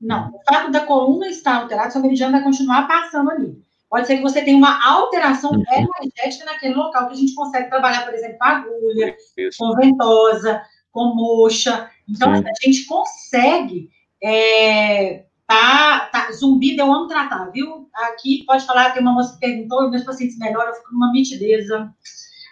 Não, 0.00 0.28
o 0.30 0.40
fato 0.48 0.70
da 0.70 0.80
coluna 0.80 1.28
estar 1.28 1.56
alterada, 1.56 1.90
seu 1.90 2.00
meridiano 2.00 2.32
vai 2.32 2.42
continuar 2.42 2.88
passando 2.88 3.30
ali. 3.30 3.60
Pode 3.90 4.06
ser 4.06 4.16
que 4.16 4.22
você 4.22 4.42
tenha 4.42 4.56
uma 4.56 4.86
alteração 4.86 5.50
uhum. 5.50 5.62
energética 5.70 6.44
naquele 6.44 6.74
local 6.74 7.06
que 7.06 7.14
a 7.14 7.16
gente 7.16 7.34
consegue 7.34 7.68
trabalhar, 7.68 8.04
por 8.04 8.14
exemplo, 8.14 8.38
com 8.38 8.44
agulha, 8.44 9.16
Isso. 9.36 9.58
com 9.58 9.74
ventosa, 9.74 10.62
com 10.92 11.14
mocha. 11.14 11.90
Então, 12.08 12.36
Sim. 12.36 12.44
a 12.46 12.66
gente 12.66 12.86
consegue 12.86 13.90
é, 14.22 15.24
Tá, 15.48 16.10
tá, 16.12 16.30
zumbido 16.30 16.82
eu 16.82 16.92
amo 16.92 17.08
tratar, 17.08 17.50
viu? 17.50 17.88
Aqui 17.94 18.44
pode 18.46 18.66
falar, 18.66 18.90
tem 18.90 19.00
uma 19.00 19.14
moça 19.14 19.32
que 19.32 19.40
perguntou, 19.40 19.90
meus 19.90 20.04
pacientes 20.04 20.38
melhoram, 20.38 20.68
eu 20.68 20.74
fico 20.74 20.92
numa 20.92 21.10
mitideza. 21.10 21.90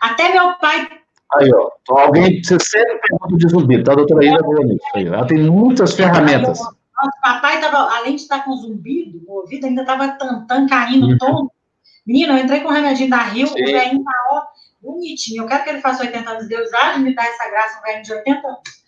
Até 0.01 0.32
meu 0.32 0.55
pai. 0.55 0.88
Aí, 1.34 1.53
ó, 1.53 1.70
então, 1.82 1.99
alguém, 1.99 2.42
você 2.42 2.59
sempre 2.59 2.99
pergunta 3.07 3.36
de 3.36 3.49
zumbido, 3.49 3.84
tá, 3.84 3.94
doutora 3.94 4.24
Ida 4.24 4.38
é, 4.94 5.03
Ela 5.03 5.26
tem 5.26 5.42
muitas 5.42 5.92
ferramentas. 5.92 6.59
Nossa, 6.59 7.20
papai 7.20 7.61
tava, 7.61 7.94
além 7.99 8.16
de 8.16 8.22
estar 8.22 8.42
com 8.47 8.57
zumbido, 8.57 9.22
o 9.26 9.40
ouvido 9.40 9.66
ainda 9.66 9.84
tava 9.84 10.12
tantã 10.12 10.66
caindo 10.66 11.07
uhum. 11.09 11.18
todo. 11.18 11.53
Menino, 12.07 12.32
eu 12.32 12.44
entrei 12.44 12.61
com 12.61 12.68
o 12.68 12.72
remedinho 12.72 13.11
da 13.11 13.24
Rio, 13.24 13.47
Sim. 13.47 13.62
o 13.62 13.66
velhinho 13.66 14.05
tá, 14.05 14.12
ó, 14.30 14.42
bonitinho. 14.80 15.42
Eu 15.42 15.49
quero 15.49 15.64
que 15.64 15.68
ele 15.68 15.80
faça 15.82 16.03
80 16.03 16.30
anos, 16.30 16.49
Deus 16.49 16.70
de 16.94 17.01
me 17.01 17.14
dar 17.14 17.26
essa 17.26 17.51
graça, 17.51 17.78
um 17.78 17.82
velho 17.82 18.03
de 18.03 18.12
80 18.14 18.47
anos. 18.47 18.86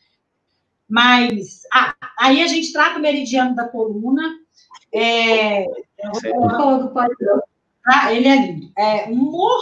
Mas 0.88 1.62
ah, 1.72 1.94
aí 2.18 2.42
a 2.42 2.46
gente 2.46 2.72
trata 2.72 2.98
o 2.98 3.02
meridiano 3.02 3.54
da 3.54 3.68
coluna. 3.68 4.22
É, 4.94 5.66
ah, 7.86 8.12
ele 8.12 8.28
é 8.28 8.36
lindo. 8.36 8.72
É 8.78 9.04
humor. 9.04 9.60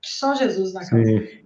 Só 0.00 0.34
Jesus 0.34 0.72
na 0.72 0.80
casa. 0.80 1.02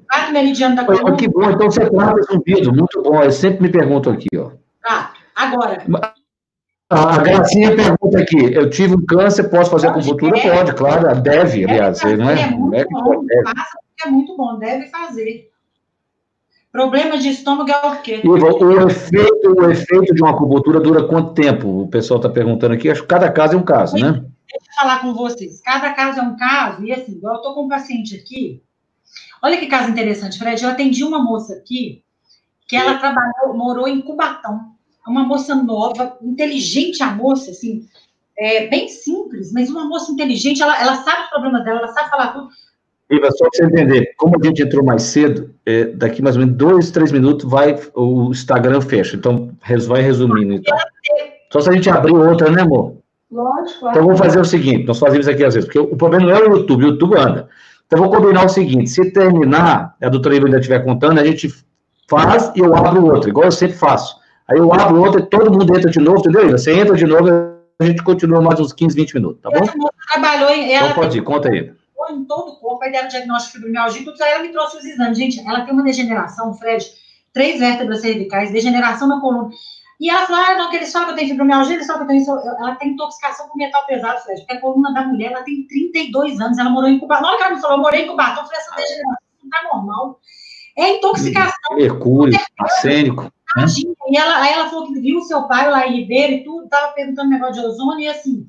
Trata 0.08 0.30
o 0.30 0.32
meridiano 0.32 0.76
da 0.76 0.84
coluna. 0.84 1.16
Que 1.16 1.28
bom, 1.28 1.50
então 1.50 1.70
você 1.70 1.88
trata 1.88 2.22
zumbido, 2.22 2.74
muito 2.74 3.02
bom. 3.02 3.22
Eu 3.22 3.32
sempre 3.32 3.62
me 3.62 3.68
pergunto 3.70 4.10
aqui, 4.10 4.28
ó. 4.36 4.50
Ah, 4.86 5.12
agora. 5.34 5.84
A 6.90 7.18
Gracinha 7.18 7.74
pergunta 7.76 8.18
aqui: 8.18 8.52
eu 8.52 8.68
tive 8.68 8.96
um 8.96 9.06
câncer, 9.06 9.44
posso 9.44 9.70
fazer 9.70 9.86
acupuntura? 9.88 10.36
É, 10.36 10.56
pode, 10.56 10.74
claro, 10.74 11.22
deve, 11.22 11.64
aliás. 11.64 12.00
Fazer, 12.00 12.18
não 12.18 12.28
é, 12.28 12.42
é 12.42 12.50
muito 12.50 12.76
é, 12.76 12.84
bom, 12.84 13.24
é. 13.30 13.42
Faça, 13.44 13.78
é 14.04 14.10
muito 14.10 14.36
bom, 14.36 14.58
deve 14.58 14.88
fazer. 14.88 15.50
Problema 16.72 17.18
de 17.18 17.30
estômago 17.30 17.70
é 17.70 17.86
o 17.86 18.00
quê? 18.00 18.22
O 18.24 18.36
efeito, 18.88 19.60
o 19.60 19.70
efeito 19.70 20.14
de 20.14 20.22
uma 20.22 20.30
acupuntura 20.30 20.78
dura 20.78 21.08
quanto 21.08 21.34
tempo? 21.34 21.82
O 21.82 21.88
pessoal 21.88 22.18
está 22.18 22.28
perguntando 22.28 22.74
aqui. 22.74 22.88
Acho 22.88 23.02
que 23.02 23.08
cada 23.08 23.30
caso 23.30 23.54
é 23.54 23.56
um 23.56 23.64
caso, 23.64 23.96
né? 23.96 24.12
Deixa 24.12 24.70
eu 24.70 24.74
falar 24.76 25.00
com 25.00 25.12
vocês. 25.12 25.60
Cada 25.62 25.92
caso 25.94 26.20
é 26.20 26.22
um 26.22 26.36
caso. 26.36 26.84
E 26.84 26.92
assim, 26.92 27.18
eu 27.20 27.34
estou 27.34 27.54
com 27.54 27.64
um 27.64 27.68
paciente 27.68 28.14
aqui. 28.14 28.62
Olha 29.42 29.56
que 29.58 29.66
caso 29.66 29.90
interessante, 29.90 30.38
Fred. 30.38 30.62
Eu 30.62 30.70
atendi 30.70 31.02
uma 31.02 31.20
moça 31.20 31.54
aqui 31.54 32.04
que 32.68 32.76
ela 32.76 32.98
trabalhou, 32.98 33.56
morou 33.56 33.88
em 33.88 34.00
Cubatão. 34.00 34.70
Uma 35.06 35.24
moça 35.24 35.56
nova, 35.56 36.16
inteligente 36.22 37.02
a 37.02 37.10
moça, 37.10 37.50
assim, 37.50 37.88
é, 38.38 38.68
bem 38.68 38.86
simples, 38.88 39.52
mas 39.52 39.68
uma 39.68 39.86
moça 39.86 40.12
inteligente. 40.12 40.62
Ela, 40.62 40.80
ela 40.80 41.02
sabe 41.02 41.24
os 41.24 41.30
problemas 41.30 41.64
dela, 41.64 41.80
ela 41.80 41.92
sabe 41.92 42.10
falar 42.10 42.28
tudo. 42.28 42.48
Iva, 43.10 43.28
só 43.32 43.48
para 43.50 43.50
você 43.52 43.64
entender, 43.64 44.12
como 44.16 44.36
a 44.40 44.46
gente 44.46 44.62
entrou 44.62 44.84
mais 44.84 45.02
cedo, 45.02 45.50
é, 45.66 45.84
daqui 45.86 46.22
mais 46.22 46.36
ou 46.36 46.42
menos 46.42 46.56
dois, 46.56 46.90
três 46.92 47.10
minutos 47.10 47.50
vai 47.50 47.76
o 47.94 48.30
Instagram 48.30 48.80
fecha. 48.80 49.16
Então, 49.16 49.50
vai 49.88 50.00
resumindo. 50.00 50.54
Então. 50.54 50.78
Só 51.52 51.60
se 51.60 51.70
a 51.70 51.72
gente 51.72 51.90
abrir 51.90 52.14
outra, 52.14 52.48
né, 52.50 52.62
amor? 52.62 52.98
Lógico. 53.30 53.88
Então, 53.88 54.04
vamos 54.04 54.18
fazer 54.18 54.38
o 54.38 54.44
seguinte: 54.44 54.86
nós 54.86 54.98
fazemos 55.00 55.26
aqui 55.26 55.44
às 55.44 55.54
vezes, 55.54 55.66
porque 55.68 55.80
o 55.80 55.96
problema 55.96 56.26
não 56.26 56.36
é 56.36 56.48
o 56.48 56.56
YouTube, 56.58 56.84
o 56.84 56.88
YouTube 56.88 57.16
anda. 57.16 57.48
Então, 57.86 57.98
vou 57.98 58.10
combinar 58.10 58.44
o 58.44 58.48
seguinte: 58.48 58.88
se 58.88 59.10
terminar, 59.10 59.96
a 60.00 60.08
doutora 60.08 60.36
Iva 60.36 60.46
ainda 60.46 60.58
estiver 60.58 60.84
contando, 60.84 61.18
a 61.18 61.24
gente 61.24 61.52
faz 62.08 62.52
e 62.54 62.60
eu 62.60 62.76
abro 62.76 63.06
outro, 63.06 63.28
igual 63.28 63.46
eu 63.46 63.52
sempre 63.52 63.76
faço. 63.76 64.20
Aí 64.48 64.58
eu 64.58 64.72
abro 64.72 65.00
outro 65.00 65.20
e 65.20 65.26
todo 65.26 65.50
mundo 65.50 65.76
entra 65.76 65.90
de 65.90 65.98
novo, 65.98 66.20
entendeu? 66.20 66.50
Você 66.52 66.72
entra 66.72 66.94
de 66.94 67.06
novo, 67.06 67.28
a 67.80 67.84
gente 67.84 68.02
continua 68.04 68.40
mais 68.40 68.60
uns 68.60 68.72
15, 68.72 68.94
20 68.94 69.14
minutos, 69.14 69.40
tá 69.42 69.50
bom? 69.50 69.64
Trabalhou 70.12 70.50
em, 70.50 70.74
então 70.74 70.92
pode 70.92 71.18
ir, 71.18 71.22
conta 71.22 71.48
aí 71.48 71.72
em 72.14 72.24
todo 72.24 72.52
o 72.52 72.56
corpo, 72.56 72.84
aí 72.84 72.92
deram 72.92 73.08
diagnóstico 73.08 73.52
de 73.52 73.58
fibromialgia, 73.58 74.04
tudo, 74.04 74.22
aí 74.22 74.32
ela 74.32 74.42
me 74.42 74.52
trouxe 74.52 74.78
os 74.78 74.84
exames. 74.84 75.18
Gente, 75.18 75.40
ela 75.40 75.62
tem 75.62 75.74
uma 75.74 75.82
degeneração, 75.82 76.54
Fred, 76.54 76.86
três 77.32 77.58
vértebras 77.58 78.00
cervicais, 78.00 78.52
degeneração 78.52 79.08
na 79.08 79.20
coluna. 79.20 79.50
E 80.00 80.08
ela 80.08 80.26
falou, 80.26 80.42
ah, 80.42 80.54
não, 80.56 80.70
que 80.70 80.76
eles 80.76 80.90
falam 80.90 81.08
que 81.08 81.12
eu 81.12 81.16
tenho 81.18 81.28
fibromialgia, 81.28 81.74
eles 81.74 81.86
falam 81.86 82.00
que 82.00 82.04
eu 82.04 82.08
tenho 82.08 82.22
isso. 82.22 82.48
Ela 82.58 82.74
tem 82.76 82.90
intoxicação 82.90 83.48
com 83.48 83.58
metal 83.58 83.84
pesado, 83.86 84.20
Fred, 84.22 84.40
porque 84.40 84.54
a 84.54 84.60
coluna 84.60 84.94
da 84.94 85.04
mulher, 85.04 85.32
ela 85.32 85.42
tem 85.42 85.66
32 85.66 86.40
anos, 86.40 86.58
ela 86.58 86.70
morou 86.70 86.88
em 86.88 86.98
Cubatão. 86.98 87.22
Na 87.22 87.28
hora 87.28 87.36
que 87.36 87.44
ela 87.44 87.54
me 87.54 87.60
falou, 87.60 87.76
eu 87.76 87.82
morei 87.82 88.04
em 88.04 88.06
Cubatão, 88.06 88.42
eu 88.42 88.46
falei, 88.46 88.60
essa 88.60 88.74
degeneração 88.76 89.18
não 89.42 89.50
tá 89.50 89.62
normal. 89.74 90.20
É 90.78 90.96
intoxicação. 90.96 91.76
Mercúrio, 91.76 92.38
arsênico. 92.58 93.30
E 94.08 94.16
ela, 94.16 94.40
aí 94.42 94.52
ela 94.52 94.70
falou 94.70 94.86
que 94.86 95.00
viu 95.00 95.18
o 95.18 95.22
seu 95.22 95.42
pai 95.42 95.70
lá 95.70 95.86
em 95.86 96.00
Ribeiro 96.00 96.32
e 96.32 96.44
tudo, 96.44 96.68
tava 96.68 96.92
perguntando 96.92 97.28
negócio 97.28 97.60
de 97.60 97.68
ozônio, 97.68 98.00
e 98.00 98.08
assim, 98.08 98.46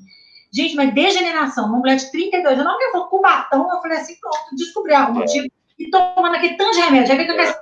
Gente, 0.52 0.76
mas 0.76 0.92
degeneração, 0.92 1.66
uma 1.66 1.78
mulher 1.78 1.96
de 1.96 2.10
32 2.10 2.58
anos, 2.58 2.64
não 2.64 2.82
eu 2.82 2.92
falou 2.92 3.08
Cubatão, 3.08 3.70
eu 3.70 3.80
falei 3.80 3.98
assim, 3.98 4.16
pronto, 4.20 4.54
descobri 4.54 4.94
algum 4.94 5.14
motivo, 5.14 5.46
e 5.78 5.90
tomando 5.90 6.36
aquele 6.36 6.56
tanto 6.56 6.72
de 6.74 6.80
remédio, 6.80 7.08
já 7.08 7.16
vi 7.16 7.24
que 7.24 7.32
eu 7.32 7.36
quero 7.36 7.54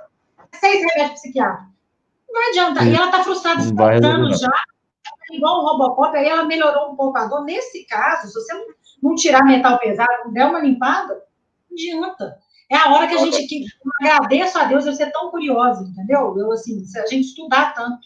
seis 0.55 0.85
remédios 0.85 1.21
psiquiátricos. 1.21 1.71
Não 2.29 2.49
adianta. 2.49 2.83
E 2.83 2.95
ela 2.95 3.11
tá 3.11 3.23
frustrada, 3.23 3.61
anos 3.61 4.39
já, 4.39 4.51
igual 5.31 5.61
um 5.61 5.65
Robocop, 5.65 6.15
aí 6.15 6.27
ela 6.27 6.43
melhorou 6.43 6.91
um 6.91 6.95
pouco 6.95 7.17
a 7.17 7.25
dor. 7.25 7.43
Nesse 7.43 7.85
caso, 7.85 8.27
se 8.27 8.33
você 8.33 8.53
não 9.01 9.15
tirar 9.15 9.43
metal 9.43 9.79
pesado, 9.79 10.25
não 10.25 10.33
der 10.33 10.45
uma 10.45 10.59
limpada, 10.59 11.13
não 11.13 11.77
adianta. 11.77 12.37
É 12.69 12.77
a 12.77 12.93
hora 12.93 13.07
que 13.07 13.15
a 13.15 13.17
gente 13.17 13.47
que 13.47 13.65
agradeço 14.01 14.57
a 14.57 14.63
Deus 14.63 14.85
eu 14.85 14.93
ser 14.93 15.11
tão 15.11 15.29
curiosa, 15.29 15.83
entendeu? 15.83 16.37
Eu, 16.37 16.51
assim, 16.51 16.85
se 16.85 16.97
a 16.99 17.05
gente 17.05 17.27
estudar 17.27 17.73
tanto. 17.73 17.99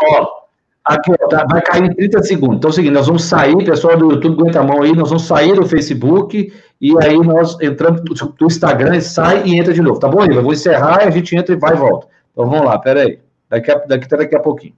Ó, 0.00 0.41
Aqui, 0.84 1.12
tá, 1.30 1.46
vai 1.48 1.62
cair 1.62 1.84
em 1.84 1.94
30 1.94 2.22
segundos. 2.24 2.56
Então 2.56 2.68
é 2.68 2.72
o 2.72 2.74
seguinte, 2.74 2.92
nós 2.92 3.06
vamos 3.06 3.24
sair, 3.24 3.56
pessoal 3.64 3.96
do 3.96 4.10
YouTube, 4.10 4.40
aguenta 4.40 4.60
a 4.60 4.64
mão 4.64 4.82
aí, 4.82 4.92
nós 4.92 5.10
vamos 5.10 5.24
sair 5.26 5.54
do 5.54 5.64
Facebook 5.64 6.52
e 6.80 6.94
aí 7.04 7.16
nós 7.18 7.56
entramos 7.60 8.02
do 8.02 8.46
Instagram, 8.46 9.00
sai 9.00 9.44
e 9.46 9.56
entra 9.56 9.72
de 9.72 9.80
novo, 9.80 10.00
tá 10.00 10.08
bom, 10.08 10.24
Iva? 10.24 10.42
Vou 10.42 10.52
encerrar, 10.52 11.06
a 11.06 11.10
gente 11.10 11.36
entra 11.36 11.54
e 11.54 11.58
vai 11.58 11.74
e 11.74 11.76
volta. 11.76 12.08
Então 12.32 12.48
vamos 12.48 12.66
lá, 12.66 12.78
peraí. 12.78 13.20
Daqui, 13.48 13.70
a, 13.70 13.74
daqui 13.78 14.06
até 14.06 14.16
daqui 14.16 14.34
a 14.34 14.40
pouquinho. 14.40 14.74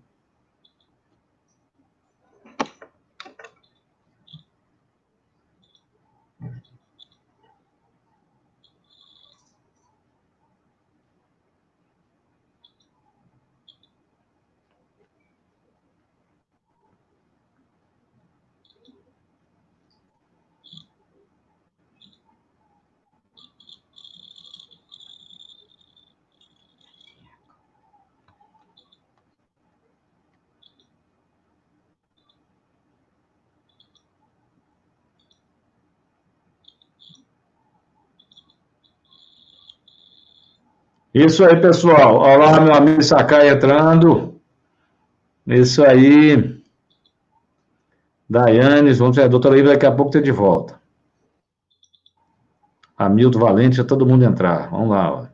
Isso 41.15 41.45
aí, 41.45 41.61
pessoal. 41.61 42.17
Olá, 42.17 42.61
meu 42.61 42.75
amigo 42.75 43.01
Sakai 43.01 43.49
entrando. 43.49 44.35
Isso 45.47 45.85
aí. 45.85 46.61
Daiane, 48.29 48.93
vamos 48.95 49.15
ver. 49.15 49.23
A 49.23 49.29
doutora 49.29 49.57
Iva 49.57 49.69
daqui 49.69 49.87
a 49.87 49.93
pouco 49.93 50.11
está 50.11 50.21
de 50.21 50.33
volta. 50.33 50.81
Hamilton 52.99 53.39
Valente, 53.39 53.77
já 53.77 53.85
todo 53.85 54.05
mundo 54.05 54.25
entrar. 54.25 54.69
Vamos 54.71 54.91
lá. 54.91 55.13
Ó. 55.13 55.27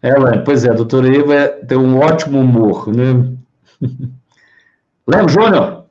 É, 0.00 0.38
pois 0.38 0.64
é, 0.64 0.70
a 0.70 0.74
doutora 0.74 1.08
Iva 1.08 1.48
tem 1.66 1.76
um 1.76 1.98
ótimo 1.98 2.38
humor, 2.38 2.86
né? 2.86 3.36
Lembro, 5.08 5.28
Júnior, 5.28 5.86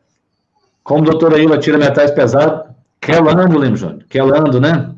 como 0.82 1.04
a 1.04 1.12
doutora 1.12 1.40
Iva 1.40 1.58
tira 1.58 1.78
metais 1.78 2.12
pesados, 2.12 2.74
quelando, 3.02 3.58
Lembro, 3.58 3.76
Júnior, 3.76 4.06
quelando, 4.08 4.62
né? 4.62 4.96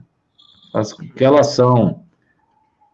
Faz 0.71 0.93
quelação. 0.93 2.05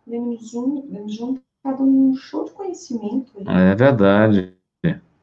Lemos 0.05 0.49
Júnior 0.49 1.41
está 1.57 1.71
dando 1.71 1.91
um 1.91 2.15
show 2.15 2.45
de 2.45 2.51
conhecimento. 2.51 3.31
É 3.45 3.75
verdade. 3.75 4.57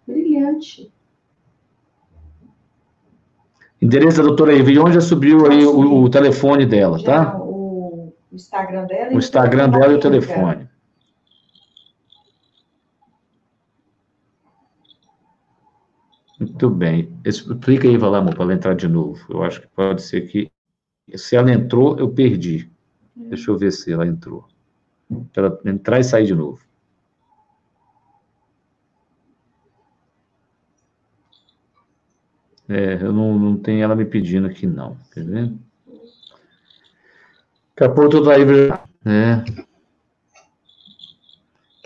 Brilhante. 0.06 0.92
Endereço 3.80 4.18
da 4.18 4.28
doutora 4.28 4.54
Ivy, 4.54 4.78
onde 4.78 4.94
já 4.94 5.00
subiu 5.00 5.50
aí 5.50 5.64
o, 5.64 6.02
o, 6.02 6.08
telefone 6.08 6.64
dela, 6.64 6.98
já, 6.98 7.04
tá? 7.26 7.38
O, 7.38 8.14
Instagram 8.32 8.86
dela. 8.86 9.14
O 9.14 9.18
Instagram 9.18 9.70
dela 9.70 9.92
e 9.92 9.96
o 9.96 10.00
telefone. 10.00 10.68
Muito 16.40 16.70
bem. 16.70 17.12
Explica 17.24 17.88
aí, 17.88 17.96
Valamor, 17.96 18.34
para 18.34 18.44
ela 18.44 18.54
entrar 18.54 18.74
de 18.74 18.88
novo. 18.88 19.24
Eu 19.30 19.42
acho 19.42 19.60
que 19.60 19.68
pode 19.68 20.02
ser 20.02 20.22
que. 20.22 20.50
Se 21.14 21.36
ela 21.36 21.52
entrou, 21.52 21.98
eu 21.98 22.08
perdi. 22.08 22.70
É. 23.16 23.28
Deixa 23.28 23.50
eu 23.50 23.58
ver 23.58 23.72
se 23.72 23.92
ela 23.92 24.06
entrou. 24.06 24.46
Para 25.32 25.46
ela 25.46 25.60
entrar 25.66 26.00
e 26.00 26.04
sair 26.04 26.26
de 26.26 26.34
novo. 26.34 26.60
É, 32.68 32.94
eu 32.94 33.12
não, 33.12 33.38
não 33.38 33.56
tenho 33.56 33.82
ela 33.82 33.94
me 33.94 34.06
pedindo 34.06 34.46
aqui, 34.46 34.66
não. 34.66 34.96
Quer 35.12 35.24
ver? 35.24 35.52
Daqui 37.76 37.84
a 37.84 37.88
pouco 37.90 38.16
eu 38.16 38.30
aí. 38.30 38.42
É. 39.04 39.44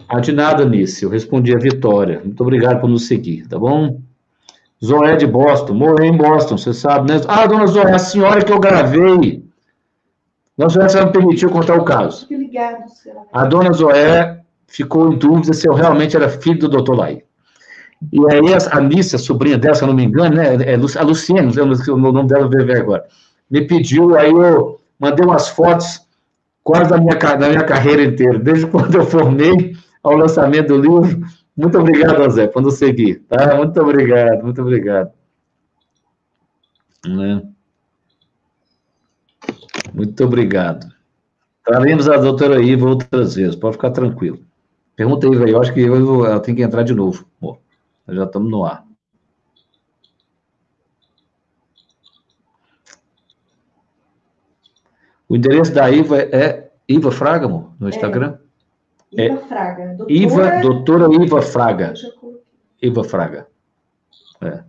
Ah, 0.09 0.21
de 0.21 0.33
nada, 0.33 0.65
Nice. 0.65 1.03
Eu 1.03 1.11
respondi 1.11 1.55
a 1.55 1.59
Vitória. 1.59 2.21
Muito 2.25 2.41
obrigado 2.41 2.81
por 2.81 2.89
nos 2.89 3.07
seguir, 3.07 3.47
tá 3.49 3.59
bom? 3.59 4.01
Zoé 4.85 5.17
de 5.17 5.27
Boston. 5.27 5.75
Morei 5.75 6.09
em 6.09 6.17
Boston, 6.17 6.57
você 6.57 6.73
sabe, 6.73 7.13
né? 7.13 7.21
Ah, 7.27 7.47
dona 7.47 7.67
Zoé, 7.67 7.95
a 7.95 7.99
senhora 7.99 8.45
que 8.45 8.53
eu 8.53 8.61
gravei. 8.61 9.45
Dona 10.57 10.71
Zoé, 10.71 10.89
você 10.89 11.05
me 11.05 11.13
permitiu 11.13 11.51
contar 11.51 11.77
o 11.77 11.85
caso. 11.85 12.27
Senhora. 12.27 13.27
A 13.33 13.45
dona 13.45 13.73
Zoé 13.73 14.41
ficou 14.67 15.13
em 15.13 15.17
dúvida 15.17 15.53
se 15.53 15.69
eu 15.69 15.75
realmente 15.75 16.17
era 16.17 16.29
filho 16.29 16.59
do 16.59 16.69
doutor 16.69 16.97
Lai. 16.97 17.23
E 18.13 18.21
aí 18.33 18.55
a 18.55 18.77
Alice, 18.77 19.17
a 19.17 19.19
sobrinha 19.19 19.59
dela, 19.59 19.75
se 19.75 19.83
eu 19.83 19.89
não 19.89 19.95
me 19.95 20.05
engano, 20.05 20.37
né, 20.37 20.55
é 20.55 20.75
a 20.75 21.03
Luciene, 21.03 21.43
não 21.43 21.75
sei 21.75 21.93
o 21.93 21.97
nome 21.97 22.29
dela, 22.29 22.49
ver 22.49 22.81
agora, 22.81 23.05
me 23.51 23.67
pediu, 23.67 24.17
aí 24.17 24.31
eu 24.31 24.79
mandei 25.01 25.25
umas 25.25 25.49
fotos 25.49 26.07
quase 26.63 26.91
da 26.91 26.99
minha, 26.99 27.15
da 27.17 27.49
minha 27.49 27.65
carreira 27.65 28.05
inteira, 28.05 28.39
desde 28.39 28.67
quando 28.67 28.95
eu 28.95 29.05
formei 29.05 29.75
ao 30.03 30.17
lançamento 30.17 30.69
do 30.69 30.81
livro. 30.81 31.27
Muito 31.59 31.77
obrigado, 31.77 32.31
Zé, 32.31 32.47
por 32.47 32.63
nos 32.63 32.75
seguir, 32.75 33.25
tá? 33.29 33.57
Muito 33.57 33.81
obrigado, 33.81 34.45
muito 34.45 34.63
obrigado. 34.63 35.13
Né? 37.05 37.43
Muito 39.93 40.25
obrigado. 40.25 40.87
Traremos 41.65 42.09
a 42.09 42.17
doutora 42.17 42.63
Iva 42.63 42.89
outras 42.89 43.35
vezes, 43.35 43.57
pode 43.57 43.75
ficar 43.75 43.91
tranquilo. 43.91 44.39
Pergunta 44.95 45.27
aí, 45.27 45.35
velho, 45.35 45.51
eu 45.51 45.61
acho 45.61 45.75
que 45.75 45.81
eu, 45.81 46.25
ela 46.25 46.39
tem 46.39 46.55
que 46.55 46.63
entrar 46.63 46.85
de 46.85 46.95
novo, 46.95 47.27
já 48.09 48.23
estamos 48.23 48.49
no 48.49 48.65
ar. 48.65 48.87
O 55.29 55.35
endereço 55.35 55.75
da 55.75 55.91
Iva 55.91 56.19
é 56.21 56.71
Iva 56.89 57.11
Fraga, 57.11 57.47
amor, 57.47 57.73
no 57.81 57.89
é. 57.89 57.91
Instagram? 57.91 58.39
É. 58.45 58.48
Iva 59.13 59.39
Fraga. 59.39 59.95
Doutora... 59.95 60.13
Iva, 60.13 60.61
doutora 60.61 61.25
Iva 61.25 61.43
Fraga. 61.43 61.95
Iva 62.83 63.05
Fraga. 63.05 63.47
É. 64.41 64.63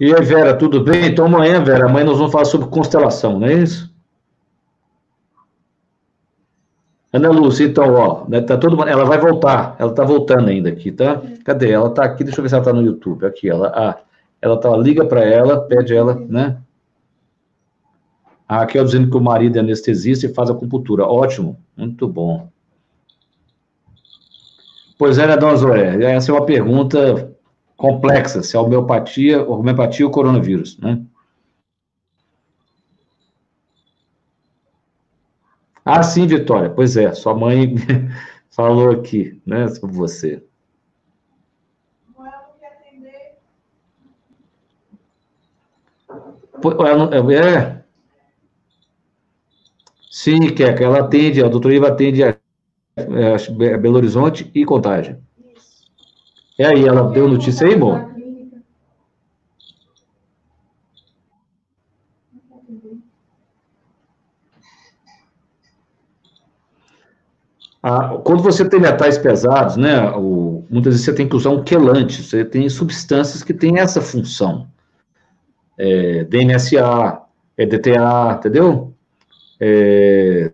E 0.00 0.14
aí, 0.14 0.22
Vera, 0.22 0.56
tudo 0.56 0.84
bem? 0.84 1.06
Então 1.06 1.26
amanhã, 1.26 1.62
Vera, 1.62 1.86
amanhã 1.86 2.06
nós 2.06 2.18
vamos 2.18 2.30
falar 2.30 2.44
sobre 2.44 2.68
constelação, 2.68 3.40
não 3.40 3.48
é 3.48 3.54
isso? 3.54 3.92
Ana 7.12 7.30
Lúcia, 7.30 7.64
então, 7.64 7.94
ó, 7.94 8.28
né, 8.28 8.40
tá 8.40 8.56
todo 8.56 8.80
ela 8.86 9.04
vai 9.04 9.18
voltar, 9.18 9.74
ela 9.78 9.92
tá 9.92 10.04
voltando 10.04 10.50
ainda 10.50 10.68
aqui, 10.68 10.92
tá? 10.92 11.20
Cadê? 11.42 11.72
Ela 11.72 11.90
tá 11.90 12.04
aqui, 12.04 12.22
deixa 12.22 12.38
eu 12.38 12.42
ver 12.42 12.50
se 12.50 12.54
ela 12.54 12.64
tá 12.64 12.72
no 12.72 12.82
YouTube, 12.82 13.26
aqui, 13.26 13.48
ela, 13.48 13.72
ah, 13.74 13.98
ela 14.42 14.60
tá, 14.60 14.76
liga 14.76 15.04
para 15.04 15.24
ela, 15.24 15.62
pede 15.62 15.96
ela, 15.96 16.14
né? 16.14 16.58
A 18.48 18.60
Raquel 18.60 18.84
dizendo 18.84 19.10
que 19.10 19.16
o 19.16 19.20
marido 19.20 19.56
é 19.56 19.60
anestesista 19.60 20.24
e 20.24 20.32
faz 20.32 20.48
acupuntura, 20.48 21.04
ótimo, 21.04 21.62
muito 21.76 22.08
bom. 22.08 22.50
Pois 24.98 25.18
é, 25.18 25.26
né, 25.26 25.36
dona 25.36 25.56
Zoé, 25.56 26.02
essa 26.02 26.32
é 26.32 26.34
uma 26.34 26.46
pergunta 26.46 27.36
complexa, 27.76 28.42
se 28.42 28.56
é 28.56 28.58
homeopatia, 28.58 29.42
homeopatia 29.46 30.06
ou 30.06 30.10
coronavírus, 30.10 30.78
né? 30.78 31.00
Ah, 35.84 36.02
sim, 36.02 36.26
Vitória. 36.26 36.68
Pois 36.68 36.96
é, 36.96 37.12
sua 37.14 37.34
mãe 37.34 37.74
falou 38.50 38.90
aqui, 38.90 39.40
né, 39.46 39.68
sobre 39.68 39.94
você. 39.96 40.42
Ela 46.64 47.34
é. 47.34 47.84
Sim, 50.20 50.52
Keca, 50.52 50.82
ela 50.82 50.98
atende, 50.98 51.44
a 51.44 51.46
doutora 51.48 51.76
Iva 51.76 51.88
atende 51.90 52.24
a, 52.24 52.30
a 52.34 53.78
Belo 53.78 53.98
Horizonte 53.98 54.50
e 54.52 54.64
Contagem. 54.64 55.16
É 56.58 56.66
aí, 56.66 56.84
ela 56.84 57.08
deu 57.12 57.28
notícia 57.28 57.64
aí, 57.68 57.74
amor? 57.74 58.04
Ah, 67.80 68.18
quando 68.24 68.42
você 68.42 68.68
tem 68.68 68.80
metais 68.80 69.16
pesados, 69.18 69.76
né, 69.76 70.10
o, 70.16 70.64
muitas 70.68 70.94
vezes 70.94 71.04
você 71.06 71.14
tem 71.14 71.28
que 71.28 71.36
usar 71.36 71.50
um 71.50 71.62
quelante, 71.62 72.24
você 72.24 72.44
tem 72.44 72.68
substâncias 72.68 73.44
que 73.44 73.54
têm 73.54 73.78
essa 73.78 74.00
função. 74.00 74.66
É, 75.78 76.24
DMSA, 76.24 77.22
EDTA, 77.56 78.34
entendeu? 78.36 78.97
É, 79.60 80.52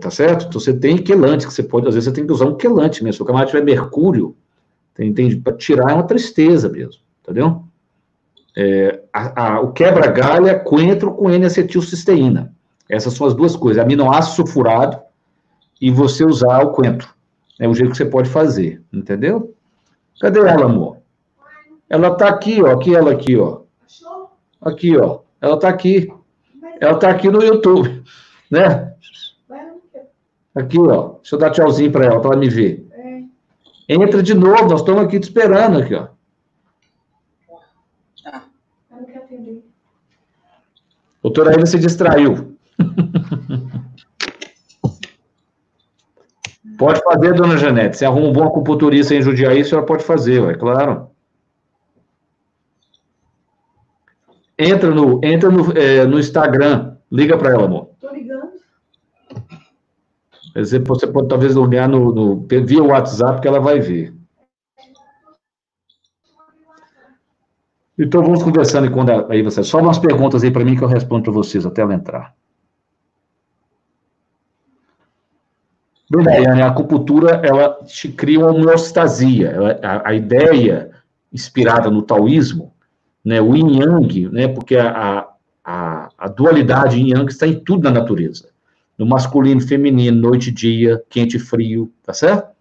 tá 0.00 0.10
certo? 0.10 0.46
Então 0.46 0.60
você 0.60 0.72
tem 0.72 0.96
quelante, 0.98 1.46
que 1.46 1.52
você 1.52 1.62
pode, 1.62 1.86
às 1.86 1.94
vezes 1.94 2.08
você 2.08 2.14
tem 2.14 2.26
que 2.26 2.32
usar 2.32 2.46
um 2.46 2.56
quelante 2.56 3.04
mesmo. 3.04 3.16
Se 3.16 3.22
o 3.22 3.26
camarada 3.26 3.50
tiver 3.50 3.64
mercúrio, 3.64 4.36
entende? 4.98 5.36
Para 5.36 5.56
tirar 5.56 5.90
é 5.90 5.94
uma 5.94 6.06
tristeza 6.06 6.68
mesmo, 6.68 7.00
entendeu? 7.22 7.64
É, 8.56 9.02
a, 9.12 9.54
a, 9.54 9.60
o 9.60 9.72
quebra-galha 9.72 10.58
coentro 10.58 11.12
com 11.12 11.30
N-acetilcisteína. 11.30 12.54
Essas 12.88 13.14
são 13.14 13.26
as 13.26 13.34
duas 13.34 13.56
coisas. 13.56 13.82
Aminoácido 13.82 14.36
sulfurado 14.36 15.00
e 15.80 15.90
você 15.90 16.24
usar 16.24 16.62
o 16.62 16.72
coentro. 16.72 17.08
É 17.58 17.66
o 17.66 17.74
jeito 17.74 17.92
que 17.92 17.96
você 17.96 18.04
pode 18.04 18.28
fazer, 18.28 18.82
entendeu? 18.92 19.54
Cadê 20.20 20.40
ela, 20.40 20.66
amor? 20.66 20.98
Ela 21.88 22.14
tá 22.14 22.28
aqui, 22.28 22.62
ó. 22.62 22.72
Aqui 22.72 22.94
ela 22.94 23.12
aqui, 23.12 23.36
ó. 23.36 23.60
Aqui, 24.60 24.96
ó. 24.96 25.20
Ela 25.40 25.58
tá 25.58 25.68
aqui. 25.68 26.12
Ela 26.80 26.98
tá 26.98 27.10
aqui 27.10 27.30
no 27.30 27.42
YouTube, 27.42 28.02
né? 28.52 28.94
Aqui, 30.54 30.78
ó. 30.78 31.14
Deixa 31.14 31.34
eu 31.34 31.38
dar 31.38 31.50
tchauzinho 31.50 31.90
para 31.90 32.04
ela, 32.04 32.20
para 32.20 32.32
ela 32.32 32.38
me 32.38 32.50
ver. 32.50 32.86
Entra 33.88 34.22
de 34.22 34.34
novo, 34.34 34.68
nós 34.68 34.80
estamos 34.80 35.02
aqui 35.02 35.18
te 35.18 35.24
esperando 35.24 35.78
aqui, 35.78 35.94
ó. 35.94 36.08
Doutora 41.22 41.50
ainda 41.52 41.66
se 41.66 41.78
distraiu. 41.78 42.56
Pode 46.76 47.00
fazer, 47.04 47.34
dona 47.34 47.56
Janete. 47.56 47.96
Se 47.96 48.04
arruma 48.04 48.26
um 48.26 48.32
bom 48.32 48.44
acupunturista 48.44 49.14
em 49.14 49.22
Judiaí, 49.22 49.60
a 49.60 49.64
senhora 49.64 49.86
pode 49.86 50.02
fazer, 50.02 50.42
é 50.50 50.54
claro. 50.54 51.10
Entra 54.58 54.90
no, 54.90 55.20
entra 55.22 55.48
no, 55.48 55.70
é, 55.78 56.04
no 56.04 56.18
Instagram. 56.18 56.96
Liga 57.10 57.38
para 57.38 57.50
ela, 57.50 57.66
amor. 57.66 57.91
Ligando. 60.54 60.86
Você, 60.86 61.06
pode 61.06 61.28
talvez 61.28 61.56
olhar 61.56 61.88
no, 61.88 62.12
no, 62.12 62.46
via 62.46 62.82
WhatsApp 62.82 63.40
que 63.40 63.48
ela 63.48 63.60
vai 63.60 63.80
ver. 63.80 64.14
Então 67.98 68.22
vamos 68.22 68.42
conversando 68.42 68.86
enquanto 68.86 69.30
aí 69.30 69.42
você. 69.42 69.62
Só 69.62 69.78
umas 69.78 69.98
perguntas 69.98 70.42
aí 70.42 70.50
para 70.50 70.64
mim 70.64 70.76
que 70.76 70.82
eu 70.82 70.88
respondo 70.88 71.24
para 71.24 71.32
vocês 71.32 71.64
até 71.64 71.82
ela 71.82 71.94
entrar. 71.94 72.34
Bem, 76.10 76.46
a 76.46 76.66
acupuntura 76.66 77.40
ela 77.42 77.82
te 77.84 78.08
cria 78.08 78.40
uma 78.40 78.50
homeostasia. 78.50 79.78
A, 79.82 80.10
a, 80.10 80.14
ideia 80.14 80.90
inspirada 81.32 81.90
no 81.90 82.02
taoísmo, 82.02 82.74
né, 83.24 83.40
o 83.40 83.56
yin 83.56 83.80
yang, 83.80 84.28
né, 84.28 84.48
porque 84.48 84.76
a, 84.76 85.26
a, 85.64 86.08
a 86.18 86.28
dualidade 86.28 86.98
yin 86.98 87.16
yang 87.16 87.26
está 87.26 87.46
em 87.46 87.58
tudo 87.58 87.84
na 87.84 88.00
natureza. 88.00 88.51
No 89.02 89.08
masculino, 89.08 89.60
feminino, 89.60 90.16
noite 90.16 90.50
e 90.50 90.52
dia, 90.52 91.02
quente 91.10 91.36
e 91.36 91.40
frio, 91.40 91.92
tá 92.04 92.14
certo? 92.14 92.52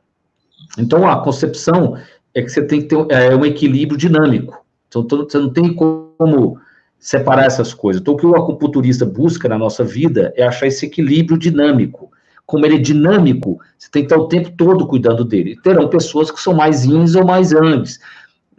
Então 0.75 1.07
a 1.07 1.21
concepção 1.23 1.95
é 2.33 2.41
que 2.41 2.49
você 2.49 2.65
tem 2.65 2.81
que 2.81 2.87
ter 2.87 3.05
é, 3.09 3.35
um 3.35 3.45
equilíbrio 3.45 3.95
dinâmico. 3.95 4.65
Então, 4.87 5.05
você 5.07 5.37
não 5.37 5.53
tem 5.53 5.71
como 5.71 6.57
separar 6.97 7.45
essas 7.45 7.75
coisas. 7.75 8.01
Então, 8.01 8.15
o 8.15 8.17
que 8.17 8.25
o 8.25 8.35
acupunturista 8.35 9.05
busca 9.05 9.47
na 9.47 9.57
nossa 9.57 9.83
vida 9.83 10.33
é 10.35 10.43
achar 10.43 10.65
esse 10.65 10.87
equilíbrio 10.87 11.37
dinâmico. 11.37 12.11
Como 12.43 12.65
ele 12.65 12.77
é 12.77 12.79
dinâmico, 12.79 13.59
você 13.77 13.89
tem 13.91 14.01
que 14.01 14.07
estar 14.07 14.17
o 14.17 14.27
tempo 14.27 14.51
todo 14.57 14.87
cuidando 14.87 15.23
dele. 15.23 15.59
Terão 15.61 15.87
pessoas 15.87 16.31
que 16.31 16.41
são 16.41 16.55
mais 16.55 16.85
ins 16.85 17.13
ou 17.13 17.23
mais 17.23 17.53
angs. 17.53 17.99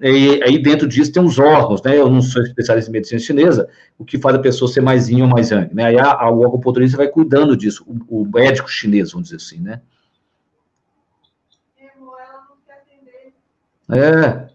E 0.02 0.42
aí 0.42 0.58
dentro 0.60 0.88
disso 0.88 1.12
tem 1.12 1.24
os 1.24 1.38
órgãos, 1.38 1.80
né? 1.82 1.96
Eu 1.96 2.10
não 2.10 2.20
sou 2.20 2.42
especialista 2.42 2.90
em 2.90 2.92
medicina 2.92 3.20
chinesa, 3.20 3.68
o 3.96 4.04
que 4.04 4.18
faz 4.18 4.34
a 4.34 4.40
pessoa 4.40 4.70
ser 4.70 4.80
mais 4.80 5.08
yin 5.08 5.22
ou 5.22 5.28
mais 5.28 5.50
yang, 5.50 5.72
né? 5.72 5.84
Aí 5.84 5.98
a, 5.98 6.12
a, 6.12 6.30
o 6.30 6.44
acupunturista 6.44 6.96
vai 6.96 7.08
cuidando 7.08 7.56
disso, 7.56 7.84
o, 7.86 8.22
o 8.22 8.26
médico 8.26 8.68
chinês, 8.68 9.12
vamos 9.12 9.28
dizer 9.28 9.36
assim, 9.36 9.60
né? 9.60 9.80
É, 13.94 14.48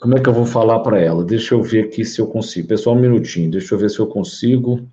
como 0.00 0.16
é 0.16 0.22
que 0.22 0.28
eu 0.30 0.32
vou 0.32 0.46
falar 0.46 0.80
para 0.80 0.98
ela? 0.98 1.22
Deixa 1.22 1.54
eu 1.54 1.62
ver 1.62 1.84
aqui 1.84 2.06
se 2.06 2.20
eu 2.20 2.26
consigo. 2.26 2.66
Pessoal, 2.66 2.96
um 2.96 3.00
minutinho. 3.00 3.50
Deixa 3.50 3.74
eu 3.74 3.78
ver 3.78 3.90
se 3.90 3.98
eu 3.98 4.06
consigo. 4.06 4.88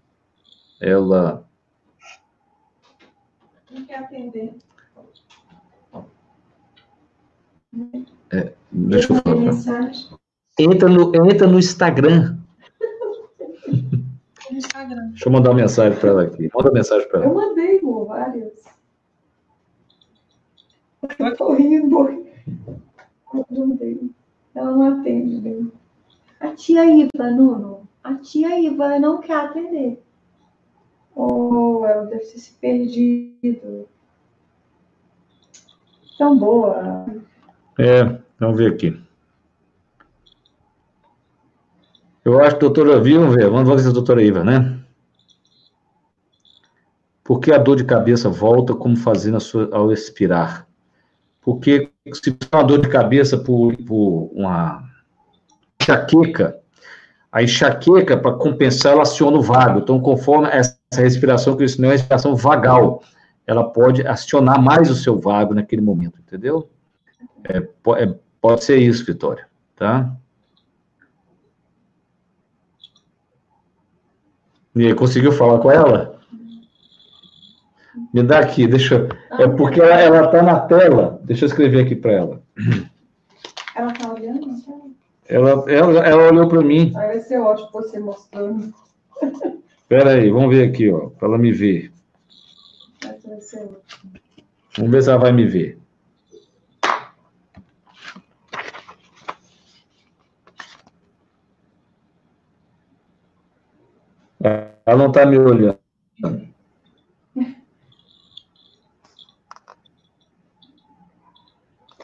Ela. 0.81 1.47
Não 3.71 3.85
quer 3.85 3.99
atender. 3.99 4.53
É, 8.29 8.53
deixa 8.71 9.13
eu 9.13 9.21
falar. 9.21 9.91
Entra 10.59 10.89
no, 10.89 11.15
entra 11.29 11.47
no 11.47 11.59
Instagram. 11.59 12.37
Instagram. 14.51 15.09
Deixa 15.09 15.27
eu 15.27 15.31
mandar 15.31 15.51
uma 15.51 15.57
mensagem 15.57 15.99
para 15.99 16.09
ela 16.09 16.23
aqui. 16.23 16.49
Manda 16.53 16.71
mensagem 16.71 17.07
para 17.09 17.19
ela. 17.19 17.29
Eu 17.29 17.35
mandei, 17.35 17.79
amor, 17.79 18.07
várias. 18.07 18.53
Eu 21.19 21.35
tô 21.37 21.53
rindo. 21.53 22.25
Eu 23.33 23.45
mandei. 23.51 24.09
Ela 24.55 24.71
não 24.71 24.99
atende. 24.99 25.71
A 26.39 26.49
tia 26.49 26.85
Iva, 26.85 27.31
Nuno, 27.31 27.87
a 28.03 28.15
tia 28.15 28.59
Iva 28.59 28.99
não 28.99 29.19
quer 29.19 29.35
atender. 29.35 30.03
Oh, 31.15 31.83
ela 31.85 32.05
deve 32.05 32.25
ter 32.25 32.39
se 32.39 32.53
perdido. 32.53 33.87
Tão 36.17 36.37
boa. 36.37 37.05
É, 37.79 38.19
vamos 38.39 38.57
ver 38.57 38.71
aqui. 38.71 39.01
Eu 42.23 42.41
acho 42.41 42.55
que 42.55 42.61
doutora 42.61 42.99
viu, 42.99 43.21
vamos 43.21 43.35
ver, 43.35 43.49
vamos 43.49 43.69
ver 43.69 43.79
se 43.79 43.87
a 43.87 43.91
doutora 43.91 44.21
Iva, 44.21 44.43
né? 44.43 44.79
Por 47.23 47.39
que 47.39 47.51
a 47.51 47.57
dor 47.57 47.75
de 47.75 47.83
cabeça 47.83 48.29
volta 48.29 48.73
como 48.73 48.95
fazendo 48.95 49.37
ao 49.71 49.91
expirar? 49.91 50.67
Porque 51.41 51.89
se 52.13 52.31
tem 52.31 52.49
uma 52.53 52.63
dor 52.63 52.81
de 52.81 52.89
cabeça 52.89 53.37
por, 53.37 53.75
por 53.77 54.29
uma 54.33 54.83
enxaqueca, 55.81 56.57
a 57.31 57.43
enxaqueca, 57.43 58.17
para 58.17 58.33
compensar, 58.33 58.93
ela 58.93 59.03
aciona 59.03 59.37
o 59.37 59.41
vago. 59.41 59.79
Então, 59.79 59.99
conforme 59.99 60.47
essa 60.49 60.77
respiração, 60.95 61.55
que 61.55 61.63
isso 61.63 61.79
não 61.79 61.87
é 61.87 61.91
uma 61.91 61.97
respiração 61.97 62.35
vagal, 62.35 63.03
ela 63.45 63.63
pode 63.63 64.05
acionar 64.05 64.61
mais 64.61 64.89
o 64.89 64.95
seu 64.95 65.19
vago 65.19 65.53
naquele 65.53 65.81
momento, 65.81 66.19
entendeu? 66.19 66.69
É, 67.43 67.57
é, 67.57 68.15
pode 68.47 68.63
ser 68.63 68.77
isso, 68.77 69.03
Vitória, 69.05 69.45
tá? 69.75 70.15
E 74.73 74.85
aí, 74.85 74.95
conseguiu 74.95 75.33
falar 75.33 75.59
com 75.59 75.69
ela? 75.69 76.21
Me 78.13 78.23
dá 78.23 78.39
aqui, 78.39 78.65
deixa. 78.65 79.09
É 79.31 79.49
porque 79.49 79.81
ela, 79.81 79.99
ela 79.99 80.27
tá 80.29 80.41
na 80.41 80.61
tela. 80.61 81.19
Deixa 81.25 81.43
eu 81.43 81.47
escrever 81.47 81.83
aqui 81.83 81.93
para 81.93 82.11
ela. 82.13 82.41
Ela 83.75 83.91
tá 83.91 84.13
olhando? 84.13 84.47
Ela, 85.27 85.65
ela, 85.69 86.07
ela 86.07 86.31
olhou 86.31 86.47
para 86.47 86.61
mim. 86.61 86.93
Aí 86.95 87.07
vai 87.07 87.19
ser 87.19 87.39
ótimo 87.39 87.69
você 87.73 87.99
mostrando. 87.99 88.73
Espera 89.81 90.11
aí, 90.11 90.29
vamos 90.29 90.55
ver 90.55 90.69
aqui, 90.69 90.89
ó, 90.89 91.09
para 91.09 91.27
ela 91.27 91.37
me 91.37 91.51
ver. 91.51 91.91
Vamos 94.77 94.91
ver 94.91 95.03
se 95.03 95.09
ela 95.09 95.19
vai 95.19 95.33
me 95.33 95.45
ver. 95.45 95.77
Ela 104.85 104.97
não 104.97 105.07
está 105.07 105.25
me 105.25 105.37
olhando. 105.37 105.77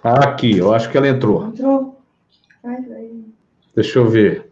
Ah, 0.04 0.26
aqui, 0.26 0.58
eu 0.58 0.74
acho 0.74 0.90
que 0.92 0.98
ela 0.98 1.08
entrou. 1.08 1.48
Entrou? 1.48 2.02
Vai. 2.62 2.84
Deixa 3.74 4.00
eu 4.00 4.10
ver. 4.10 4.52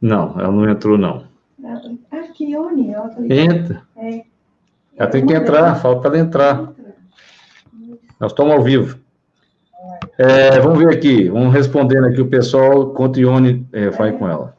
Não, 0.00 0.38
ela 0.38 0.52
não 0.52 0.68
entrou, 0.68 0.98
não. 0.98 1.26
Aqui, 2.10 2.54
Oni, 2.54 2.92
ela 2.92 3.08
tá 3.08 3.22
Entra. 3.22 3.82
É. 3.96 4.24
Ela 4.96 5.10
tem 5.10 5.24
que 5.26 5.32
entrar, 5.32 5.74
falta 5.76 6.08
ela 6.08 6.18
entrar. 6.18 6.72
Nós 8.20 8.32
estamos 8.32 8.52
ao 8.52 8.62
vivo. 8.62 8.98
É, 10.18 10.58
vamos 10.60 10.78
ver 10.78 10.88
aqui, 10.88 11.28
vamos 11.28 11.52
respondendo 11.52 12.06
aqui 12.06 12.20
o 12.20 12.28
pessoal, 12.28 12.90
quanto 12.90 13.20
Ione 13.20 13.66
é, 13.72 13.90
vai 13.90 14.12
com 14.12 14.28
ela. 14.28 14.55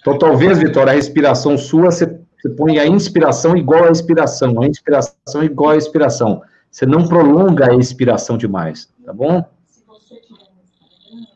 Então, 0.00 0.18
talvez, 0.18 0.58
Vitória, 0.58 0.92
a 0.92 0.96
respiração 0.96 1.58
sua, 1.58 1.90
você, 1.90 2.20
você 2.40 2.48
põe 2.48 2.78
a 2.78 2.86
inspiração 2.86 3.56
igual 3.56 3.84
a 3.84 3.90
expiração, 3.90 4.62
a 4.62 4.66
inspiração 4.66 5.44
igual 5.44 5.70
a 5.70 5.76
expiração. 5.76 6.42
Você 6.70 6.86
não 6.86 7.06
prolonga 7.06 7.70
a 7.70 7.74
expiração 7.74 8.38
demais, 8.38 8.88
tá 9.04 9.12
bom? 9.12 9.44
Se 9.66 9.84
você 9.86 10.16
tiver 10.20 10.38
no 10.38 10.62
Instagram, 10.62 11.26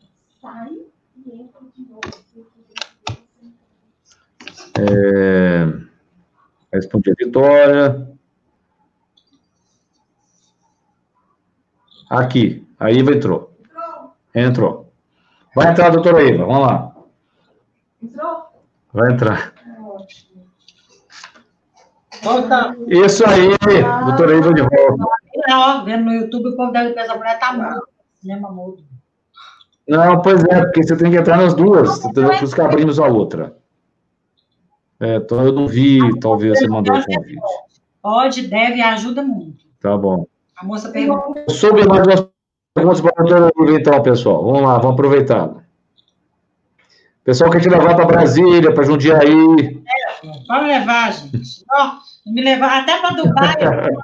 sai 0.41 0.71
e 1.17 1.41
entra 1.41 1.61
de 1.75 1.81
novo. 1.87 2.01
É... 4.79 5.85
Respondi 6.73 7.11
a 7.11 7.15
Vitória. 7.17 8.09
Aqui, 12.09 12.67
a 12.79 12.91
Iva 12.91 13.13
entrou. 13.13 13.53
Entrou. 14.33 14.91
Vai 15.55 15.71
entrar, 15.71 15.89
doutora 15.89 16.23
Iva, 16.23 16.45
vamos 16.45 16.61
lá. 16.61 16.95
Entrou? 18.01 18.34
Vai 18.95 19.11
entrar. 19.11 19.53
Volta. 22.23 22.75
Isso 22.87 23.23
aí, 23.27 23.49
doutora 24.05 24.37
Iva 24.37 24.53
de 24.53 24.61
volta 24.61 25.15
ó, 25.51 25.83
vendo 25.83 26.05
no 26.05 26.13
YouTube, 26.13 26.49
o 26.49 26.55
povo 26.55 26.71
deve 26.71 26.93
pensar, 26.93 27.13
a 27.13 27.17
mulher 27.17 27.39
tá 27.39 27.53
mudo, 27.53 27.87
cinema 28.19 28.51
mudo. 28.51 28.83
Não, 29.87 30.21
pois 30.21 30.43
é, 30.45 30.61
porque 30.61 30.83
você 30.83 30.95
tem 30.95 31.11
que 31.11 31.17
entrar 31.17 31.37
nas 31.37 31.53
duas, 31.53 31.99
por 31.99 32.33
isso 32.43 32.55
que 32.55 32.61
abrimos 32.61 32.99
a 32.99 33.07
outra. 33.07 33.55
É, 34.99 35.17
então 35.17 35.43
eu 35.43 35.51
não 35.51 35.67
vi, 35.67 35.99
talvez 36.19 36.57
você 36.57 36.67
mandou 36.67 36.95
o 36.95 37.05
convite. 37.05 37.41
Pode, 38.01 38.47
deve, 38.47 38.81
ajuda 38.81 39.21
muito. 39.21 39.65
Tá 39.79 39.97
bom. 39.97 40.25
A 40.57 40.65
moça 40.65 40.89
perguntou. 40.89 41.43
Sobre 41.49 41.85
mais 41.85 42.07
umas 42.07 43.01
perguntas 43.01 43.01
para 43.51 43.63
o 43.63 43.77
então, 43.77 44.01
pessoal. 44.01 44.43
Vamos 44.45 44.61
lá, 44.61 44.77
vamos 44.77 44.93
aproveitar. 44.93 45.64
Pessoal 47.25 47.49
quer 47.49 47.59
te 47.59 47.69
levar 47.69 47.95
para 47.95 48.05
Brasília, 48.05 48.71
para 48.71 48.83
Jundiaí. 48.83 49.83
É, 49.87 50.47
pode 50.47 50.65
levar, 50.67 51.11
gente. 51.11 51.65
Me 52.23 52.43
levar 52.43 52.83
até 52.83 52.99
para 53.01 53.15
Dubai. 53.15 53.55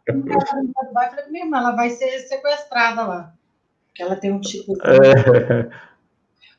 eu 0.07 0.87
Dubai, 0.87 1.09
falei, 1.11 1.25
minha 1.29 1.45
irmã, 1.45 1.59
ela 1.59 1.75
vai 1.75 1.91
ser 1.91 2.17
sequestrada 2.21 3.03
lá. 3.03 3.33
Porque 3.87 4.01
ela 4.01 4.15
tem 4.15 4.31
um 4.31 4.41
tipo. 4.41 4.73
É. 4.83 5.69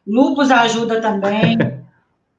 Lupus 0.07 0.53
ajuda 0.53 1.01
também. 1.01 1.59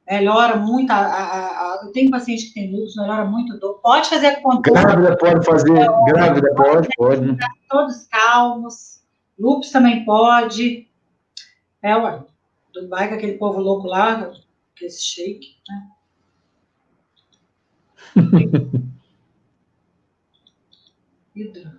Melhora 0.10 0.56
muito. 0.56 0.90
A, 0.92 0.96
a, 0.96 1.48
a, 1.48 1.80
eu 1.84 1.92
tenho 1.92 2.10
paciente 2.10 2.46
que 2.46 2.54
tem 2.54 2.72
lupus, 2.72 2.96
melhora 2.96 3.26
muito 3.26 3.60
dor. 3.60 3.82
Pode 3.84 4.08
fazer 4.08 4.42
controle. 4.42 4.80
Grávida 4.80 5.18
pode 5.18 5.46
fazer. 5.46 5.78
É, 5.78 6.12
grávida 6.14 6.54
pode, 6.56 6.88
pode. 6.96 7.22
Né? 7.22 7.38
Todos 7.70 8.08
calmos. 8.08 9.02
Lupus 9.38 9.70
também 9.70 10.06
pode. 10.06 10.88
É, 11.82 11.98
ué. 11.98 12.22
Dubai, 12.74 13.08
com 13.08 13.16
aquele 13.16 13.38
povo 13.38 13.60
louco 13.60 13.88
lá, 13.88 14.34
que 14.76 14.86
esse 14.86 15.04
shake, 15.04 15.58
né? 15.70 15.90
Hidro. 21.36 21.72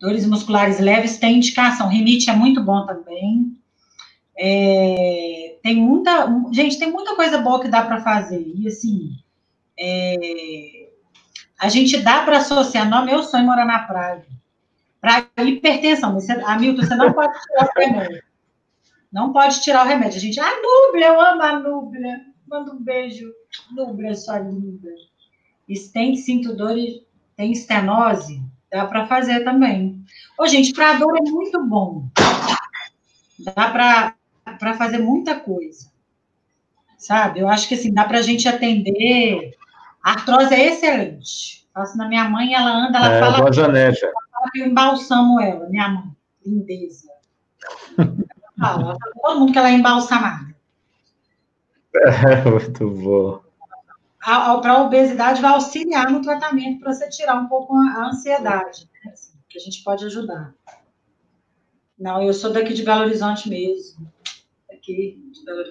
dores 0.00 0.26
musculares 0.26 0.78
leves, 0.78 1.18
tem 1.18 1.36
indicação. 1.36 1.88
Rinite 1.88 2.30
é 2.30 2.32
muito 2.32 2.62
bom 2.62 2.86
também. 2.86 3.56
É, 4.38 5.56
tem 5.62 5.76
muita. 5.76 6.28
Gente, 6.52 6.78
tem 6.78 6.90
muita 6.90 7.16
coisa 7.16 7.38
boa 7.38 7.60
que 7.60 7.68
dá 7.68 7.82
para 7.82 8.00
fazer. 8.00 8.52
E 8.54 8.68
assim. 8.68 9.10
É, 9.78 10.88
a 11.58 11.68
gente 11.68 11.98
dá 11.98 12.22
para 12.24 12.38
associar. 12.38 12.88
Não, 12.88 13.04
meu 13.04 13.22
sonho 13.22 13.42
é 13.42 13.46
morar 13.46 13.64
na 13.64 13.80
praia. 13.80 14.24
Para 15.00 15.26
hipertensão. 15.44 16.14
Você, 16.14 16.32
Hamilton, 16.32 16.82
você 16.82 16.94
não 16.94 17.12
pode 17.12 17.32
tirar 17.40 17.64
o. 17.64 18.25
Não 19.16 19.32
pode 19.32 19.62
tirar 19.62 19.86
o 19.86 19.88
remédio. 19.88 20.18
A 20.18 20.20
gente, 20.20 20.38
ah, 20.38 20.52
Núblia, 20.62 21.06
eu 21.06 21.18
amo 21.18 21.42
a 21.42 21.58
Núblia. 21.58 22.20
Manda 22.46 22.70
um 22.70 22.84
beijo. 22.84 23.32
Núblia, 23.74 24.14
sua 24.14 24.40
linda. 24.40 24.90
Estende 25.66 26.18
cinto 26.18 26.54
dor 26.54 26.76
e 26.76 27.02
tem 27.34 27.50
estenose. 27.50 28.42
Dá 28.70 28.84
para 28.84 29.06
fazer 29.06 29.42
também. 29.42 30.04
Ô, 30.38 30.46
gente, 30.46 30.74
para 30.74 30.98
dor 30.98 31.16
é 31.16 31.30
muito 31.30 31.64
bom. 31.64 32.10
Dá 33.38 33.70
para 34.58 34.74
fazer 34.74 34.98
muita 34.98 35.40
coisa. 35.40 35.90
Sabe? 36.98 37.40
Eu 37.40 37.48
acho 37.48 37.68
que 37.68 37.74
assim, 37.74 37.94
dá 37.94 38.04
para 38.04 38.18
a 38.18 38.22
gente 38.22 38.46
atender. 38.46 39.56
A 40.04 40.10
artrose 40.10 40.52
é 40.52 40.66
excelente. 40.66 41.66
Faço 41.72 41.96
na 41.96 42.06
minha 42.06 42.28
mãe, 42.28 42.52
ela 42.52 42.86
anda, 42.86 42.98
ela 42.98 43.14
é, 43.14 43.18
fala. 43.18 43.38
Ela 43.38 43.94
fala 44.30 44.50
que 44.52 44.60
eu 44.60 44.66
embalsamo 44.66 45.40
ela, 45.40 45.70
minha 45.70 45.88
mãe. 45.88 46.10
Lindeza. 46.44 47.08
Fala, 48.58 48.96
todo 49.22 49.38
mundo 49.38 49.52
que 49.52 49.58
ela 49.58 49.70
é 49.70 49.74
embalsamada. 49.74 50.54
É, 51.94 52.44
muito 52.48 52.90
bom. 52.90 53.40
Para 54.24 54.72
a 54.72 54.82
obesidade 54.82 55.40
vai 55.40 55.52
auxiliar 55.52 56.10
no 56.10 56.20
tratamento 56.20 56.80
para 56.80 56.92
você 56.92 57.08
tirar 57.08 57.36
um 57.36 57.46
pouco 57.46 57.76
a 57.76 58.08
ansiedade, 58.08 58.88
né? 59.04 59.12
Assim, 59.12 59.34
que 59.48 59.58
a 59.58 59.60
gente 59.60 59.84
pode 59.84 60.04
ajudar. 60.04 60.52
Não, 61.98 62.22
eu 62.22 62.34
sou 62.34 62.52
daqui 62.52 62.74
de 62.74 62.82
Belo 62.82 63.02
Horizonte 63.02 63.48
mesmo. 63.48 64.06
Aqui, 64.70 65.18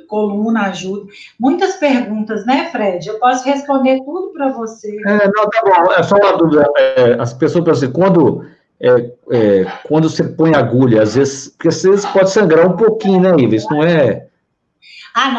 coluna 0.08 0.68
ajuda. 0.68 1.12
Muitas 1.40 1.76
perguntas, 1.76 2.46
né, 2.46 2.70
Fred? 2.72 3.08
Eu 3.08 3.20
posso 3.20 3.46
responder 3.46 4.00
tudo 4.04 4.32
para 4.32 4.52
você. 4.52 4.98
É, 5.06 5.28
não, 5.28 5.50
tá 5.50 5.62
bom. 5.64 5.92
É 5.94 6.04
só 6.04 6.16
uma 6.16 6.38
dúvida. 6.38 6.66
É, 6.78 7.22
as 7.22 7.34
pessoas 7.34 7.64
pensam 7.64 7.88
assim, 7.88 7.92
quando, 7.94 8.46
é, 8.80 8.90
é, 9.32 9.64
quando 9.88 10.10
você 10.10 10.24
põe 10.24 10.54
agulha, 10.54 11.02
às 11.02 11.16
vezes, 11.16 11.50
porque 11.50 11.70
às 11.70 11.82
vezes 11.82 12.06
pode 12.06 12.32
sangrar 12.32 12.68
um 12.68 12.76
pouquinho, 12.76 13.22
né, 13.22 13.36
Iva? 13.38 13.56
Isso 13.56 13.70
não 13.70 13.84
é. 13.84 14.28
Ah, 15.14 15.32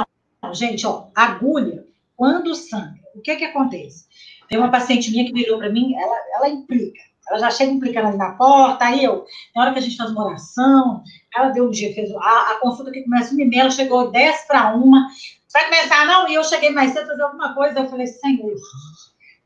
não. 0.43 0.55
Gente, 0.55 0.87
ó, 0.87 1.09
agulha, 1.15 1.85
quando 2.17 2.55
sangra, 2.55 3.01
o 3.15 3.21
que 3.21 3.37
que 3.37 3.45
acontece? 3.45 4.07
Tem 4.49 4.59
uma 4.59 4.71
paciente 4.71 5.11
minha 5.11 5.25
que 5.25 5.33
virou 5.33 5.59
para 5.59 5.71
mim, 5.71 5.95
ela, 5.95 6.17
ela 6.37 6.49
implica. 6.49 7.01
Ela 7.29 7.41
já 7.41 7.51
chega 7.51 7.73
implicando 7.73 8.09
ali 8.09 8.17
na 8.17 8.33
porta, 8.33 8.85
aí 8.85 9.05
eu, 9.05 9.25
na 9.55 9.63
hora 9.63 9.73
que 9.73 9.81
a 9.81 9.83
gente 9.83 9.97
faz 9.97 10.13
uma 10.13 10.25
oração, 10.25 11.03
ela 11.35 11.49
deu 11.49 11.67
um 11.67 11.71
dia, 11.71 11.93
fez 11.93 12.11
a, 12.15 12.53
a 12.53 12.59
consulta 12.61 12.93
que 12.93 13.03
começa 13.03 13.35
uma 13.35 13.43
e 13.43 13.47
meia, 13.47 13.63
ela 13.63 13.71
chegou 13.71 14.13
10 14.13 14.47
para 14.47 14.75
uma, 14.77 15.09
vai 15.53 15.65
começar 15.65 16.07
não? 16.07 16.29
E 16.29 16.35
eu 16.35 16.45
cheguei 16.45 16.71
mais 16.71 16.93
cedo 16.93 17.09
fazer 17.09 17.23
alguma 17.23 17.53
coisa, 17.53 17.81
eu 17.81 17.89
falei, 17.89 18.07
Senhor, 18.07 18.55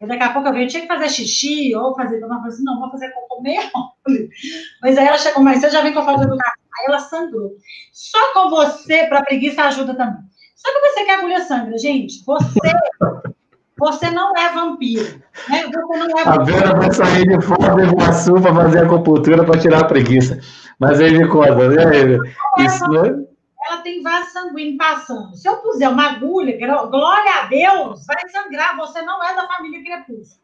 e 0.00 0.06
daqui 0.06 0.22
a 0.22 0.32
pouco 0.32 0.48
eu 0.48 0.54
vi, 0.54 0.62
eu 0.62 0.68
tinha 0.68 0.82
que 0.82 0.88
fazer 0.88 1.08
xixi, 1.10 1.74
ou 1.74 1.94
fazer, 1.94 2.22
eu 2.22 2.28
falei 2.28 2.48
assim, 2.48 2.64
não, 2.64 2.80
vou 2.80 2.90
fazer 2.90 3.10
cocô 3.10 3.42
mesmo. 3.42 3.70
Mas 4.80 4.96
aí 4.96 5.06
ela 5.06 5.18
chegou 5.18 5.42
mais 5.42 5.60
cedo, 5.60 5.72
já 5.72 5.82
vem 5.82 5.92
com 5.92 6.00
a 6.00 6.04
falta 6.04 6.26
do 6.26 6.38
café, 6.38 6.52
aí 6.78 6.84
ela 6.88 6.98
sangrou. 7.00 7.52
Só 7.92 8.32
com 8.32 8.48
você, 8.48 9.06
para 9.06 9.22
preguiça, 9.22 9.64
ajuda 9.64 9.94
também. 9.94 10.22
Só 10.56 10.72
que 10.72 10.80
você 10.88 11.04
que 11.04 11.10
agulha 11.10 11.40
sangra, 11.42 11.76
gente, 11.76 12.24
você 12.24 12.60
você 13.78 14.10
não 14.10 14.36
é 14.36 14.52
vampiro. 14.52 15.22
Né? 15.48 15.64
Você 15.64 15.98
não 15.98 16.18
é 16.18 16.24
vampiro. 16.24 16.28
A 16.28 16.44
Vera 16.44 16.74
vai 16.74 16.92
sair 16.92 17.26
de 17.26 17.40
fora 17.40 17.74
do 17.74 17.82
Iguaçu 17.82 18.34
para 18.34 18.54
fazer 18.54 18.84
acupuntura 18.84 19.42
para 19.42 19.58
tirar 19.58 19.80
a 19.80 19.86
preguiça. 19.86 20.38
Mas 20.78 21.00
aí 21.00 21.16
me 21.16 21.26
conta, 21.28 21.68
né? 21.68 21.82
É 22.58 22.62
Isso, 22.62 22.86
né? 22.90 23.24
Ela 23.70 23.82
tem 23.82 24.02
vaso 24.02 24.32
sanguíneo 24.32 24.76
passando. 24.76 25.36
Se 25.36 25.48
eu 25.48 25.58
puser 25.58 25.88
uma 25.88 26.10
agulha, 26.10 26.58
glória 26.58 27.34
a 27.40 27.46
Deus, 27.46 28.04
vai 28.04 28.28
sangrar. 28.28 28.76
Você 28.76 29.00
não 29.02 29.22
é 29.22 29.32
da 29.36 29.46
família 29.46 29.80
crepúsculo. 29.80 30.40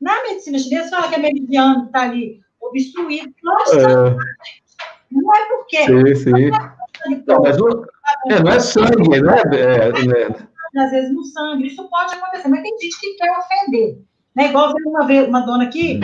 Na 0.00 0.22
medicina 0.22 0.56
chinesa, 0.56 0.88
fala 0.90 1.08
que 1.08 1.16
a 1.16 1.18
meridiano 1.18 1.86
está 1.86 2.02
ali 2.02 2.40
obstruído. 2.60 3.34
É. 3.72 4.16
Não 5.10 5.34
é 5.34 5.48
porque. 5.48 5.84
Sim, 5.84 6.14
sim. 6.14 6.50
Não, 7.26 7.42
mas 7.42 7.56
não, 7.58 7.84
é, 8.30 8.42
não 8.42 8.52
é 8.52 8.60
sangue, 8.60 9.20
né? 9.20 9.42
É, 9.52 10.78
é, 10.78 10.82
às 10.84 10.90
vezes 10.92 11.12
no 11.12 11.24
sangue, 11.24 11.66
isso 11.66 11.88
pode 11.88 12.14
acontecer, 12.14 12.46
mas 12.46 12.62
tem 12.62 12.78
gente 12.78 13.00
que 13.00 13.14
quer 13.14 13.36
ofender. 13.36 13.98
Né? 14.34 14.48
Igual 14.48 14.72
veio 14.72 14.88
uma, 14.88 15.06
vez, 15.06 15.28
uma 15.28 15.40
dona 15.40 15.64
aqui, 15.64 16.00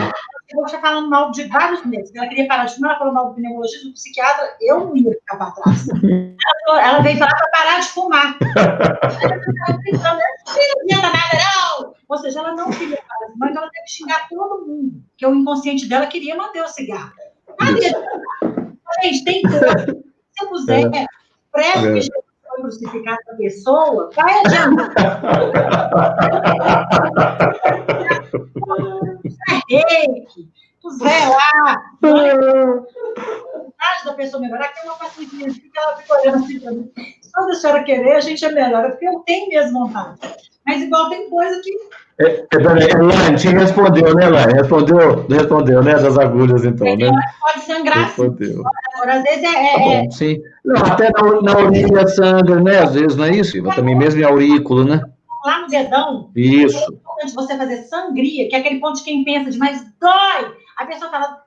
eu 0.49 0.67
já 0.67 0.79
falando 0.79 1.09
mal 1.09 1.31
de 1.31 1.43
vários 1.45 1.85
meses, 1.85 2.13
ela 2.15 2.27
queria 2.27 2.47
parar 2.47 2.65
de 2.65 2.75
fumar, 2.75 2.91
ela 2.91 2.99
falou 2.99 3.13
mal 3.13 3.29
do 3.29 3.35
pneumologista, 3.35 3.87
do 3.87 3.93
psiquiatra, 3.93 4.55
eu 4.61 4.79
não 4.79 4.97
ia 4.97 5.11
ficar 5.11 5.37
para 5.37 5.51
trás. 5.51 5.87
Ela, 5.89 6.81
ela, 6.87 6.99
veio 7.01 7.17
falar 7.17 7.35
para 7.35 7.49
parar 7.51 7.79
de 7.79 7.87
fumar. 7.87 8.37
ela 8.55 10.13
não 10.13 10.53
queria 10.53 11.01
nada, 11.01 11.37
não! 11.79 11.93
Ou 12.07 12.17
seja, 12.17 12.39
ela 12.39 12.53
não 12.53 12.69
queria 12.69 12.97
parar 13.07 13.27
de 13.27 13.33
fumar, 13.33 13.49
então 13.49 13.61
ela 13.63 13.71
teve 13.71 13.85
que 13.85 13.91
xingar 13.91 14.27
todo 14.29 14.65
mundo, 14.65 15.03
que 15.17 15.25
o 15.25 15.35
inconsciente 15.35 15.87
dela 15.87 16.07
queria 16.07 16.35
manter 16.35 16.61
o 16.61 16.67
cigarro. 16.67 17.11
Gente, 19.01 19.23
tem 19.25 19.41
coisa. 19.41 19.85
Se 19.85 20.43
eu 20.43 20.49
puser, 20.49 20.85
é. 20.95 21.05
prego 21.51 21.93
que 21.93 22.07
foi 22.47 22.61
crucificado 22.61 23.19
a 23.31 23.35
pessoa, 23.35 24.09
vai 24.15 24.33
adiante. 28.33 29.37
reiki, 29.69 30.49
puser 30.81 31.29
lá, 31.29 31.81
a 33.79 34.05
da 34.05 34.13
pessoa 34.13 34.41
melhorar, 34.41 34.69
que 34.69 34.79
é 34.79 34.83
uma 34.83 34.95
paciente 34.95 35.59
que 35.59 35.77
ela 35.77 35.97
fica 35.97 36.19
olhando 36.19 36.37
assim 36.37 36.59
para 36.59 36.71
mim. 36.71 36.91
Quando 37.33 37.51
a 37.51 37.55
senhora 37.55 37.83
querer, 37.83 38.13
a 38.13 38.19
gente 38.19 38.43
é 38.43 38.51
melhor, 38.51 38.91
porque 38.91 39.07
eu 39.07 39.19
tenho 39.19 39.49
mesmo 39.49 39.87
vontade. 39.87 40.17
Mas 40.65 40.81
igual 40.81 41.09
tem 41.09 41.29
coisa 41.29 41.61
que. 41.61 41.71
É, 42.19 42.25
é, 42.25 42.47
Elaine, 42.51 43.37
te 43.37 43.47
respondeu, 43.49 44.15
né, 44.15 44.25
Elaine? 44.25 44.53
Respondeu, 44.53 45.25
respondeu, 45.27 45.83
né, 45.83 45.93
das 45.93 46.17
agulhas, 46.17 46.65
então, 46.65 46.95
né? 46.95 47.11
Pode 47.39 47.61
sangrar, 47.61 48.05
respondeu. 48.05 48.63
Agora, 48.95 49.17
às 49.17 49.23
vezes 49.23 49.43
é... 49.43 49.47
é 49.47 49.71
tá 49.71 49.79
bom, 49.79 49.91
é 49.91 50.11
sim. 50.11 50.41
Não, 50.65 50.83
até 50.83 51.11
na, 51.11 51.41
na 51.41 51.57
orelha 51.59 52.07
sangra, 52.07 52.59
né, 52.59 52.79
às 52.79 52.95
vezes, 52.95 53.15
não 53.15 53.25
é 53.25 53.35
isso? 53.35 53.61
Também 53.75 53.95
mesmo 53.95 54.19
em 54.19 54.23
aurículo, 54.23 54.83
né? 54.83 54.99
Lá 55.45 55.61
no 55.61 55.67
dedão. 55.67 56.31
Isso. 56.35 56.99
Importante 57.17 57.33
você 57.33 57.57
fazer 57.57 57.83
sangria, 57.83 58.47
que 58.47 58.55
é 58.55 58.59
aquele 58.59 58.79
ponto 58.79 58.97
de 58.97 59.03
quem 59.03 59.23
pensa 59.23 59.49
demais, 59.49 59.83
dói! 59.99 60.55
A 60.77 60.85
pessoa 60.85 61.09
fala, 61.09 61.43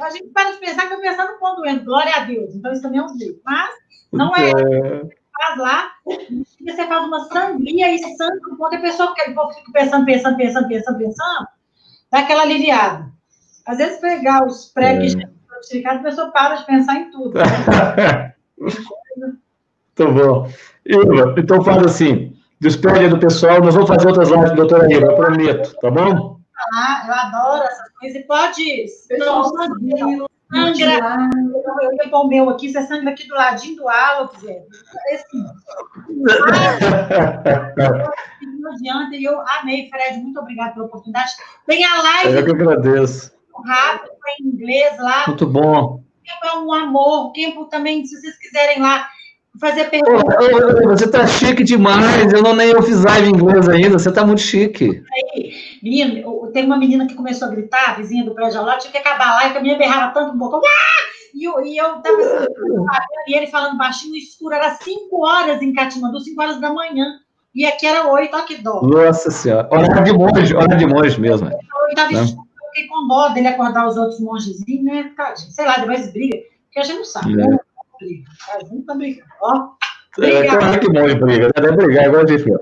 a 0.00 0.10
gente 0.10 0.28
para 0.28 0.52
de 0.52 0.58
pensar 0.58 0.86
que 0.86 0.94
eu 0.94 1.00
pensando 1.00 1.32
no 1.32 1.38
ponto 1.38 1.60
doendo, 1.60 1.84
glória 1.84 2.14
a 2.16 2.20
Deus. 2.20 2.54
Então, 2.54 2.72
isso 2.72 2.80
também 2.80 3.00
é 3.00 3.04
um 3.04 3.18
jeito. 3.18 3.38
Mas, 3.44 3.70
não 4.10 4.34
é... 4.34 4.50
é 4.50 5.24
faz 5.36 5.58
lá, 5.58 5.90
você 6.06 6.86
faz 6.86 7.06
uma 7.06 7.24
sangria 7.24 7.92
e 7.92 7.98
sangra 8.16 8.38
um 8.50 8.56
pouco, 8.56 8.74
a 8.76 8.80
pessoa 8.80 9.14
fica 9.14 9.72
pensando, 9.72 10.06
pensando, 10.06 10.36
pensando, 10.36 10.68
pensando, 10.68 10.98
pensando, 10.98 11.48
dá 12.10 12.20
aquela 12.20 12.42
aliviada. 12.42 13.12
Às 13.66 13.78
vezes, 13.78 14.00
pegar 14.00 14.46
os 14.46 14.66
pré-que 14.66 15.16
é. 15.18 15.88
a 15.88 15.98
pessoa 15.98 16.30
para 16.30 16.54
de 16.54 16.66
pensar 16.66 16.96
em 16.96 17.10
tudo. 17.10 17.34
Né? 17.34 18.34
Muito 18.58 20.12
bom. 20.12 20.48
Iva, 20.86 21.34
então 21.38 21.64
faz 21.64 21.84
assim, 21.84 22.33
despede 22.64 23.08
do 23.08 23.18
pessoal, 23.18 23.60
nós 23.60 23.74
vamos 23.74 23.88
fazer 23.88 24.08
outras 24.08 24.30
lives, 24.30 24.52
doutora 24.52 24.90
Iva, 24.90 25.06
eu 25.06 25.16
prometo, 25.16 25.76
tá 25.80 25.90
bom? 25.90 26.40
Ah, 26.72 27.04
eu 27.06 27.12
adoro 27.12 27.64
essas 27.64 27.90
coisas, 28.00 28.18
e 28.18 28.24
pode... 28.24 28.86
Não, 29.18 29.44
sangra. 29.44 29.76
Eu 31.82 31.92
ia 31.92 32.08
pôr 32.10 32.24
o 32.24 32.28
meu 32.28 32.48
aqui, 32.48 32.72
você 32.72 32.82
sangra 32.84 33.10
aqui 33.10 33.28
do 33.28 33.34
ladinho 33.34 33.76
do 33.76 33.86
halo, 33.88 34.30
Zé. 34.40 34.62
Assim. 35.12 35.44
Não 38.60 38.72
adianta, 38.72 39.14
e 39.14 39.24
eu 39.24 39.38
amei, 39.58 39.90
Fred, 39.90 40.20
muito 40.20 40.40
obrigada 40.40 40.72
pela 40.72 40.86
oportunidade. 40.86 41.32
Tem 41.66 41.84
a 41.84 42.00
live. 42.00 42.34
Eu 42.34 42.44
que 42.44 42.50
agradeço. 42.50 43.30
Rápido, 43.66 44.10
em 44.40 44.46
inglês 44.46 44.98
lá. 44.98 45.24
Muito 45.26 45.46
bom. 45.46 46.02
É 46.42 46.56
um 46.56 46.72
amor, 46.72 47.32
tempo 47.32 47.66
também, 47.66 48.06
se 48.06 48.18
vocês 48.18 48.38
quiserem 48.38 48.80
lá 48.80 49.06
fazer 49.58 49.84
perguntas. 49.90 50.34
Você 50.84 51.04
está 51.04 51.26
chique 51.26 51.62
demais, 51.62 52.32
eu 52.32 52.42
não 52.42 52.54
nem 52.54 52.70
eu 52.70 52.82
fiz 52.82 53.02
live 53.04 53.28
em 53.28 53.32
inglês 53.32 53.68
ainda, 53.68 53.98
você 53.98 54.08
está 54.08 54.24
muito 54.24 54.40
chique. 54.40 55.02
Aí, 55.12 55.52
menino, 55.82 56.50
tem 56.52 56.64
uma 56.64 56.76
menina 56.76 57.06
que 57.06 57.14
começou 57.14 57.48
a 57.48 57.50
gritar, 57.50 57.96
vizinha 57.96 58.24
do 58.24 58.34
prédio 58.34 58.62
lá, 58.62 58.78
tinha 58.78 58.90
que 58.90 58.98
acabar 58.98 59.34
lá, 59.34 59.48
e 59.48 59.56
a 59.56 59.60
menina 59.60 59.78
berrava 59.78 60.12
tanto 60.12 60.34
um 60.34 60.38
pouco, 60.38 60.60
e 61.34 61.44
eu, 61.44 61.64
e 61.64 61.76
eu 61.76 61.96
tava 62.00 62.16
assim, 62.16 62.46
e 63.28 63.36
ele 63.36 63.46
falando 63.46 63.78
baixinho, 63.78 64.16
escuro, 64.16 64.54
era 64.54 64.74
5 64.74 65.24
horas 65.24 65.62
em 65.62 65.72
Katmandu, 65.72 66.20
5 66.20 66.40
horas 66.40 66.60
da 66.60 66.72
manhã, 66.72 67.06
e 67.54 67.64
aqui 67.64 67.86
era 67.86 68.08
8, 68.08 68.34
olha 68.34 68.44
que 68.44 68.62
dó. 68.62 68.80
Nossa 68.82 69.30
senhora, 69.30 69.68
hora 69.70 70.02
de 70.02 70.12
monge, 70.12 70.54
hora 70.54 70.76
de 70.76 70.86
monge 70.86 71.20
mesmo. 71.20 71.48
Eu 71.48 71.94
tava 71.94 72.12
né? 72.12 72.24
fiquei 72.72 72.88
com 72.88 73.06
dó 73.06 73.28
dele 73.28 73.48
acordar 73.48 73.86
os 73.86 73.96
outros 73.96 74.18
mongezinhos, 74.20 74.84
né, 74.84 75.10
sei 75.36 75.64
lá, 75.64 75.76
depois 75.76 76.12
briga, 76.12 76.38
porque 76.64 76.80
a 76.80 76.82
gente 76.82 76.96
não 76.96 77.04
sabe, 77.04 77.36
né? 77.36 77.58
Briga. 78.04 78.30
A 78.54 78.64
gente 78.64 78.86
tá 78.86 78.94
brigando. 78.94 79.28
Ó. 79.42 79.68
É, 80.20 80.46
claro 80.46 80.80
que 80.80 80.92
monge 80.92 81.14
briga, 81.16 81.46
né? 81.46 81.52
Deve 81.56 81.76
brigar, 81.76 82.04
igual 82.06 82.22
a 82.22 82.26
gente 82.26 82.44
viu. 82.44 82.58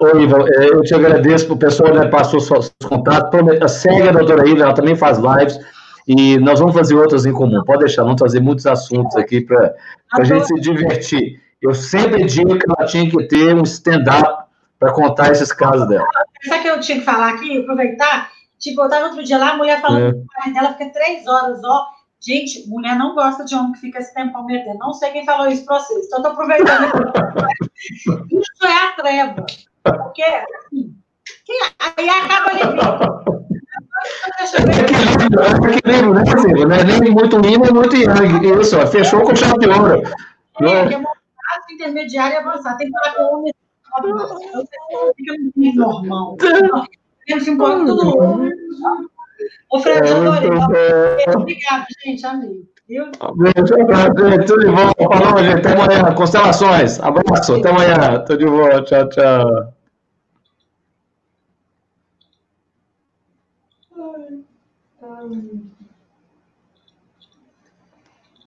Ô, 0.00 0.18
Ivan, 0.18 0.44
é, 0.48 0.70
eu 0.70 0.82
te 0.82 0.94
agradeço, 0.94 1.52
o 1.52 1.56
pessoal 1.56 1.94
né, 1.94 2.06
passou 2.08 2.40
seus 2.40 2.72
contatos. 2.84 3.40
Segue 3.72 4.08
a 4.08 4.12
doutora 4.12 4.48
Iva, 4.48 4.64
ela 4.64 4.74
também 4.74 4.96
faz 4.96 5.18
lives. 5.18 5.58
E 6.08 6.38
nós 6.38 6.58
vamos 6.58 6.74
fazer 6.74 6.96
outras 6.96 7.26
em 7.26 7.32
comum. 7.32 7.62
Pode 7.64 7.80
deixar, 7.80 8.02
vamos 8.02 8.18
trazer 8.18 8.40
muitos 8.40 8.66
assuntos 8.66 9.14
aqui 9.16 9.42
para 9.42 9.72
a 10.12 10.24
gente 10.24 10.46
se 10.46 10.54
divertir. 10.60 11.40
Eu 11.62 11.74
sempre 11.74 12.24
digo 12.24 12.58
que 12.58 12.66
ela 12.68 12.88
tinha 12.88 13.08
que 13.08 13.28
ter 13.28 13.54
um 13.54 13.62
stand-up 13.62 14.44
para 14.78 14.92
contar 14.92 15.30
esses 15.30 15.52
casos 15.52 15.86
dela. 15.86 16.06
Sabe 16.42 16.62
que 16.62 16.68
eu 16.68 16.80
tinha 16.80 16.98
que 16.98 17.04
falar 17.04 17.34
aqui, 17.34 17.60
aproveitar? 17.60 18.30
Tipo, 18.58 18.80
eu 18.82 18.86
estava 18.86 19.06
outro 19.06 19.22
dia 19.22 19.38
lá, 19.38 19.50
a 19.50 19.56
mulher 19.56 19.80
falando 19.80 20.26
é. 20.46 20.50
dela, 20.50 20.72
fica 20.72 20.90
três 20.90 21.26
horas, 21.26 21.60
ó. 21.62 21.86
Gente, 22.20 22.68
mulher 22.68 22.96
não 22.96 23.14
gosta 23.14 23.44
de 23.44 23.54
homem 23.54 23.72
que 23.72 23.80
fica 23.80 23.98
esse 23.98 24.12
tempo 24.12 24.44
metendo. 24.44 24.78
Não 24.78 24.92
sei 24.92 25.10
quem 25.10 25.24
falou 25.24 25.48
isso 25.48 25.64
para 25.64 25.78
vocês. 25.78 26.06
Então, 26.06 26.18
estou 26.18 26.32
aproveitando. 26.32 26.92
isso 28.30 28.66
é 28.66 28.86
a 28.86 28.92
treva. 28.92 29.46
Porque, 29.82 30.22
assim, 30.22 30.94
aí 31.78 32.08
acaba 32.10 32.50
ali. 32.50 32.60
É 34.30 35.76
equilíbrio, 35.76 36.14
né, 36.14 36.24
Silvio? 36.26 36.68
Não 36.68 36.76
é 36.76 36.84
nem 36.84 37.10
muito 37.10 37.36
yin 37.36 37.58
nem 37.58 37.72
muito 37.72 37.96
yang. 37.96 38.60
Isso, 38.60 38.78
ó, 38.78 38.86
fechou 38.86 39.22
com 39.22 39.34
chave 39.34 39.58
de 39.58 39.68
ouro. 39.68 40.02
É, 40.60 40.88
que 40.88 40.94
é 40.94 40.98
uma 40.98 41.10
intermediária 41.70 42.34
e 42.34 42.38
avançada. 42.38 42.76
Tem 42.76 42.90
que 42.90 42.98
falar 42.98 43.14
com 43.14 43.22
o 43.22 43.38
homem. 43.38 43.54
Fica 45.16 45.34
no 45.56 45.74
normal. 45.74 46.36
Fica 47.26 47.50
um 47.50 47.56
pouco 47.56 47.86
tudo. 47.86 48.60
Ô, 49.70 49.80
Fred, 49.80 50.08
é, 50.08 50.12
adorei. 50.12 50.50
Obrigado, 51.36 51.86
gente, 52.04 52.26
amigo. 52.26 52.66
Beijo, 52.88 54.46
tudo 54.46 54.60
de 54.60 54.66
bom. 54.66 54.92
Falou, 54.98 55.38
gente. 55.44 55.58
Até 55.58 55.72
amanhã. 55.72 56.14
Constelações. 56.14 57.00
Abraço. 57.00 57.54
Até 57.54 57.70
amanhã. 57.70 58.24
Tudo 58.24 58.38
de 58.38 58.46
bom. 58.46 58.82
Tchau, 58.84 59.08
tchau. 59.08 59.74
Um, 65.22 65.69